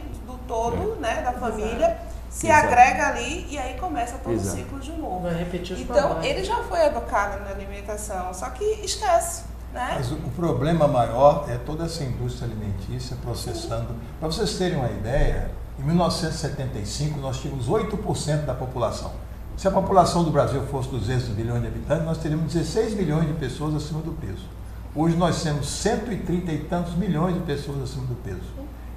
todo, 0.50 0.96
é. 0.96 1.00
né, 1.00 1.22
da 1.22 1.32
família, 1.32 1.98
se 2.28 2.48
Exato. 2.48 2.66
agrega 2.66 3.08
ali 3.08 3.46
e 3.48 3.58
aí 3.58 3.78
começa 3.78 4.18
todo 4.18 4.34
Exato. 4.34 4.56
o 4.56 4.58
ciclo 4.58 4.80
de 4.80 4.92
novo. 4.92 5.20
Vai 5.20 5.34
repetir 5.34 5.76
os 5.76 5.82
então, 5.82 6.22
ele 6.22 6.44
já 6.44 6.56
foi 6.64 6.84
educado 6.86 7.42
na 7.44 7.50
alimentação, 7.50 8.34
só 8.34 8.50
que 8.50 8.64
esquece. 8.84 9.44
Né? 9.72 9.92
Mas 9.94 10.10
o, 10.10 10.16
o, 10.16 10.30
problema 10.30 10.88
maior 10.88 11.46
é 11.48 11.56
toda 11.56 11.84
essa 11.84 12.02
indústria 12.02 12.48
alimentícia 12.48 13.16
processando. 13.22 13.94
Para 14.18 14.28
vocês 14.28 14.58
terem 14.58 14.76
uma 14.76 14.90
ideia, 14.90 15.50
em 15.78 15.84
1975 15.84 17.20
nós 17.20 17.38
tínhamos 17.38 17.68
8% 17.68 18.44
da 18.44 18.54
população. 18.54 19.12
Se 19.56 19.68
a 19.68 19.70
população 19.70 20.24
do 20.24 20.30
Brasil 20.30 20.62
fosse 20.66 20.88
200 20.88 21.28
milhões 21.30 21.60
de 21.60 21.68
habitantes, 21.68 22.04
nós 22.04 22.18
teríamos 22.18 22.52
16 22.52 22.94
milhões 22.94 23.28
de 23.28 23.34
pessoas 23.34 23.74
acima 23.74 24.00
do 24.00 24.12
peso. 24.12 24.48
Hoje 24.94 25.16
nós 25.16 25.42
temos 25.42 25.68
130 25.68 26.50
e 26.50 26.58
tantos 26.64 26.94
milhões 26.96 27.34
de 27.34 27.40
pessoas 27.40 27.82
acima 27.82 28.06
do 28.06 28.14
peso. 28.16 28.40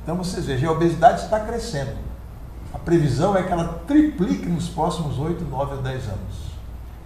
Então 0.03 0.17
vocês 0.17 0.45
vejam, 0.45 0.69
a 0.69 0.73
obesidade 0.73 1.21
está 1.21 1.39
crescendo. 1.39 1.95
A 2.73 2.77
previsão 2.77 3.35
é 3.37 3.43
que 3.43 3.51
ela 3.51 3.81
triplique 3.87 4.45
nos 4.47 4.67
próximos 4.67 5.17
8, 5.17 5.43
9 5.45 5.75
ou 5.75 5.81
10 5.81 6.07
anos. 6.07 6.53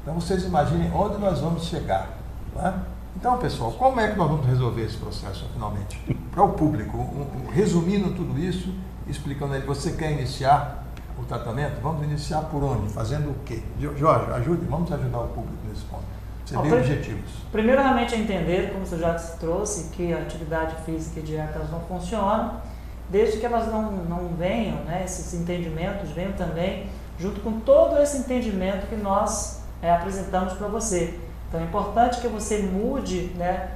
Então 0.01 0.15
vocês 0.15 0.43
imaginem 0.43 0.91
onde 0.93 1.17
nós 1.19 1.39
vamos 1.39 1.65
chegar. 1.65 2.17
É? 2.57 2.73
Então, 3.15 3.37
pessoal, 3.37 3.71
como 3.71 3.99
é 3.99 4.09
que 4.09 4.17
nós 4.17 4.29
vamos 4.29 4.45
resolver 4.45 4.83
esse 4.83 4.97
processo 4.97 5.45
finalmente? 5.53 5.99
Para 6.31 6.43
o 6.43 6.53
público, 6.53 6.97
um, 6.97 7.21
um, 7.21 7.51
resumindo 7.51 8.13
tudo 8.13 8.39
isso, 8.39 8.73
explicando 9.07 9.55
ele, 9.55 9.65
você 9.65 9.91
quer 9.91 10.11
iniciar 10.11 10.83
o 11.19 11.23
tratamento? 11.23 11.81
Vamos 11.81 12.03
iniciar 12.03 12.41
por 12.43 12.63
onde? 12.63 12.89
Fazendo 12.93 13.31
o 13.31 13.35
quê? 13.43 13.63
Jorge, 13.79 14.31
ajude, 14.31 14.65
vamos 14.65 14.91
ajudar 14.91 15.19
o 15.19 15.27
público 15.29 15.57
nesse 15.67 15.83
ponto. 15.85 16.03
Ser 16.45 16.59
bem 16.59 16.73
objetivos. 16.73 17.31
Primeiramente, 17.51 18.15
entender, 18.15 18.71
como 18.71 18.85
você 18.85 18.97
já 18.97 19.13
trouxe, 19.15 19.89
que 19.89 20.13
a 20.13 20.19
atividade 20.19 20.75
física 20.85 21.19
e 21.19 21.23
dieta 21.23 21.59
não 21.71 21.81
funcionam, 21.81 22.61
desde 23.09 23.39
que 23.39 23.45
elas 23.45 23.67
não, 23.67 23.91
não 23.91 24.29
venham, 24.37 24.77
né, 24.83 25.01
esses 25.05 25.33
entendimentos 25.33 26.09
venham 26.11 26.33
também 26.33 26.87
junto 27.17 27.39
com 27.41 27.59
todo 27.59 27.97
esse 28.01 28.17
entendimento 28.17 28.87
que 28.87 28.95
nós 28.95 29.61
é, 29.81 29.91
apresentamos 29.91 30.53
para 30.53 30.67
você. 30.67 31.17
Então 31.47 31.59
é 31.59 31.63
importante 31.63 32.19
que 32.19 32.27
você 32.27 32.59
mude 32.59 33.31
né, 33.35 33.69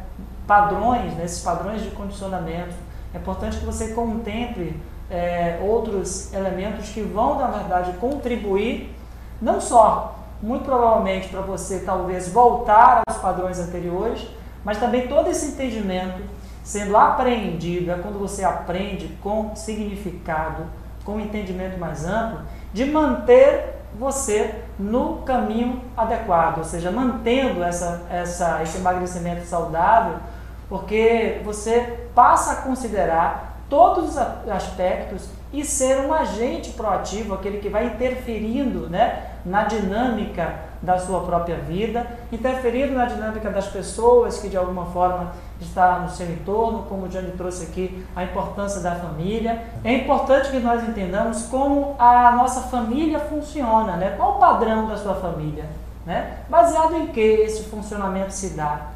padrões, 0.46 1.14
né, 1.14 1.26
esses 1.26 1.42
padrões 1.42 1.82
de 1.82 1.92
condicionamento. 1.92 2.74
É 3.14 3.18
importante 3.18 3.58
que 3.58 3.66
você 3.66 3.94
contemple 3.94 4.80
é, 5.10 5.60
outros 5.62 6.34
elementos 6.34 6.90
que 6.90 7.02
vão, 7.02 7.38
na 7.38 7.48
verdade, 7.48 7.94
contribuir 7.94 8.96
não 9.42 9.60
só 9.60 10.20
muito 10.42 10.66
provavelmente 10.66 11.30
para 11.30 11.42
você 11.42 11.80
talvez 11.80 12.30
voltar 12.30 13.02
aos 13.08 13.18
padrões 13.18 13.60
anteriores, 13.60 14.28
mas 14.64 14.78
também 14.80 15.08
todo 15.08 15.30
esse 15.30 15.48
entendimento 15.48 16.22
sendo 16.64 16.96
apreendido, 16.96 17.92
é 17.92 17.96
quando 17.96 18.20
você 18.20 18.44
aprende 18.44 19.08
com 19.22 19.56
significado, 19.56 20.64
com 21.04 21.20
entendimento 21.20 21.80
mais 21.80 22.06
amplo, 22.06 22.42
de 22.74 22.86
manter 22.86 23.82
você 23.98 24.64
no 24.80 25.18
caminho 25.18 25.82
adequado, 25.98 26.60
ou 26.60 26.64
seja, 26.64 26.92
mantendo 26.92 27.64
essa, 27.64 28.04
essa, 28.10 28.62
esse 28.64 28.78
emagrecimento 28.78 29.46
saudável, 29.46 30.18
porque 30.70 31.42
você 31.44 32.08
passa 32.16 32.54
a 32.54 32.56
considerar 32.58 33.58
todos 33.70 34.10
os 34.10 34.18
aspectos 34.50 35.30
e 35.52 35.66
ser 35.66 36.00
um 36.00 36.14
agente 36.14 36.72
proativo, 36.72 37.34
aquele 37.34 37.60
que 37.60 37.68
vai 37.68 37.88
interferindo 37.88 38.90
né, 38.90 39.32
na 39.46 39.66
dinâmica 39.66 40.56
da 40.82 40.98
sua 40.98 41.22
própria 41.22 41.58
vida, 41.58 42.08
interferindo 42.32 42.94
na 42.94 43.06
dinâmica 43.06 43.50
das 43.50 43.68
pessoas 43.68 44.40
que 44.40 44.48
de 44.48 44.58
alguma 44.58 44.86
forma 44.88 45.34
está 45.64 46.00
no 46.00 46.10
seu 46.10 46.28
entorno, 46.32 46.84
como 46.84 47.06
o 47.06 47.10
Johnny 47.10 47.32
trouxe 47.32 47.66
aqui, 47.66 48.06
a 48.16 48.24
importância 48.24 48.82
da 48.82 48.96
família. 48.96 49.64
É 49.84 49.94
importante 49.94 50.50
que 50.50 50.60
nós 50.60 50.88
entendamos 50.88 51.44
como 51.44 51.96
a 52.00 52.32
nossa 52.32 52.62
família 52.62 53.20
funciona, 53.20 53.96
né? 53.98 54.16
qual 54.18 54.38
o 54.38 54.40
padrão 54.40 54.88
da 54.88 54.98
sua 54.98 55.16
família, 55.16 55.66
né? 56.06 56.38
baseado 56.50 56.96
em 56.96 57.08
que 57.08 57.22
esse 57.22 57.64
funcionamento 57.64 58.34
se 58.34 58.50
dá. 58.52 58.88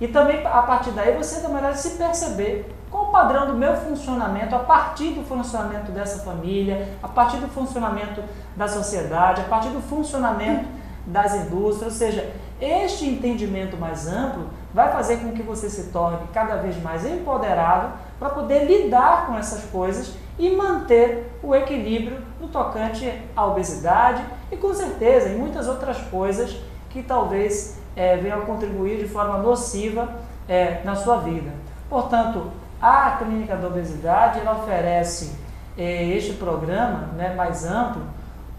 E 0.00 0.06
também, 0.06 0.46
a 0.46 0.62
partir 0.62 0.90
daí, 0.90 1.16
você 1.16 1.40
também 1.40 1.74
se 1.74 1.90
perceber 1.98 2.74
qual 2.90 3.08
o 3.08 3.12
padrão 3.12 3.46
do 3.46 3.54
meu 3.54 3.76
funcionamento 3.76 4.54
a 4.54 4.60
partir 4.60 5.10
do 5.10 5.24
funcionamento 5.24 5.92
dessa 5.92 6.24
família, 6.24 6.88
a 7.02 7.08
partir 7.08 7.38
do 7.38 7.48
funcionamento 7.48 8.22
da 8.56 8.68
sociedade, 8.68 9.40
a 9.40 9.44
partir 9.44 9.68
do 9.70 9.80
funcionamento 9.80 10.66
das 11.06 11.34
indústrias, 11.34 11.92
ou 11.92 11.98
seja, 11.98 12.32
este 12.60 13.06
entendimento 13.06 13.76
mais 13.76 14.06
amplo 14.06 14.48
vai 14.78 14.92
fazer 14.92 15.16
com 15.16 15.32
que 15.32 15.42
você 15.42 15.68
se 15.68 15.90
torne 15.90 16.20
cada 16.32 16.54
vez 16.54 16.80
mais 16.80 17.04
empoderado 17.04 17.94
para 18.16 18.30
poder 18.30 18.64
lidar 18.64 19.26
com 19.26 19.36
essas 19.36 19.64
coisas 19.64 20.14
e 20.38 20.50
manter 20.54 21.36
o 21.42 21.52
equilíbrio 21.52 22.22
no 22.40 22.46
tocante 22.46 23.12
à 23.36 23.44
obesidade 23.44 24.22
e 24.52 24.56
com 24.56 24.72
certeza 24.72 25.30
em 25.30 25.36
muitas 25.36 25.66
outras 25.66 25.98
coisas 26.02 26.56
que 26.90 27.02
talvez 27.02 27.76
é, 27.96 28.18
venham 28.18 28.38
a 28.38 28.42
contribuir 28.42 28.98
de 28.98 29.08
forma 29.08 29.38
nociva 29.38 30.10
é, 30.48 30.80
na 30.84 30.94
sua 30.94 31.16
vida. 31.16 31.50
Portanto, 31.90 32.48
a 32.80 33.16
Clínica 33.18 33.56
da 33.56 33.66
Obesidade 33.66 34.38
ela 34.38 34.58
oferece 34.58 35.36
é, 35.76 36.04
este 36.04 36.34
programa 36.34 37.08
né, 37.16 37.34
mais 37.34 37.66
amplo 37.66 38.02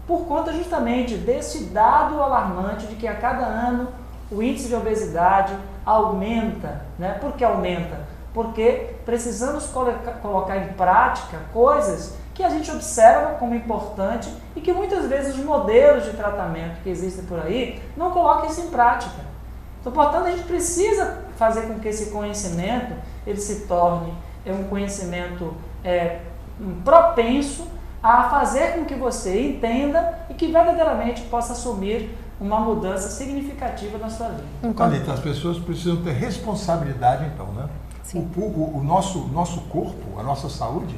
por 0.06 0.26
conta 0.26 0.52
justamente 0.52 1.14
desse 1.14 1.64
dado 1.70 2.22
alarmante 2.22 2.86
de 2.88 2.96
que 2.96 3.08
a 3.08 3.14
cada 3.14 3.46
ano 3.46 3.88
o 4.30 4.42
índice 4.42 4.68
de 4.68 4.74
obesidade 4.74 5.54
aumenta. 5.84 6.82
Né? 6.98 7.16
Por 7.20 7.32
que 7.32 7.44
aumenta? 7.44 8.00
Porque 8.32 8.94
precisamos 9.04 9.66
colocar 10.22 10.56
em 10.56 10.72
prática 10.74 11.38
coisas 11.52 12.14
que 12.34 12.44
a 12.44 12.48
gente 12.48 12.70
observa 12.70 13.34
como 13.34 13.54
importante 13.54 14.32
e 14.54 14.60
que 14.60 14.72
muitas 14.72 15.06
vezes 15.06 15.36
os 15.36 15.44
modelos 15.44 16.04
de 16.04 16.12
tratamento 16.12 16.80
que 16.82 16.88
existem 16.88 17.24
por 17.24 17.40
aí 17.40 17.82
não 17.96 18.12
colocam 18.12 18.48
isso 18.48 18.60
em 18.60 18.68
prática. 18.68 19.30
Então, 19.80 19.92
portanto, 19.92 20.26
a 20.26 20.30
gente 20.30 20.44
precisa 20.44 21.24
fazer 21.36 21.62
com 21.62 21.80
que 21.80 21.88
esse 21.88 22.10
conhecimento 22.10 22.94
ele 23.26 23.40
se 23.40 23.66
torne 23.66 24.14
é 24.44 24.52
um 24.52 24.64
conhecimento 24.64 25.54
é, 25.84 26.20
propenso 26.84 27.66
a 28.02 28.30
fazer 28.30 28.74
com 28.74 28.84
que 28.84 28.94
você 28.94 29.48
entenda 29.48 30.18
e 30.30 30.34
que 30.34 30.46
verdadeiramente 30.46 31.22
possa 31.22 31.52
assumir 31.52 32.16
uma 32.40 32.58
mudança 32.60 33.08
significativa 33.08 33.98
na 33.98 34.08
sua 34.08 34.28
vida. 34.28 34.44
Então, 34.62 35.14
as 35.14 35.20
pessoas 35.20 35.58
precisam 35.58 36.02
ter 36.02 36.12
responsabilidade, 36.12 37.26
então, 37.26 37.46
né? 37.52 37.68
Sim. 38.02 38.28
O, 38.36 38.40
o, 38.40 38.78
o 38.78 38.82
nosso, 38.82 39.28
nosso 39.28 39.60
corpo, 39.62 40.18
a 40.18 40.22
nossa 40.22 40.48
saúde, 40.48 40.96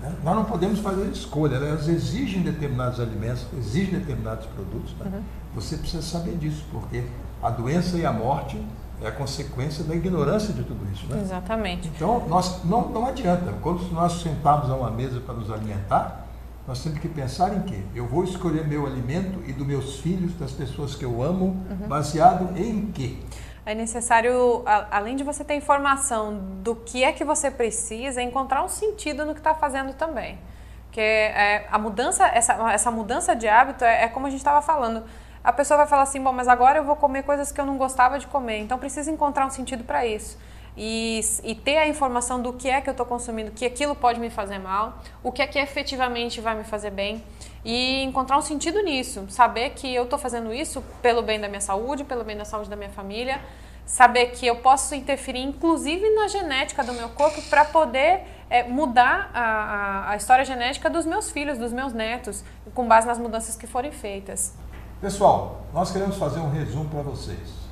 né? 0.00 0.12
nós 0.22 0.36
não 0.36 0.44
podemos 0.44 0.78
fazer 0.80 1.06
escolha. 1.06 1.56
Elas 1.56 1.88
exigem 1.88 2.42
determinados 2.42 3.00
alimentos, 3.00 3.46
exigem 3.56 3.98
determinados 3.98 4.46
produtos. 4.46 4.94
Né? 5.00 5.10
Uhum. 5.12 5.22
Você 5.54 5.78
precisa 5.78 6.02
saber 6.02 6.36
disso, 6.36 6.64
porque 6.70 7.02
a 7.42 7.50
doença 7.50 7.96
e 7.96 8.04
a 8.04 8.12
morte 8.12 8.60
é 9.02 9.08
a 9.08 9.12
consequência 9.12 9.82
da 9.84 9.94
ignorância 9.94 10.52
de 10.52 10.62
tudo 10.62 10.86
isso. 10.92 11.06
Né? 11.06 11.20
Exatamente. 11.20 11.88
Então, 11.88 12.26
nós, 12.28 12.62
não, 12.64 12.88
não 12.88 13.06
adianta. 13.06 13.52
Quando 13.60 13.82
nós 13.92 14.20
sentarmos 14.20 14.70
a 14.70 14.74
uma 14.74 14.90
mesa 14.90 15.20
para 15.20 15.34
nos 15.34 15.50
alimentar, 15.50 16.23
nós 16.66 16.82
temos 16.82 16.98
que 16.98 17.08
pensar 17.08 17.54
em 17.54 17.62
quê? 17.62 17.82
Eu 17.94 18.06
vou 18.06 18.24
escolher 18.24 18.66
meu 18.66 18.86
alimento 18.86 19.42
e 19.46 19.52
dos 19.52 19.66
meus 19.66 20.00
filhos, 20.00 20.34
das 20.34 20.52
pessoas 20.52 20.94
que 20.94 21.04
eu 21.04 21.22
amo, 21.22 21.46
uhum. 21.70 21.88
baseado 21.88 22.58
em 22.58 22.90
quê? 22.90 23.18
É 23.66 23.74
necessário, 23.74 24.62
além 24.90 25.16
de 25.16 25.24
você 25.24 25.42
ter 25.42 25.54
informação 25.54 26.38
do 26.62 26.74
que 26.74 27.02
é 27.02 27.12
que 27.12 27.24
você 27.24 27.50
precisa, 27.50 28.22
encontrar 28.22 28.62
um 28.62 28.68
sentido 28.68 29.24
no 29.24 29.32
que 29.34 29.40
está 29.40 29.54
fazendo 29.54 29.94
também. 29.94 30.38
Porque 30.86 31.00
é, 31.00 31.66
a 31.70 31.78
mudança, 31.78 32.26
essa, 32.26 32.54
essa 32.72 32.90
mudança 32.90 33.34
de 33.34 33.48
hábito 33.48 33.84
é, 33.84 34.04
é 34.04 34.08
como 34.08 34.26
a 34.26 34.30
gente 34.30 34.40
estava 34.40 34.62
falando. 34.62 35.04
A 35.42 35.52
pessoa 35.52 35.78
vai 35.78 35.86
falar 35.86 36.02
assim, 36.02 36.22
bom, 36.22 36.32
mas 36.32 36.48
agora 36.48 36.78
eu 36.78 36.84
vou 36.84 36.96
comer 36.96 37.24
coisas 37.24 37.52
que 37.52 37.60
eu 37.60 37.66
não 37.66 37.76
gostava 37.76 38.18
de 38.18 38.26
comer, 38.26 38.58
então 38.58 38.78
precisa 38.78 39.10
encontrar 39.10 39.46
um 39.46 39.50
sentido 39.50 39.84
para 39.84 40.06
isso. 40.06 40.38
E, 40.76 41.20
e, 41.44 41.54
ter 41.54 41.76
a 41.76 41.86
informação 41.86 42.42
do 42.42 42.52
que 42.52 42.68
é 42.68 42.80
que 42.80 42.88
eu 42.88 42.92
estou 42.92 43.06
consumindo, 43.06 43.52
que 43.52 43.64
aquilo 43.64 43.94
pode 43.94 44.18
me 44.18 44.28
fazer 44.28 44.58
mal, 44.58 44.98
o 45.22 45.30
que 45.30 45.40
é 45.40 45.46
que 45.46 45.58
efetivamente 45.58 46.40
vai 46.40 46.56
me 46.56 46.64
fazer 46.64 46.90
bem 46.90 47.22
e 47.64 48.02
encontrar 48.02 48.36
um 48.36 48.42
sentido 48.42 48.82
nisso, 48.82 49.24
saber 49.28 49.70
que 49.70 49.92
eu 49.94 50.04
estou 50.04 50.18
fazendo 50.18 50.52
isso 50.52 50.82
pelo 51.00 51.22
bem 51.22 51.40
da 51.40 51.48
minha 51.48 51.60
saúde, 51.60 52.02
pelo 52.02 52.24
bem 52.24 52.36
da 52.36 52.44
saúde 52.44 52.68
da 52.68 52.76
minha 52.76 52.90
família, 52.90 53.40
saber 53.86 54.32
que 54.32 54.46
eu 54.46 54.56
posso 54.56 54.94
interferir 54.94 55.42
inclusive 55.42 56.10
na 56.10 56.26
genética 56.26 56.82
do 56.82 56.92
meu 56.92 57.08
corpo 57.10 57.40
para 57.42 57.64
poder 57.64 58.22
é, 58.50 58.64
mudar 58.64 59.30
a, 59.32 59.40
a, 59.40 60.10
a 60.10 60.16
história 60.16 60.44
genética 60.44 60.90
dos 60.90 61.06
meus 61.06 61.30
filhos, 61.30 61.56
dos 61.56 61.72
meus 61.72 61.92
netos, 61.92 62.44
com 62.74 62.86
base 62.88 63.06
nas 63.06 63.18
mudanças 63.18 63.56
que 63.56 63.66
forem 63.66 63.92
feitas. 63.92 64.54
Pessoal, 65.00 65.62
nós 65.72 65.90
queremos 65.90 66.16
fazer 66.16 66.40
um 66.40 66.50
resumo 66.50 66.88
para 66.88 67.02
vocês. 67.02 67.63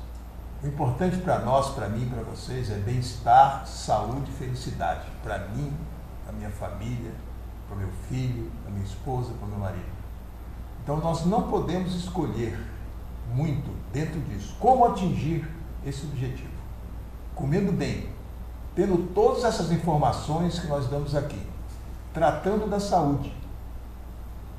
O 0.63 0.67
importante 0.67 1.17
para 1.17 1.39
nós, 1.39 1.71
para 1.71 1.89
mim, 1.89 2.07
para 2.07 2.23
vocês 2.23 2.71
é 2.71 2.75
bem-estar, 2.75 3.67
saúde 3.67 4.31
e 4.31 4.33
felicidade. 4.33 5.01
Para 5.21 5.39
mim, 5.49 5.73
para 6.23 6.31
minha 6.31 6.49
família, 6.49 7.11
para 7.67 7.75
meu 7.75 7.89
filho, 8.07 8.49
para 8.61 8.71
minha 8.71 8.85
esposa, 8.85 9.33
para 9.37 9.45
meu 9.49 9.57
marido. 9.57 9.83
Então 10.81 11.01
nós 11.01 11.25
não 11.25 11.49
podemos 11.49 11.93
escolher 11.93 12.57
muito 13.33 13.69
dentro 13.91 14.21
disso 14.21 14.55
como 14.57 14.85
atingir 14.85 15.45
esse 15.85 16.05
objetivo. 16.05 16.53
Comendo 17.35 17.73
bem, 17.73 18.07
tendo 18.73 19.11
todas 19.13 19.43
essas 19.43 19.69
informações 19.69 20.59
que 20.59 20.67
nós 20.67 20.87
damos 20.87 21.13
aqui, 21.13 21.45
tratando 22.13 22.69
da 22.69 22.79
saúde, 22.79 23.35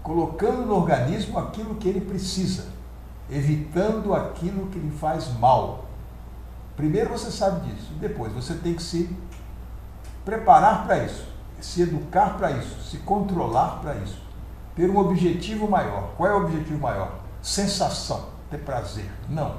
colocando 0.02 0.66
no 0.66 0.74
organismo 0.74 1.38
aquilo 1.38 1.76
que 1.76 1.88
ele 1.88 2.02
precisa, 2.02 2.66
evitando 3.30 4.12
aquilo 4.12 4.66
que 4.66 4.78
lhe 4.78 4.90
faz 4.90 5.32
mal, 5.38 5.84
Primeiro 6.76 7.10
você 7.10 7.30
sabe 7.30 7.70
disso, 7.70 7.92
depois 8.00 8.32
você 8.32 8.54
tem 8.54 8.74
que 8.74 8.82
se 8.82 9.16
preparar 10.24 10.84
para 10.84 11.04
isso, 11.04 11.26
se 11.60 11.82
educar 11.82 12.36
para 12.36 12.50
isso, 12.50 12.82
se 12.82 12.98
controlar 12.98 13.80
para 13.80 13.94
isso, 13.96 14.20
ter 14.74 14.90
um 14.90 14.96
objetivo 14.96 15.68
maior. 15.68 16.14
Qual 16.16 16.28
é 16.28 16.34
o 16.34 16.44
objetivo 16.44 16.80
maior? 16.80 17.20
Sensação, 17.40 18.28
ter 18.50 18.58
prazer. 18.58 19.10
Não. 19.28 19.56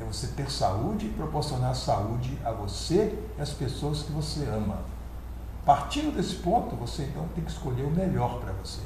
É 0.00 0.04
você 0.04 0.28
ter 0.28 0.50
saúde 0.50 1.06
e 1.06 1.10
proporcionar 1.10 1.74
saúde 1.74 2.38
a 2.44 2.50
você 2.50 3.18
e 3.36 3.42
às 3.42 3.50
pessoas 3.50 4.02
que 4.02 4.12
você 4.12 4.44
ama. 4.44 4.78
Partindo 5.64 6.14
desse 6.14 6.36
ponto, 6.36 6.74
você 6.76 7.04
então 7.04 7.28
tem 7.34 7.44
que 7.44 7.50
escolher 7.50 7.84
o 7.84 7.90
melhor 7.90 8.40
para 8.40 8.52
você. 8.52 8.80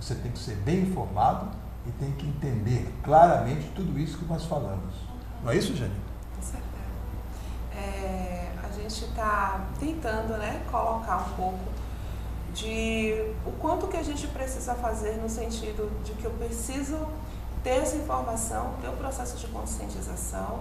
Você 0.00 0.14
tem 0.14 0.30
que 0.30 0.38
ser 0.38 0.56
bem 0.56 0.82
informado 0.82 1.48
e 1.86 1.90
tem 1.92 2.12
que 2.12 2.26
entender 2.26 2.92
claramente 3.02 3.70
tudo 3.74 3.98
isso 3.98 4.18
que 4.18 4.24
nós 4.24 4.44
falamos. 4.44 4.94
Não 5.42 5.50
é 5.50 5.56
isso, 5.56 5.76
Janine? 5.76 6.00
É, 7.76 8.52
a 8.62 8.72
gente 8.72 9.04
está 9.04 9.66
tentando 9.78 10.36
né, 10.36 10.62
colocar 10.70 11.18
um 11.18 11.34
pouco 11.34 11.72
de 12.54 13.34
o 13.46 13.52
quanto 13.52 13.86
que 13.88 13.96
a 13.96 14.02
gente 14.02 14.26
precisa 14.28 14.74
fazer 14.74 15.16
no 15.16 15.28
sentido 15.28 15.90
de 16.04 16.12
que 16.12 16.24
eu 16.24 16.30
preciso 16.32 16.98
ter 17.62 17.82
essa 17.82 17.96
informação, 17.96 18.74
ter 18.80 18.88
o 18.88 18.92
processo 18.92 19.36
de 19.36 19.46
conscientização, 19.46 20.60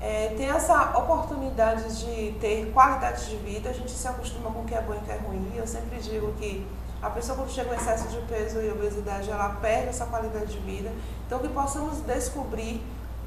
é, 0.00 0.28
ter 0.36 0.44
essa 0.44 0.96
oportunidade 0.98 2.00
de 2.00 2.32
ter 2.40 2.72
qualidade 2.72 3.28
de 3.28 3.36
vida, 3.36 3.68
a 3.68 3.72
gente 3.72 3.90
se 3.90 4.08
acostuma 4.08 4.50
com 4.50 4.60
o 4.60 4.64
que 4.64 4.74
é 4.74 4.80
bom 4.80 4.94
e 4.94 4.96
o 4.96 5.00
que 5.00 5.10
é 5.10 5.16
ruim. 5.16 5.52
Eu 5.54 5.66
sempre 5.66 5.98
digo 5.98 6.32
que 6.32 6.66
a 7.02 7.10
pessoa 7.10 7.36
quando 7.36 7.50
chega 7.50 7.68
com 7.68 7.74
excesso 7.74 8.08
de 8.08 8.16
peso 8.26 8.60
e 8.60 8.70
obesidade, 8.70 9.30
ela 9.30 9.50
perde 9.60 9.88
essa 9.88 10.06
qualidade 10.06 10.46
de 10.46 10.58
vida. 10.58 10.90
Então 11.26 11.38
que 11.38 11.48
possamos 11.48 12.00
descobrir 12.00 12.82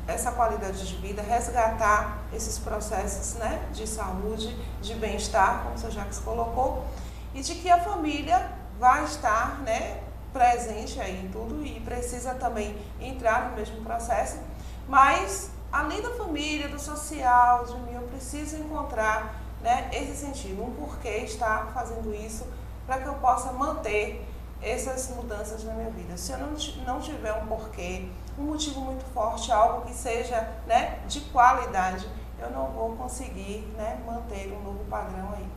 essa 0.07 0.31
qualidade 0.31 0.85
de 0.85 0.95
vida, 0.97 1.21
resgatar 1.21 2.19
esses 2.33 2.59
processos 2.59 3.35
né, 3.35 3.65
de 3.71 3.87
saúde, 3.87 4.55
de 4.81 4.93
bem-estar, 4.95 5.63
como 5.63 5.75
o 5.75 5.77
Sr. 5.77 5.91
Jacques 5.91 6.19
colocou, 6.19 6.85
e 7.33 7.41
de 7.41 7.55
que 7.55 7.69
a 7.69 7.79
família 7.79 8.51
vai 8.79 9.05
estar 9.05 9.59
né, 9.61 10.01
presente 10.31 10.99
aí 10.99 11.25
em 11.25 11.29
tudo 11.29 11.65
e 11.65 11.79
precisa 11.79 12.33
também 12.33 12.75
entrar 12.99 13.49
no 13.49 13.55
mesmo 13.55 13.81
processo, 13.83 14.39
mas 14.87 15.51
além 15.71 16.01
da 16.01 16.11
família, 16.11 16.67
do 16.67 16.79
social, 16.79 17.65
de 17.65 17.75
mim, 17.79 17.93
eu 17.93 18.01
preciso 18.03 18.57
encontrar 18.57 19.41
né, 19.61 19.89
esse 19.93 20.17
sentido, 20.17 20.63
um 20.63 20.71
porquê 20.71 21.19
estar 21.19 21.71
fazendo 21.73 22.13
isso, 22.13 22.45
para 22.85 22.97
que 22.99 23.07
eu 23.07 23.13
possa 23.15 23.53
manter 23.53 24.27
essas 24.61 25.09
mudanças 25.09 25.63
na 25.63 25.73
minha 25.73 25.89
vida. 25.89 26.17
Se 26.17 26.31
eu 26.31 26.37
não, 26.37 26.53
não 26.85 26.99
tiver 26.99 27.33
um 27.33 27.47
porquê, 27.47 28.09
um 28.37 28.43
motivo 28.43 28.81
muito 28.81 29.03
forte, 29.13 29.51
algo 29.51 29.85
que 29.85 29.93
seja 29.93 30.49
né, 30.67 30.99
de 31.07 31.21
qualidade, 31.21 32.07
eu 32.39 32.51
não 32.51 32.67
vou 32.67 32.95
conseguir 32.95 33.71
né, 33.77 33.99
manter 34.05 34.51
um 34.53 34.63
novo 34.63 34.83
padrão 34.89 35.29
aí. 35.35 35.47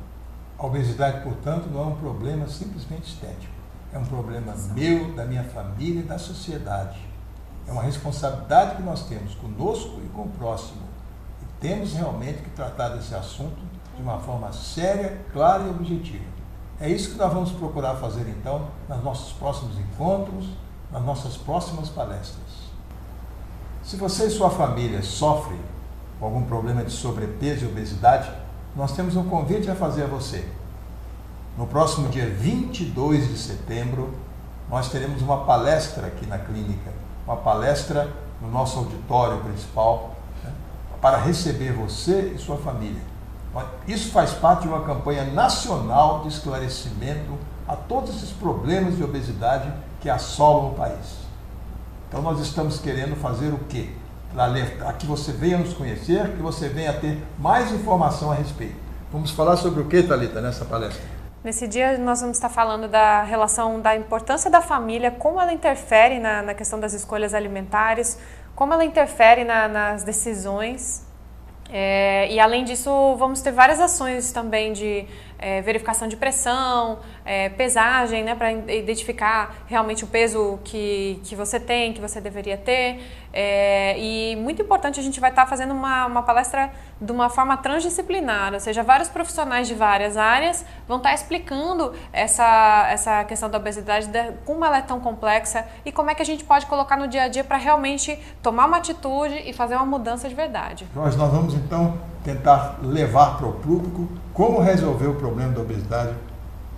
A 0.58 0.66
obesidade, 0.66 1.22
portanto, 1.22 1.68
não 1.70 1.80
é 1.80 1.86
um 1.86 1.96
problema 1.96 2.46
simplesmente 2.48 3.12
estético. 3.12 3.52
É 3.92 3.98
um 3.98 4.04
problema 4.04 4.54
meu, 4.72 5.14
da 5.14 5.24
minha 5.24 5.44
família 5.44 6.00
e 6.00 6.04
da 6.04 6.18
sociedade. 6.18 6.98
É 7.66 7.72
uma 7.72 7.82
responsabilidade 7.82 8.76
que 8.76 8.82
nós 8.82 9.06
temos 9.08 9.34
conosco 9.34 10.00
e 10.04 10.08
com 10.08 10.22
o 10.22 10.28
próximo. 10.28 10.82
E 11.42 11.60
temos 11.60 11.94
realmente 11.94 12.42
que 12.42 12.50
tratar 12.50 12.90
desse 12.90 13.14
assunto 13.14 13.56
de 13.96 14.02
uma 14.02 14.18
forma 14.20 14.52
séria, 14.52 15.20
clara 15.32 15.64
e 15.64 15.70
objetiva. 15.70 16.24
É 16.80 16.88
isso 16.88 17.12
que 17.12 17.16
nós 17.16 17.32
vamos 17.32 17.52
procurar 17.52 17.96
fazer 17.96 18.28
então 18.28 18.68
nos 18.88 19.02
nossos 19.02 19.32
próximos 19.32 19.78
encontros, 19.78 20.50
nas 20.92 21.02
nossas 21.02 21.36
próximas 21.36 21.88
palestras. 21.88 22.45
Se 23.86 23.94
você 23.94 24.26
e 24.26 24.30
sua 24.30 24.50
família 24.50 25.00
sofrem 25.00 25.60
com 26.18 26.26
algum 26.26 26.42
problema 26.42 26.82
de 26.82 26.90
sobrepeso 26.90 27.64
e 27.64 27.68
obesidade, 27.68 28.28
nós 28.74 28.90
temos 28.90 29.14
um 29.14 29.22
convite 29.22 29.70
a 29.70 29.76
fazer 29.76 30.02
a 30.02 30.06
você. 30.08 30.44
No 31.56 31.68
próximo 31.68 32.08
dia 32.08 32.28
22 32.28 33.28
de 33.28 33.38
setembro, 33.38 34.12
nós 34.68 34.90
teremos 34.90 35.22
uma 35.22 35.44
palestra 35.44 36.08
aqui 36.08 36.26
na 36.26 36.36
clínica, 36.36 36.90
uma 37.24 37.36
palestra 37.36 38.12
no 38.42 38.50
nosso 38.50 38.76
auditório 38.80 39.38
principal, 39.44 40.16
né, 40.42 40.50
para 41.00 41.18
receber 41.18 41.72
você 41.72 42.32
e 42.34 42.38
sua 42.38 42.56
família. 42.56 43.02
Isso 43.86 44.10
faz 44.10 44.32
parte 44.32 44.62
de 44.62 44.68
uma 44.68 44.82
campanha 44.82 45.22
nacional 45.26 46.22
de 46.22 46.28
esclarecimento 46.28 47.38
a 47.68 47.76
todos 47.76 48.16
esses 48.16 48.30
problemas 48.30 48.96
de 48.96 49.04
obesidade 49.04 49.72
que 50.00 50.10
assolam 50.10 50.72
o 50.72 50.74
país. 50.74 51.25
Então 52.08 52.22
nós 52.22 52.40
estamos 52.40 52.78
querendo 52.78 53.16
fazer 53.16 53.52
o 53.52 53.58
quê? 53.68 53.90
Para 54.32 54.92
que 54.92 55.06
você 55.06 55.32
venha 55.32 55.58
nos 55.58 55.74
conhecer, 55.74 56.30
que 56.32 56.42
você 56.42 56.68
venha 56.68 56.92
ter 56.92 57.22
mais 57.38 57.72
informação 57.72 58.30
a 58.30 58.34
respeito. 58.34 58.76
Vamos 59.12 59.30
falar 59.30 59.56
sobre 59.56 59.80
o 59.80 59.86
que, 59.86 60.02
Thalita, 60.02 60.40
nessa 60.40 60.64
palestra? 60.64 61.02
Nesse 61.42 61.68
dia 61.68 61.96
nós 61.98 62.20
vamos 62.20 62.36
estar 62.36 62.48
falando 62.48 62.88
da 62.88 63.22
relação, 63.22 63.80
da 63.80 63.96
importância 63.96 64.50
da 64.50 64.60
família, 64.60 65.10
como 65.10 65.40
ela 65.40 65.52
interfere 65.52 66.18
na, 66.18 66.42
na 66.42 66.54
questão 66.54 66.78
das 66.78 66.92
escolhas 66.92 67.34
alimentares, 67.34 68.18
como 68.54 68.72
ela 68.72 68.84
interfere 68.84 69.44
na, 69.44 69.68
nas 69.68 70.02
decisões. 70.02 71.06
É, 71.70 72.28
e 72.30 72.38
além 72.38 72.64
disso, 72.64 72.90
vamos 73.16 73.42
ter 73.42 73.52
várias 73.52 73.80
ações 73.80 74.32
também 74.32 74.72
de 74.72 75.06
é, 75.38 75.60
verificação 75.62 76.08
de 76.08 76.16
pressão, 76.16 76.98
é, 77.26 77.48
pesagem, 77.48 78.22
né, 78.22 78.36
para 78.36 78.52
identificar 78.52 79.56
realmente 79.66 80.04
o 80.04 80.06
peso 80.06 80.60
que, 80.62 81.20
que 81.24 81.34
você 81.34 81.58
tem, 81.58 81.92
que 81.92 82.00
você 82.00 82.20
deveria 82.20 82.56
ter. 82.56 83.00
É, 83.32 83.98
e 83.98 84.36
muito 84.36 84.62
importante, 84.62 85.00
a 85.00 85.02
gente 85.02 85.18
vai 85.20 85.30
estar 85.30 85.42
tá 85.42 85.48
fazendo 85.48 85.74
uma, 85.74 86.06
uma 86.06 86.22
palestra 86.22 86.70
de 86.98 87.10
uma 87.12 87.28
forma 87.28 87.56
transdisciplinar, 87.56 88.54
ou 88.54 88.60
seja, 88.60 88.82
vários 88.82 89.08
profissionais 89.08 89.66
de 89.68 89.74
várias 89.74 90.16
áreas 90.16 90.64
vão 90.88 90.98
estar 90.98 91.10
tá 91.10 91.14
explicando 91.14 91.92
essa, 92.12 92.86
essa 92.88 93.24
questão 93.24 93.50
da 93.50 93.58
obesidade, 93.58 94.06
de, 94.06 94.32
como 94.46 94.64
ela 94.64 94.78
é 94.78 94.82
tão 94.82 95.00
complexa 95.00 95.66
e 95.84 95.92
como 95.92 96.08
é 96.08 96.14
que 96.14 96.22
a 96.22 96.24
gente 96.24 96.44
pode 96.44 96.64
colocar 96.66 96.96
no 96.96 97.08
dia 97.08 97.24
a 97.24 97.28
dia 97.28 97.44
para 97.44 97.56
realmente 97.56 98.18
tomar 98.40 98.66
uma 98.66 98.78
atitude 98.78 99.34
e 99.44 99.52
fazer 99.52 99.74
uma 99.74 99.84
mudança 99.84 100.28
de 100.28 100.34
verdade. 100.34 100.86
Nós 100.94 101.16
vamos 101.16 101.54
então 101.54 101.98
tentar 102.24 102.78
levar 102.82 103.36
para 103.36 103.46
o 103.46 103.52
público 103.52 104.08
como 104.32 104.60
resolver 104.60 105.08
o 105.08 105.14
problema 105.14 105.52
da 105.52 105.60
obesidade 105.60 106.14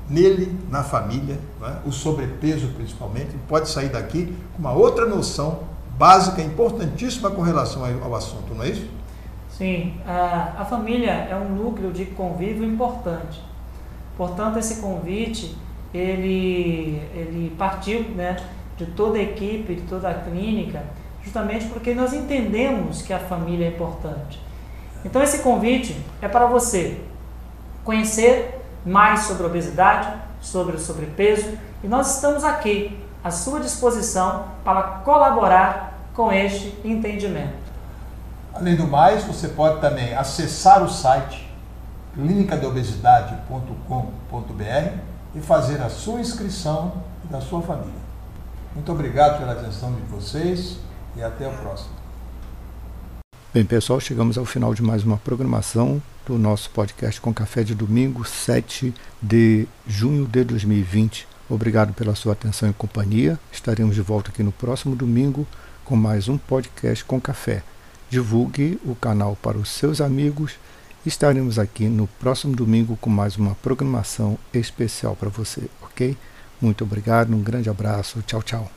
nele, 0.08 0.58
na 0.70 0.82
família, 0.82 1.38
é? 1.62 1.76
o 1.86 1.92
sobrepeso 1.92 2.68
principalmente, 2.68 3.36
pode 3.46 3.68
sair 3.68 3.88
daqui 3.88 4.34
com 4.54 4.58
uma 4.58 4.72
outra 4.72 5.06
noção 5.06 5.60
básica, 5.98 6.40
importantíssima 6.40 7.30
com 7.30 7.42
relação 7.42 7.82
ao 8.02 8.14
assunto, 8.14 8.54
não 8.54 8.64
é 8.64 8.68
isso? 8.68 8.88
Sim, 9.50 9.94
a, 10.06 10.54
a 10.58 10.64
família 10.64 11.10
é 11.10 11.34
um 11.34 11.48
núcleo 11.48 11.92
de 11.92 12.06
convívio 12.06 12.64
importante. 12.64 13.42
Portanto, 14.16 14.58
esse 14.58 14.80
convite, 14.80 15.56
ele, 15.92 17.02
ele 17.12 17.52
partiu 17.58 18.02
né, 18.10 18.36
de 18.76 18.86
toda 18.86 19.18
a 19.18 19.22
equipe, 19.22 19.74
de 19.74 19.82
toda 19.82 20.08
a 20.08 20.14
clínica, 20.14 20.84
justamente 21.24 21.66
porque 21.66 21.92
nós 21.92 22.12
entendemos 22.12 23.02
que 23.02 23.12
a 23.12 23.18
família 23.18 23.66
é 23.66 23.68
importante. 23.70 24.40
Então, 25.04 25.22
esse 25.22 25.40
convite 25.40 25.96
é 26.22 26.28
para 26.28 26.46
você 26.46 27.00
conhecer 27.84 28.57
mais 28.88 29.20
sobre 29.20 29.46
obesidade, 29.46 30.12
sobre 30.40 30.76
o 30.76 30.78
sobrepeso, 30.78 31.58
e 31.82 31.88
nós 31.88 32.16
estamos 32.16 32.42
aqui 32.42 32.98
à 33.22 33.30
sua 33.30 33.60
disposição 33.60 34.46
para 34.64 34.82
colaborar 35.04 35.98
com 36.14 36.32
este 36.32 36.74
entendimento. 36.84 37.68
Além 38.54 38.74
do 38.74 38.86
mais, 38.86 39.24
você 39.24 39.48
pode 39.48 39.80
também 39.80 40.14
acessar 40.14 40.82
o 40.82 40.88
site 40.88 41.46
clinicadeobesidade.com.br 42.14 44.98
e 45.34 45.40
fazer 45.40 45.82
a 45.82 45.88
sua 45.88 46.20
inscrição 46.20 46.92
e 47.24 47.28
da 47.28 47.40
sua 47.40 47.62
família. 47.62 48.08
Muito 48.74 48.90
obrigado 48.90 49.38
pela 49.38 49.52
atenção 49.52 49.92
de 49.92 50.00
vocês 50.02 50.78
e 51.14 51.22
até 51.22 51.46
o 51.46 51.52
próximo. 51.52 51.97
Bem, 53.52 53.64
pessoal, 53.64 53.98
chegamos 53.98 54.36
ao 54.36 54.44
final 54.44 54.74
de 54.74 54.82
mais 54.82 55.02
uma 55.04 55.16
programação 55.16 56.02
do 56.26 56.36
nosso 56.36 56.68
podcast 56.68 57.18
com 57.18 57.32
café 57.32 57.64
de 57.64 57.74
domingo, 57.74 58.22
7 58.22 58.92
de 59.22 59.66
junho 59.86 60.26
de 60.26 60.44
2020. 60.44 61.26
Obrigado 61.48 61.94
pela 61.94 62.14
sua 62.14 62.34
atenção 62.34 62.68
e 62.68 62.74
companhia. 62.74 63.40
Estaremos 63.50 63.94
de 63.94 64.02
volta 64.02 64.30
aqui 64.30 64.42
no 64.42 64.52
próximo 64.52 64.94
domingo 64.94 65.46
com 65.82 65.96
mais 65.96 66.28
um 66.28 66.36
podcast 66.36 67.02
com 67.06 67.18
café. 67.18 67.62
Divulgue 68.10 68.78
o 68.84 68.94
canal 68.94 69.34
para 69.34 69.56
os 69.56 69.70
seus 69.70 70.02
amigos. 70.02 70.56
Estaremos 71.06 71.58
aqui 71.58 71.88
no 71.88 72.06
próximo 72.06 72.54
domingo 72.54 72.98
com 73.00 73.08
mais 73.08 73.38
uma 73.38 73.54
programação 73.54 74.38
especial 74.52 75.16
para 75.16 75.30
você, 75.30 75.62
ok? 75.80 76.14
Muito 76.60 76.84
obrigado, 76.84 77.34
um 77.34 77.42
grande 77.42 77.70
abraço, 77.70 78.22
tchau, 78.26 78.42
tchau. 78.42 78.70